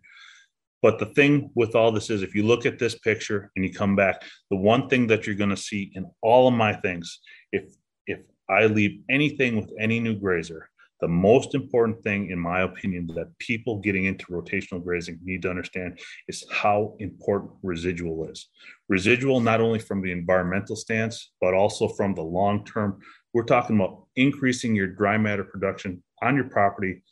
But 0.83 0.99
the 0.99 1.07
thing 1.07 1.51
with 1.55 1.75
all 1.77 1.93
this 1.93 2.11
is, 2.11 2.23
if 2.23 2.35
you 2.35 2.43
look 2.43 2.67
at 2.67 2.79
this 2.79 2.99
picture 2.99 3.51
and 3.55 3.65
you 3.65 3.73
come 3.73 3.95
back, 3.95 4.23
the 4.51 4.57
one 4.57 4.89
thing 4.89 5.07
that 5.07 5.27
you're 5.27 5.37
going 5.37 5.51
to 5.51 5.57
see 5.57 5.93
in 5.95 6.11
all 6.23 6.49
of 6.49 6.55
my 6.55 6.75
things, 6.75 7.21
if 7.53 7.73
if 8.07 8.19
I 8.49 8.67
leave 8.67 9.01
anything 9.09 9.57
with 9.57 9.71
any 9.79 10.01
new 10.01 10.17
grazer, 10.19 10.69
the 11.03 11.09
most 11.09 11.57
important 11.57 12.03
thing, 12.05 12.31
in 12.31 12.39
my 12.39 12.63
opinion, 12.63 13.09
that 13.17 13.37
people 13.39 13.81
getting 13.81 14.05
into 14.05 14.27
rotational 14.27 14.83
grazing 14.83 15.19
need 15.25 15.43
to 15.43 15.51
understand 15.51 15.99
is 16.29 16.45
how 16.51 16.95
important 17.01 17.53
residual 17.63 18.29
is. 18.29 18.49
Residual, 18.89 19.41
not 19.41 19.61
only 19.61 19.81
from 19.81 20.01
the 20.01 20.13
environmental 20.13 20.77
stance, 20.77 21.33
but 21.41 21.55
also 21.55 21.89
from 21.89 22.15
the 22.15 22.23
long 22.23 22.65
term. 22.65 23.01
We're 23.35 23.43
talking 23.43 23.77
about 23.77 24.05
increasing 24.15 24.77
your 24.77 24.87
dry 24.87 25.19
matter 25.19 25.43
production 25.43 26.03
on 26.23 26.37
your 26.37 26.49
property 26.49 27.03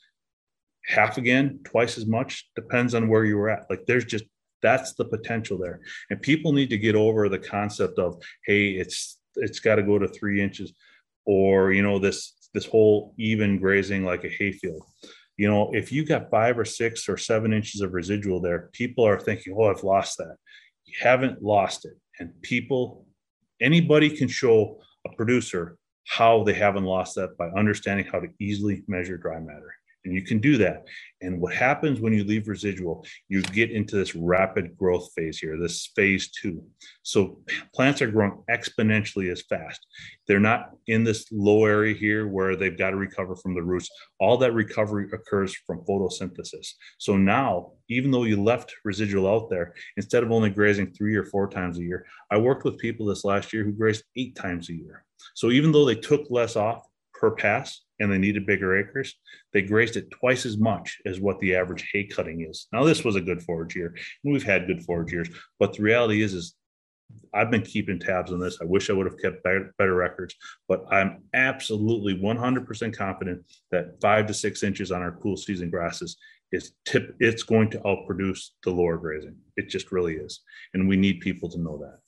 half 0.86 1.18
again, 1.18 1.60
twice 1.64 1.98
as 1.98 2.06
much, 2.06 2.48
depends 2.54 2.94
on 2.94 3.08
where 3.08 3.24
you 3.24 3.36
were 3.36 3.50
at. 3.50 3.68
Like 3.70 3.86
there's 3.86 4.04
just 4.04 4.24
that's 4.62 4.94
the 4.94 5.04
potential 5.04 5.58
there. 5.58 5.80
And 6.10 6.20
people 6.20 6.52
need 6.52 6.70
to 6.70 6.78
get 6.78 6.94
over 6.94 7.28
the 7.28 7.38
concept 7.38 7.98
of, 7.98 8.22
hey, 8.46 8.70
it's 8.70 9.18
it's 9.36 9.60
got 9.60 9.76
to 9.76 9.82
go 9.82 9.98
to 9.98 10.08
three 10.08 10.42
inches, 10.42 10.72
or 11.24 11.72
you 11.72 11.82
know, 11.82 11.98
this 11.98 12.34
this 12.52 12.66
whole 12.66 13.14
even 13.18 13.58
grazing 13.58 14.04
like 14.04 14.24
a 14.24 14.28
hayfield. 14.28 14.82
You 15.36 15.48
know, 15.48 15.70
if 15.72 15.90
you 15.90 16.04
got 16.04 16.30
five 16.30 16.58
or 16.58 16.64
six 16.64 17.08
or 17.08 17.16
seven 17.16 17.52
inches 17.52 17.80
of 17.80 17.94
residual 17.94 18.40
there, 18.40 18.68
people 18.72 19.06
are 19.06 19.18
thinking, 19.18 19.54
oh, 19.56 19.70
I've 19.70 19.84
lost 19.84 20.18
that. 20.18 20.36
You 20.84 20.94
haven't 21.00 21.42
lost 21.42 21.86
it. 21.86 21.94
And 22.18 22.30
people, 22.42 23.06
anybody 23.60 24.14
can 24.14 24.28
show 24.28 24.80
a 25.06 25.16
producer 25.16 25.78
how 26.06 26.42
they 26.42 26.52
haven't 26.52 26.84
lost 26.84 27.14
that 27.14 27.38
by 27.38 27.48
understanding 27.56 28.04
how 28.04 28.20
to 28.20 28.28
easily 28.38 28.82
measure 28.86 29.16
dry 29.16 29.38
matter 29.38 29.72
And 30.04 30.14
you 30.14 30.22
can 30.22 30.38
do 30.38 30.56
that. 30.58 30.84
And 31.20 31.40
what 31.40 31.54
happens 31.54 32.00
when 32.00 32.14
you 32.14 32.24
leave 32.24 32.48
residual, 32.48 33.04
you 33.28 33.42
get 33.42 33.70
into 33.70 33.96
this 33.96 34.14
rapid 34.14 34.76
growth 34.76 35.10
phase 35.14 35.38
here, 35.38 35.58
this 35.58 35.90
phase 35.94 36.30
two. 36.30 36.64
So 37.02 37.40
plants 37.74 38.00
are 38.00 38.10
growing 38.10 38.42
exponentially 38.50 39.30
as 39.30 39.42
fast. 39.42 39.86
They're 40.26 40.40
not 40.40 40.70
in 40.86 41.04
this 41.04 41.26
low 41.30 41.66
area 41.66 41.94
here 41.94 42.26
where 42.26 42.56
they've 42.56 42.78
got 42.78 42.90
to 42.90 42.96
recover 42.96 43.36
from 43.36 43.54
the 43.54 43.62
roots. 43.62 43.90
All 44.18 44.38
that 44.38 44.54
recovery 44.54 45.08
occurs 45.12 45.54
from 45.66 45.84
photosynthesis. 45.84 46.72
So 46.98 47.18
now, 47.18 47.72
even 47.90 48.10
though 48.10 48.24
you 48.24 48.42
left 48.42 48.74
residual 48.84 49.28
out 49.28 49.50
there, 49.50 49.74
instead 49.98 50.22
of 50.22 50.32
only 50.32 50.48
grazing 50.48 50.92
three 50.92 51.14
or 51.14 51.24
four 51.24 51.48
times 51.48 51.78
a 51.78 51.82
year, 51.82 52.06
I 52.30 52.38
worked 52.38 52.64
with 52.64 52.78
people 52.78 53.06
this 53.06 53.24
last 53.24 53.52
year 53.52 53.64
who 53.64 53.72
grazed 53.72 54.04
eight 54.16 54.34
times 54.34 54.70
a 54.70 54.74
year. 54.74 55.04
So 55.34 55.50
even 55.50 55.72
though 55.72 55.84
they 55.84 55.96
took 55.96 56.30
less 56.30 56.56
off 56.56 56.86
per 57.20 57.30
pass, 57.30 57.82
and 58.00 58.10
they 58.10 58.18
needed 58.18 58.46
bigger 58.46 58.78
acres, 58.78 59.14
they 59.52 59.60
grazed 59.60 59.96
it 59.96 60.10
twice 60.10 60.46
as 60.46 60.56
much 60.56 60.98
as 61.04 61.20
what 61.20 61.38
the 61.40 61.54
average 61.54 61.88
hay 61.92 62.04
cutting 62.04 62.46
is. 62.48 62.66
Now, 62.72 62.82
this 62.82 63.04
was 63.04 63.14
a 63.14 63.20
good 63.20 63.42
forage 63.42 63.76
year, 63.76 63.94
and 64.24 64.32
we've 64.32 64.42
had 64.42 64.66
good 64.66 64.82
forage 64.82 65.12
years, 65.12 65.28
but 65.58 65.74
the 65.74 65.82
reality 65.82 66.22
is, 66.22 66.32
is 66.32 66.54
I've 67.34 67.50
been 67.50 67.62
keeping 67.62 67.98
tabs 67.98 68.32
on 68.32 68.40
this. 68.40 68.58
I 68.62 68.64
wish 68.64 68.88
I 68.88 68.94
would 68.94 69.06
have 69.06 69.20
kept 69.20 69.42
better, 69.42 69.74
better 69.78 69.94
records, 69.94 70.34
but 70.66 70.84
I'm 70.90 71.24
absolutely 71.34 72.16
100% 72.16 72.96
confident 72.96 73.44
that 73.70 74.00
five 74.00 74.26
to 74.26 74.34
six 74.34 74.62
inches 74.62 74.90
on 74.90 75.02
our 75.02 75.12
cool 75.12 75.36
season 75.36 75.70
grasses 75.70 76.16
is 76.52 76.72
tip. 76.86 77.14
It's 77.20 77.42
going 77.42 77.70
to 77.70 77.78
outproduce 77.80 78.50
the 78.64 78.70
lower 78.70 78.96
grazing. 78.96 79.36
It 79.56 79.68
just 79.68 79.92
really 79.92 80.14
is, 80.14 80.40
and 80.72 80.88
we 80.88 80.96
need 80.96 81.20
people 81.20 81.50
to 81.50 81.58
know 81.58 81.78
that. 81.78 81.98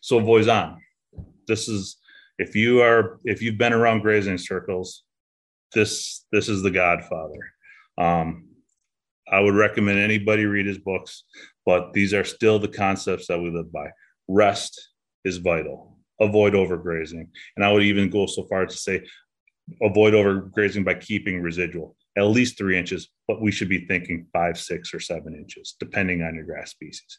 So 0.00 0.18
Voisin, 0.18 0.78
this 1.46 1.68
is 1.68 1.96
if 2.40 2.56
you 2.56 2.80
are 2.80 3.20
if 3.24 3.42
you've 3.42 3.58
been 3.58 3.74
around 3.74 4.00
grazing 4.00 4.38
circles, 4.38 5.04
this 5.74 6.24
this 6.32 6.48
is 6.48 6.62
the 6.62 6.70
Godfather. 6.70 7.40
Um, 7.98 8.48
I 9.30 9.40
would 9.40 9.54
recommend 9.54 9.98
anybody 9.98 10.46
read 10.46 10.66
his 10.66 10.78
books, 10.78 11.24
but 11.66 11.92
these 11.92 12.14
are 12.14 12.24
still 12.24 12.58
the 12.58 12.66
concepts 12.68 13.26
that 13.26 13.38
we 13.38 13.50
live 13.50 13.70
by. 13.70 13.90
Rest 14.26 14.88
is 15.24 15.36
vital. 15.36 15.98
Avoid 16.18 16.54
overgrazing, 16.54 17.28
and 17.56 17.64
I 17.64 17.70
would 17.70 17.82
even 17.82 18.08
go 18.08 18.26
so 18.26 18.44
far 18.44 18.64
as 18.64 18.72
to 18.72 18.78
say 18.78 19.06
avoid 19.82 20.14
overgrazing 20.14 20.84
by 20.84 20.94
keeping 20.94 21.42
residual 21.42 21.94
at 22.16 22.24
least 22.24 22.58
three 22.58 22.78
inches, 22.78 23.08
but 23.28 23.40
we 23.40 23.52
should 23.52 23.68
be 23.68 23.86
thinking 23.86 24.26
five, 24.32 24.58
six, 24.58 24.92
or 24.92 25.00
seven 25.00 25.34
inches, 25.34 25.76
depending 25.78 26.22
on 26.22 26.34
your 26.34 26.44
grass 26.44 26.70
species. 26.70 27.18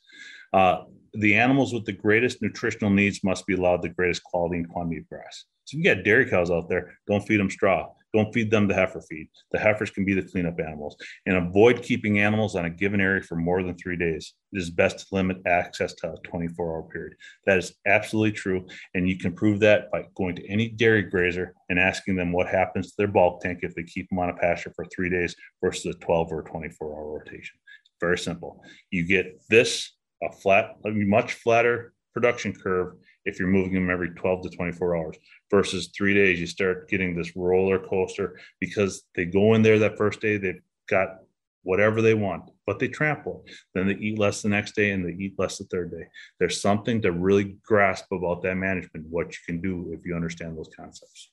Uh, 0.54 0.84
the 1.14 1.36
animals 1.36 1.74
with 1.74 1.86
the 1.86 1.94
greatest 1.94 2.42
nutritional 2.42 2.92
needs 2.92 3.24
must 3.24 3.46
be 3.48 3.54
allowed 3.54 3.82
the 3.82 3.90
greatest 3.90 4.24
quality 4.24 4.58
and 4.58 4.70
quantity 4.70 4.98
of 4.98 5.08
grass. 5.08 5.46
So 5.66 5.78
you 5.78 5.84
got 5.84 6.04
dairy 6.04 6.30
cows 6.30 6.52
out 6.52 6.68
there, 6.68 6.98
don't 7.08 7.26
feed 7.26 7.40
them 7.40 7.50
straw. 7.50 7.88
Don't 8.14 8.34
feed 8.34 8.52
them 8.52 8.68
the 8.68 8.74
heifer 8.74 9.02
feed. 9.02 9.28
The 9.52 9.60
heifers 9.60 9.90
can 9.90 10.04
be 10.04 10.14
the 10.14 10.24
cleanup 10.24 10.60
animals. 10.60 10.98
And 11.26 11.38
avoid 11.38 11.82
keeping 11.82 12.20
animals 12.20 12.56
on 12.56 12.66
a 12.66 12.70
given 12.70 13.00
area 13.00 13.22
for 13.22 13.36
more 13.36 13.64
than 13.64 13.76
three 13.76 13.96
days. 13.96 14.34
It 14.52 14.60
is 14.60 14.70
best 14.70 15.00
to 15.00 15.16
limit 15.16 15.38
access 15.46 15.94
to 15.96 16.14
a 16.14 16.18
24 16.24 16.76
hour 16.76 16.84
period. 16.84 17.16
That 17.46 17.58
is 17.58 17.74
absolutely 17.86 18.34
true. 18.34 18.66
And 18.94 19.08
you 19.08 19.18
can 19.18 19.34
prove 19.34 19.62
that 19.62 19.90
by 19.92 20.06
going 20.16 20.36
to 20.36 20.48
any 20.50 20.68
dairy 20.70 21.04
grazer 21.04 21.54
and 21.70 21.80
asking 21.80 22.16
them 22.18 22.32
what 22.32 22.48
happens 22.48 22.88
to 22.88 22.94
their 22.98 23.08
bulk 23.08 23.42
tank 23.42 23.60
if 23.62 23.74
they 23.76 23.84
keep 23.84 24.10
them 24.10 24.20
on 24.20 24.30
a 24.30 24.34
pasture 24.34 24.74
for 24.76 24.86
three 24.86 25.10
days 25.10 25.36
versus 25.64 25.96
a 25.96 26.00
12 26.00 26.32
or 26.32 26.44
24 26.44 26.94
hour 26.94 27.20
rotation. 27.20 27.58
Very 28.02 28.18
simple. 28.18 28.64
You 28.90 29.06
get 29.06 29.42
this 29.50 29.94
a 30.22 30.32
flat, 30.32 30.76
much 30.84 31.34
flatter 31.34 31.94
production 32.14 32.54
curve 32.54 32.96
if 33.26 33.40
you're 33.40 33.48
moving 33.48 33.74
them 33.74 33.90
every 33.90 34.10
12 34.10 34.44
to 34.44 34.50
24 34.50 34.96
hours 34.96 35.18
versus 35.50 35.92
three 35.96 36.14
days. 36.14 36.40
You 36.40 36.48
start 36.48 36.90
getting 36.90 37.16
this 37.16 37.36
roller 37.36 37.80
coaster 37.80 38.40
because 38.60 39.04
they 39.16 39.26
go 39.26 39.54
in 39.54 39.62
there 39.62 39.80
that 39.80 39.98
first 39.98 40.22
day, 40.22 40.38
they've 40.38 40.62
got 40.90 41.18
whatever 41.64 42.02
they 42.02 42.14
want, 42.14 42.50
but 42.66 42.80
they 42.80 42.88
trample. 42.88 43.46
Then 43.76 43.88
they 43.88 43.96
eat 43.96 44.18
less 44.18 44.42
the 44.42 44.50
next 44.50 44.76
day 44.76 44.92
and 44.92 45.06
they 45.06 45.14
eat 45.14 45.36
less 45.38 45.58
the 45.58 45.66
third 45.66 45.92
day. 45.92 46.08
There's 46.40 46.62
something 46.62 47.02
to 47.04 47.12
really 47.12 47.58
grasp 47.64 48.06
about 48.12 48.42
that 48.44 48.56
management, 48.56 49.08
what 49.10 49.32
you 49.32 49.40
can 49.46 49.62
do 49.62 49.94
if 49.98 50.06
you 50.06 50.16
understand 50.16 50.58
those 50.58 50.72
concepts. 50.76 51.32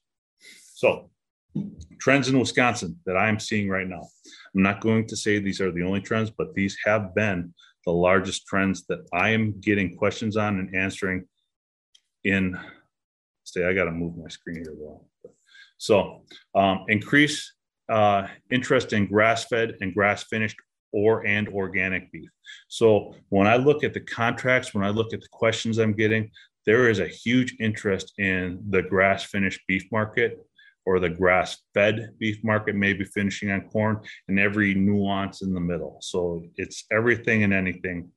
So, 0.75 1.11
trends 1.99 2.29
in 2.29 2.39
Wisconsin 2.39 2.99
that 3.07 3.17
I'm 3.17 3.41
seeing 3.41 3.69
right 3.69 3.89
now. 3.89 4.07
I'm 4.55 4.63
not 4.63 4.81
going 4.81 5.07
to 5.09 5.17
say 5.17 5.39
these 5.39 5.61
are 5.61 5.73
the 5.73 5.83
only 5.83 6.01
trends, 6.01 6.31
but 6.31 6.55
these 6.55 6.77
have 6.85 7.15
been 7.15 7.53
the 7.85 7.93
largest 7.93 8.47
trends 8.47 8.85
that 8.87 9.01
I 9.13 9.31
am 9.31 9.59
getting 9.61 9.97
questions 9.97 10.37
on 10.37 10.59
and 10.59 10.75
answering 10.77 11.25
in 12.25 12.59
say 13.45 13.65
I 13.65 13.73
got 13.73 13.85
to 13.85 13.93
move 13.93 14.17
my 14.17 14.29
screen 14.29 14.57
here 14.57 14.75
though. 14.79 15.05
So 15.79 16.23
um, 16.55 16.85
increase 16.89 17.53
uh, 17.89 18.27
interest 18.51 18.93
in 18.93 19.07
grass-fed 19.07 19.77
and 19.81 19.95
grass-finished 19.95 20.57
or 20.93 21.27
and 21.27 21.49
organic 21.49 22.11
beef. 22.13 22.31
So 22.69 23.15
when 23.29 23.47
I 23.47 23.57
look 23.57 23.85
at 23.85 23.95
the 23.95 24.01
contracts, 24.01 24.75
when 24.75 24.85
I 24.85 24.91
look 24.91 25.13
at 25.13 25.21
the 25.21 25.29
questions 25.31 25.79
I'm 25.79 25.95
getting, 25.95 26.31
there 26.67 26.89
is 26.91 26.99
a 26.99 27.09
huge 27.09 27.57
interest 27.61 28.13
in 28.19 28.63
the 28.69 28.83
grass-finished 28.83 29.61
beef 29.67 29.87
market 29.91 30.39
or 30.85 30.99
the 30.99 31.09
grass-fed 31.09 32.11
beef 32.19 32.43
market, 32.43 32.75
maybe 32.75 33.05
finishing 33.05 33.51
on 33.51 33.63
corn, 33.69 34.01
and 34.29 34.39
every 34.39 34.75
nuance 34.75 35.43
in 35.43 35.53
the 35.53 35.61
middle. 35.61 35.99
So 36.01 36.43
it's 36.57 36.85
everything 36.91 37.43
and 37.45 37.53
anything 37.53 38.11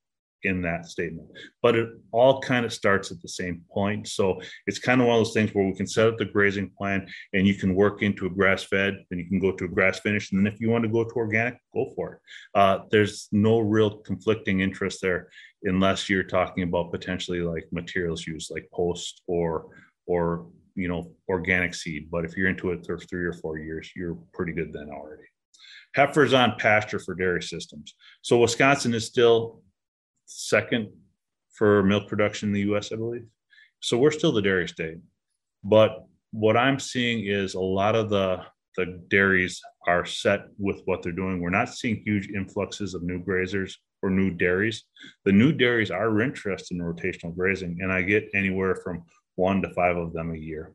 in 0.44 0.62
that 0.64 0.86
statement. 0.86 1.28
But 1.62 1.76
it 1.76 1.90
all 2.12 2.42
kind 2.42 2.66
of 2.66 2.74
starts 2.74 3.12
at 3.12 3.22
the 3.22 3.28
same 3.28 3.62
point. 3.72 4.08
So 4.08 4.42
it's 4.68 4.80
kind 4.80 5.02
of 5.02 5.08
one 5.08 5.18
of 5.18 5.26
those 5.26 5.34
things 5.34 5.52
where 5.54 5.66
we 5.66 5.76
can 5.76 5.88
set 5.88 6.08
up 6.08 6.18
the 6.18 6.26
grazing 6.26 6.72
plan 6.78 7.08
and 7.34 7.48
you 7.48 7.56
can 7.56 7.76
work 7.76 8.02
into 8.02 8.26
a 8.26 8.30
grass 8.30 8.64
fed, 8.64 8.98
then 9.10 9.20
you 9.20 9.28
can 9.28 9.40
go 9.40 9.52
to 9.52 9.66
a 9.66 9.70
grass 9.70 10.00
finish. 10.00 10.32
And 10.32 10.40
then 10.40 10.52
if 10.52 10.60
you 10.60 10.70
want 10.70 10.84
to 10.84 10.90
go 10.90 11.04
to 11.04 11.16
organic, 11.16 11.58
go 11.74 11.92
for 11.96 12.14
it. 12.14 12.20
Uh, 12.56 12.80
there's 12.92 13.28
no 13.32 13.60
real 13.60 13.98
conflicting 13.98 14.62
interest 14.62 15.00
there 15.02 15.30
unless 15.64 16.10
you're 16.10 16.24
talking 16.24 16.64
about 16.64 16.92
potentially 16.92 17.42
like 17.42 17.68
materials 17.72 18.26
used 18.26 18.52
like 18.52 18.68
post 18.74 19.22
or 19.28 19.68
or 20.08 20.48
you 20.76 20.88
know 20.88 21.12
organic 21.30 21.74
seed 21.74 22.08
but 22.12 22.26
if 22.26 22.36
you're 22.36 22.50
into 22.50 22.72
it 22.72 22.86
for 22.86 22.98
three 22.98 23.26
or 23.26 23.34
four 23.34 23.58
years 23.58 23.92
you're 23.96 24.18
pretty 24.34 24.54
good 24.54 24.74
then 24.74 24.90
already 24.90 25.24
heifers 25.96 26.34
on 26.34 26.56
pasture 26.58 27.00
for 27.00 27.14
dairy 27.14 27.44
systems 27.44 27.96
so 28.22 28.40
wisconsin 28.40 28.94
is 28.94 29.06
still 29.06 29.62
second 30.32 30.90
for 31.52 31.84
milk 31.84 32.08
production 32.08 32.50
in 32.50 32.54
the 32.54 32.74
US, 32.74 32.92
I 32.92 32.96
believe. 32.96 33.26
So 33.82 33.98
we're 33.98 34.12
still 34.12 34.32
the 34.32 34.42
dairy 34.42 34.68
state. 34.68 34.98
But 35.64 36.06
what 36.32 36.56
I'm 36.58 36.80
seeing 36.80 37.26
is 37.26 37.54
a 37.54 37.60
lot 37.60 37.96
of 37.96 38.10
the 38.10 38.42
the 38.78 39.04
dairies 39.10 39.62
are 39.86 40.06
set 40.06 40.46
with 40.58 40.82
what 40.86 41.04
they're 41.04 41.12
doing. 41.12 41.42
We're 41.42 41.50
not 41.50 41.74
seeing 41.74 42.02
huge 42.06 42.30
influxes 42.30 42.94
of 42.94 43.04
new 43.04 43.22
grazers 43.22 43.74
or 44.02 44.10
new 44.10 44.32
dairies. 44.32 44.86
The 45.26 45.34
new 45.34 45.52
dairies 45.52 45.92
are 45.92 46.22
interested 46.22 46.78
in 46.78 46.82
rotational 46.82 47.36
grazing, 47.36 47.80
and 47.82 47.92
I 47.92 48.02
get 48.02 48.30
anywhere 48.34 48.76
from 48.76 49.04
one 49.36 49.62
to 49.62 49.74
five 49.74 49.98
of 49.98 50.14
them 50.14 50.32
a 50.32 50.38
year. 50.38 50.74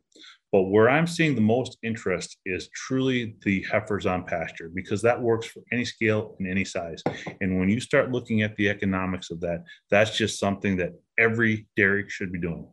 But 0.56 0.70
where 0.70 0.88
I'm 0.88 1.06
seeing 1.06 1.34
the 1.34 1.42
most 1.42 1.76
interest 1.82 2.38
is 2.46 2.70
truly 2.70 3.36
the 3.42 3.62
heifers 3.70 4.06
on 4.06 4.24
pasture 4.24 4.70
because 4.74 5.02
that 5.02 5.20
works 5.20 5.46
for 5.46 5.60
any 5.70 5.84
scale 5.84 6.34
and 6.38 6.48
any 6.48 6.64
size. 6.64 7.02
And 7.42 7.58
when 7.60 7.68
you 7.68 7.78
start 7.78 8.10
looking 8.10 8.40
at 8.40 8.56
the 8.56 8.70
economics 8.70 9.30
of 9.30 9.38
that, 9.42 9.64
that's 9.90 10.16
just 10.16 10.40
something 10.40 10.78
that 10.78 10.94
every 11.18 11.66
dairy 11.76 12.06
should 12.08 12.32
be 12.32 12.40
doing. 12.40 12.66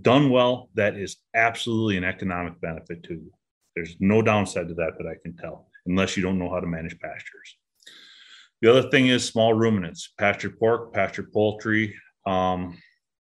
Done 0.00 0.30
well, 0.30 0.70
that 0.76 0.96
is 0.96 1.18
absolutely 1.34 1.98
an 1.98 2.04
economic 2.04 2.58
benefit 2.62 3.02
to 3.02 3.12
you. 3.12 3.30
There's 3.76 3.96
no 4.00 4.22
downside 4.22 4.68
to 4.68 4.74
that 4.76 4.96
that 4.96 5.06
I 5.06 5.16
can 5.22 5.36
tell, 5.36 5.68
unless 5.84 6.16
you 6.16 6.22
don't 6.22 6.38
know 6.38 6.48
how 6.48 6.60
to 6.60 6.66
manage 6.66 6.98
pastures. 7.00 7.58
The 8.62 8.70
other 8.70 8.88
thing 8.88 9.08
is 9.08 9.28
small 9.28 9.52
ruminants, 9.52 10.10
pasture 10.18 10.48
pork, 10.58 10.94
pasture 10.94 11.28
poultry, 11.30 11.96
um, 12.24 12.78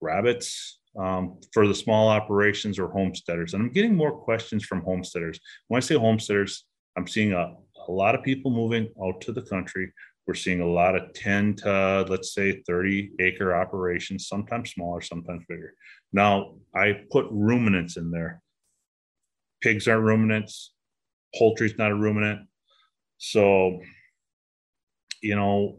rabbits, 0.00 0.78
um, 0.98 1.38
for 1.52 1.66
the 1.66 1.74
small 1.74 2.08
operations 2.08 2.78
or 2.78 2.88
homesteaders. 2.88 3.54
And 3.54 3.62
I'm 3.62 3.72
getting 3.72 3.94
more 3.94 4.12
questions 4.12 4.64
from 4.64 4.82
homesteaders. 4.82 5.40
When 5.68 5.78
I 5.78 5.80
say 5.80 5.96
homesteaders, 5.96 6.64
I'm 6.96 7.06
seeing 7.06 7.32
a, 7.32 7.54
a 7.88 7.92
lot 7.92 8.14
of 8.14 8.22
people 8.22 8.50
moving 8.50 8.88
out 9.02 9.20
to 9.22 9.32
the 9.32 9.42
country. 9.42 9.92
We're 10.26 10.34
seeing 10.34 10.60
a 10.60 10.66
lot 10.66 10.96
of 10.96 11.12
10 11.14 11.54
to, 11.56 12.06
let's 12.08 12.34
say, 12.34 12.62
30 12.66 13.12
acre 13.20 13.54
operations, 13.54 14.26
sometimes 14.26 14.72
smaller, 14.72 15.00
sometimes 15.00 15.44
bigger. 15.48 15.74
Now, 16.12 16.56
I 16.74 17.02
put 17.10 17.26
ruminants 17.30 17.96
in 17.96 18.10
there. 18.10 18.42
Pigs 19.62 19.86
aren't 19.88 20.04
ruminants, 20.04 20.72
poultry's 21.34 21.78
not 21.78 21.90
a 21.90 21.94
ruminant. 21.94 22.48
So, 23.18 23.80
you 25.22 25.34
know, 25.34 25.78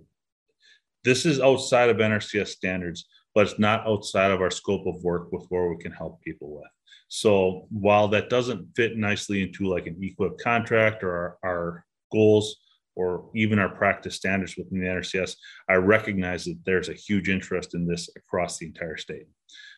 this 1.04 1.26
is 1.26 1.40
outside 1.40 1.90
of 1.90 1.98
NRCS 1.98 2.48
standards 2.48 3.06
but 3.38 3.46
it's 3.46 3.60
not 3.60 3.86
outside 3.86 4.32
of 4.32 4.42
our 4.42 4.50
scope 4.50 4.88
of 4.88 5.04
work 5.04 5.32
with 5.32 5.46
where 5.50 5.70
we 5.70 5.78
can 5.78 5.92
help 5.92 6.20
people 6.24 6.56
with. 6.56 6.72
So 7.08 7.68
while 7.70 8.08
that 8.08 8.32
doesn't 8.32 8.76
fit 8.76 8.98
nicely 8.98 9.44
into 9.44 9.68
like 9.68 9.86
an 9.86 9.94
EQIP 10.02 10.40
contract 10.40 11.04
or 11.04 11.12
our, 11.14 11.38
our 11.46 11.86
goals 12.12 12.56
or 12.96 13.30
even 13.36 13.60
our 13.60 13.70
practice 13.70 14.16
standards 14.16 14.58
within 14.58 14.80
the 14.80 14.88
NRCS, 14.88 15.36
I 15.70 15.76
recognize 15.76 16.46
that 16.46 16.58
there's 16.66 16.90
a 16.90 16.94
huge 16.94 17.30
interest 17.30 17.76
in 17.76 17.86
this 17.86 18.10
across 18.16 18.58
the 18.58 18.66
entire 18.66 18.98
state. 18.98 19.28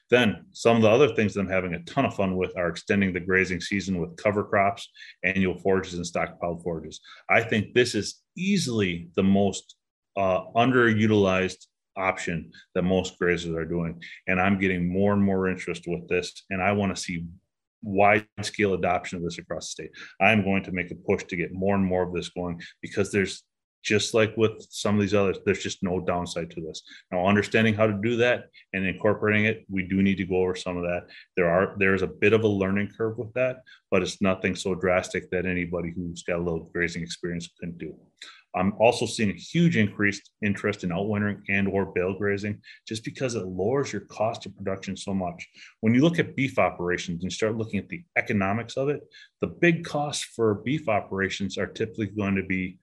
Then 0.09 0.45
some 0.53 0.77
of 0.77 0.81
the 0.81 0.89
other 0.89 1.13
things 1.13 1.33
that 1.33 1.41
I'm 1.41 1.49
having 1.49 1.73
a 1.73 1.83
ton 1.83 2.05
of 2.05 2.15
fun 2.15 2.37
with 2.37 2.55
are 2.55 2.69
extending 2.69 3.11
the 3.11 3.19
grazing 3.19 3.59
season 3.59 3.99
with 3.99 4.15
cover 4.15 4.45
crops, 4.45 4.89
annual 5.25 5.57
forages, 5.57 5.95
and 5.95 6.05
stockpiled 6.05 6.63
forages. 6.63 7.01
I 7.29 7.41
think 7.41 7.73
this 7.73 7.93
is 7.93 8.21
easily 8.37 9.09
the 9.17 9.23
most 9.23 9.75
uh, 10.15 10.45
underutilized 10.55 11.65
option 11.99 12.51
that 12.75 12.83
most 12.83 13.19
grazers 13.19 13.55
are 13.55 13.65
doing. 13.65 14.01
And 14.27 14.39
I'm 14.39 14.59
getting 14.59 14.91
more 14.91 15.13
and 15.13 15.21
more 15.21 15.49
interest 15.49 15.83
with 15.87 16.07
this. 16.07 16.43
And 16.49 16.61
I 16.61 16.71
want 16.71 16.95
to 16.95 17.01
see 17.01 17.25
wide 17.81 18.27
scale 18.41 18.73
adoption 18.73 19.17
of 19.17 19.23
this 19.23 19.37
across 19.37 19.67
the 19.67 19.83
state. 19.83 19.91
I'm 20.19 20.43
going 20.43 20.63
to 20.63 20.71
make 20.71 20.91
a 20.91 20.95
push 20.95 21.23
to 21.25 21.35
get 21.35 21.53
more 21.53 21.75
and 21.75 21.85
more 21.85 22.03
of 22.03 22.13
this 22.13 22.29
going 22.29 22.61
because 22.81 23.11
there's 23.11 23.43
just 23.83 24.13
like 24.13 24.35
with 24.37 24.65
some 24.69 24.95
of 24.95 25.01
these 25.01 25.13
others, 25.13 25.37
there's 25.45 25.63
just 25.63 25.83
no 25.83 25.99
downside 25.99 26.51
to 26.51 26.61
this. 26.61 26.83
Now, 27.11 27.25
understanding 27.25 27.73
how 27.73 27.87
to 27.87 27.93
do 27.93 28.17
that 28.17 28.45
and 28.73 28.85
incorporating 28.85 29.45
it, 29.45 29.65
we 29.69 29.83
do 29.83 30.01
need 30.01 30.17
to 30.17 30.25
go 30.25 30.37
over 30.37 30.55
some 30.55 30.77
of 30.77 30.83
that. 30.83 31.07
There 31.35 31.49
are 31.49 31.75
there's 31.77 32.01
a 32.01 32.07
bit 32.07 32.33
of 32.33 32.43
a 32.43 32.47
learning 32.47 32.91
curve 32.95 33.17
with 33.17 33.33
that, 33.33 33.63
but 33.91 34.01
it's 34.01 34.21
nothing 34.21 34.55
so 34.55 34.75
drastic 34.75 35.29
that 35.31 35.45
anybody 35.45 35.93
who's 35.95 36.23
got 36.23 36.39
a 36.39 36.43
little 36.43 36.69
grazing 36.73 37.03
experience 37.03 37.49
can 37.59 37.77
do. 37.77 37.95
I'm 38.55 38.73
also 38.79 39.05
seeing 39.05 39.29
a 39.29 39.33
huge 39.33 39.77
increased 39.77 40.31
interest 40.41 40.83
in 40.83 40.89
outwintering 40.89 41.41
and 41.49 41.67
or 41.67 41.85
bale 41.85 42.17
grazing 42.17 42.61
just 42.87 43.03
because 43.03 43.35
it 43.35 43.45
lowers 43.45 43.93
your 43.93 44.01
cost 44.01 44.45
of 44.45 44.55
production 44.57 44.97
so 44.97 45.13
much. 45.13 45.47
When 45.81 45.93
you 45.93 46.01
look 46.01 46.17
at 46.17 46.35
beef 46.35 46.57
operations 46.57 47.23
and 47.23 47.31
start 47.31 47.57
looking 47.57 47.79
at 47.79 47.89
the 47.89 48.03
economics 48.17 48.75
of 48.75 48.89
it, 48.89 49.01
the 49.41 49.47
big 49.47 49.85
costs 49.85 50.23
for 50.23 50.55
beef 50.55 50.89
operations 50.89 51.57
are 51.57 51.67
typically 51.67 52.07
going 52.07 52.35
to 52.35 52.43
be 52.43 52.79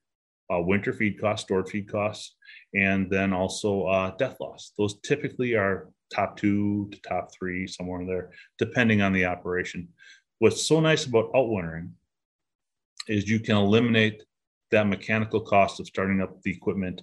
uh, 0.52 0.60
winter 0.60 0.92
feed 0.92 1.20
costs, 1.20 1.44
stored 1.44 1.68
feed 1.68 1.90
costs, 1.90 2.36
and 2.74 3.10
then 3.10 3.32
also 3.32 3.84
uh, 3.86 4.10
death 4.16 4.36
loss. 4.40 4.72
Those 4.78 4.98
typically 5.00 5.54
are 5.54 5.88
top 6.14 6.36
two 6.36 6.88
to 6.92 7.00
top 7.00 7.30
three, 7.36 7.66
somewhere 7.66 8.00
in 8.00 8.06
there, 8.06 8.30
depending 8.58 9.02
on 9.02 9.12
the 9.12 9.24
operation. 9.24 9.88
What's 10.38 10.66
so 10.66 10.80
nice 10.80 11.06
about 11.06 11.32
outwintering 11.32 11.90
is 13.08 13.28
you 13.28 13.40
can 13.40 13.56
eliminate 13.56 14.22
that 14.70 14.86
mechanical 14.86 15.40
cost 15.40 15.80
of 15.80 15.86
starting 15.86 16.20
up 16.20 16.42
the 16.42 16.50
equipment 16.50 17.02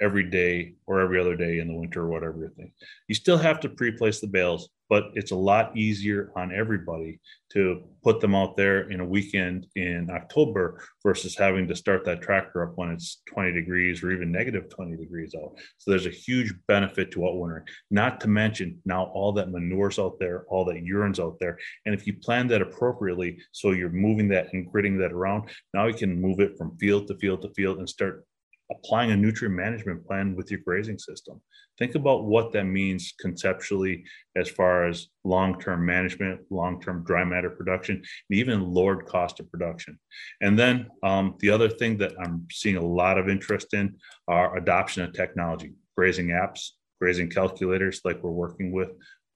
every 0.00 0.24
day 0.30 0.74
or 0.86 1.00
every 1.00 1.20
other 1.20 1.36
day 1.36 1.58
in 1.58 1.68
the 1.68 1.74
winter 1.74 2.02
or 2.02 2.08
whatever 2.08 2.38
you 2.38 2.50
think. 2.56 2.72
You 3.08 3.14
still 3.14 3.38
have 3.38 3.60
to 3.60 3.68
pre-place 3.68 4.20
the 4.20 4.26
bales, 4.26 4.68
but 4.88 5.04
it's 5.14 5.32
a 5.32 5.36
lot 5.36 5.76
easier 5.76 6.32
on 6.36 6.54
everybody 6.54 7.20
to 7.52 7.82
put 8.04 8.20
them 8.20 8.34
out 8.34 8.56
there 8.56 8.90
in 8.90 9.00
a 9.00 9.04
weekend 9.04 9.66
in 9.74 10.08
October 10.10 10.82
versus 11.02 11.36
having 11.36 11.66
to 11.66 11.74
start 11.74 12.04
that 12.04 12.20
tractor 12.20 12.62
up 12.62 12.72
when 12.76 12.90
it's 12.90 13.22
20 13.32 13.52
degrees 13.52 14.02
or 14.02 14.12
even 14.12 14.30
negative 14.30 14.68
20 14.68 14.96
degrees 14.96 15.34
out. 15.34 15.52
So 15.78 15.90
there's 15.90 16.06
a 16.06 16.10
huge 16.10 16.52
benefit 16.68 17.10
to 17.12 17.20
outwintering. 17.20 17.64
Not 17.90 18.20
to 18.20 18.28
mention 18.28 18.78
now 18.84 19.04
all 19.14 19.32
that 19.32 19.50
manure's 19.50 19.98
out 19.98 20.18
there, 20.20 20.44
all 20.48 20.64
that 20.66 20.82
urine's 20.82 21.20
out 21.20 21.38
there. 21.40 21.58
And 21.84 21.94
if 21.94 22.06
you 22.06 22.14
plan 22.14 22.46
that 22.48 22.62
appropriately, 22.62 23.38
so 23.52 23.72
you're 23.72 23.90
moving 23.90 24.28
that 24.28 24.52
and 24.52 24.70
gridding 24.70 24.98
that 24.98 25.12
around, 25.12 25.50
now 25.72 25.86
you 25.86 25.94
can 25.94 26.20
move 26.20 26.40
it 26.40 26.56
from 26.58 26.76
field 26.78 27.08
to 27.08 27.16
field 27.16 27.42
to 27.42 27.48
field 27.54 27.78
and 27.78 27.88
start 27.88 28.24
applying 28.70 29.10
a 29.10 29.16
nutrient 29.16 29.54
management 29.54 30.04
plan 30.06 30.34
with 30.34 30.50
your 30.50 30.60
grazing 30.64 30.98
system. 30.98 31.40
Think 31.78 31.94
about 31.94 32.24
what 32.24 32.52
that 32.52 32.64
means 32.64 33.12
conceptually 33.20 34.04
as 34.36 34.48
far 34.48 34.86
as 34.86 35.08
long 35.24 35.60
term 35.60 35.84
management, 35.84 36.40
long 36.50 36.80
term 36.80 37.04
dry 37.04 37.24
matter 37.24 37.50
production, 37.50 37.96
and 37.96 38.38
even 38.38 38.72
lowered 38.72 39.06
cost 39.06 39.40
of 39.40 39.50
production. 39.50 39.98
And 40.40 40.58
then 40.58 40.88
um, 41.02 41.36
the 41.40 41.50
other 41.50 41.68
thing 41.68 41.98
that 41.98 42.12
I'm 42.18 42.46
seeing 42.50 42.76
a 42.76 42.86
lot 42.86 43.18
of 43.18 43.28
interest 43.28 43.74
in 43.74 43.96
are 44.26 44.56
adoption 44.56 45.02
of 45.02 45.12
technology, 45.12 45.74
grazing 45.96 46.28
apps, 46.28 46.70
grazing 47.00 47.30
calculators, 47.30 48.00
like 48.04 48.22
we're 48.22 48.30
working 48.30 48.72
with 48.72 48.92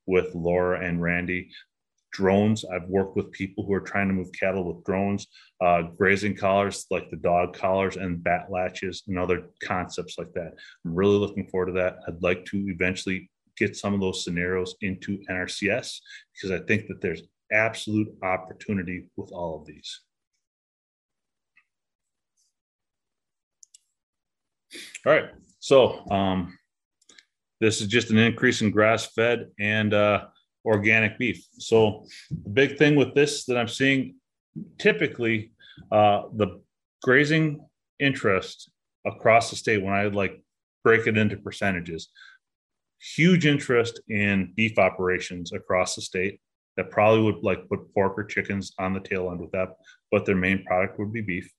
with 0.07 0.35
Laura 0.35 0.85
and 0.85 1.01
Randy 1.01 1.51
drones. 2.13 2.65
I've 2.65 2.89
worked 2.89 3.17
with 3.17 3.31
people 3.33 3.65
who 3.65 3.73
are 3.73 3.81
trying 3.81 4.09
to 4.09 4.15
move 4.15 4.31
cattle 4.39 4.65
with 4.65 4.85
drones, 4.85 5.27
uh, 5.61 5.83
grazing 5.97 6.37
collars 6.37 6.87
like 6.91 7.11
the 7.11 7.17
dog 7.17 7.55
collars 7.55 7.97
and 7.97 8.23
Batt-Latches 8.23 9.05
and 9.09 9.19
other 9.19 9.51
concepts 9.63 10.19
like 10.19 10.33
that. 10.35 10.53
I'm 10.85 10.95
really 10.95 11.19
looking 11.19 11.49
forward 11.49 11.67
to 11.67 11.73
that. 11.73 11.99
I'd 12.07 12.23
like 12.23 12.45
to 12.47 12.59
eventually 12.69 13.31
get 13.57 13.77
some 13.77 13.95
of 13.95 14.01
those 14.01 14.25
scenarios 14.25 14.75
into 14.81 15.19
NRCS 15.31 16.01
because 16.35 16.51
I 16.51 16.65
think 16.65 16.87
that 16.89 17.01
there's 17.01 17.23
absolute 17.53 18.09
opportunity 18.23 19.07
with 19.17 19.31
all 19.33 19.61
of 19.61 19.67
these. 19.67 20.01
All 25.05 25.13
right, 25.13 25.31
so 25.59 26.09
um, 26.11 26.57
this 27.61 27.81
is 27.81 27.89
just 27.89 28.11
an 28.11 28.19
increase 28.19 28.63
in 28.63 28.71
grass 28.71 29.07
fed 29.07 29.49
and 29.59 29.93
uh, 29.93 30.27
organic 30.65 31.19
beef. 31.19 31.45
So 31.59 32.05
the 32.31 32.51
big 32.51 32.79
thing 32.79 32.97
with 32.97 33.15
this 33.15 33.45
that 33.47 33.57
I'm 33.57 33.69
seeing 33.69 34.17
typically 34.79 35.53
uh, 35.91 36.23
the 36.35 36.61
grazing 37.03 37.67
interest 37.99 38.71
across 39.07 39.51
the 39.51 39.57
state 39.57 39.83
when 39.83 39.95
I 39.95 40.05
like 40.07 40.43
break 40.85 41.07
it 41.07 41.17
into 41.17 41.37
percentages, 41.37 42.09
huge 42.99 43.47
interest 43.47 44.01
in 44.09 44.53
beef 44.57 44.79
operations 44.79 45.53
across 45.53 45.95
the 45.95 46.03
state 46.03 46.41
that 46.77 46.91
probably 46.91 47.23
would 47.23 47.43
like 47.43 47.69
put 47.69 47.93
pork 47.95 48.19
or 48.19 48.25
chickens 48.25 48.73
on 48.79 48.95
the 48.95 49.01
tail 49.01 49.31
end 49.31 49.41
with 49.41 49.51
that, 49.53 49.69
but 50.11 50.25
their 50.25 50.37
main 50.37 50.65
product 50.65 50.99
would 50.99 51.13
be 51.13 51.21
beef. 51.21 51.51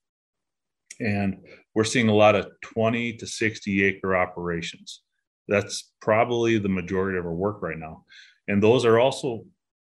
And 1.00 1.38
we're 1.74 1.84
seeing 1.84 2.08
a 2.08 2.14
lot 2.14 2.34
of 2.34 2.48
20 2.62 3.14
to 3.14 3.26
60 3.26 3.84
acre 3.84 4.16
operations. 4.16 5.02
That's 5.48 5.92
probably 6.00 6.58
the 6.58 6.68
majority 6.68 7.18
of 7.18 7.26
our 7.26 7.32
work 7.32 7.62
right 7.62 7.78
now. 7.78 8.04
And 8.52 8.62
those 8.62 8.84
are 8.84 9.00
also 9.00 9.46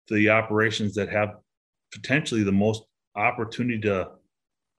the 0.08 0.30
operations 0.30 0.94
that 0.94 1.10
have 1.10 1.34
potentially 1.92 2.42
the 2.42 2.52
most 2.52 2.84
opportunity 3.14 3.78
to 3.82 4.08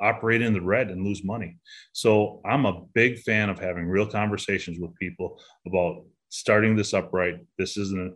operate 0.01 0.41
in 0.41 0.53
the 0.53 0.61
red 0.61 0.89
and 0.89 1.05
lose 1.05 1.23
money. 1.23 1.59
So 1.93 2.41
I'm 2.43 2.65
a 2.65 2.81
big 2.95 3.19
fan 3.19 3.51
of 3.51 3.59
having 3.59 3.85
real 3.87 4.07
conversations 4.07 4.79
with 4.79 4.95
people 4.95 5.39
about 5.67 6.05
starting 6.29 6.75
this 6.75 6.95
upright. 6.95 7.35
This 7.59 7.77
is 7.77 7.91
an 7.91 8.15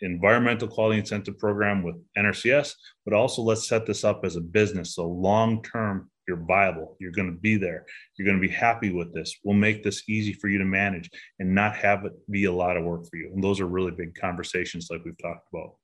environmental 0.00 0.66
quality 0.66 0.98
incentive 0.98 1.38
program 1.38 1.84
with 1.84 1.94
NRCS, 2.18 2.72
but 3.04 3.14
also 3.14 3.42
let's 3.42 3.68
set 3.68 3.86
this 3.86 4.02
up 4.02 4.24
as 4.24 4.34
a 4.34 4.40
business. 4.40 4.96
So 4.96 5.06
long 5.06 5.62
term, 5.62 6.10
you're 6.26 6.44
viable. 6.44 6.96
You're 6.98 7.12
going 7.12 7.32
to 7.32 7.38
be 7.38 7.56
there. 7.56 7.86
You're 8.16 8.26
going 8.26 8.40
to 8.40 8.46
be 8.46 8.52
happy 8.52 8.92
with 8.92 9.14
this. 9.14 9.36
We'll 9.44 9.56
make 9.56 9.82
this 9.82 10.08
easy 10.08 10.32
for 10.32 10.48
you 10.48 10.58
to 10.58 10.64
manage 10.64 11.10
and 11.38 11.54
not 11.54 11.76
have 11.76 12.04
it 12.04 12.12
be 12.30 12.44
a 12.44 12.52
lot 12.52 12.76
of 12.76 12.84
work 12.84 13.06
for 13.08 13.16
you. 13.16 13.30
And 13.32 13.42
those 13.42 13.60
are 13.60 13.66
really 13.66 13.92
big 13.92 14.14
conversations, 14.14 14.88
like 14.90 15.04
we've 15.04 15.18
talked 15.18 15.48
about. 15.52 15.74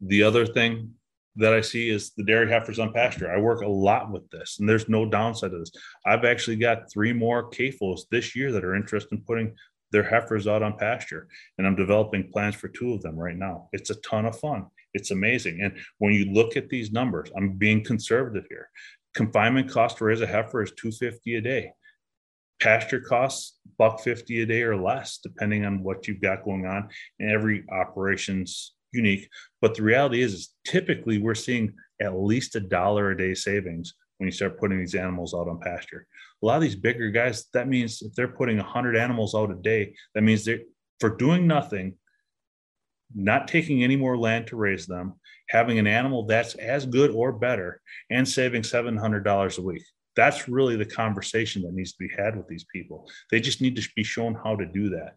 The 0.00 0.22
other 0.22 0.46
thing 0.46 0.94
that 1.36 1.54
I 1.54 1.60
see 1.60 1.88
is 1.90 2.12
the 2.16 2.24
dairy 2.24 2.50
heifers 2.50 2.78
on 2.78 2.92
pasture. 2.92 3.30
I 3.30 3.38
work 3.38 3.62
a 3.62 3.68
lot 3.68 4.10
with 4.10 4.28
this, 4.30 4.58
and 4.58 4.68
there's 4.68 4.88
no 4.88 5.06
downside 5.06 5.52
to 5.52 5.58
this. 5.58 5.70
I've 6.06 6.24
actually 6.24 6.56
got 6.56 6.90
three 6.92 7.12
more 7.12 7.50
CAFOs 7.50 8.02
this 8.10 8.34
year 8.34 8.50
that 8.52 8.64
are 8.64 8.74
interested 8.74 9.12
in 9.16 9.24
putting 9.24 9.54
their 9.92 10.02
heifers 10.02 10.46
out 10.46 10.62
on 10.62 10.76
pasture, 10.76 11.28
and 11.58 11.66
I'm 11.66 11.76
developing 11.76 12.30
plans 12.32 12.54
for 12.54 12.68
two 12.68 12.94
of 12.94 13.02
them 13.02 13.16
right 13.16 13.36
now. 13.36 13.68
It's 13.72 13.90
a 13.90 13.96
ton 13.96 14.26
of 14.26 14.38
fun. 14.38 14.66
It's 14.94 15.10
amazing. 15.10 15.60
And 15.62 15.76
when 15.98 16.12
you 16.12 16.26
look 16.26 16.56
at 16.56 16.68
these 16.68 16.92
numbers, 16.92 17.30
I'm 17.36 17.52
being 17.52 17.84
conservative 17.84 18.44
here. 18.48 18.68
Confinement 19.14 19.70
cost 19.70 19.98
to 19.98 20.04
raise 20.04 20.20
a 20.20 20.26
heifer 20.26 20.62
is 20.62 20.72
250 20.72 21.34
a 21.36 21.40
day. 21.40 21.72
Pasture 22.60 23.00
costs 23.00 23.58
buck 23.78 24.00
50 24.00 24.42
a 24.42 24.46
day 24.46 24.62
or 24.62 24.76
less, 24.76 25.18
depending 25.22 25.64
on 25.64 25.82
what 25.82 26.06
you've 26.06 26.20
got 26.20 26.44
going 26.44 26.66
on. 26.66 26.88
And 27.18 27.30
every 27.30 27.64
operation's 27.70 28.74
unique. 28.92 29.28
But 29.60 29.74
the 29.74 29.82
reality 29.82 30.22
is, 30.22 30.34
is 30.34 30.54
typically 30.64 31.18
we're 31.18 31.34
seeing 31.34 31.74
at 32.00 32.18
least 32.18 32.56
a 32.56 32.60
dollar 32.60 33.10
a 33.10 33.16
day 33.16 33.34
savings 33.34 33.94
when 34.18 34.26
you 34.26 34.32
start 34.32 34.58
putting 34.58 34.78
these 34.78 34.94
animals 34.94 35.34
out 35.34 35.48
on 35.48 35.58
pasture. 35.58 36.06
A 36.42 36.46
lot 36.46 36.56
of 36.56 36.62
these 36.62 36.76
bigger 36.76 37.10
guys, 37.10 37.46
that 37.54 37.68
means 37.68 38.02
if 38.02 38.12
they're 38.14 38.28
putting 38.28 38.58
100 38.58 38.96
animals 38.96 39.34
out 39.34 39.50
a 39.50 39.54
day, 39.54 39.94
that 40.14 40.22
means 40.22 40.44
they're 40.44 40.60
for 40.98 41.16
doing 41.16 41.46
nothing, 41.46 41.94
not 43.14 43.48
taking 43.48 43.82
any 43.82 43.96
more 43.96 44.16
land 44.16 44.46
to 44.48 44.56
raise 44.56 44.86
them, 44.86 45.14
having 45.48 45.78
an 45.78 45.86
animal 45.86 46.26
that's 46.26 46.54
as 46.54 46.86
good 46.86 47.10
or 47.10 47.32
better, 47.32 47.80
and 48.10 48.28
saving 48.28 48.62
$700 48.62 49.58
a 49.58 49.62
week. 49.62 49.82
That's 50.16 50.48
really 50.48 50.76
the 50.76 50.84
conversation 50.84 51.62
that 51.62 51.74
needs 51.74 51.92
to 51.92 51.98
be 51.98 52.10
had 52.16 52.36
with 52.36 52.48
these 52.48 52.66
people. 52.72 53.08
They 53.30 53.40
just 53.40 53.60
need 53.60 53.76
to 53.76 53.88
be 53.96 54.04
shown 54.04 54.34
how 54.34 54.56
to 54.56 54.66
do 54.66 54.90
that. 54.90 55.14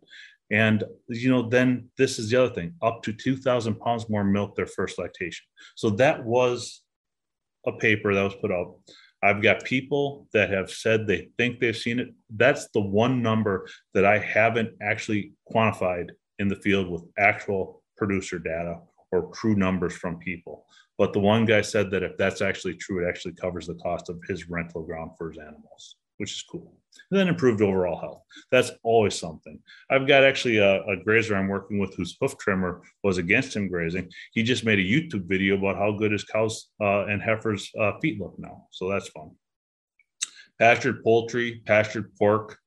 And, 0.52 0.84
you 1.08 1.30
know, 1.30 1.50
then 1.50 1.90
this 1.98 2.20
is 2.20 2.30
the 2.30 2.44
other 2.44 2.54
thing 2.54 2.74
up 2.82 3.02
to 3.04 3.14
2,000 3.14 3.76
pounds 3.80 4.10
more 4.10 4.24
milk 4.24 4.56
their 4.56 4.68
first 4.68 5.00
lactation. 5.00 5.46
So 5.76 5.90
that 5.92 6.24
was 6.24 6.82
a 7.66 7.72
paper 7.72 8.14
that 8.14 8.24
was 8.24 8.36
put 8.36 8.52
out. 8.52 8.76
I've 9.24 9.42
got 9.42 9.64
people 9.64 10.28
that 10.34 10.50
have 10.50 10.70
said 10.70 11.08
they 11.08 11.30
think 11.38 11.60
they've 11.60 11.76
seen 11.76 12.00
it. 12.00 12.10
That's 12.30 12.68
the 12.74 12.82
one 12.82 13.22
number 13.22 13.68
that 13.94 14.06
I 14.06 14.20
haven't 14.20 14.72
actually 14.82 15.32
quantified 15.52 16.10
in 16.40 16.50
the 16.50 16.58
field 16.58 16.90
with 16.90 17.04
actual 17.18 17.83
producer 18.04 18.38
data 18.38 18.80
or 19.14 19.32
true 19.34 19.56
numbers 19.56 19.94
from 19.94 20.18
people. 20.18 20.66
But 20.98 21.14
the 21.14 21.20
one 21.20 21.46
guy 21.46 21.62
said 21.62 21.90
that 21.92 22.04
if 22.04 22.18
that's 22.18 22.42
actually 22.42 22.76
true, 22.76 23.06
it 23.06 23.08
actually 23.08 23.36
covers 23.36 23.68
the 23.68 23.76
cost 23.76 24.10
of 24.10 24.20
his 24.28 24.50
rental 24.50 24.84
ground 24.84 25.12
for 25.18 25.30
his 25.30 25.40
animals, 25.40 25.96
which 26.18 26.34
is 26.34 26.44
cool. 26.44 26.76
And 27.10 27.18
then 27.18 27.30
improved 27.30 27.62
overall 27.62 28.00
health. 28.00 28.24
That's 28.52 28.72
always 28.84 29.18
something. 29.18 29.58
I've 29.90 30.06
got 30.06 30.26
actually 30.26 30.58
a, 30.58 30.84
a, 30.84 30.98
grazer 30.98 31.36
I'm 31.36 31.48
working 31.48 31.80
with 31.80 31.96
whose 31.96 32.18
hoof 32.20 32.38
trimmer 32.38 32.82
was 33.04 33.18
against 33.18 33.56
him 33.56 33.70
grazing. 33.70 34.12
He 34.34 34.44
just 34.44 34.66
made 34.66 34.80
a 34.80 34.84
YouTube 34.84 35.28
video 35.28 35.58
about 35.58 35.78
how 35.78 35.94
good 35.94 36.12
his 36.12 36.26
cows 36.26 36.70
uh, 36.82 37.06
and 37.06 37.22
heifers' 37.22 37.72
uh, 37.80 37.94
feet 38.02 38.20
look 38.20 38.36
now. 38.38 38.68
So 38.72 38.90
that's 38.90 39.08
fun. 39.10 39.32
Pastured 40.60 41.04
poultry, 41.04 41.62
pastured 41.66 42.14
pork, 42.18 42.58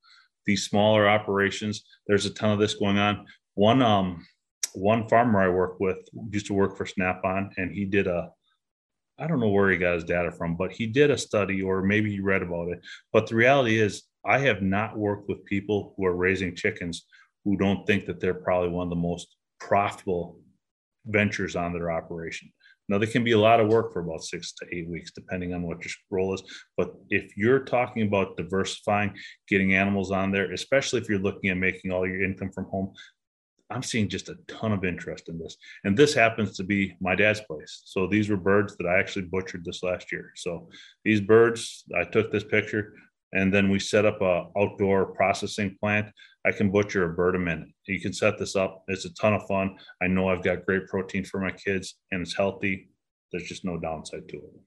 these 0.47 0.64
smaller 0.64 1.07
operations. 1.07 1.84
There's 2.07 2.26
a 2.26 2.30
ton 2.30 2.51
of 2.51 2.59
this 2.59 2.74
going 2.74 2.99
on. 2.99 3.26
One 3.55 3.82
um 3.82 4.26
one 4.77 5.09
farmer 5.09 5.41
I 5.41 5.49
work 5.49 5.81
with 5.81 5.99
used 6.31 6.47
to 6.47 6.55
work 6.55 6.77
for 6.77 6.87
Snap-on, 6.87 7.51
and 7.57 7.72
he 7.72 7.85
did 7.85 8.07
a 8.07 8.31
I 9.18 9.27
don't 9.27 9.41
know 9.41 9.49
where 9.49 9.70
he 9.70 9.79
got 9.79 9.95
his 9.95 10.05
data 10.05 10.31
from, 10.31 10.57
but 10.57 10.72
he 10.72 10.87
did 10.87 11.11
a 11.11 11.16
study, 11.16 11.62
or 11.62 11.83
maybe 11.83 12.11
he 12.11 12.20
read 12.20 12.43
about 12.43 12.68
it. 12.68 12.81
But 13.14 13.27
the 13.27 13.35
reality 13.35 13.79
is, 13.79 14.03
I 14.27 14.39
have 14.41 14.61
not 14.61 14.99
worked 14.99 15.29
with 15.29 15.45
people 15.47 15.95
who 15.97 16.05
are 16.05 16.14
raising 16.14 16.55
chickens 16.55 17.07
who 17.45 17.57
don't 17.57 17.87
think 17.87 18.05
that 18.07 18.20
they're 18.20 18.35
probably 18.35 18.68
one 18.68 18.89
of 18.89 18.91
the 18.91 18.97
most 18.97 19.37
profitable 19.59 20.41
ventures 21.07 21.57
on 21.57 21.72
their 21.72 21.91
operation. 21.91 22.53
Now, 22.89 22.99
there 22.99 23.09
can 23.09 23.24
be 23.24 23.33
a 23.33 23.39
lot 23.39 23.59
of 23.59 23.68
work 23.68 23.93
for 23.93 24.01
about 24.01 24.22
six 24.22 24.53
to 24.55 24.66
eight 24.72 24.89
weeks, 24.89 25.11
depending 25.12 25.55
on 25.55 25.62
what 25.62 25.85
your 25.85 25.93
role 26.11 26.35
is. 26.35 26.43
But 26.77 26.95
if 27.11 27.37
you're 27.37 27.64
talking 27.64 28.07
about 28.07 28.37
diversifying, 28.37 29.14
getting 29.49 29.74
animals 29.74 30.12
on 30.12 30.31
there, 30.31 30.53
especially 30.53 31.01
if 31.01 31.09
you're 31.09 31.18
looking 31.18 31.51
at 31.51 31.57
making 31.57 31.91
all 31.91 32.07
your 32.07 32.22
income 32.22 32.53
from 32.53 32.66
home, 32.66 32.93
I'm 33.70 33.82
seeing 33.82 34.08
just 34.08 34.28
a 34.28 34.36
ton 34.46 34.72
of 34.72 34.84
interest 34.84 35.28
in 35.28 35.38
this. 35.38 35.56
And 35.84 35.96
this 35.96 36.14
happens 36.14 36.56
to 36.56 36.64
be 36.64 36.96
my 37.00 37.14
dad's 37.14 37.40
place. 37.40 37.82
So 37.84 38.06
these 38.06 38.28
were 38.28 38.36
birds 38.36 38.76
that 38.76 38.86
I 38.86 38.98
actually 38.98 39.26
butchered 39.26 39.64
this 39.64 39.82
last 39.82 40.12
year. 40.12 40.32
So 40.36 40.68
these 41.04 41.20
birds, 41.20 41.84
I 41.98 42.04
took 42.04 42.30
this 42.30 42.44
picture 42.44 42.94
and 43.32 43.52
then 43.52 43.68
we 43.68 43.80
set 43.80 44.04
up 44.04 44.22
a 44.22 44.46
outdoor 44.56 45.06
processing 45.06 45.76
plant. 45.80 46.06
I 46.46 46.52
can 46.52 46.70
butcher 46.70 47.04
a 47.04 47.14
bird 47.14 47.34
a 47.34 47.40
minute. 47.40 47.68
You 47.86 48.00
can 48.00 48.12
set 48.12 48.38
this 48.38 48.54
up. 48.54 48.84
It's 48.86 49.04
a 49.04 49.14
ton 49.14 49.34
of 49.34 49.46
fun. 49.48 49.76
I 50.00 50.06
know 50.06 50.28
I've 50.28 50.44
got 50.44 50.64
great 50.64 50.86
protein 50.86 51.24
for 51.24 51.40
my 51.40 51.50
kids 51.50 51.96
and 52.12 52.22
it's 52.22 52.36
healthy. 52.36 52.88
There's 53.32 53.48
just 53.48 53.64
no 53.64 53.78
downside 53.78 54.28
to 54.28 54.36
it 54.36 54.65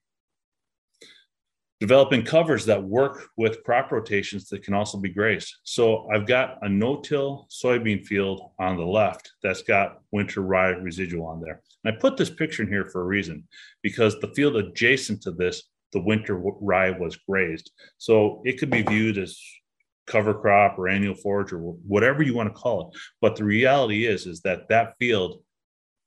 developing 1.79 2.23
covers 2.23 2.65
that 2.65 2.83
work 2.83 3.29
with 3.37 3.63
crop 3.63 3.91
rotations 3.91 4.49
that 4.49 4.63
can 4.63 4.73
also 4.73 4.97
be 4.97 5.09
grazed. 5.09 5.55
So 5.63 6.07
I've 6.13 6.27
got 6.27 6.57
a 6.61 6.69
no-till 6.69 7.47
soybean 7.49 8.05
field 8.05 8.51
on 8.59 8.75
the 8.75 8.85
left 8.85 9.31
that's 9.41 9.61
got 9.61 9.99
winter 10.11 10.41
rye 10.41 10.69
residual 10.69 11.25
on 11.25 11.39
there. 11.39 11.61
And 11.83 11.95
I 11.95 11.99
put 11.99 12.17
this 12.17 12.29
picture 12.29 12.63
in 12.63 12.69
here 12.69 12.89
for 12.89 13.01
a 13.01 13.05
reason, 13.05 13.47
because 13.81 14.19
the 14.19 14.33
field 14.35 14.57
adjacent 14.57 15.21
to 15.21 15.31
this, 15.31 15.63
the 15.93 16.01
winter 16.01 16.35
rye 16.37 16.91
was 16.91 17.15
grazed. 17.15 17.71
So 17.97 18.41
it 18.43 18.59
could 18.59 18.69
be 18.69 18.81
viewed 18.81 19.17
as 19.17 19.39
cover 20.05 20.33
crop 20.33 20.77
or 20.77 20.89
annual 20.89 21.15
forage 21.15 21.53
or 21.53 21.59
whatever 21.59 22.23
you 22.23 22.33
want 22.33 22.49
to 22.49 22.59
call 22.59 22.89
it. 22.89 22.99
But 23.21 23.35
the 23.35 23.45
reality 23.45 24.05
is, 24.05 24.25
is 24.25 24.41
that 24.41 24.67
that 24.69 24.95
field 24.99 25.43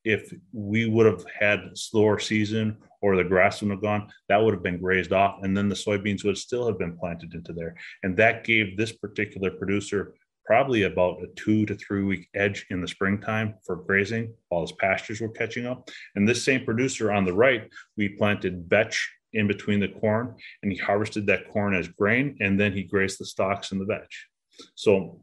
if 0.05 0.33
we 0.53 0.87
would 0.87 1.07
have 1.07 1.25
had 1.39 1.77
slower 1.77 2.19
season 2.19 2.77
or 3.01 3.17
the 3.17 3.25
grass 3.25 3.63
would 3.63 3.71
have 3.71 3.83
gone, 3.83 4.09
that 4.29 4.37
would 4.37 4.55
have 4.55 4.63
been 4.63 4.81
grazed 4.81 5.13
off, 5.13 5.43
and 5.43 5.57
then 5.57 5.69
the 5.69 5.75
soybeans 5.75 6.25
would 6.25 6.39
still 6.39 6.67
have 6.67 6.79
been 6.79 6.97
planted 6.97 7.35
into 7.35 7.53
there. 7.53 7.75
And 8.03 8.17
that 8.17 8.45
gave 8.45 8.77
this 8.77 8.93
particular 8.93 9.51
producer 9.51 10.15
probably 10.45 10.85
about 10.85 11.23
a 11.23 11.27
two 11.37 11.65
to 11.67 11.75
three 11.77 12.03
week 12.03 12.29
edge 12.35 12.67
in 12.71 12.81
the 12.81 12.89
springtime 12.89 13.55
for 13.65 13.77
grazing 13.77 14.35
while 14.49 14.63
his 14.63 14.73
pastures 14.73 15.21
were 15.21 15.29
catching 15.29 15.67
up. 15.67 15.89
And 16.15 16.29
this 16.29 16.45
same 16.45 16.65
producer 16.65 17.13
on 17.13 17.25
the 17.25 17.33
right, 17.33 17.69
we 17.97 18.09
planted 18.11 18.65
vetch 18.69 19.09
in 19.33 19.47
between 19.47 19.81
the 19.81 19.89
corn, 19.89 20.35
and 20.63 20.71
he 20.71 20.79
harvested 20.79 21.27
that 21.27 21.49
corn 21.49 21.75
as 21.75 21.89
grain, 21.89 22.37
and 22.41 22.61
then 22.61 22.73
he 22.73 22.83
grazed 22.83 23.19
the 23.19 23.25
stalks 23.25 23.73
in 23.73 23.79
the 23.79 23.85
vetch. 23.85 24.27
So 24.75 25.21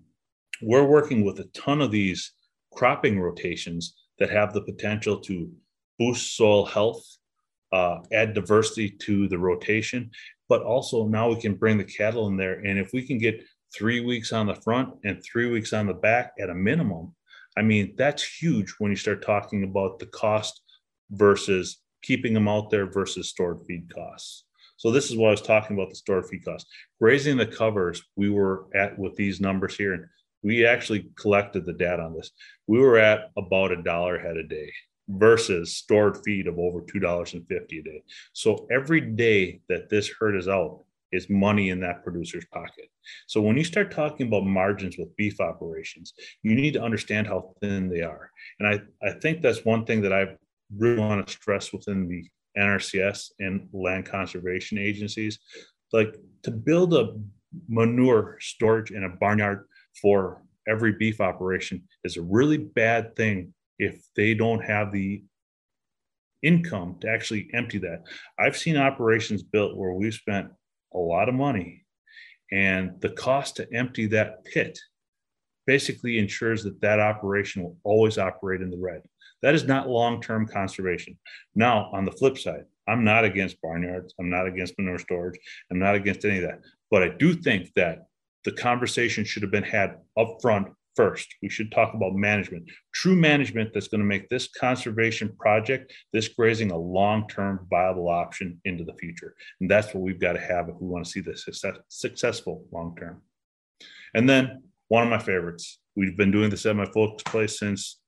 we're 0.62 0.86
working 0.86 1.24
with 1.24 1.40
a 1.40 1.50
ton 1.54 1.82
of 1.82 1.92
these 1.92 2.32
cropping 2.74 3.20
rotations 3.20 3.96
that 4.20 4.30
have 4.30 4.54
the 4.54 4.62
potential 4.62 5.20
to 5.22 5.52
boost 5.98 6.36
soil 6.36 6.66
health, 6.66 7.04
uh, 7.72 7.98
add 8.12 8.34
diversity 8.34 8.90
to 8.90 9.28
the 9.28 9.38
rotation, 9.38 10.12
but 10.48 10.64
also 10.64 11.08
now 11.08 11.30
we 11.30 11.40
can 11.40 11.56
bring 11.56 11.78
the 11.78 11.84
cattle 11.84 12.28
in 12.28 12.38
there. 12.38 12.60
And 12.60 12.80
if 12.80 12.92
we 12.94 13.06
can 13.06 13.18
get 13.18 13.44
three 13.76 14.00
weeks 14.00 14.34
on 14.34 14.48
the 14.48 14.56
front 14.56 14.96
and 15.04 15.24
three 15.24 15.50
weeks 15.50 15.74
on 15.74 15.86
the 15.86 15.94
back 15.94 16.34
at 16.40 16.50
a 16.50 16.56
minimum, 16.56 17.16
I 17.58 17.62
mean, 17.62 17.94
that's 17.98 18.24
huge 18.24 18.74
when 18.80 18.92
you 18.92 18.96
start 18.96 19.22
talking 19.22 19.64
about 19.64 20.00
the 20.00 20.08
cost 20.08 20.62
versus 21.12 21.82
keeping 22.02 22.34
them 22.34 22.48
out 22.48 22.70
there 22.70 22.90
versus 22.90 23.30
stored 23.30 23.66
feed 23.68 23.94
costs. 23.94 24.46
So 24.78 24.92
this 24.92 25.12
is 25.12 25.18
what 25.18 25.28
I 25.28 25.32
was 25.32 25.42
talking 25.42 25.76
about 25.76 25.90
the 25.90 25.96
stored 25.96 26.26
feed 26.28 26.46
costs. 26.46 26.70
Grazing 27.02 27.36
the 27.36 27.46
covers, 27.46 28.02
we 28.16 28.30
were 28.30 28.68
at 28.74 28.98
with 28.98 29.16
these 29.16 29.42
numbers 29.42 29.76
here, 29.76 29.94
and 29.94 30.06
we 30.44 30.66
actually 30.66 31.10
collected 31.16 31.66
the 31.66 31.74
data 31.74 32.02
on 32.02 32.14
this. 32.14 32.32
We 32.68 32.80
were 32.80 32.98
at 32.98 33.32
about 33.38 33.72
a 33.72 33.82
dollar 33.82 34.18
head 34.18 34.38
a 34.38 34.48
day 34.48 34.72
versus 35.10 35.76
stored 35.76 36.20
feed 36.24 36.48
of 36.48 36.60
over 36.60 36.82
$2.50 36.82 37.42
a 37.42 37.82
day. 37.82 38.04
So 38.34 38.68
every 38.72 39.02
day 39.02 39.62
that 39.70 39.90
this 39.90 40.12
herd 40.20 40.36
is 40.36 40.48
out 40.48 40.84
is 41.12 41.30
money 41.30 41.70
in 41.70 41.80
that 41.80 42.04
producer's 42.04 42.46
pocket. 42.54 42.86
So 43.28 43.42
when 43.42 43.58
you 43.58 43.64
start 43.64 43.92
talking 43.92 44.28
about 44.28 44.46
margins 44.46 44.98
with 44.98 45.16
beef 45.16 45.40
operations, 45.40 46.14
you 46.44 46.54
need 46.54 46.74
to 46.74 46.84
understand 46.84 47.26
how 47.26 47.54
thin 47.60 47.90
they 47.90 48.04
are. 48.04 48.30
And 48.60 48.68
I, 48.68 49.08
I 49.08 49.14
think 49.14 49.42
that's 49.42 49.66
one 49.66 49.86
thing 49.86 50.02
that 50.02 50.14
I 50.14 50.28
really 50.78 51.00
want 51.00 51.26
to 51.26 51.34
stress 51.34 51.74
within 51.74 52.08
the 52.08 52.24
NRCS 52.58 53.32
and 53.40 53.68
land 53.74 54.06
conservation 54.06 54.78
agencies. 54.78 55.40
Like 55.92 56.16
to 56.44 56.52
build 56.52 56.94
a 56.94 57.16
manure 57.68 58.38
storage 58.40 58.92
in 58.92 59.04
a 59.04 59.10
barnyard 59.10 59.66
for 60.02 60.42
every 60.68 60.94
beef 60.94 61.20
operation 61.22 61.84
is 62.04 62.18
a 62.18 62.22
really 62.22 62.58
bad 62.58 63.16
thing 63.16 63.54
if 63.78 64.04
they 64.16 64.34
don't 64.34 64.64
have 64.64 64.92
the 64.92 65.24
income 66.44 66.98
to 67.02 67.10
actually 67.10 67.50
empty 67.54 67.78
that. 67.80 68.04
I've 68.38 68.58
seen 68.58 68.78
operations 68.78 69.44
built 69.44 69.76
where 69.76 69.94
we've 69.94 70.14
spent 70.14 70.50
a 70.94 70.98
lot 70.98 71.30
of 71.30 71.36
money 71.36 71.86
and 72.52 73.00
the 73.02 73.10
cost 73.10 73.58
to 73.58 73.68
empty 73.74 74.08
that 74.08 74.44
pit 74.46 74.80
basically 75.68 76.18
ensures 76.18 76.64
that 76.64 76.82
that 76.82 77.00
operation 77.00 77.62
will 77.62 77.78
always 77.84 78.18
operate 78.18 78.62
in 78.62 78.72
the 78.72 78.78
red. 78.78 79.02
That 79.42 79.54
is 79.54 79.66
not 79.66 79.88
long-term 79.88 80.48
conservation. 80.48 81.18
Now, 81.56 81.92
on 81.94 82.06
the 82.06 82.12
flip 82.12 82.38
side, 82.38 82.64
I'm 82.88 83.04
not 83.04 83.24
against 83.24 83.62
barnyards. 83.62 84.14
I'm 84.20 84.30
not 84.30 84.48
against 84.48 84.74
manure 84.80 84.98
storage. 84.98 85.40
I'm 85.72 85.78
not 85.78 85.96
against 85.96 86.26
any 86.26 86.38
of 86.38 86.44
that. 86.44 86.62
But 86.90 87.04
I 87.04 87.10
do 87.10 87.36
think 87.36 87.72
that 87.76 88.08
the 88.46 88.52
conversation 88.52 89.24
should 89.24 89.44
have 89.44 89.52
been 89.52 89.64
had 89.64 89.98
up 90.18 90.38
front 90.42 90.68
first. 90.96 91.34
We 91.42 91.50
should 91.50 91.72
talk 91.72 91.94
about 91.94 92.14
management, 92.14 92.70
true 92.94 93.16
management 93.16 93.72
that's 93.74 93.88
going 93.88 94.02
to 94.02 94.06
make 94.06 94.28
this 94.28 94.50
conservation 94.50 95.36
project, 95.40 95.94
this 96.12 96.28
grazing, 96.28 96.72
a 96.72 96.78
long 96.78 97.28
term 97.28 97.68
viable 97.70 98.10
option 98.10 98.60
into 98.66 98.84
the 98.84 98.96
future. 98.96 99.36
And 99.62 99.70
that's 99.70 99.94
what 99.94 100.04
we've 100.04 100.20
got 100.20 100.34
to 100.34 100.42
have 100.42 100.70
if 100.70 100.76
we 100.80 100.88
want 100.88 101.06
to 101.06 101.12
see 101.12 101.22
this 101.22 101.46
success, 101.46 101.78
successful 101.88 102.66
long 102.72 102.96
term. 102.98 103.22
And 104.14 104.28
then 104.28 104.64
one 104.90 105.04
of 105.04 105.10
my 105.10 105.20
favorites, 105.20 105.80
we've 105.96 106.18
been 106.18 106.32
doing 106.32 106.50
this 106.50 106.66
at 106.66 106.76
my 106.76 106.86
folks' 106.86 107.24
place 107.24 107.60
since 107.60 108.00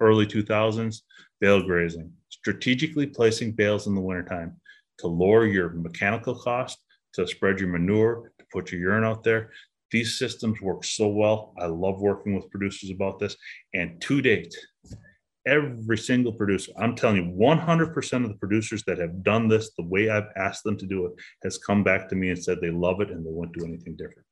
early 0.00 0.26
2000s 0.26 1.00
bale 1.40 1.62
grazing, 1.62 2.12
strategically 2.28 3.06
placing 3.06 3.52
bales 3.52 3.86
in 3.86 3.94
the 3.94 4.00
wintertime 4.00 4.56
to 4.98 5.06
lower 5.06 5.46
your 5.46 5.70
mechanical 5.70 6.34
cost, 6.34 6.78
to 7.14 7.26
spread 7.26 7.60
your 7.60 7.68
manure, 7.68 8.32
to 8.38 8.44
put 8.52 8.72
your 8.72 8.80
urine 8.80 9.04
out 9.04 9.22
there. 9.22 9.50
These 9.90 10.18
systems 10.18 10.60
work 10.60 10.84
so 10.84 11.08
well. 11.08 11.54
I 11.58 11.66
love 11.66 12.00
working 12.00 12.34
with 12.34 12.50
producers 12.50 12.90
about 12.90 13.18
this. 13.18 13.36
And 13.74 14.00
to 14.02 14.20
date, 14.20 14.54
every 15.46 15.96
single 15.96 16.32
producer, 16.32 16.72
I'm 16.78 16.94
telling 16.94 17.16
you, 17.16 17.36
100% 17.38 18.24
of 18.24 18.28
the 18.28 18.36
producers 18.36 18.84
that 18.86 18.98
have 18.98 19.22
done 19.22 19.48
this 19.48 19.70
the 19.76 19.84
way 19.84 20.10
I've 20.10 20.30
asked 20.36 20.64
them 20.64 20.76
to 20.76 20.86
do 20.86 21.06
it 21.06 21.12
has 21.42 21.58
come 21.58 21.82
back 21.82 22.08
to 22.08 22.16
me 22.16 22.30
and 22.30 22.42
said 22.42 22.58
they 22.60 22.70
love 22.70 23.00
it 23.00 23.10
and 23.10 23.24
they 23.24 23.30
won't 23.30 23.56
do 23.56 23.64
anything 23.64 23.96
different. 23.96 24.26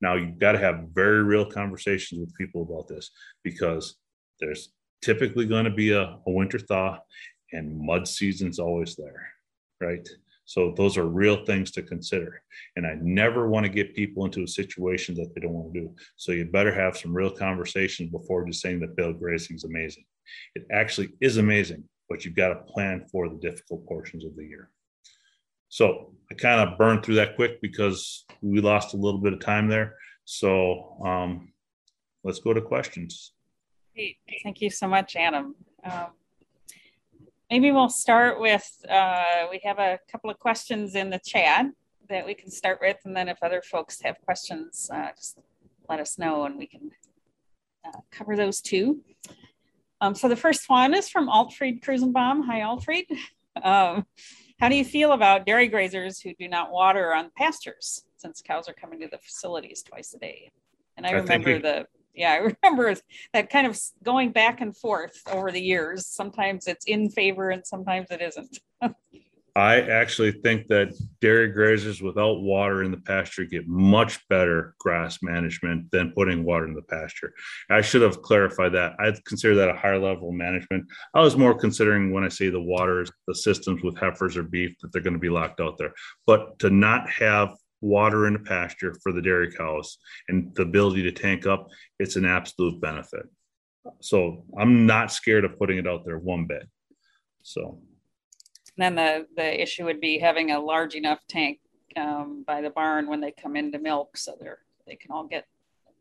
Now, 0.00 0.14
you've 0.14 0.38
got 0.38 0.52
to 0.52 0.58
have 0.58 0.88
very 0.92 1.22
real 1.22 1.46
conversations 1.46 2.20
with 2.20 2.36
people 2.36 2.62
about 2.62 2.88
this 2.88 3.10
because 3.44 3.96
there's 4.40 4.72
typically 5.02 5.46
going 5.46 5.64
to 5.64 5.70
be 5.70 5.92
a, 5.92 6.02
a 6.02 6.30
winter 6.30 6.58
thaw 6.58 6.98
and 7.52 7.78
mud 7.80 8.08
season's 8.08 8.58
always 8.58 8.96
there, 8.96 9.28
right? 9.80 10.06
So 10.46 10.72
those 10.76 10.96
are 10.96 11.06
real 11.06 11.44
things 11.44 11.72
to 11.72 11.82
consider. 11.82 12.40
And 12.76 12.86
I 12.86 12.94
never 13.00 13.48
want 13.48 13.66
to 13.66 13.70
get 13.70 13.96
people 13.96 14.24
into 14.24 14.44
a 14.44 14.48
situation 14.48 15.14
that 15.16 15.34
they 15.34 15.40
don't 15.40 15.52
want 15.52 15.74
to 15.74 15.80
do. 15.80 15.94
So 16.16 16.32
you 16.32 16.44
better 16.44 16.72
have 16.72 16.96
some 16.96 17.14
real 17.14 17.30
conversations 17.30 18.10
before 18.10 18.46
just 18.46 18.62
saying 18.62 18.80
that 18.80 18.96
bale 18.96 19.12
grazing 19.12 19.56
is 19.56 19.64
amazing. 19.64 20.04
It 20.54 20.64
actually 20.72 21.10
is 21.20 21.36
amazing, 21.36 21.82
but 22.08 22.24
you've 22.24 22.36
got 22.36 22.48
to 22.48 22.72
plan 22.72 23.04
for 23.10 23.28
the 23.28 23.36
difficult 23.36 23.86
portions 23.86 24.24
of 24.24 24.36
the 24.36 24.44
year. 24.44 24.70
So 25.68 26.12
I 26.30 26.34
kind 26.34 26.60
of 26.60 26.78
burned 26.78 27.04
through 27.04 27.16
that 27.16 27.34
quick 27.34 27.60
because 27.60 28.24
we 28.40 28.60
lost 28.60 28.94
a 28.94 28.96
little 28.96 29.20
bit 29.20 29.32
of 29.32 29.40
time 29.40 29.68
there. 29.68 29.96
So 30.24 30.96
um, 31.04 31.52
let's 32.22 32.38
go 32.38 32.54
to 32.54 32.60
questions. 32.60 33.32
Thank 34.44 34.60
you 34.60 34.70
so 34.70 34.86
much, 34.86 35.16
Adam. 35.16 35.56
Um, 35.82 36.06
maybe 37.50 37.70
we'll 37.70 37.88
start 37.88 38.40
with 38.40 38.68
uh, 38.88 39.46
we 39.50 39.60
have 39.64 39.78
a 39.78 39.98
couple 40.10 40.30
of 40.30 40.38
questions 40.38 40.94
in 40.94 41.10
the 41.10 41.20
chat 41.24 41.66
that 42.08 42.26
we 42.26 42.34
can 42.34 42.50
start 42.50 42.78
with, 42.80 42.96
and 43.04 43.16
then 43.16 43.28
if 43.28 43.38
other 43.42 43.62
folks 43.62 44.00
have 44.02 44.16
questions, 44.24 44.90
uh, 44.92 45.08
just 45.16 45.38
let 45.88 46.00
us 46.00 46.18
know 46.18 46.44
and 46.44 46.56
we 46.56 46.66
can 46.66 46.90
uh, 47.84 47.98
cover 48.10 48.36
those 48.36 48.60
too. 48.60 49.00
Um, 50.00 50.14
so 50.14 50.28
the 50.28 50.36
first 50.36 50.68
one 50.68 50.94
is 50.94 51.08
from 51.08 51.28
Altfrid 51.28 51.82
Krusenbaum. 51.82 52.44
Hi, 52.46 52.60
Altfrid. 52.60 53.06
Um, 53.62 54.04
how 54.60 54.68
do 54.68 54.76
you 54.76 54.84
feel 54.84 55.12
about 55.12 55.46
dairy 55.46 55.70
grazers 55.70 56.22
who 56.22 56.34
do 56.38 56.46
not 56.46 56.72
water 56.72 57.14
on 57.14 57.30
pastures 57.38 58.04
since 58.18 58.42
cows 58.42 58.68
are 58.68 58.74
coming 58.74 59.00
to 59.00 59.08
the 59.08 59.16
facilities 59.16 59.82
twice 59.82 60.12
a 60.12 60.18
day? 60.18 60.50
And 60.98 61.06
I, 61.06 61.10
I 61.10 61.12
remember 61.12 61.58
the 61.58 61.86
yeah, 62.16 62.32
I 62.32 62.36
remember 62.64 62.94
that 63.32 63.50
kind 63.50 63.66
of 63.66 63.78
going 64.02 64.32
back 64.32 64.60
and 64.60 64.76
forth 64.76 65.20
over 65.30 65.52
the 65.52 65.60
years. 65.60 66.06
Sometimes 66.06 66.66
it's 66.66 66.86
in 66.86 67.10
favor 67.10 67.50
and 67.50 67.64
sometimes 67.64 68.08
it 68.10 68.20
isn't. 68.20 68.58
I 69.56 69.80
actually 69.80 70.32
think 70.32 70.66
that 70.66 70.92
dairy 71.22 71.50
grazers 71.50 72.02
without 72.02 72.42
water 72.42 72.82
in 72.82 72.90
the 72.90 72.98
pasture 72.98 73.46
get 73.46 73.66
much 73.66 74.20
better 74.28 74.74
grass 74.78 75.22
management 75.22 75.90
than 75.92 76.12
putting 76.12 76.44
water 76.44 76.66
in 76.66 76.74
the 76.74 76.82
pasture. 76.82 77.32
I 77.70 77.80
should 77.80 78.02
have 78.02 78.20
clarified 78.20 78.72
that. 78.72 78.92
I 79.00 79.14
consider 79.24 79.54
that 79.54 79.70
a 79.70 79.74
higher 79.74 79.98
level 79.98 80.30
management. 80.30 80.84
I 81.14 81.22
was 81.22 81.38
more 81.38 81.54
considering 81.54 82.12
when 82.12 82.22
I 82.22 82.28
say 82.28 82.50
the 82.50 82.60
waters, 82.60 83.10
the 83.26 83.34
systems 83.34 83.82
with 83.82 83.96
heifers 83.96 84.36
or 84.36 84.42
beef 84.42 84.76
that 84.82 84.92
they're 84.92 85.00
going 85.00 85.14
to 85.14 85.18
be 85.18 85.30
locked 85.30 85.60
out 85.60 85.78
there. 85.78 85.94
But 86.26 86.58
to 86.58 86.68
not 86.68 87.08
have 87.08 87.56
water 87.80 88.26
in 88.26 88.34
the 88.34 88.38
pasture 88.38 88.94
for 89.02 89.12
the 89.12 89.22
dairy 89.22 89.52
cows 89.52 89.98
and 90.28 90.54
the 90.54 90.62
ability 90.62 91.02
to 91.02 91.12
tank 91.12 91.46
up, 91.46 91.68
it's 91.98 92.16
an 92.16 92.24
absolute 92.24 92.80
benefit. 92.80 93.26
So 94.00 94.44
I'm 94.58 94.86
not 94.86 95.12
scared 95.12 95.44
of 95.44 95.58
putting 95.58 95.78
it 95.78 95.86
out 95.86 96.04
there 96.04 96.18
one 96.18 96.46
bit. 96.46 96.68
So 97.42 97.80
then 98.76 98.94
the, 98.94 99.26
the 99.36 99.62
issue 99.62 99.84
would 99.84 100.00
be 100.00 100.18
having 100.18 100.50
a 100.50 100.60
large 100.60 100.94
enough 100.94 101.20
tank 101.28 101.60
um, 101.96 102.44
by 102.46 102.60
the 102.60 102.70
barn 102.70 103.08
when 103.08 103.20
they 103.20 103.32
come 103.32 103.56
into 103.56 103.78
milk 103.78 104.16
so 104.16 104.36
they're, 104.38 104.58
they 104.86 104.96
can 104.96 105.10
all 105.10 105.24
get 105.26 105.46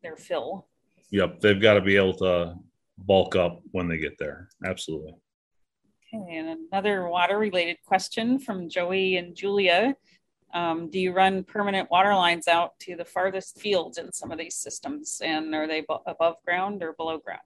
their 0.02 0.18
fill. 0.18 0.68
Yep, 1.12 1.40
they've 1.40 1.62
got 1.62 1.76
to 1.76 1.82
be 1.82 1.96
able 1.96 2.16
to 2.16 2.56
bulk 2.98 3.36
up 3.36 3.62
when 3.72 3.88
they 3.88 3.98
get 3.98 4.18
there. 4.18 4.50
Absolutely. 4.66 5.14
Okay, 6.14 6.38
and 6.38 6.68
another 6.72 7.08
water 7.08 7.38
related 7.38 7.78
question 7.86 8.40
from 8.40 8.70
Joey 8.70 9.18
and 9.18 9.36
Julia. 9.36 9.96
Um, 10.56 10.90
do 10.90 11.00
you 11.00 11.12
run 11.12 11.44
permanent 11.44 11.92
water 11.92 12.16
lines 12.16 12.48
out 12.48 12.80
to 12.80 12.96
the 12.96 13.04
farthest 13.04 13.60
fields 13.60 13.98
in 13.98 14.12
some 14.14 14.32
of 14.32 14.40
these 14.40 14.56
systems? 14.56 15.22
And 15.22 15.54
are 15.54 15.68
they 15.68 15.86
above 16.08 16.36
ground 16.46 16.82
or 16.82 16.94
below 16.94 17.18
ground? 17.20 17.42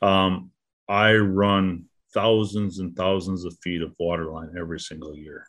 Um, 0.00 0.52
I 0.88 1.14
run 1.14 1.86
thousands 2.14 2.78
and 2.78 2.94
thousands 2.96 3.44
of 3.44 3.58
feet 3.60 3.82
of 3.82 3.94
water 3.98 4.30
line 4.30 4.54
every 4.56 4.78
single 4.78 5.16
year. 5.16 5.44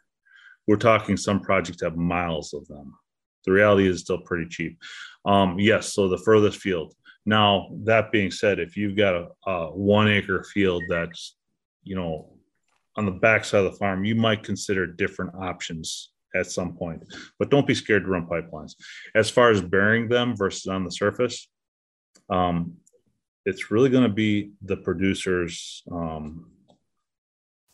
We're 0.68 0.78
talking 0.78 1.16
some 1.16 1.42
projects 1.42 1.84
have 1.84 1.96
miles 1.96 2.56
of 2.56 2.68
them. 2.68 2.96
The 3.46 3.52
reality 3.52 3.88
is 3.88 4.02
still 4.02 4.22
pretty 4.22 4.48
cheap. 4.50 4.80
Um, 5.26 5.60
yes, 5.60 5.94
so 5.94 6.08
the 6.08 6.18
furthest 6.18 6.58
field. 6.58 6.96
Now, 7.26 7.68
that 7.84 8.12
being 8.12 8.32
said, 8.32 8.60
if 8.60 8.76
you've 8.76 8.98
got 8.98 9.16
a, 9.16 9.28
a 9.46 9.72
one 9.72 10.08
acre 10.08 10.44
field 10.44 10.82
that's, 10.90 11.36
you 11.84 11.96
know, 11.96 12.34
on 12.96 13.06
the 13.06 13.12
backside 13.12 13.64
of 13.64 13.72
the 13.72 13.78
farm, 13.78 14.06
you 14.06 14.16
might 14.16 14.44
consider 14.44 14.88
different 14.88 15.36
options 15.36 16.13
at 16.36 16.52
some 16.52 16.76
point, 16.76 17.04
but 17.40 17.50
don't 17.50 17.68
be 17.68 17.76
scared 17.76 18.04
to 18.04 18.10
run 18.10 18.26
pipelines. 18.26 18.74
As 19.16 19.30
far 19.30 19.52
as 19.52 19.62
burying 19.62 20.08
them 20.08 20.36
versus 20.36 20.68
on 20.68 20.84
the 20.84 20.92
surface, 20.92 21.48
um, 22.30 22.74
it's 23.46 23.72
really 23.72 23.90
going 23.90 24.04
to 24.04 24.14
be 24.14 24.52
the 24.62 24.78
producer's 24.78 25.84
um, 25.92 26.50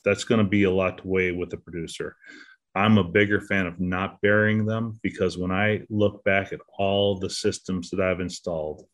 that's 0.04 0.24
going 0.24 0.44
to 0.44 0.50
be 0.50 0.64
a 0.64 0.72
lot 0.72 1.00
to 1.00 1.08
weigh 1.08 1.32
with 1.32 1.50
the 1.50 1.58
producer. 1.58 2.16
I'm 2.76 2.98
a 2.98 3.04
bigger 3.04 3.42
fan 3.42 3.66
of 3.66 3.80
not 3.80 4.22
burying 4.22 4.66
them 4.66 5.00
because 5.04 5.38
when 5.38 5.52
I 5.52 5.82
look 5.90 6.24
back 6.24 6.54
at 6.54 6.62
all 6.78 7.20
the 7.20 7.30
systems 7.30 7.90
that 7.90 8.00
I've 8.00 8.22
installed 8.22 8.86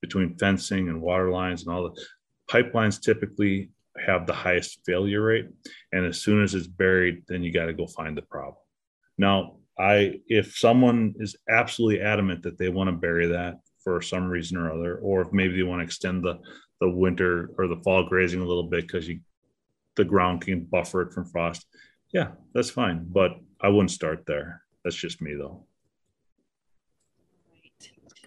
between 0.00 0.36
fencing 0.38 0.88
and 0.88 1.02
water 1.02 1.30
lines 1.30 1.64
and 1.64 1.74
all 1.74 1.90
the 1.90 2.06
pipelines 2.50 3.00
typically 3.00 3.70
have 4.04 4.26
the 4.26 4.32
highest 4.32 4.80
failure 4.86 5.22
rate. 5.22 5.48
And 5.92 6.06
as 6.06 6.20
soon 6.20 6.42
as 6.42 6.54
it's 6.54 6.66
buried, 6.66 7.24
then 7.28 7.42
you 7.42 7.52
got 7.52 7.66
to 7.66 7.72
go 7.72 7.86
find 7.86 8.16
the 8.16 8.22
problem. 8.22 8.56
Now, 9.18 9.56
I 9.78 10.20
if 10.26 10.56
someone 10.56 11.14
is 11.18 11.36
absolutely 11.48 12.00
adamant 12.00 12.42
that 12.42 12.58
they 12.58 12.68
want 12.68 12.88
to 12.88 12.96
bury 12.96 13.26
that 13.28 13.60
for 13.82 14.00
some 14.00 14.26
reason 14.26 14.56
or 14.56 14.72
other, 14.72 14.98
or 14.98 15.22
if 15.22 15.32
maybe 15.32 15.56
they 15.56 15.62
want 15.62 15.80
to 15.80 15.84
extend 15.84 16.24
the 16.24 16.38
the 16.80 16.90
winter 16.90 17.50
or 17.58 17.68
the 17.68 17.80
fall 17.82 18.04
grazing 18.08 18.40
a 18.40 18.46
little 18.46 18.68
bit 18.68 18.86
because 18.86 19.08
you 19.08 19.20
the 19.96 20.04
ground 20.04 20.42
can 20.42 20.64
buffer 20.64 21.02
it 21.02 21.12
from 21.12 21.24
frost. 21.24 21.66
Yeah, 22.12 22.32
that's 22.54 22.70
fine. 22.70 23.06
But 23.08 23.32
I 23.60 23.68
wouldn't 23.68 23.90
start 23.90 24.24
there. 24.26 24.62
That's 24.84 24.96
just 24.96 25.20
me 25.20 25.34
though. 25.34 25.64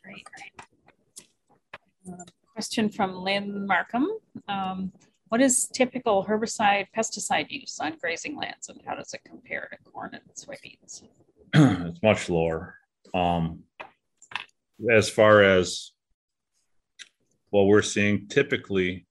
Great, 0.03 0.25
great. 0.25 0.61
Uh, 2.11 2.23
question 2.53 2.89
from 2.89 3.15
Lynn 3.15 3.67
Markham. 3.67 4.07
Um, 4.47 4.91
what 5.29 5.41
is 5.41 5.67
typical 5.67 6.25
herbicide 6.25 6.87
pesticide 6.95 7.49
use 7.49 7.79
on 7.79 7.95
grazing 8.01 8.35
lands 8.35 8.69
and 8.69 8.81
how 8.85 8.95
does 8.95 9.13
it 9.13 9.21
compare 9.25 9.69
to 9.71 9.91
corn 9.91 10.11
and 10.13 10.23
soybeans? 10.35 11.03
it's 11.87 12.03
much 12.03 12.29
lower. 12.29 12.75
Um, 13.13 13.63
as 14.91 15.09
far 15.09 15.43
as 15.43 15.91
what 17.49 17.63
we're 17.63 17.81
seeing, 17.81 18.27
typically 18.27 19.05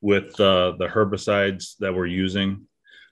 with 0.00 0.38
uh, 0.40 0.72
the 0.78 0.86
herbicides 0.86 1.76
that 1.78 1.94
we're 1.94 2.06
using. 2.06 2.66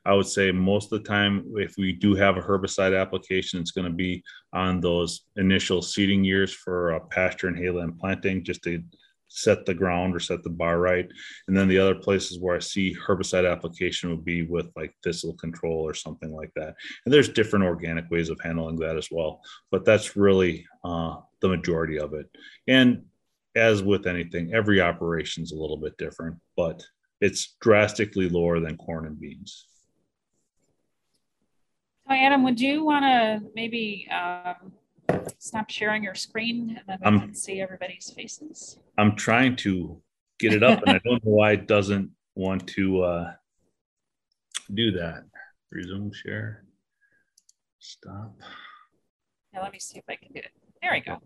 I 0.04 0.14
would 0.14 0.26
say 0.26 0.50
most 0.50 0.92
of 0.92 1.02
the 1.02 1.08
time, 1.08 1.44
if 1.56 1.74
we 1.76 1.92
do 1.92 2.14
have 2.14 2.36
a 2.36 2.42
herbicide 2.42 2.98
application, 2.98 3.60
it's 3.60 3.70
going 3.70 3.86
to 3.86 3.94
be 3.94 4.22
on 4.52 4.80
those 4.80 5.26
initial 5.36 5.82
seeding 5.82 6.24
years 6.24 6.52
for 6.52 6.94
uh, 6.94 7.00
pasture 7.10 7.48
and 7.48 7.56
hayland 7.56 7.98
planting, 7.98 8.42
just 8.42 8.62
to 8.62 8.82
set 9.30 9.64
the 9.64 9.72
ground 9.72 10.14
or 10.14 10.20
set 10.20 10.42
the 10.42 10.50
bar 10.50 10.80
right. 10.80 11.08
And 11.48 11.56
then 11.56 11.68
the 11.68 11.78
other 11.78 11.94
places 11.94 12.38
where 12.40 12.56
I 12.56 12.58
see 12.58 12.96
herbicide 13.06 13.50
application 13.50 14.10
would 14.10 14.24
be 14.24 14.42
with 14.42 14.66
like 14.76 14.92
thistle 15.02 15.34
control 15.34 15.80
or 15.88 15.94
something 15.94 16.32
like 16.34 16.50
that. 16.56 16.74
And 17.04 17.14
there's 17.14 17.28
different 17.28 17.64
organic 17.64 18.10
ways 18.10 18.28
of 18.28 18.40
handling 18.42 18.76
that 18.80 18.98
as 18.98 19.08
well, 19.10 19.40
but 19.70 19.84
that's 19.84 20.16
really 20.16 20.66
uh, 20.84 21.16
the 21.40 21.48
majority 21.48 21.98
of 21.98 22.12
it. 22.12 22.26
And 22.66 23.04
as 23.54 23.82
with 23.82 24.06
anything, 24.06 24.52
every 24.52 24.80
operation 24.80 25.42
is 25.42 25.52
a 25.52 25.58
little 25.58 25.78
bit 25.78 25.96
different, 25.96 26.36
but 26.56 26.82
it's 27.20 27.56
drastically 27.60 28.28
lower 28.28 28.60
than 28.60 28.76
corn 28.76 29.06
and 29.06 29.18
beans. 29.18 29.66
Hi, 32.08 32.24
Adam, 32.24 32.42
would 32.42 32.60
you 32.60 32.84
want 32.84 33.04
to 33.04 33.48
maybe 33.54 34.08
um, 34.10 34.72
stop 35.38 35.70
sharing 35.70 36.02
your 36.02 36.14
screen 36.14 36.76
and 36.78 36.84
then 36.86 36.98
I'm, 37.02 37.20
can 37.20 37.34
see 37.34 37.60
everybody's 37.60 38.10
faces? 38.10 38.78
I'm 38.98 39.16
trying 39.16 39.56
to 39.56 40.00
get 40.38 40.52
it 40.52 40.62
up, 40.62 40.82
and 40.82 40.96
I 40.96 41.00
don't 41.04 41.24
know 41.24 41.32
why 41.32 41.52
it 41.52 41.66
doesn't 41.66 42.10
want 42.34 42.66
to 42.68 43.02
uh, 43.02 43.32
do 44.72 44.92
that. 44.92 45.24
Resume 45.70 46.10
share. 46.12 46.64
Stop. 47.78 48.34
Now 49.52 49.62
let 49.62 49.72
me 49.72 49.78
see 49.78 49.98
if 49.98 50.04
I 50.08 50.16
can 50.16 50.32
do 50.32 50.40
it. 50.40 50.50
There 50.82 50.92
we 50.92 51.00
go. 51.00 51.18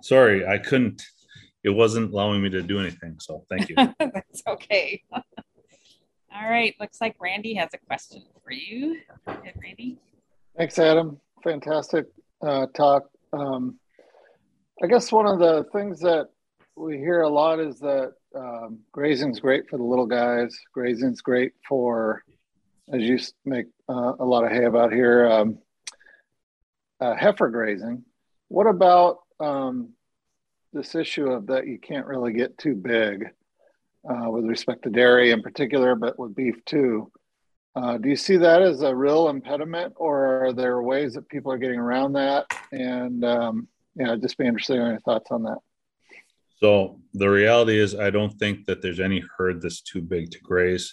Sorry, 0.00 0.46
I 0.46 0.58
couldn't 0.58 1.02
it 1.64 1.70
wasn't 1.70 2.12
allowing 2.12 2.42
me 2.42 2.50
to 2.50 2.62
do 2.62 2.80
anything. 2.80 3.16
So 3.20 3.44
thank 3.48 3.68
you. 3.68 3.76
That's 3.98 4.42
okay. 4.46 5.02
All 5.12 6.48
right. 6.48 6.74
Looks 6.80 7.00
like 7.00 7.16
Randy 7.20 7.54
has 7.54 7.70
a 7.74 7.78
question 7.78 8.22
for 8.44 8.52
you. 8.52 9.00
Go 9.26 9.32
ahead, 9.32 9.54
Randy. 9.60 9.98
Thanks, 10.56 10.78
Adam. 10.78 11.20
Fantastic 11.42 12.06
uh, 12.42 12.66
talk. 12.74 13.10
Um, 13.32 13.78
I 14.82 14.86
guess 14.86 15.10
one 15.10 15.26
of 15.26 15.38
the 15.38 15.64
things 15.72 16.00
that 16.00 16.28
we 16.76 16.96
hear 16.96 17.22
a 17.22 17.28
lot 17.28 17.58
is 17.60 17.80
that 17.80 18.12
um, 18.34 18.80
grazing's 18.92 19.40
great 19.40 19.68
for 19.68 19.76
the 19.76 19.84
little 19.84 20.06
guys. 20.06 20.56
Grazing's 20.72 21.20
great 21.20 21.52
for, 21.68 22.22
as 22.92 23.02
you 23.02 23.18
make 23.44 23.66
uh, 23.88 24.12
a 24.18 24.24
lot 24.24 24.44
of 24.44 24.52
hay 24.52 24.64
about 24.64 24.92
here, 24.92 25.28
um, 25.28 25.58
uh, 27.00 27.14
heifer 27.14 27.48
grazing. 27.48 28.04
What 28.48 28.66
about 28.66 29.18
um, 29.40 29.90
this 30.72 30.94
issue 30.94 31.30
of 31.30 31.46
that 31.48 31.66
you 31.66 31.78
can't 31.78 32.06
really 32.06 32.32
get 32.32 32.58
too 32.58 32.74
big 32.74 33.26
uh, 34.08 34.30
with 34.30 34.44
respect 34.44 34.84
to 34.84 34.90
dairy 34.90 35.30
in 35.32 35.42
particular, 35.42 35.94
but 35.94 36.18
with 36.18 36.34
beef 36.34 36.64
too. 36.64 37.10
Uh, 37.78 37.96
do 37.96 38.08
you 38.08 38.16
see 38.16 38.36
that 38.36 38.60
as 38.60 38.82
a 38.82 38.94
real 38.94 39.28
impediment, 39.28 39.94
or 39.96 40.46
are 40.46 40.52
there 40.52 40.82
ways 40.82 41.14
that 41.14 41.28
people 41.28 41.52
are 41.52 41.58
getting 41.58 41.78
around 41.78 42.12
that? 42.12 42.44
And 42.72 43.24
um, 43.24 43.68
yeah, 43.94 44.16
just 44.16 44.36
be 44.36 44.46
interested 44.46 44.78
in 44.78 44.86
your 44.86 45.00
thoughts 45.00 45.30
on 45.30 45.44
that. 45.44 45.58
So 46.56 46.98
the 47.14 47.28
reality 47.28 47.78
is, 47.78 47.94
I 47.94 48.10
don't 48.10 48.36
think 48.40 48.66
that 48.66 48.82
there's 48.82 48.98
any 48.98 49.22
herd 49.36 49.62
that's 49.62 49.80
too 49.80 50.02
big 50.02 50.32
to 50.32 50.40
graze. 50.40 50.92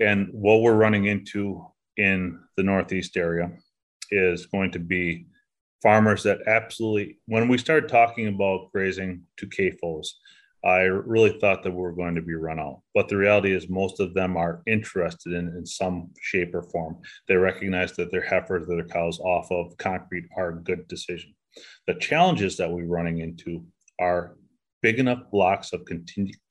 And 0.00 0.28
what 0.32 0.60
we're 0.60 0.74
running 0.74 1.06
into 1.06 1.66
in 1.96 2.38
the 2.58 2.62
Northeast 2.62 3.16
area 3.16 3.50
is 4.10 4.44
going 4.46 4.72
to 4.72 4.78
be 4.78 5.26
farmers 5.82 6.22
that 6.24 6.40
absolutely, 6.46 7.20
when 7.24 7.48
we 7.48 7.56
start 7.56 7.88
talking 7.88 8.28
about 8.28 8.70
grazing 8.70 9.22
to 9.38 9.46
CAFOs, 9.46 10.08
I 10.64 10.80
really 10.82 11.38
thought 11.38 11.62
that 11.62 11.70
we 11.70 11.80
were 11.80 11.92
going 11.92 12.16
to 12.16 12.22
be 12.22 12.34
run 12.34 12.58
out. 12.58 12.82
But 12.94 13.08
the 13.08 13.16
reality 13.16 13.54
is, 13.54 13.68
most 13.68 14.00
of 14.00 14.14
them 14.14 14.36
are 14.36 14.62
interested 14.66 15.32
in, 15.32 15.48
in 15.48 15.64
some 15.64 16.10
shape 16.20 16.54
or 16.54 16.62
form. 16.62 16.98
They 17.28 17.36
recognize 17.36 17.92
that 17.92 18.10
their 18.10 18.24
heifers, 18.24 18.66
that 18.66 18.74
their 18.74 18.84
cows 18.84 19.20
off 19.20 19.50
of 19.52 19.76
concrete 19.78 20.24
are 20.36 20.50
a 20.50 20.62
good 20.62 20.88
decision. 20.88 21.34
The 21.86 21.94
challenges 21.94 22.56
that 22.56 22.70
we're 22.70 22.86
running 22.86 23.18
into 23.18 23.64
are 24.00 24.36
big 24.82 24.98
enough 24.98 25.22
blocks 25.30 25.72
of 25.72 25.86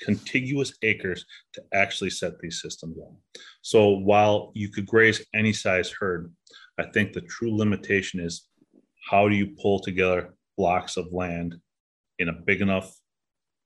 contiguous 0.01 0.73
acres 0.81 1.25
to 1.53 1.63
actually 1.73 2.09
set 2.09 2.39
these 2.39 2.61
systems 2.61 2.97
up. 2.99 3.13
So 3.61 3.89
while 3.89 4.51
you 4.53 4.69
could 4.69 4.85
graze 4.85 5.25
any 5.33 5.53
size 5.53 5.93
herd, 5.97 6.33
I 6.77 6.83
think 6.93 7.13
the 7.13 7.21
true 7.21 7.55
limitation 7.55 8.19
is 8.19 8.47
how 9.09 9.29
do 9.29 9.35
you 9.35 9.55
pull 9.61 9.79
together 9.79 10.33
blocks 10.57 10.97
of 10.97 11.13
land 11.13 11.55
in 12.19 12.29
a 12.29 12.33
big 12.33 12.61
enough 12.61 12.93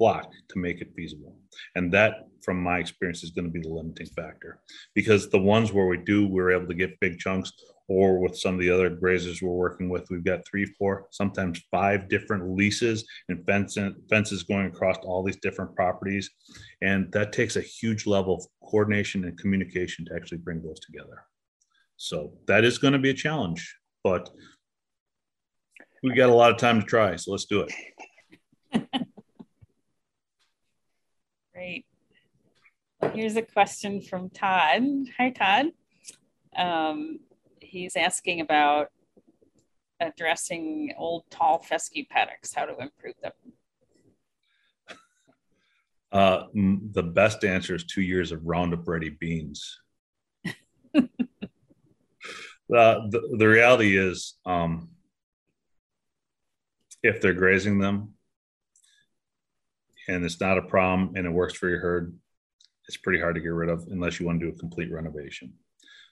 block 0.01 0.31
to 0.49 0.57
make 0.57 0.81
it 0.81 0.91
feasible. 0.95 1.35
And 1.75 1.93
that, 1.93 2.27
from 2.43 2.57
my 2.59 2.79
experience, 2.79 3.23
is 3.23 3.29
going 3.29 3.45
to 3.45 3.51
be 3.51 3.61
the 3.61 3.69
limiting 3.69 4.07
factor 4.07 4.59
because 4.95 5.29
the 5.29 5.37
ones 5.55 5.71
where 5.71 5.85
we 5.85 5.97
do, 5.97 6.27
we're 6.27 6.51
able 6.51 6.65
to 6.65 6.73
get 6.73 6.99
big 6.99 7.19
chunks, 7.19 7.53
or 7.87 8.19
with 8.19 8.35
some 8.35 8.55
of 8.55 8.61
the 8.61 8.71
other 8.71 8.89
grazers 8.89 9.43
we're 9.43 9.51
working 9.51 9.89
with, 9.89 10.09
we've 10.09 10.23
got 10.23 10.47
three, 10.49 10.65
four, 10.65 11.05
sometimes 11.11 11.61
five 11.69 12.09
different 12.09 12.57
leases 12.57 13.05
and 13.29 13.45
fences 13.45 14.43
going 14.43 14.65
across 14.65 14.97
all 15.03 15.21
these 15.23 15.37
different 15.37 15.75
properties. 15.75 16.31
And 16.81 17.11
that 17.11 17.31
takes 17.31 17.57
a 17.57 17.61
huge 17.61 18.07
level 18.07 18.35
of 18.37 18.45
coordination 18.67 19.25
and 19.25 19.37
communication 19.37 20.05
to 20.05 20.15
actually 20.15 20.39
bring 20.39 20.63
those 20.63 20.79
together. 20.79 21.25
So 21.97 22.33
that 22.47 22.63
is 22.63 22.79
going 22.79 22.93
to 22.93 22.99
be 22.99 23.11
a 23.11 23.21
challenge, 23.25 23.77
but 24.03 24.31
we 26.01 26.15
got 26.15 26.31
a 26.31 26.33
lot 26.33 26.49
of 26.49 26.57
time 26.57 26.79
to 26.79 26.87
try. 26.87 27.15
So 27.17 27.31
let's 27.31 27.45
do 27.45 27.67
it. 27.67 27.71
Great. 31.61 31.85
Here's 33.13 33.35
a 33.35 33.43
question 33.43 34.01
from 34.01 34.31
Todd. 34.31 34.81
Hi, 35.19 35.29
Todd. 35.29 35.67
Um, 36.57 37.19
he's 37.59 37.95
asking 37.95 38.41
about 38.41 38.87
addressing 39.99 40.95
old 40.97 41.25
tall 41.29 41.61
fescue 41.61 42.03
paddocks, 42.09 42.55
how 42.55 42.65
to 42.65 42.75
improve 42.79 43.13
them. 43.21 43.33
Uh, 46.11 46.47
the 46.53 47.03
best 47.03 47.45
answer 47.45 47.73
is 47.73 47.85
two 47.85 48.01
years 48.01 48.33
of 48.33 48.45
Roundup 48.45 48.85
Ready 48.85 49.07
beans. 49.07 49.79
uh, 50.93 51.05
the, 52.69 53.35
the 53.37 53.47
reality 53.47 53.97
is, 53.97 54.33
um, 54.45 54.89
if 57.01 57.21
they're 57.21 57.31
grazing 57.31 57.79
them, 57.79 58.15
and 60.07 60.23
it's 60.23 60.39
not 60.39 60.57
a 60.57 60.63
problem 60.63 61.13
and 61.15 61.25
it 61.25 61.31
works 61.31 61.53
for 61.53 61.69
your 61.69 61.79
herd, 61.79 62.17
it's 62.87 62.97
pretty 62.97 63.21
hard 63.21 63.35
to 63.35 63.41
get 63.41 63.49
rid 63.49 63.69
of 63.69 63.85
unless 63.89 64.19
you 64.19 64.25
want 64.25 64.39
to 64.39 64.47
do 64.47 64.55
a 64.55 64.59
complete 64.59 64.91
renovation. 64.91 65.53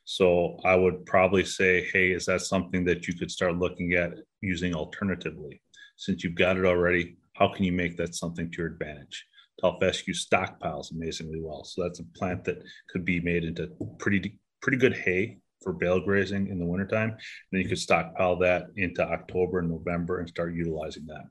So 0.06 0.58
I 0.64 0.76
would 0.76 1.06
probably 1.06 1.46
say, 1.46 1.88
hey, 1.94 2.12
is 2.12 2.26
that 2.26 2.42
something 2.42 2.84
that 2.86 3.08
you 3.08 3.14
could 3.14 3.30
start 3.30 3.58
looking 3.58 3.94
at 3.94 4.14
using 4.42 4.74
alternatively? 4.74 5.62
Since 5.98 6.24
you've 6.24 6.36
got 6.36 6.58
it 6.58 6.66
already, 6.66 7.18
how 7.34 7.50
can 7.50 7.66
you 7.66 7.72
make 7.72 7.98
that 7.98 8.16
something 8.16 8.50
to 8.50 8.58
your 8.58 8.68
advantage? 8.68 9.26
Tall 9.62 9.80
fescue 9.80 10.14
stockpiles 10.14 10.92
amazingly 10.92 11.42
well. 11.42 11.64
So 11.64 11.84
that's 11.84 12.00
a 12.00 12.06
plant 12.16 12.44
that 12.46 12.64
could 12.90 13.06
be 13.06 13.20
made 13.20 13.44
into 13.44 13.70
pretty 13.98 14.40
pretty 14.62 14.78
good 14.78 14.96
hay 14.96 15.38
for 15.62 15.74
bale 15.74 16.00
grazing 16.00 16.48
in 16.48 16.60
the 16.60 16.66
wintertime. 16.66 17.10
And 17.10 17.20
then 17.52 17.62
you 17.62 17.70
could 17.70 17.80
stockpile 17.80 18.38
that 18.38 18.68
into 18.78 19.04
October 19.04 19.60
and 19.60 19.70
November 19.70 20.20
and 20.20 20.30
start 20.30 20.54
utilizing 20.54 21.06
that. 21.08 21.26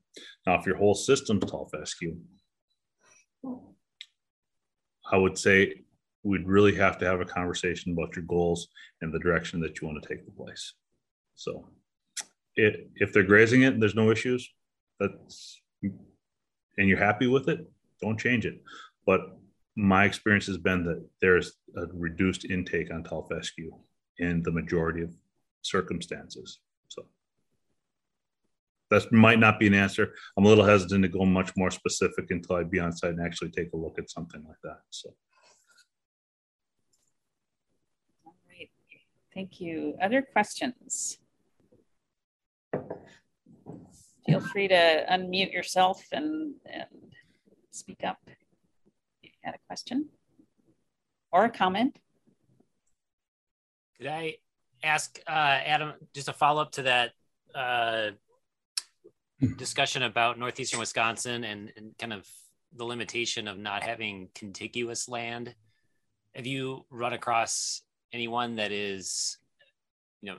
Now, 0.46 0.58
if 0.58 0.66
your 0.66 0.76
whole 0.76 0.94
system's 0.94 1.44
tall 1.44 1.68
fescue, 1.72 2.16
I 3.44 5.16
would 5.16 5.38
say 5.38 5.82
we'd 6.22 6.46
really 6.46 6.74
have 6.76 6.98
to 6.98 7.06
have 7.06 7.20
a 7.20 7.24
conversation 7.24 7.92
about 7.92 8.14
your 8.14 8.24
goals 8.24 8.68
and 9.00 9.12
the 9.12 9.18
direction 9.18 9.60
that 9.60 9.80
you 9.80 9.88
want 9.88 10.02
to 10.02 10.08
take 10.08 10.24
the 10.24 10.32
place. 10.32 10.74
So, 11.34 11.68
it, 12.56 12.90
if 12.96 13.12
they're 13.12 13.22
grazing 13.22 13.62
it, 13.62 13.78
there's 13.78 13.94
no 13.94 14.10
issues. 14.10 14.48
That's 14.98 15.60
and 15.82 16.88
you're 16.88 16.98
happy 16.98 17.26
with 17.26 17.48
it, 17.48 17.66
don't 18.00 18.18
change 18.18 18.46
it. 18.46 18.62
But 19.06 19.36
my 19.76 20.04
experience 20.04 20.46
has 20.46 20.58
been 20.58 20.84
that 20.84 21.04
there's 21.20 21.52
a 21.76 21.86
reduced 21.92 22.44
intake 22.44 22.92
on 22.92 23.04
tall 23.04 23.26
fescue 23.28 23.72
in 24.18 24.42
the 24.42 24.52
majority 24.52 25.02
of 25.02 25.14
circumstances 25.62 26.60
that 28.90 29.12
might 29.12 29.38
not 29.38 29.58
be 29.58 29.66
an 29.66 29.74
answer. 29.74 30.14
I'm 30.36 30.44
a 30.44 30.48
little 30.48 30.64
hesitant 30.64 31.02
to 31.02 31.08
go 31.08 31.24
much 31.24 31.52
more 31.56 31.70
specific 31.70 32.30
until 32.30 32.56
I 32.56 32.64
be 32.64 32.78
on 32.78 32.92
site 32.92 33.10
and 33.10 33.24
actually 33.24 33.50
take 33.50 33.72
a 33.72 33.76
look 33.76 33.98
at 33.98 34.10
something 34.10 34.44
like 34.46 34.56
that. 34.64 34.80
So. 34.90 35.14
All 38.24 38.34
right. 38.48 38.70
Thank 39.34 39.60
you. 39.60 39.94
Other 40.00 40.22
questions? 40.22 41.18
Feel 44.26 44.40
free 44.40 44.68
to 44.68 45.06
unmute 45.10 45.52
yourself 45.52 46.04
and, 46.12 46.54
and 46.66 46.86
speak 47.70 48.04
up 48.04 48.18
if 48.26 48.36
you 49.22 49.30
had 49.42 49.54
a 49.54 49.58
question 49.66 50.08
or 51.32 51.46
a 51.46 51.50
comment. 51.50 51.98
Could 53.96 54.08
I 54.08 54.36
ask 54.82 55.18
uh, 55.26 55.30
Adam 55.30 55.94
just 56.14 56.28
a 56.28 56.32
follow 56.32 56.62
up 56.62 56.72
to 56.72 56.82
that 56.82 57.12
uh, 57.54 58.10
Hmm. 59.40 59.54
discussion 59.54 60.02
about 60.02 60.38
northeastern 60.38 60.80
Wisconsin 60.80 61.44
and, 61.44 61.72
and 61.76 61.96
kind 61.96 62.12
of 62.12 62.26
the 62.74 62.84
limitation 62.84 63.46
of 63.46 63.56
not 63.56 63.84
having 63.84 64.30
contiguous 64.34 65.08
land. 65.08 65.54
Have 66.34 66.46
you 66.46 66.84
run 66.90 67.12
across 67.12 67.82
anyone 68.12 68.56
that 68.56 68.72
is, 68.72 69.38
you 70.22 70.32
know, 70.32 70.38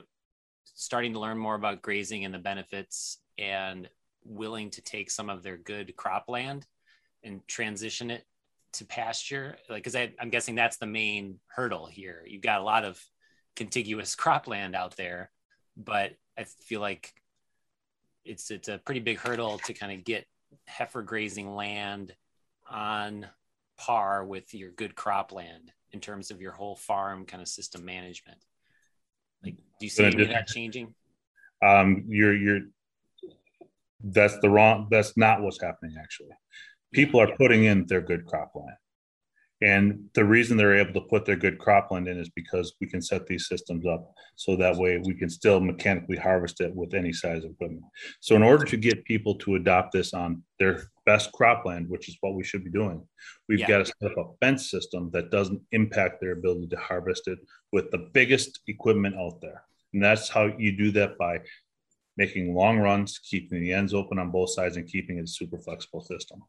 starting 0.64 1.14
to 1.14 1.20
learn 1.20 1.38
more 1.38 1.54
about 1.54 1.82
grazing 1.82 2.24
and 2.24 2.34
the 2.34 2.38
benefits 2.38 3.18
and 3.38 3.88
willing 4.24 4.70
to 4.70 4.82
take 4.82 5.10
some 5.10 5.30
of 5.30 5.42
their 5.42 5.56
good 5.56 5.94
cropland 5.96 6.64
and 7.22 7.46
transition 7.48 8.10
it 8.10 8.26
to 8.74 8.84
pasture? 8.84 9.56
Like, 9.68 9.82
because 9.82 9.96
I'm 9.96 10.30
guessing 10.30 10.54
that's 10.54 10.76
the 10.76 10.86
main 10.86 11.40
hurdle 11.46 11.86
here. 11.86 12.22
You've 12.26 12.42
got 12.42 12.60
a 12.60 12.64
lot 12.64 12.84
of 12.84 13.02
contiguous 13.56 14.14
cropland 14.14 14.74
out 14.74 14.96
there, 14.96 15.30
but 15.76 16.12
I 16.38 16.44
feel 16.44 16.80
like 16.80 17.14
it's 18.24 18.50
it's 18.50 18.68
a 18.68 18.78
pretty 18.78 19.00
big 19.00 19.18
hurdle 19.18 19.58
to 19.58 19.72
kind 19.72 19.92
of 19.92 20.04
get 20.04 20.26
heifer 20.66 21.02
grazing 21.02 21.54
land 21.54 22.14
on 22.68 23.26
par 23.76 24.24
with 24.24 24.54
your 24.54 24.70
good 24.70 24.94
cropland 24.94 25.70
in 25.92 26.00
terms 26.00 26.30
of 26.30 26.40
your 26.40 26.52
whole 26.52 26.76
farm 26.76 27.24
kind 27.24 27.42
of 27.42 27.48
system 27.48 27.84
management. 27.84 28.38
Like, 29.44 29.56
do 29.56 29.86
you 29.86 29.90
see 29.90 30.04
any 30.04 30.22
of 30.22 30.28
that 30.28 30.46
changing? 30.46 30.94
Um, 31.62 32.04
you're 32.08 32.36
you're 32.36 32.60
that's 34.02 34.38
the 34.40 34.48
wrong. 34.48 34.88
That's 34.90 35.16
not 35.16 35.42
what's 35.42 35.60
happening 35.60 35.96
actually. 36.00 36.30
People 36.92 37.20
are 37.20 37.36
putting 37.36 37.64
in 37.64 37.86
their 37.86 38.00
good 38.00 38.26
cropland. 38.26 38.74
And 39.62 40.08
the 40.14 40.24
reason 40.24 40.56
they're 40.56 40.78
able 40.78 40.94
to 40.94 41.06
put 41.08 41.26
their 41.26 41.36
good 41.36 41.58
cropland 41.58 42.08
in 42.08 42.18
is 42.18 42.30
because 42.30 42.74
we 42.80 42.86
can 42.86 43.02
set 43.02 43.26
these 43.26 43.46
systems 43.46 43.84
up 43.86 44.14
so 44.36 44.56
that 44.56 44.76
way 44.76 44.96
we 45.04 45.14
can 45.14 45.28
still 45.28 45.60
mechanically 45.60 46.16
harvest 46.16 46.62
it 46.62 46.74
with 46.74 46.94
any 46.94 47.12
size 47.12 47.44
of 47.44 47.50
equipment. 47.50 47.84
So, 48.20 48.36
in 48.36 48.42
order 48.42 48.64
to 48.64 48.76
get 48.78 49.04
people 49.04 49.34
to 49.36 49.56
adopt 49.56 49.92
this 49.92 50.14
on 50.14 50.42
their 50.58 50.84
best 51.04 51.30
cropland, 51.32 51.88
which 51.88 52.08
is 52.08 52.16
what 52.22 52.34
we 52.34 52.44
should 52.44 52.64
be 52.64 52.70
doing, 52.70 53.06
we've 53.48 53.58
yeah. 53.58 53.68
got 53.68 53.86
to 53.86 53.92
set 54.00 54.12
up 54.12 54.18
a 54.18 54.44
fence 54.46 54.70
system 54.70 55.10
that 55.12 55.30
doesn't 55.30 55.60
impact 55.72 56.22
their 56.22 56.32
ability 56.32 56.68
to 56.68 56.76
harvest 56.76 57.28
it 57.28 57.38
with 57.70 57.90
the 57.90 58.08
biggest 58.14 58.60
equipment 58.66 59.14
out 59.16 59.42
there. 59.42 59.64
And 59.92 60.02
that's 60.02 60.30
how 60.30 60.46
you 60.58 60.72
do 60.72 60.90
that 60.92 61.18
by 61.18 61.40
making 62.16 62.54
long 62.54 62.78
runs, 62.78 63.18
keeping 63.18 63.60
the 63.60 63.72
ends 63.72 63.92
open 63.92 64.18
on 64.18 64.30
both 64.30 64.50
sides, 64.50 64.76
and 64.76 64.86
keeping 64.86 65.18
it 65.18 65.24
a 65.24 65.26
super 65.26 65.58
flexible 65.58 66.02
system. 66.02 66.42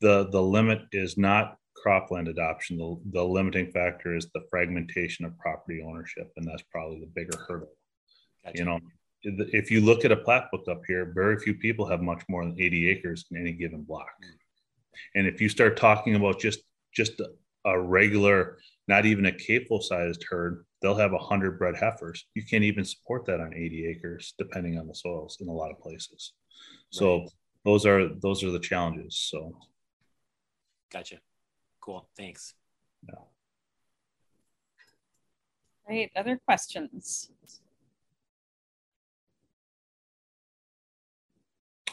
The, 0.00 0.28
the 0.30 0.42
limit 0.42 0.80
is 0.92 1.16
not 1.16 1.58
cropland 1.84 2.28
adoption, 2.28 2.76
the, 2.76 2.96
the 3.12 3.24
limiting 3.24 3.70
factor 3.72 4.16
is 4.16 4.26
the 4.34 4.44
fragmentation 4.50 5.24
of 5.24 5.38
property 5.38 5.82
ownership, 5.86 6.30
and 6.36 6.46
that's 6.46 6.62
probably 6.70 7.00
the 7.00 7.10
bigger 7.14 7.38
hurdle. 7.48 7.72
Gotcha. 8.44 8.58
You 8.58 8.64
know, 8.64 8.80
if 9.22 9.70
you 9.70 9.80
look 9.80 10.04
at 10.04 10.12
a 10.12 10.16
plat 10.16 10.44
book 10.50 10.66
up 10.68 10.82
here, 10.86 11.12
very 11.14 11.38
few 11.38 11.54
people 11.54 11.86
have 11.86 12.00
much 12.00 12.22
more 12.28 12.44
than 12.44 12.58
80 12.58 12.88
acres 12.88 13.26
in 13.30 13.36
any 13.36 13.52
given 13.52 13.82
block. 13.82 14.08
Hmm. 14.22 14.30
And 15.14 15.26
if 15.26 15.40
you 15.40 15.48
start 15.48 15.76
talking 15.76 16.14
about 16.14 16.40
just 16.40 16.60
just 16.92 17.20
a, 17.64 17.80
regular, 17.80 18.58
not 18.88 19.06
even 19.06 19.26
a 19.26 19.32
capable 19.32 19.80
sized 19.80 20.24
herd, 20.28 20.64
they'll 20.82 20.96
have 20.96 21.12
100 21.12 21.58
bred 21.58 21.76
heifers. 21.76 22.26
You 22.34 22.42
can't 22.44 22.64
even 22.64 22.84
support 22.84 23.26
that 23.26 23.38
on 23.38 23.54
80 23.54 23.86
acres, 23.86 24.34
depending 24.38 24.76
on 24.78 24.88
the 24.88 24.94
soils 24.94 25.38
in 25.40 25.48
a 25.48 25.52
lot 25.52 25.70
of 25.70 25.78
places. 25.78 26.32
So 26.90 27.18
right. 27.18 27.28
those 27.64 27.86
are 27.86 28.08
those 28.08 28.42
are 28.42 28.50
the 28.50 28.58
challenges. 28.58 29.16
So, 29.30 29.56
gotcha. 30.92 31.20
Cool. 31.80 32.06
Thanks. 32.16 32.54
Yeah. 33.08 33.14
Great. 35.86 36.12
Other 36.14 36.40
questions? 36.44 37.30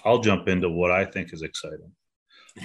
I'll 0.06 0.20
jump 0.20 0.48
into 0.48 0.70
what 0.70 0.92
I 0.92 1.06
think 1.06 1.34
is 1.34 1.42
exciting. 1.42 1.92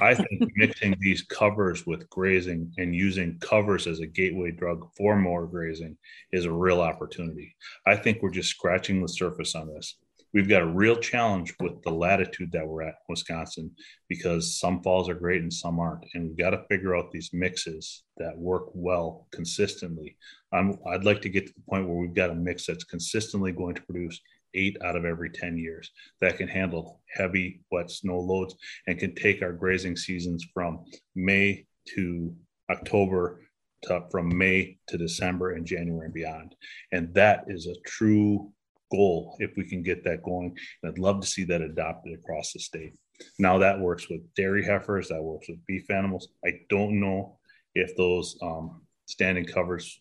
I 0.01 0.15
think 0.15 0.29
mixing 0.57 0.97
these 1.01 1.23
covers 1.23 1.87
with 1.87 2.09
grazing 2.09 2.73
and 2.79 2.95
using 2.95 3.39
covers 3.41 3.87
as 3.87 4.01
a 4.01 4.07
gateway 4.07 4.51
drug 4.51 4.89
for 4.97 5.17
more 5.17 5.47
grazing 5.47 5.97
is 6.33 6.45
a 6.45 6.53
real 6.53 6.81
opportunity. 6.81 7.57
I 7.87 7.97
think 7.97 8.23
we're 8.23 8.31
just 8.31 8.51
scratching 8.51 9.03
the 9.03 9.09
surface 9.09 9.55
on 9.55 9.69
this. 9.69 9.97
We've 10.33 10.49
got 10.49 10.63
a 10.63 10.67
real 10.67 10.97
challenge 10.97 11.55
with 11.61 11.83
the 11.83 11.91
latitude 11.91 12.53
that 12.53 12.67
we're 12.67 12.83
at 12.83 12.89
in 12.89 12.95
Wisconsin 13.09 13.71
because 14.09 14.59
some 14.59 14.83
falls 14.83 15.09
are 15.09 15.15
great 15.15 15.43
and 15.43 15.53
some 15.53 15.79
aren't. 15.79 16.07
And 16.15 16.29
we've 16.29 16.39
got 16.39 16.51
to 16.51 16.65
figure 16.71 16.97
out 16.97 17.11
these 17.11 17.31
mixes 17.33 18.05
that 18.17 18.37
work 18.37 18.69
well 18.73 19.29
consistently. 19.31 20.17
I'm, 20.53 20.79
I'd 20.87 21.05
like 21.05 21.21
to 21.23 21.29
get 21.29 21.47
to 21.47 21.53
the 21.53 21.63
point 21.69 21.87
where 21.87 21.99
we've 21.99 22.15
got 22.15 22.31
a 22.31 22.35
mix 22.35 22.67
that's 22.67 22.85
consistently 22.85 23.53
going 23.53 23.75
to 23.75 23.83
produce 23.83 24.21
eight 24.55 24.77
out 24.85 24.97
of 24.97 25.05
every 25.05 25.31
10 25.31 25.57
years 25.59 25.91
that 26.21 26.37
can 26.37 26.49
handle 26.49 27.01
heavy 27.09 27.63
wet 27.71 27.91
snow 27.91 28.19
loads 28.19 28.55
and 28.87 28.99
can 28.99 29.15
take 29.15 29.43
our 29.43 29.53
grazing 29.53 29.97
seasons 29.97 30.47
from 30.53 30.85
May 31.15 31.67
to 31.95 32.35
October 32.71 33.41
to, 33.85 34.05
from 34.11 34.37
May 34.37 34.79
to 34.89 34.97
December 34.97 35.53
and 35.53 35.67
January 35.67 36.07
and 36.07 36.15
beyond. 36.15 36.55
And 36.93 37.13
that 37.15 37.45
is 37.49 37.67
a 37.67 37.81
true 37.87 38.53
goal 38.93 39.37
if 39.41 39.51
we 39.57 39.69
can 39.69 39.83
get 39.83 40.05
that 40.05 40.23
going. 40.23 40.57
And 40.83 40.93
I'd 40.93 40.99
love 40.99 41.21
to 41.21 41.27
see 41.27 41.45
that 41.45 41.63
adopted 41.63 42.15
across 42.15 42.53
the 42.53 42.61
state. 42.61 42.93
Now 43.39 43.59
that 43.59 43.81
works 43.81 44.09
with 44.09 44.21
dairy 44.35 44.65
heifers, 44.65 45.09
that 45.09 45.23
works 45.23 45.49
with 45.49 45.65
beef 45.67 45.91
animals. 45.91 46.29
I 46.45 46.61
don't 46.69 47.01
know 47.01 47.39
if 47.75 47.97
those 47.97 48.37
um, 48.43 48.83
standing 49.07 49.45
covers. 49.45 50.01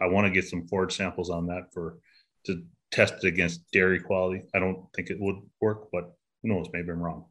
I 0.00 0.06
want 0.06 0.26
to 0.26 0.32
get 0.32 0.48
some 0.48 0.66
forage 0.66 0.96
samples 0.96 1.30
on 1.30 1.46
that 1.46 1.72
for 1.72 1.98
to 2.46 2.62
test 2.90 3.14
it 3.22 3.28
against 3.28 3.70
dairy 3.70 4.00
quality. 4.00 4.42
I 4.54 4.58
don't 4.58 4.86
think 4.94 5.10
it 5.10 5.20
would 5.20 5.36
work, 5.60 5.88
but 5.92 6.12
who 6.42 6.48
knows? 6.48 6.66
Maybe 6.72 6.90
I'm 6.90 7.02
wrong. 7.02 7.26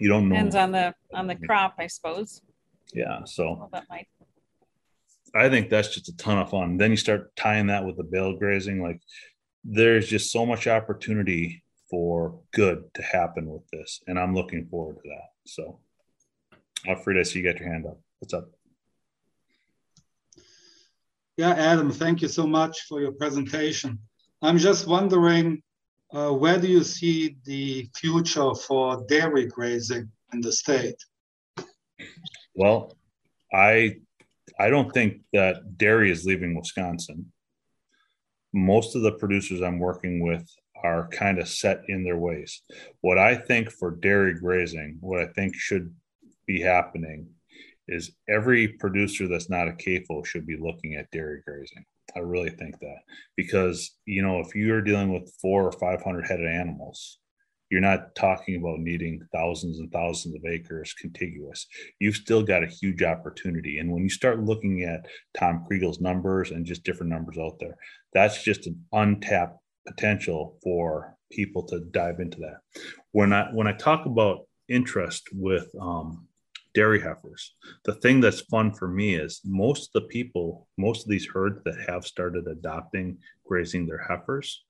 You 0.00 0.08
don't 0.08 0.28
know. 0.28 0.34
Depends 0.34 0.56
on 0.56 0.72
the 0.72 0.94
on 1.12 1.26
the 1.26 1.36
crop, 1.36 1.74
I 1.78 1.86
suppose. 1.86 2.42
Yeah. 2.92 3.24
So 3.24 3.68
Well, 3.72 3.84
might. 3.90 4.08
I 5.34 5.48
think 5.48 5.68
that's 5.68 5.88
just 5.88 6.08
a 6.08 6.16
ton 6.16 6.38
of 6.38 6.50
fun. 6.50 6.76
Then 6.76 6.92
you 6.92 6.96
start 6.96 7.34
tying 7.34 7.66
that 7.66 7.84
with 7.84 7.96
the 7.96 8.04
bale 8.04 8.36
grazing. 8.36 8.80
Like 8.80 9.00
there's 9.64 10.08
just 10.08 10.30
so 10.30 10.44
much 10.44 10.66
opportunity 10.66 11.62
for 11.90 12.38
good 12.52 12.84
to 12.94 13.02
happen 13.02 13.46
with 13.46 13.66
this. 13.72 14.00
And 14.06 14.18
I'm 14.18 14.34
looking 14.34 14.66
forward 14.66 14.96
to 14.96 15.08
that. 15.08 15.28
So 15.46 15.80
Altfrid, 16.86 17.18
I 17.18 17.22
see 17.22 17.40
you 17.40 17.44
got 17.44 17.58
your 17.58 17.70
hand 17.70 17.86
up. 17.86 17.98
What's 18.18 18.34
up? 18.34 18.50
Yeah, 21.36 21.50
Adam, 21.50 21.90
thank 21.90 22.22
you 22.22 22.28
so 22.28 22.46
much 22.46 22.82
for 22.88 23.00
your 23.00 23.12
presentation. 23.12 23.98
I'm 24.42 24.58
just 24.58 24.86
wondering, 24.86 25.62
uh, 26.12 26.30
where 26.30 26.60
do 26.60 26.68
you 26.68 26.84
see 26.84 27.36
the 27.44 27.88
future 27.96 28.54
for 28.54 29.04
dairy 29.08 29.46
grazing 29.46 30.10
in 30.32 30.40
the 30.40 30.52
state? 30.52 31.02
Well, 32.54 32.96
I 33.52 33.96
I 34.60 34.68
don't 34.68 34.92
think 34.92 35.22
that 35.32 35.76
dairy 35.76 36.12
is 36.12 36.24
leaving 36.24 36.54
Wisconsin. 36.54 37.32
Most 38.54 38.96
of 38.96 39.02
the 39.02 39.12
producers 39.12 39.60
I'm 39.60 39.78
working 39.78 40.20
with 40.20 40.48
are 40.82 41.08
kind 41.08 41.38
of 41.38 41.48
set 41.48 41.82
in 41.88 42.04
their 42.04 42.16
ways. 42.16 42.62
What 43.00 43.18
I 43.18 43.34
think 43.34 43.70
for 43.70 43.90
dairy 43.90 44.38
grazing, 44.38 44.98
what 45.00 45.20
I 45.20 45.26
think 45.26 45.54
should 45.54 45.92
be 46.46 46.60
happening 46.60 47.28
is 47.88 48.12
every 48.28 48.68
producer 48.68 49.28
that's 49.28 49.50
not 49.50 49.68
a 49.68 49.72
CAFO 49.72 50.24
should 50.24 50.46
be 50.46 50.56
looking 50.56 50.94
at 50.94 51.10
dairy 51.10 51.42
grazing. 51.46 51.84
I 52.16 52.20
really 52.20 52.50
think 52.50 52.78
that 52.80 52.98
because 53.36 53.96
you 54.06 54.22
know 54.22 54.40
if 54.40 54.54
you 54.54 54.72
are 54.74 54.80
dealing 54.80 55.12
with 55.12 55.34
four 55.40 55.64
or 55.64 55.72
five 55.72 56.02
hundred 56.02 56.26
head 56.26 56.40
of 56.40 56.46
animals, 56.46 57.18
you're 57.74 57.80
not 57.80 58.14
talking 58.14 58.54
about 58.54 58.78
needing 58.78 59.20
thousands 59.32 59.80
and 59.80 59.90
thousands 59.90 60.36
of 60.36 60.44
acres 60.44 60.94
contiguous. 60.94 61.66
You've 61.98 62.14
still 62.14 62.44
got 62.44 62.62
a 62.62 62.68
huge 62.68 63.02
opportunity, 63.02 63.80
and 63.80 63.90
when 63.90 64.04
you 64.04 64.08
start 64.08 64.44
looking 64.44 64.84
at 64.84 65.08
Tom 65.36 65.66
Kriegl's 65.68 66.00
numbers 66.00 66.52
and 66.52 66.64
just 66.64 66.84
different 66.84 67.10
numbers 67.10 67.36
out 67.36 67.58
there, 67.58 67.76
that's 68.12 68.44
just 68.44 68.68
an 68.68 68.80
untapped 68.92 69.58
potential 69.88 70.56
for 70.62 71.16
people 71.32 71.64
to 71.64 71.80
dive 71.90 72.20
into 72.20 72.38
that. 72.38 72.58
When 73.10 73.32
I 73.32 73.48
when 73.52 73.66
I 73.66 73.72
talk 73.72 74.06
about 74.06 74.46
interest 74.68 75.30
with 75.32 75.68
um, 75.80 76.28
dairy 76.74 77.00
heifers. 77.00 77.54
The 77.84 77.94
thing 77.94 78.20
that's 78.20 78.40
fun 78.40 78.72
for 78.72 78.88
me 78.88 79.14
is 79.14 79.40
most 79.44 79.90
of 79.94 80.02
the 80.02 80.08
people, 80.08 80.68
most 80.76 81.04
of 81.04 81.08
these 81.08 81.28
herds 81.32 81.60
that 81.64 81.88
have 81.88 82.04
started 82.04 82.46
adopting 82.48 83.18
grazing 83.46 83.86
their 83.86 84.04
heifers, 84.08 84.64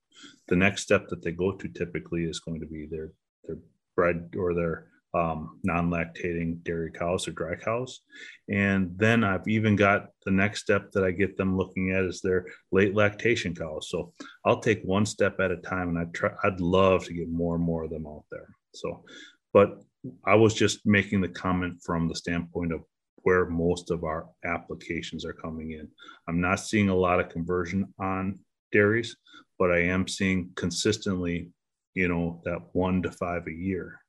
the 0.49 0.57
next 0.57 0.83
step 0.83 1.09
that 1.09 1.23
they 1.23 1.33
go 1.33 1.53
to 1.53 1.69
typically 1.69 2.25
is 2.25 2.41
going 2.41 2.61
to 2.61 2.67
be 2.67 2.87
their 2.87 3.11
their 3.45 3.59
bred 3.97 4.31
or 4.37 4.55
their 4.55 4.87
um, 5.15 5.61
non-lactating 5.63 6.63
dairy 6.65 6.91
cows 6.91 7.29
or 7.29 7.33
dry 7.33 7.55
cows. 7.55 8.01
And 8.49 8.99
then 8.99 9.23
I've 9.23 9.47
even 9.47 9.77
got 9.77 10.09
the 10.25 10.33
next 10.33 10.63
step 10.63 10.91
that 10.93 11.05
I 11.05 11.13
get 11.13 11.37
them 11.37 11.57
looking 11.57 11.93
at 11.93 12.05
is 12.05 12.21
their 12.21 12.47
late 12.73 12.95
lactation 12.95 13.55
cows. 13.55 13.89
So 13.91 14.13
I'll 14.45 14.59
take 14.59 14.83
one 14.83 15.07
step 15.07 15.39
at 15.39 15.53
a 15.53 15.57
time 15.59 15.91
and 15.91 15.99
I 15.99 16.05
try, 16.07 16.31
I'd 16.43 16.61
love 16.61 17.05
to 17.05 17.15
get 17.15 17.29
more 17.29 17.55
and 17.55 17.65
more 17.65 17.85
of 17.85 17.91
them 17.91 18.07
out 18.07 18.25
there. 18.31 18.49
So, 18.75 19.05
but 19.53 19.81
I 20.27 20.35
was 20.35 20.53
just 20.53 20.85
making 20.85 21.21
the 21.21 21.29
comment 21.29 21.81
from 21.85 22.09
the 22.09 22.17
standpoint 22.17 22.73
of 22.73 22.81
where 23.19 23.47
most 23.47 23.91
of 23.91 24.05
our 24.05 24.27
applications 24.45 25.25
are 25.25 25.33
coming 25.33 25.73
in. 25.73 25.89
I'm 26.29 26.41
not 26.41 26.61
seeing 26.61 26.89
a 26.89 26.95
lot 26.95 27.21
of 27.21 27.31
conversion 27.31 27.95
on 27.99 28.41
dairies, 28.75 29.17
but 29.59 29.71
I 29.71 29.79
am 29.79 30.07
seeing 30.07 30.51
consistently, 30.57 31.51
you 31.95 32.09
know, 32.09 32.43
that 32.45 32.59
one 32.73 33.01
to 33.03 33.11
five 33.11 33.47
a 33.47 33.53
year, 33.53 34.01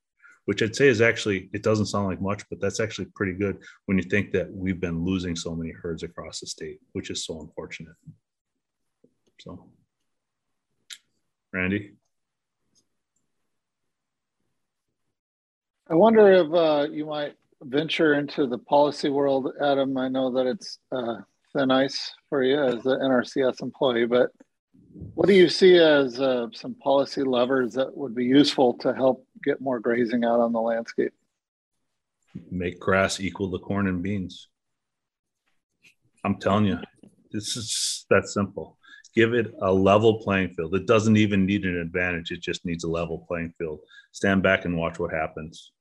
which 0.44 0.62
I'd 0.62 0.76
say 0.76 0.88
is 0.88 1.00
actually, 1.00 1.48
it 1.54 1.62
doesn't 1.62 1.86
sound 1.86 2.08
like 2.08 2.20
much, 2.20 2.42
but 2.50 2.60
that's 2.60 2.80
actually 2.80 3.06
pretty 3.14 3.32
good 3.32 3.56
when 3.86 3.96
you 3.96 4.04
think 4.04 4.32
that 4.32 4.52
we've 4.52 4.80
been 4.80 5.04
losing 5.04 5.34
so 5.36 5.54
many 5.54 5.72
herds 5.72 6.02
across 6.02 6.40
the 6.40 6.46
state, 6.46 6.80
which 6.92 7.10
is 7.10 7.24
so 7.24 7.40
unfortunate. 7.40 7.94
So, 9.40 9.70
Randy? 11.52 11.92
I 15.88 15.94
wonder 15.94 16.28
if 16.32 16.52
uh, 16.52 16.88
you 16.90 17.06
might 17.06 17.36
venture 17.62 18.14
into 18.14 18.48
the 18.48 18.58
policy 18.58 19.08
world, 19.08 19.52
Adam. 19.62 19.96
I 19.96 20.08
know 20.08 20.32
that 20.32 20.46
it's 20.46 20.78
uh, 20.90 21.18
thin 21.56 21.70
ice 21.70 22.12
for 22.28 22.42
you 22.42 22.60
as 22.60 22.84
an 22.86 22.98
NRCS 23.00 23.62
employee, 23.62 24.06
but 24.06 24.30
what 25.14 25.28
do 25.28 25.34
you 25.34 25.48
see 25.48 25.76
as 25.78 26.20
uh, 26.20 26.46
some 26.52 26.74
policy 26.74 27.22
levers 27.22 27.74
that 27.74 27.96
would 27.96 28.14
be 28.14 28.24
useful 28.24 28.74
to 28.78 28.94
help 28.94 29.26
get 29.44 29.60
more 29.60 29.78
grazing 29.78 30.24
out 30.24 30.40
on 30.40 30.52
the 30.52 30.60
landscape? 30.60 31.12
Make 32.50 32.80
grass 32.80 33.20
equal 33.20 33.50
to 33.52 33.58
corn 33.58 33.88
and 33.88 34.02
beans. 34.02 34.48
I'm 36.24 36.38
telling 36.38 36.66
you, 36.66 36.78
this 37.30 37.56
is 37.56 38.06
that 38.10 38.26
simple. 38.26 38.78
Give 39.14 39.32
it 39.32 39.52
a 39.62 39.72
level 39.72 40.20
playing 40.22 40.50
field. 40.54 40.74
It 40.74 40.86
doesn't 40.86 41.16
even 41.16 41.46
need 41.46 41.64
an 41.64 41.78
advantage. 41.78 42.30
It 42.30 42.42
just 42.42 42.66
needs 42.66 42.84
a 42.84 42.88
level 42.88 43.24
playing 43.26 43.54
field. 43.58 43.80
Stand 44.12 44.42
back 44.42 44.64
and 44.64 44.76
watch 44.76 44.98
what 44.98 45.12
happens. 45.12 45.72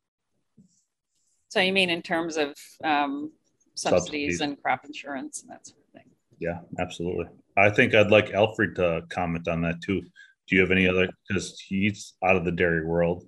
So 1.49 1.59
you 1.59 1.73
mean 1.73 1.89
in 1.89 2.01
terms 2.01 2.37
of 2.37 2.55
um, 2.83 3.31
subsidies, 3.75 4.39
subsidies 4.39 4.41
and 4.41 4.61
crop 4.61 4.85
insurance 4.85 5.41
and 5.41 5.51
that 5.51 5.67
sort 5.67 5.79
of 5.79 5.91
thing? 5.93 6.11
Yeah, 6.39 6.59
absolutely. 6.79 7.25
I 7.57 7.69
think 7.69 7.93
I'd 7.93 8.11
like 8.11 8.29
Altfrid 8.29 8.75
to 8.75 9.03
comment 9.09 9.47
on 9.47 9.61
that 9.61 9.81
too. 9.81 10.01
Do 10.01 10.55
you 10.55 10.61
have 10.61 10.71
any 10.71 10.87
other? 10.87 11.07
Because 11.27 11.59
he's 11.59 12.13
out 12.23 12.35
of 12.35 12.45
the 12.45 12.51
dairy 12.51 12.85
world. 12.85 13.27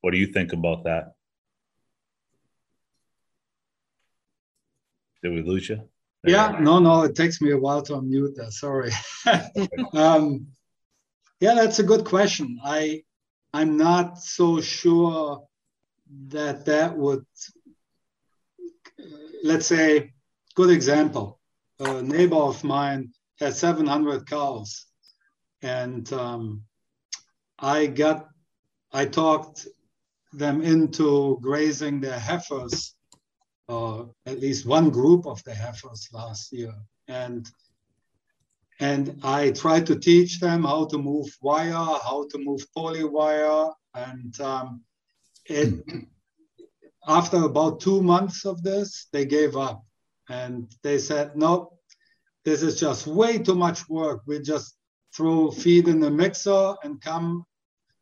What 0.00 0.12
do 0.12 0.18
you 0.18 0.26
think 0.26 0.52
about 0.52 0.84
that? 0.84 1.12
Did 5.22 5.32
we 5.32 5.42
lose 5.42 5.68
you? 5.68 5.88
There 6.22 6.34
yeah, 6.34 6.58
you 6.58 6.64
no, 6.64 6.78
no. 6.78 7.02
It 7.02 7.14
takes 7.14 7.40
me 7.40 7.50
a 7.52 7.58
while 7.58 7.82
to 7.82 7.94
unmute 7.94 8.34
that. 8.36 8.52
Sorry. 8.52 8.92
um, 9.92 10.46
yeah, 11.40 11.54
that's 11.54 11.78
a 11.78 11.82
good 11.82 12.04
question. 12.04 12.58
I 12.64 13.02
I'm 13.52 13.76
not 13.76 14.18
so 14.18 14.60
sure 14.60 15.44
that 16.28 16.64
that 16.66 16.96
would 16.96 17.24
let's 19.44 19.66
say, 19.66 20.12
good 20.54 20.70
example. 20.70 21.38
A 21.78 22.02
neighbor 22.02 22.36
of 22.36 22.64
mine 22.64 23.12
had 23.38 23.54
700 23.54 24.26
cows, 24.26 24.86
and 25.62 26.10
um, 26.12 26.62
I 27.58 27.86
got, 27.86 28.28
I 28.92 29.06
talked 29.06 29.66
them 30.32 30.62
into 30.62 31.38
grazing 31.40 32.00
their 32.00 32.18
heifers, 32.18 32.94
uh, 33.68 34.04
at 34.26 34.40
least 34.40 34.66
one 34.66 34.90
group 34.90 35.26
of 35.26 35.42
the 35.44 35.54
heifers 35.54 36.08
last 36.12 36.52
year, 36.52 36.74
and 37.08 37.48
and 38.80 39.20
I 39.22 39.50
tried 39.52 39.86
to 39.86 39.96
teach 39.96 40.40
them 40.40 40.64
how 40.64 40.86
to 40.86 40.98
move 40.98 41.28
wire, 41.40 41.72
how 41.72 42.26
to 42.30 42.38
move 42.38 42.66
poly 42.74 43.04
wire, 43.04 43.70
and 43.94 44.40
um, 44.40 44.82
it 45.46 45.84
after 47.06 47.42
about 47.42 47.80
two 47.80 48.02
months 48.02 48.44
of 48.44 48.62
this, 48.62 49.08
they 49.12 49.24
gave 49.24 49.56
up. 49.56 49.84
And 50.28 50.74
they 50.82 50.98
said, 50.98 51.36
no, 51.36 51.73
this 52.44 52.62
is 52.62 52.78
just 52.78 53.06
way 53.06 53.38
too 53.38 53.54
much 53.54 53.88
work. 53.88 54.22
We 54.26 54.40
just 54.40 54.76
throw 55.14 55.50
feed 55.50 55.88
in 55.88 56.00
the 56.00 56.10
mixer 56.10 56.74
and 56.82 57.00
come 57.00 57.44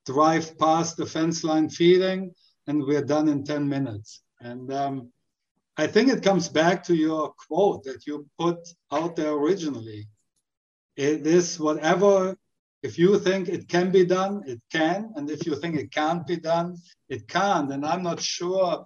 drive 0.07 0.59
past 0.59 0.97
the 0.97 1.07
fence 1.07 1.45
line 1.45 1.69
feeding 1.69 2.35
and 2.67 2.83
we're 2.85 3.05
done 3.05 3.29
in 3.29 3.45
10 3.45 3.69
minutes. 3.69 4.23
And 4.41 4.73
um, 4.73 5.13
I 5.77 5.87
think 5.87 6.11
it 6.11 6.23
comes 6.23 6.49
back 6.49 6.83
to 6.85 6.95
your 6.95 7.33
quote 7.49 7.85
that 7.85 8.07
you 8.07 8.27
put 8.39 8.59
out 8.91 9.17
there 9.17 9.33
originally. 9.33 10.09
It 10.97 11.27
is 11.27 11.59
whatever, 11.59 12.37
if 12.83 12.99
you 12.99 13.19
think 13.19 13.49
it 13.49 13.69
can 13.69 13.91
be 13.91 14.05
done, 14.05 14.43
it 14.47 14.61
can. 14.71 15.13
And 15.17 15.31
if 15.31 15.47
you 15.47 15.57
think 15.57 15.77
it 15.77 15.93
can't 15.93 16.27
be 16.27 16.37
done, 16.37 16.77
it 17.09 17.29
can't. 17.29 17.73
And 17.73 17.87
I'm 17.87 18.03
not 18.03 18.21
sure 18.21 18.85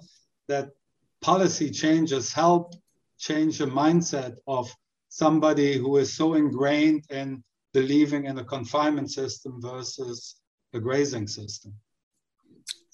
that 0.48 0.70
policy 1.22 1.70
changes 1.70 2.32
help 2.32 2.74
change 3.18 3.58
the 3.58 3.66
mindset 3.66 4.36
of 4.46 4.70
somebody 5.16 5.78
who 5.78 5.96
is 5.96 6.12
so 6.12 6.34
ingrained 6.34 7.02
in 7.08 7.42
believing 7.72 8.26
in 8.26 8.36
a 8.38 8.44
confinement 8.44 9.10
system 9.10 9.62
versus 9.62 10.36
a 10.74 10.78
grazing 10.78 11.26
system. 11.26 11.72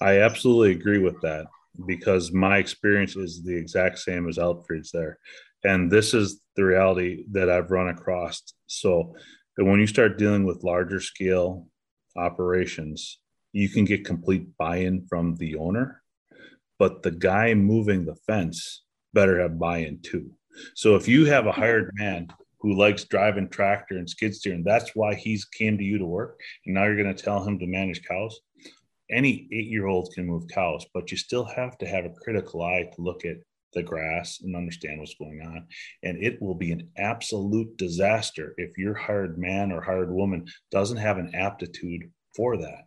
I 0.01 0.21
absolutely 0.21 0.71
agree 0.71 0.99
with 1.01 1.21
that 1.23 1.47
because 1.87 2.33
my 2.33 2.59
experience 2.59 3.17
is 3.17 3.43
the 3.43 3.57
exact 3.57 3.99
same 3.99 4.29
as 4.29 4.39
Altfrid's 4.39 4.93
there. 4.93 5.19
And 5.65 5.91
this 5.91 6.15
is 6.15 6.41
the 6.55 6.65
reality 6.65 7.25
that 7.33 7.51
I've 7.51 7.73
run 7.73 7.89
across. 7.89 8.41
So 8.69 9.17
when 9.57 9.81
you 9.81 9.89
start 9.89 10.17
dealing 10.17 10.45
with 10.45 10.63
larger 10.63 11.01
scale 11.01 11.67
operations, 12.17 13.19
you 13.53 13.69
can 13.69 13.85
get 13.85 14.05
complete 14.05 14.47
buy 14.57 14.77
in 14.77 15.07
from 15.09 15.35
the 15.37 15.57
owner, 15.57 16.03
but 16.79 17.03
the 17.03 17.11
guy 17.11 17.53
moving 17.55 18.05
the 18.05 18.17
fence 18.29 18.85
better 19.13 19.41
have 19.41 19.59
buy 19.59 19.79
in 19.79 20.01
too. 20.03 20.31
So 20.75 20.97
if 20.97 21.09
you 21.09 21.25
have 21.27 21.47
a 21.47 21.53
hired 21.53 21.91
man 21.95 22.29
who 22.61 22.79
likes 22.79 23.05
driving 23.05 23.49
tractor 23.49 23.97
and 23.97 24.09
skid 24.09 24.35
steer, 24.35 24.55
and 24.55 24.65
that's 24.65 24.95
why 24.95 25.15
he's 25.15 25.45
came 25.45 25.77
to 25.79 25.85
you 25.85 25.99
to 25.99 26.07
work, 26.07 26.41
and 26.65 26.75
now 26.75 26.85
you're 26.85 27.03
going 27.03 27.15
to 27.15 27.23
tell 27.23 27.43
him 27.43 27.59
to 27.59 27.67
manage 27.67 28.03
cows, 28.05 28.41
any 29.11 29.49
eight 29.53 29.67
year 29.67 29.87
old 29.87 30.13
can 30.15 30.27
move 30.27 30.49
cows, 30.49 30.87
but 30.95 31.11
you 31.11 31.17
still 31.17 31.45
have 31.45 31.77
to 31.79 31.87
have 31.87 32.05
a 32.05 32.11
critical 32.11 32.63
eye 32.63 32.89
to 32.95 33.03
look 33.03 33.25
at 33.25 33.37
the 33.75 33.83
grass 33.83 34.41
and 34.43 34.55
understand 34.55 35.01
what's 35.01 35.15
going 35.15 35.41
on. 35.43 35.67
And 36.03 36.23
it 36.23 36.41
will 36.41 36.55
be 36.55 36.73
an 36.73 36.89
absolute 36.97 37.77
disaster 37.77 38.55
if 38.59 38.77
your 38.77 38.95
hired 38.95 39.39
man 39.39 39.73
or 39.73 39.81
hired 39.81 40.13
woman 40.13 40.47
doesn't 40.71 40.99
have 40.99 41.19
an 41.19 41.35
aptitude 41.35 42.11
for 42.35 42.57
that. 42.59 42.85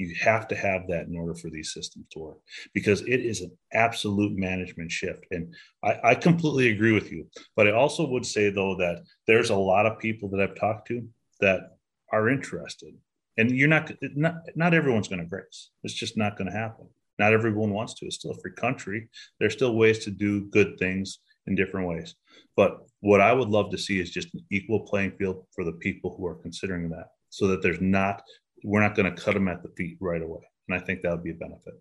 You 0.00 0.14
have 0.20 0.48
to 0.48 0.56
have 0.56 0.88
that 0.88 1.06
in 1.06 1.16
order 1.16 1.34
for 1.34 1.50
these 1.50 1.72
systems 1.72 2.06
to 2.12 2.18
work 2.18 2.38
because 2.74 3.02
it 3.02 3.20
is 3.20 3.42
an 3.42 3.52
absolute 3.72 4.36
management 4.36 4.90
shift. 4.90 5.26
And 5.30 5.54
I, 5.84 6.00
I 6.02 6.14
completely 6.14 6.70
agree 6.70 6.92
with 6.92 7.12
you. 7.12 7.26
But 7.56 7.68
I 7.68 7.72
also 7.72 8.06
would 8.08 8.26
say, 8.26 8.50
though, 8.50 8.76
that 8.76 9.02
there's 9.26 9.50
a 9.50 9.56
lot 9.56 9.86
of 9.86 9.98
people 9.98 10.28
that 10.30 10.40
I've 10.40 10.56
talked 10.56 10.88
to 10.88 11.06
that 11.40 11.76
are 12.12 12.28
interested. 12.28 12.94
And 13.36 13.50
you're 13.50 13.68
not 13.68 13.92
not 14.16 14.34
not 14.56 14.74
everyone's 14.74 15.08
going 15.08 15.20
to 15.20 15.28
grace. 15.28 15.70
It's 15.84 15.94
just 15.94 16.16
not 16.16 16.36
going 16.36 16.50
to 16.50 16.56
happen. 16.56 16.88
Not 17.18 17.32
everyone 17.32 17.72
wants 17.72 17.94
to. 17.94 18.06
It's 18.06 18.16
still 18.16 18.32
a 18.32 18.40
free 18.40 18.52
country. 18.52 19.08
There's 19.38 19.52
still 19.52 19.76
ways 19.76 20.04
to 20.04 20.10
do 20.10 20.46
good 20.46 20.78
things 20.78 21.20
in 21.46 21.54
different 21.54 21.88
ways. 21.88 22.14
But 22.56 22.80
what 23.00 23.20
i 23.20 23.32
would 23.32 23.48
love 23.48 23.70
to 23.70 23.78
see 23.78 23.98
is 23.98 24.10
just 24.10 24.32
an 24.34 24.44
equal 24.50 24.80
playing 24.80 25.12
field 25.12 25.46
for 25.54 25.64
the 25.64 25.72
people 25.72 26.14
who 26.16 26.26
are 26.26 26.34
considering 26.34 26.88
that 26.90 27.08
so 27.30 27.46
that 27.46 27.62
there's 27.62 27.80
not 27.80 28.22
we're 28.64 28.80
not 28.80 28.94
going 28.94 29.12
to 29.12 29.22
cut 29.22 29.34
them 29.34 29.48
at 29.48 29.62
the 29.62 29.68
feet 29.70 29.96
right 30.00 30.22
away 30.22 30.42
and 30.68 30.76
i 30.76 30.84
think 30.84 31.02
that 31.02 31.10
would 31.10 31.24
be 31.24 31.30
a 31.30 31.34
benefit 31.34 31.74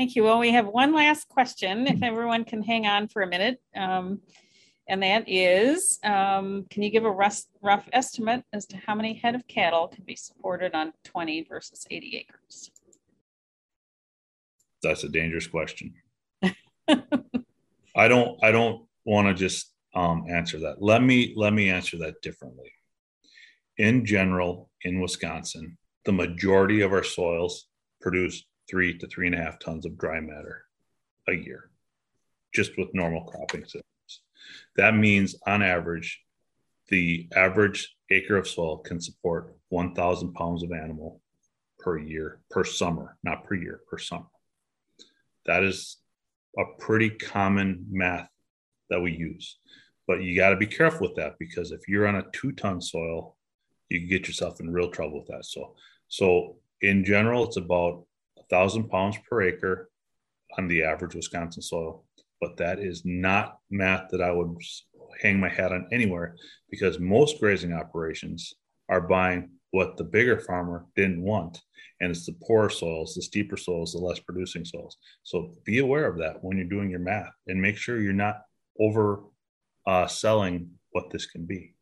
Thank 0.00 0.16
you. 0.16 0.24
Well, 0.24 0.38
we 0.38 0.50
have 0.52 0.66
one 0.66 0.94
last 0.94 1.28
question. 1.28 1.86
If 1.86 2.02
everyone 2.02 2.44
can 2.44 2.62
hang 2.62 2.86
on 2.86 3.06
for 3.06 3.20
a 3.20 3.26
minute. 3.26 3.60
Um, 3.76 4.22
and 4.88 5.02
that 5.02 5.24
is, 5.28 6.00
um, 6.02 6.64
can 6.70 6.82
you 6.82 6.90
give 6.90 7.04
a 7.04 7.10
rough, 7.10 7.42
rough 7.60 7.86
estimate 7.92 8.42
as 8.52 8.64
to 8.66 8.76
how 8.78 8.94
many 8.94 9.12
head 9.14 9.34
of 9.34 9.46
cattle 9.46 9.88
can 9.88 10.02
be 10.04 10.16
supported 10.16 10.74
on 10.74 10.92
20 11.04 11.44
versus 11.44 11.86
80 11.90 12.16
acres? 12.16 12.70
That's 14.82 15.04
a 15.04 15.08
dangerous 15.08 15.46
question. 15.46 15.92
I 16.42 18.08
don't, 18.08 18.42
I 18.42 18.50
don't 18.50 18.86
want 19.04 19.28
to 19.28 19.34
just 19.34 19.74
um, 19.94 20.24
answer 20.30 20.58
that. 20.60 20.80
Let 20.80 21.02
me, 21.02 21.34
let 21.36 21.52
me 21.52 21.68
answer 21.68 21.98
that 21.98 22.22
differently. 22.22 22.72
In 23.80 24.04
general, 24.04 24.68
in 24.82 25.00
Wisconsin, 25.00 25.78
the 26.04 26.12
majority 26.12 26.82
of 26.82 26.92
our 26.92 27.02
soils 27.02 27.66
produce 28.02 28.44
three 28.68 28.98
to 28.98 29.06
three 29.06 29.26
and 29.26 29.34
a 29.34 29.38
half 29.38 29.58
tons 29.58 29.86
of 29.86 29.96
dry 29.96 30.20
matter 30.20 30.66
a 31.26 31.32
year, 31.32 31.70
just 32.54 32.76
with 32.76 32.92
normal 32.92 33.24
cropping 33.24 33.62
systems. 33.62 33.84
That 34.76 34.94
means 34.94 35.34
on 35.46 35.62
average, 35.62 36.20
the 36.90 37.26
average 37.34 37.96
acre 38.10 38.36
of 38.36 38.46
soil 38.46 38.76
can 38.76 39.00
support 39.00 39.56
1,000 39.70 40.34
pounds 40.34 40.62
of 40.62 40.72
animal 40.72 41.22
per 41.78 41.96
year, 41.96 42.40
per 42.50 42.64
summer, 42.64 43.16
not 43.22 43.44
per 43.44 43.54
year, 43.54 43.80
per 43.88 43.96
summer. 43.96 44.28
That 45.46 45.64
is 45.64 45.96
a 46.58 46.64
pretty 46.78 47.08
common 47.08 47.86
math 47.90 48.28
that 48.90 49.00
we 49.00 49.12
use. 49.12 49.56
But 50.06 50.22
you 50.22 50.36
got 50.36 50.50
to 50.50 50.56
be 50.56 50.66
careful 50.66 51.08
with 51.08 51.16
that 51.16 51.36
because 51.38 51.72
if 51.72 51.88
you're 51.88 52.06
on 52.06 52.16
a 52.16 52.26
two 52.34 52.52
ton 52.52 52.82
soil, 52.82 53.38
you 53.90 54.00
can 54.00 54.08
get 54.08 54.26
yourself 54.26 54.60
in 54.60 54.70
real 54.70 54.90
trouble 54.90 55.18
with 55.18 55.28
that. 55.28 55.44
So, 55.44 55.74
so 56.08 56.56
in 56.80 57.04
general, 57.04 57.44
it's 57.44 57.56
about 57.56 58.06
a 58.38 58.42
thousand 58.44 58.88
pounds 58.88 59.18
per 59.28 59.42
acre 59.42 59.90
on 60.58 60.68
the 60.68 60.82
average 60.84 61.14
Wisconsin 61.14 61.62
soil 61.62 62.04
but 62.40 62.56
that 62.56 62.78
is 62.78 63.02
not 63.04 63.58
math 63.70 64.08
that 64.10 64.22
I 64.22 64.32
would 64.32 64.56
hang 65.20 65.38
my 65.38 65.48
hat 65.48 65.72
on 65.72 65.86
anywhere 65.92 66.36
because 66.70 66.98
most 66.98 67.38
grazing 67.38 67.72
operations 67.72 68.54
are 68.88 69.02
buying 69.02 69.50
what 69.72 69.96
the 69.96 70.04
bigger 70.04 70.38
farmer 70.40 70.86
didn't 70.96 71.22
want. 71.22 71.60
And 72.00 72.10
it's 72.10 72.24
the 72.24 72.36
poorer 72.46 72.70
soils, 72.70 73.14
the 73.14 73.22
steeper 73.22 73.58
soils, 73.58 73.92
the 73.92 73.98
less 73.98 74.18
producing 74.18 74.64
soils. 74.64 74.96
So 75.22 75.52
be 75.64 75.78
aware 75.78 76.06
of 76.06 76.18
that 76.18 76.42
when 76.42 76.56
you're 76.56 76.66
doing 76.66 76.90
your 76.90 77.00
math 77.00 77.32
and 77.46 77.60
make 77.60 77.76
sure 77.76 78.00
you're 78.00 78.14
not 78.14 78.40
over 78.80 79.20
uh, 79.86 80.06
selling 80.06 80.70
what 80.92 81.10
this 81.10 81.26
can 81.26 81.44
be. 81.44 81.74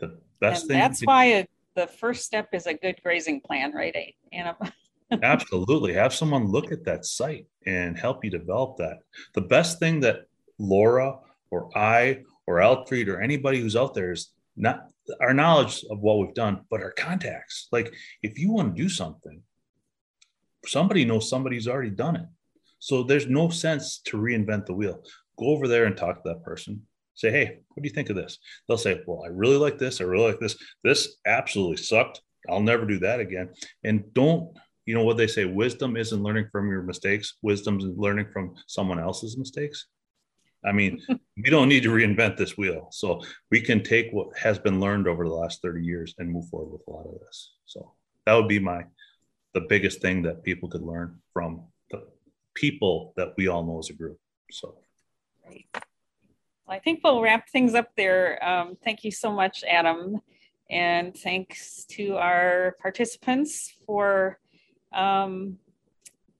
The 0.00 0.18
best 0.42 0.62
and 0.62 0.70
thing 0.70 0.78
that's 0.78 1.00
why 1.02 1.46
the 1.74 1.86
first 1.86 2.24
step 2.24 2.48
is 2.52 2.66
a 2.66 2.74
good 2.74 3.00
grazing 3.02 3.40
plan, 3.40 3.72
right? 3.72 3.94
Eh, 3.94 4.10
Anna? 4.32 4.56
Absolutely. 5.22 5.92
Have 5.92 6.14
someone 6.14 6.46
look 6.46 6.72
at 6.72 6.84
that 6.84 7.04
site 7.04 7.46
and 7.66 7.98
help 7.98 8.24
you 8.24 8.30
develop 8.30 8.76
that. 8.78 8.98
The 9.34 9.42
best 9.42 9.78
thing 9.78 10.00
that 10.00 10.26
Laura 10.58 11.18
or 11.50 11.76
I 11.76 12.22
or 12.46 12.56
Altfrid 12.56 13.08
or 13.08 13.20
anybody 13.20 13.60
who's 13.60 13.76
out 13.76 13.94
there 13.94 14.12
is 14.12 14.30
not 14.56 14.88
our 15.20 15.34
knowledge 15.34 15.84
of 15.90 16.00
what 16.00 16.18
we've 16.18 16.34
done, 16.34 16.62
but 16.70 16.82
our 16.82 16.92
contacts. 16.92 17.68
Like 17.72 17.92
if 18.22 18.38
you 18.38 18.52
want 18.52 18.74
to 18.74 18.82
do 18.82 18.88
something, 18.88 19.42
somebody 20.66 21.04
knows 21.04 21.28
somebody's 21.28 21.68
already 21.68 21.90
done 21.90 22.16
it. 22.16 22.26
So 22.78 23.02
there's 23.02 23.26
no 23.26 23.48
sense 23.48 23.98
to 24.06 24.16
reinvent 24.16 24.66
the 24.66 24.74
wheel. 24.74 25.02
Go 25.38 25.46
over 25.46 25.68
there 25.68 25.84
and 25.84 25.96
talk 25.96 26.22
to 26.22 26.28
that 26.28 26.42
person. 26.42 26.86
Say, 27.14 27.30
hey, 27.30 27.60
what 27.68 27.82
do 27.82 27.88
you 27.88 27.94
think 27.94 28.10
of 28.10 28.16
this? 28.16 28.38
They'll 28.66 28.78
say, 28.78 29.02
well, 29.06 29.22
I 29.24 29.28
really 29.28 29.56
like 29.56 29.78
this. 29.78 30.00
I 30.00 30.04
really 30.04 30.28
like 30.28 30.40
this. 30.40 30.56
This 30.82 31.16
absolutely 31.26 31.76
sucked. 31.76 32.22
I'll 32.48 32.60
never 32.60 32.86
do 32.86 32.98
that 33.00 33.20
again. 33.20 33.50
And 33.84 34.12
don't 34.14 34.56
you 34.86 34.94
know 34.94 35.04
what 35.04 35.16
they 35.16 35.26
say 35.26 35.44
wisdom 35.44 35.96
isn't 35.96 36.22
learning 36.22 36.48
from 36.50 36.68
your 36.68 36.82
mistakes 36.82 37.38
wisdom 37.42 37.78
is 37.78 37.86
learning 37.96 38.26
from 38.32 38.54
someone 38.66 38.98
else's 38.98 39.36
mistakes 39.36 39.86
i 40.64 40.72
mean 40.72 41.00
we 41.36 41.50
don't 41.50 41.68
need 41.68 41.82
to 41.82 41.90
reinvent 41.90 42.36
this 42.36 42.56
wheel 42.56 42.88
so 42.90 43.20
we 43.50 43.60
can 43.60 43.82
take 43.82 44.10
what 44.12 44.36
has 44.36 44.58
been 44.58 44.80
learned 44.80 45.08
over 45.08 45.24
the 45.24 45.34
last 45.34 45.62
30 45.62 45.84
years 45.84 46.14
and 46.18 46.30
move 46.30 46.48
forward 46.48 46.72
with 46.72 46.82
a 46.88 46.90
lot 46.90 47.06
of 47.06 47.20
this 47.20 47.52
so 47.66 47.92
that 48.26 48.34
would 48.34 48.48
be 48.48 48.58
my 48.58 48.84
the 49.54 49.66
biggest 49.68 50.00
thing 50.00 50.22
that 50.22 50.42
people 50.42 50.68
could 50.68 50.82
learn 50.82 51.18
from 51.32 51.62
the 51.90 52.02
people 52.54 53.12
that 53.16 53.34
we 53.36 53.48
all 53.48 53.64
know 53.64 53.78
as 53.78 53.90
a 53.90 53.94
group 53.94 54.18
so 54.50 54.76
Great. 55.46 55.66
I 56.72 56.78
think 56.78 57.00
we'll 57.04 57.20
wrap 57.20 57.50
things 57.50 57.74
up 57.74 57.90
there. 57.96 58.42
Um, 58.42 58.76
thank 58.82 59.04
you 59.04 59.10
so 59.10 59.30
much, 59.30 59.62
Adam. 59.68 60.20
And 60.70 61.14
thanks 61.14 61.84
to 61.90 62.16
our 62.16 62.76
participants 62.80 63.74
for 63.84 64.38
um, 64.94 65.58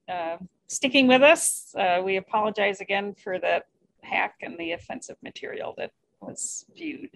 uh, 0.09 0.39
sticking 0.69 1.07
with 1.07 1.23
us. 1.23 1.75
Uh, 1.79 2.01
we 2.03 2.17
apologize 2.17 2.81
again 2.81 3.15
for 3.15 3.39
that 3.41 3.67
hack 4.03 4.37
and 4.41 4.59
the 4.59 4.73
offensive 4.73 5.17
material 5.23 5.75
that 5.77 5.93
was 6.23 6.65
viewed. 6.75 7.11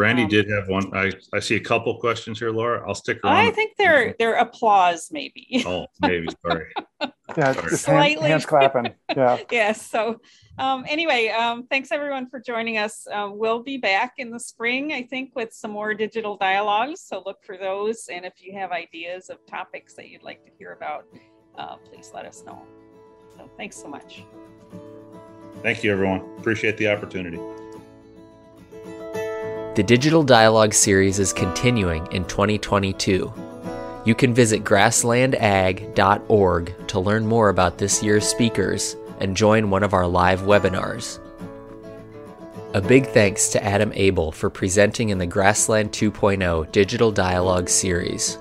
Randy 0.00 0.22
um, 0.22 0.28
did 0.30 0.48
have 0.50 0.66
one. 0.66 0.96
I, 0.96 1.12
I 1.34 1.40
see 1.40 1.56
a 1.56 1.60
couple 1.60 1.94
questions 1.98 2.38
here, 2.38 2.50
Laura. 2.50 2.82
I'll 2.88 2.94
stick 2.94 3.20
around. 3.22 3.36
I 3.36 3.50
think 3.50 3.76
they're 3.76 4.14
they're 4.18 4.36
applause, 4.36 5.10
maybe. 5.12 5.62
Oh, 5.66 5.86
maybe. 6.00 6.26
Sorry. 6.44 6.72
yeah, 7.36 7.52
Sorry. 7.52 7.70
just 7.70 7.86
hands, 7.86 8.20
hands 8.20 8.46
clapping. 8.46 8.94
Yeah. 9.14 9.38
yes. 9.50 9.86
So, 9.86 10.18
um, 10.58 10.86
anyway, 10.88 11.28
um, 11.28 11.66
thanks 11.66 11.92
everyone 11.92 12.30
for 12.30 12.40
joining 12.40 12.78
us. 12.78 13.06
Um, 13.12 13.38
we'll 13.38 13.62
be 13.62 13.76
back 13.76 14.14
in 14.16 14.30
the 14.30 14.40
spring, 14.40 14.92
I 14.92 15.02
think, 15.02 15.36
with 15.36 15.52
some 15.52 15.70
more 15.70 15.92
digital 15.92 16.38
dialogues. 16.38 17.02
So 17.02 17.22
look 17.26 17.44
for 17.44 17.58
those, 17.58 18.08
and 18.10 18.24
if 18.24 18.32
you 18.38 18.54
have 18.54 18.72
ideas 18.72 19.28
of 19.28 19.36
topics 19.46 19.92
that 19.94 20.08
you'd 20.08 20.22
like 20.22 20.42
to 20.46 20.50
hear 20.58 20.72
about, 20.72 21.04
uh, 21.58 21.76
please 21.76 22.10
let 22.14 22.24
us 22.24 22.42
know. 22.46 22.62
So, 23.36 23.50
thanks 23.58 23.76
so 23.76 23.86
much. 23.86 24.24
Thank 25.62 25.84
you, 25.84 25.92
everyone. 25.92 26.22
Appreciate 26.38 26.78
the 26.78 26.88
opportunity. 26.88 27.38
The 29.80 29.86
Digital 29.86 30.22
Dialogue 30.22 30.74
series 30.74 31.18
is 31.18 31.32
continuing 31.32 32.06
in 32.12 32.26
2022. 32.26 33.32
You 34.04 34.14
can 34.14 34.34
visit 34.34 34.62
grasslandag.org 34.62 36.88
to 36.88 37.00
learn 37.00 37.26
more 37.26 37.48
about 37.48 37.78
this 37.78 38.02
year's 38.02 38.28
speakers 38.28 38.94
and 39.20 39.34
join 39.34 39.70
one 39.70 39.82
of 39.82 39.94
our 39.94 40.06
live 40.06 40.42
webinars. 40.42 41.18
A 42.74 42.82
big 42.82 43.06
thanks 43.06 43.48
to 43.52 43.64
Adam 43.64 43.90
Abel 43.94 44.32
for 44.32 44.50
presenting 44.50 45.08
in 45.08 45.16
the 45.16 45.24
Grassland 45.24 45.92
2.0 45.92 46.70
Digital 46.72 47.10
Dialogue 47.10 47.70
series. 47.70 48.36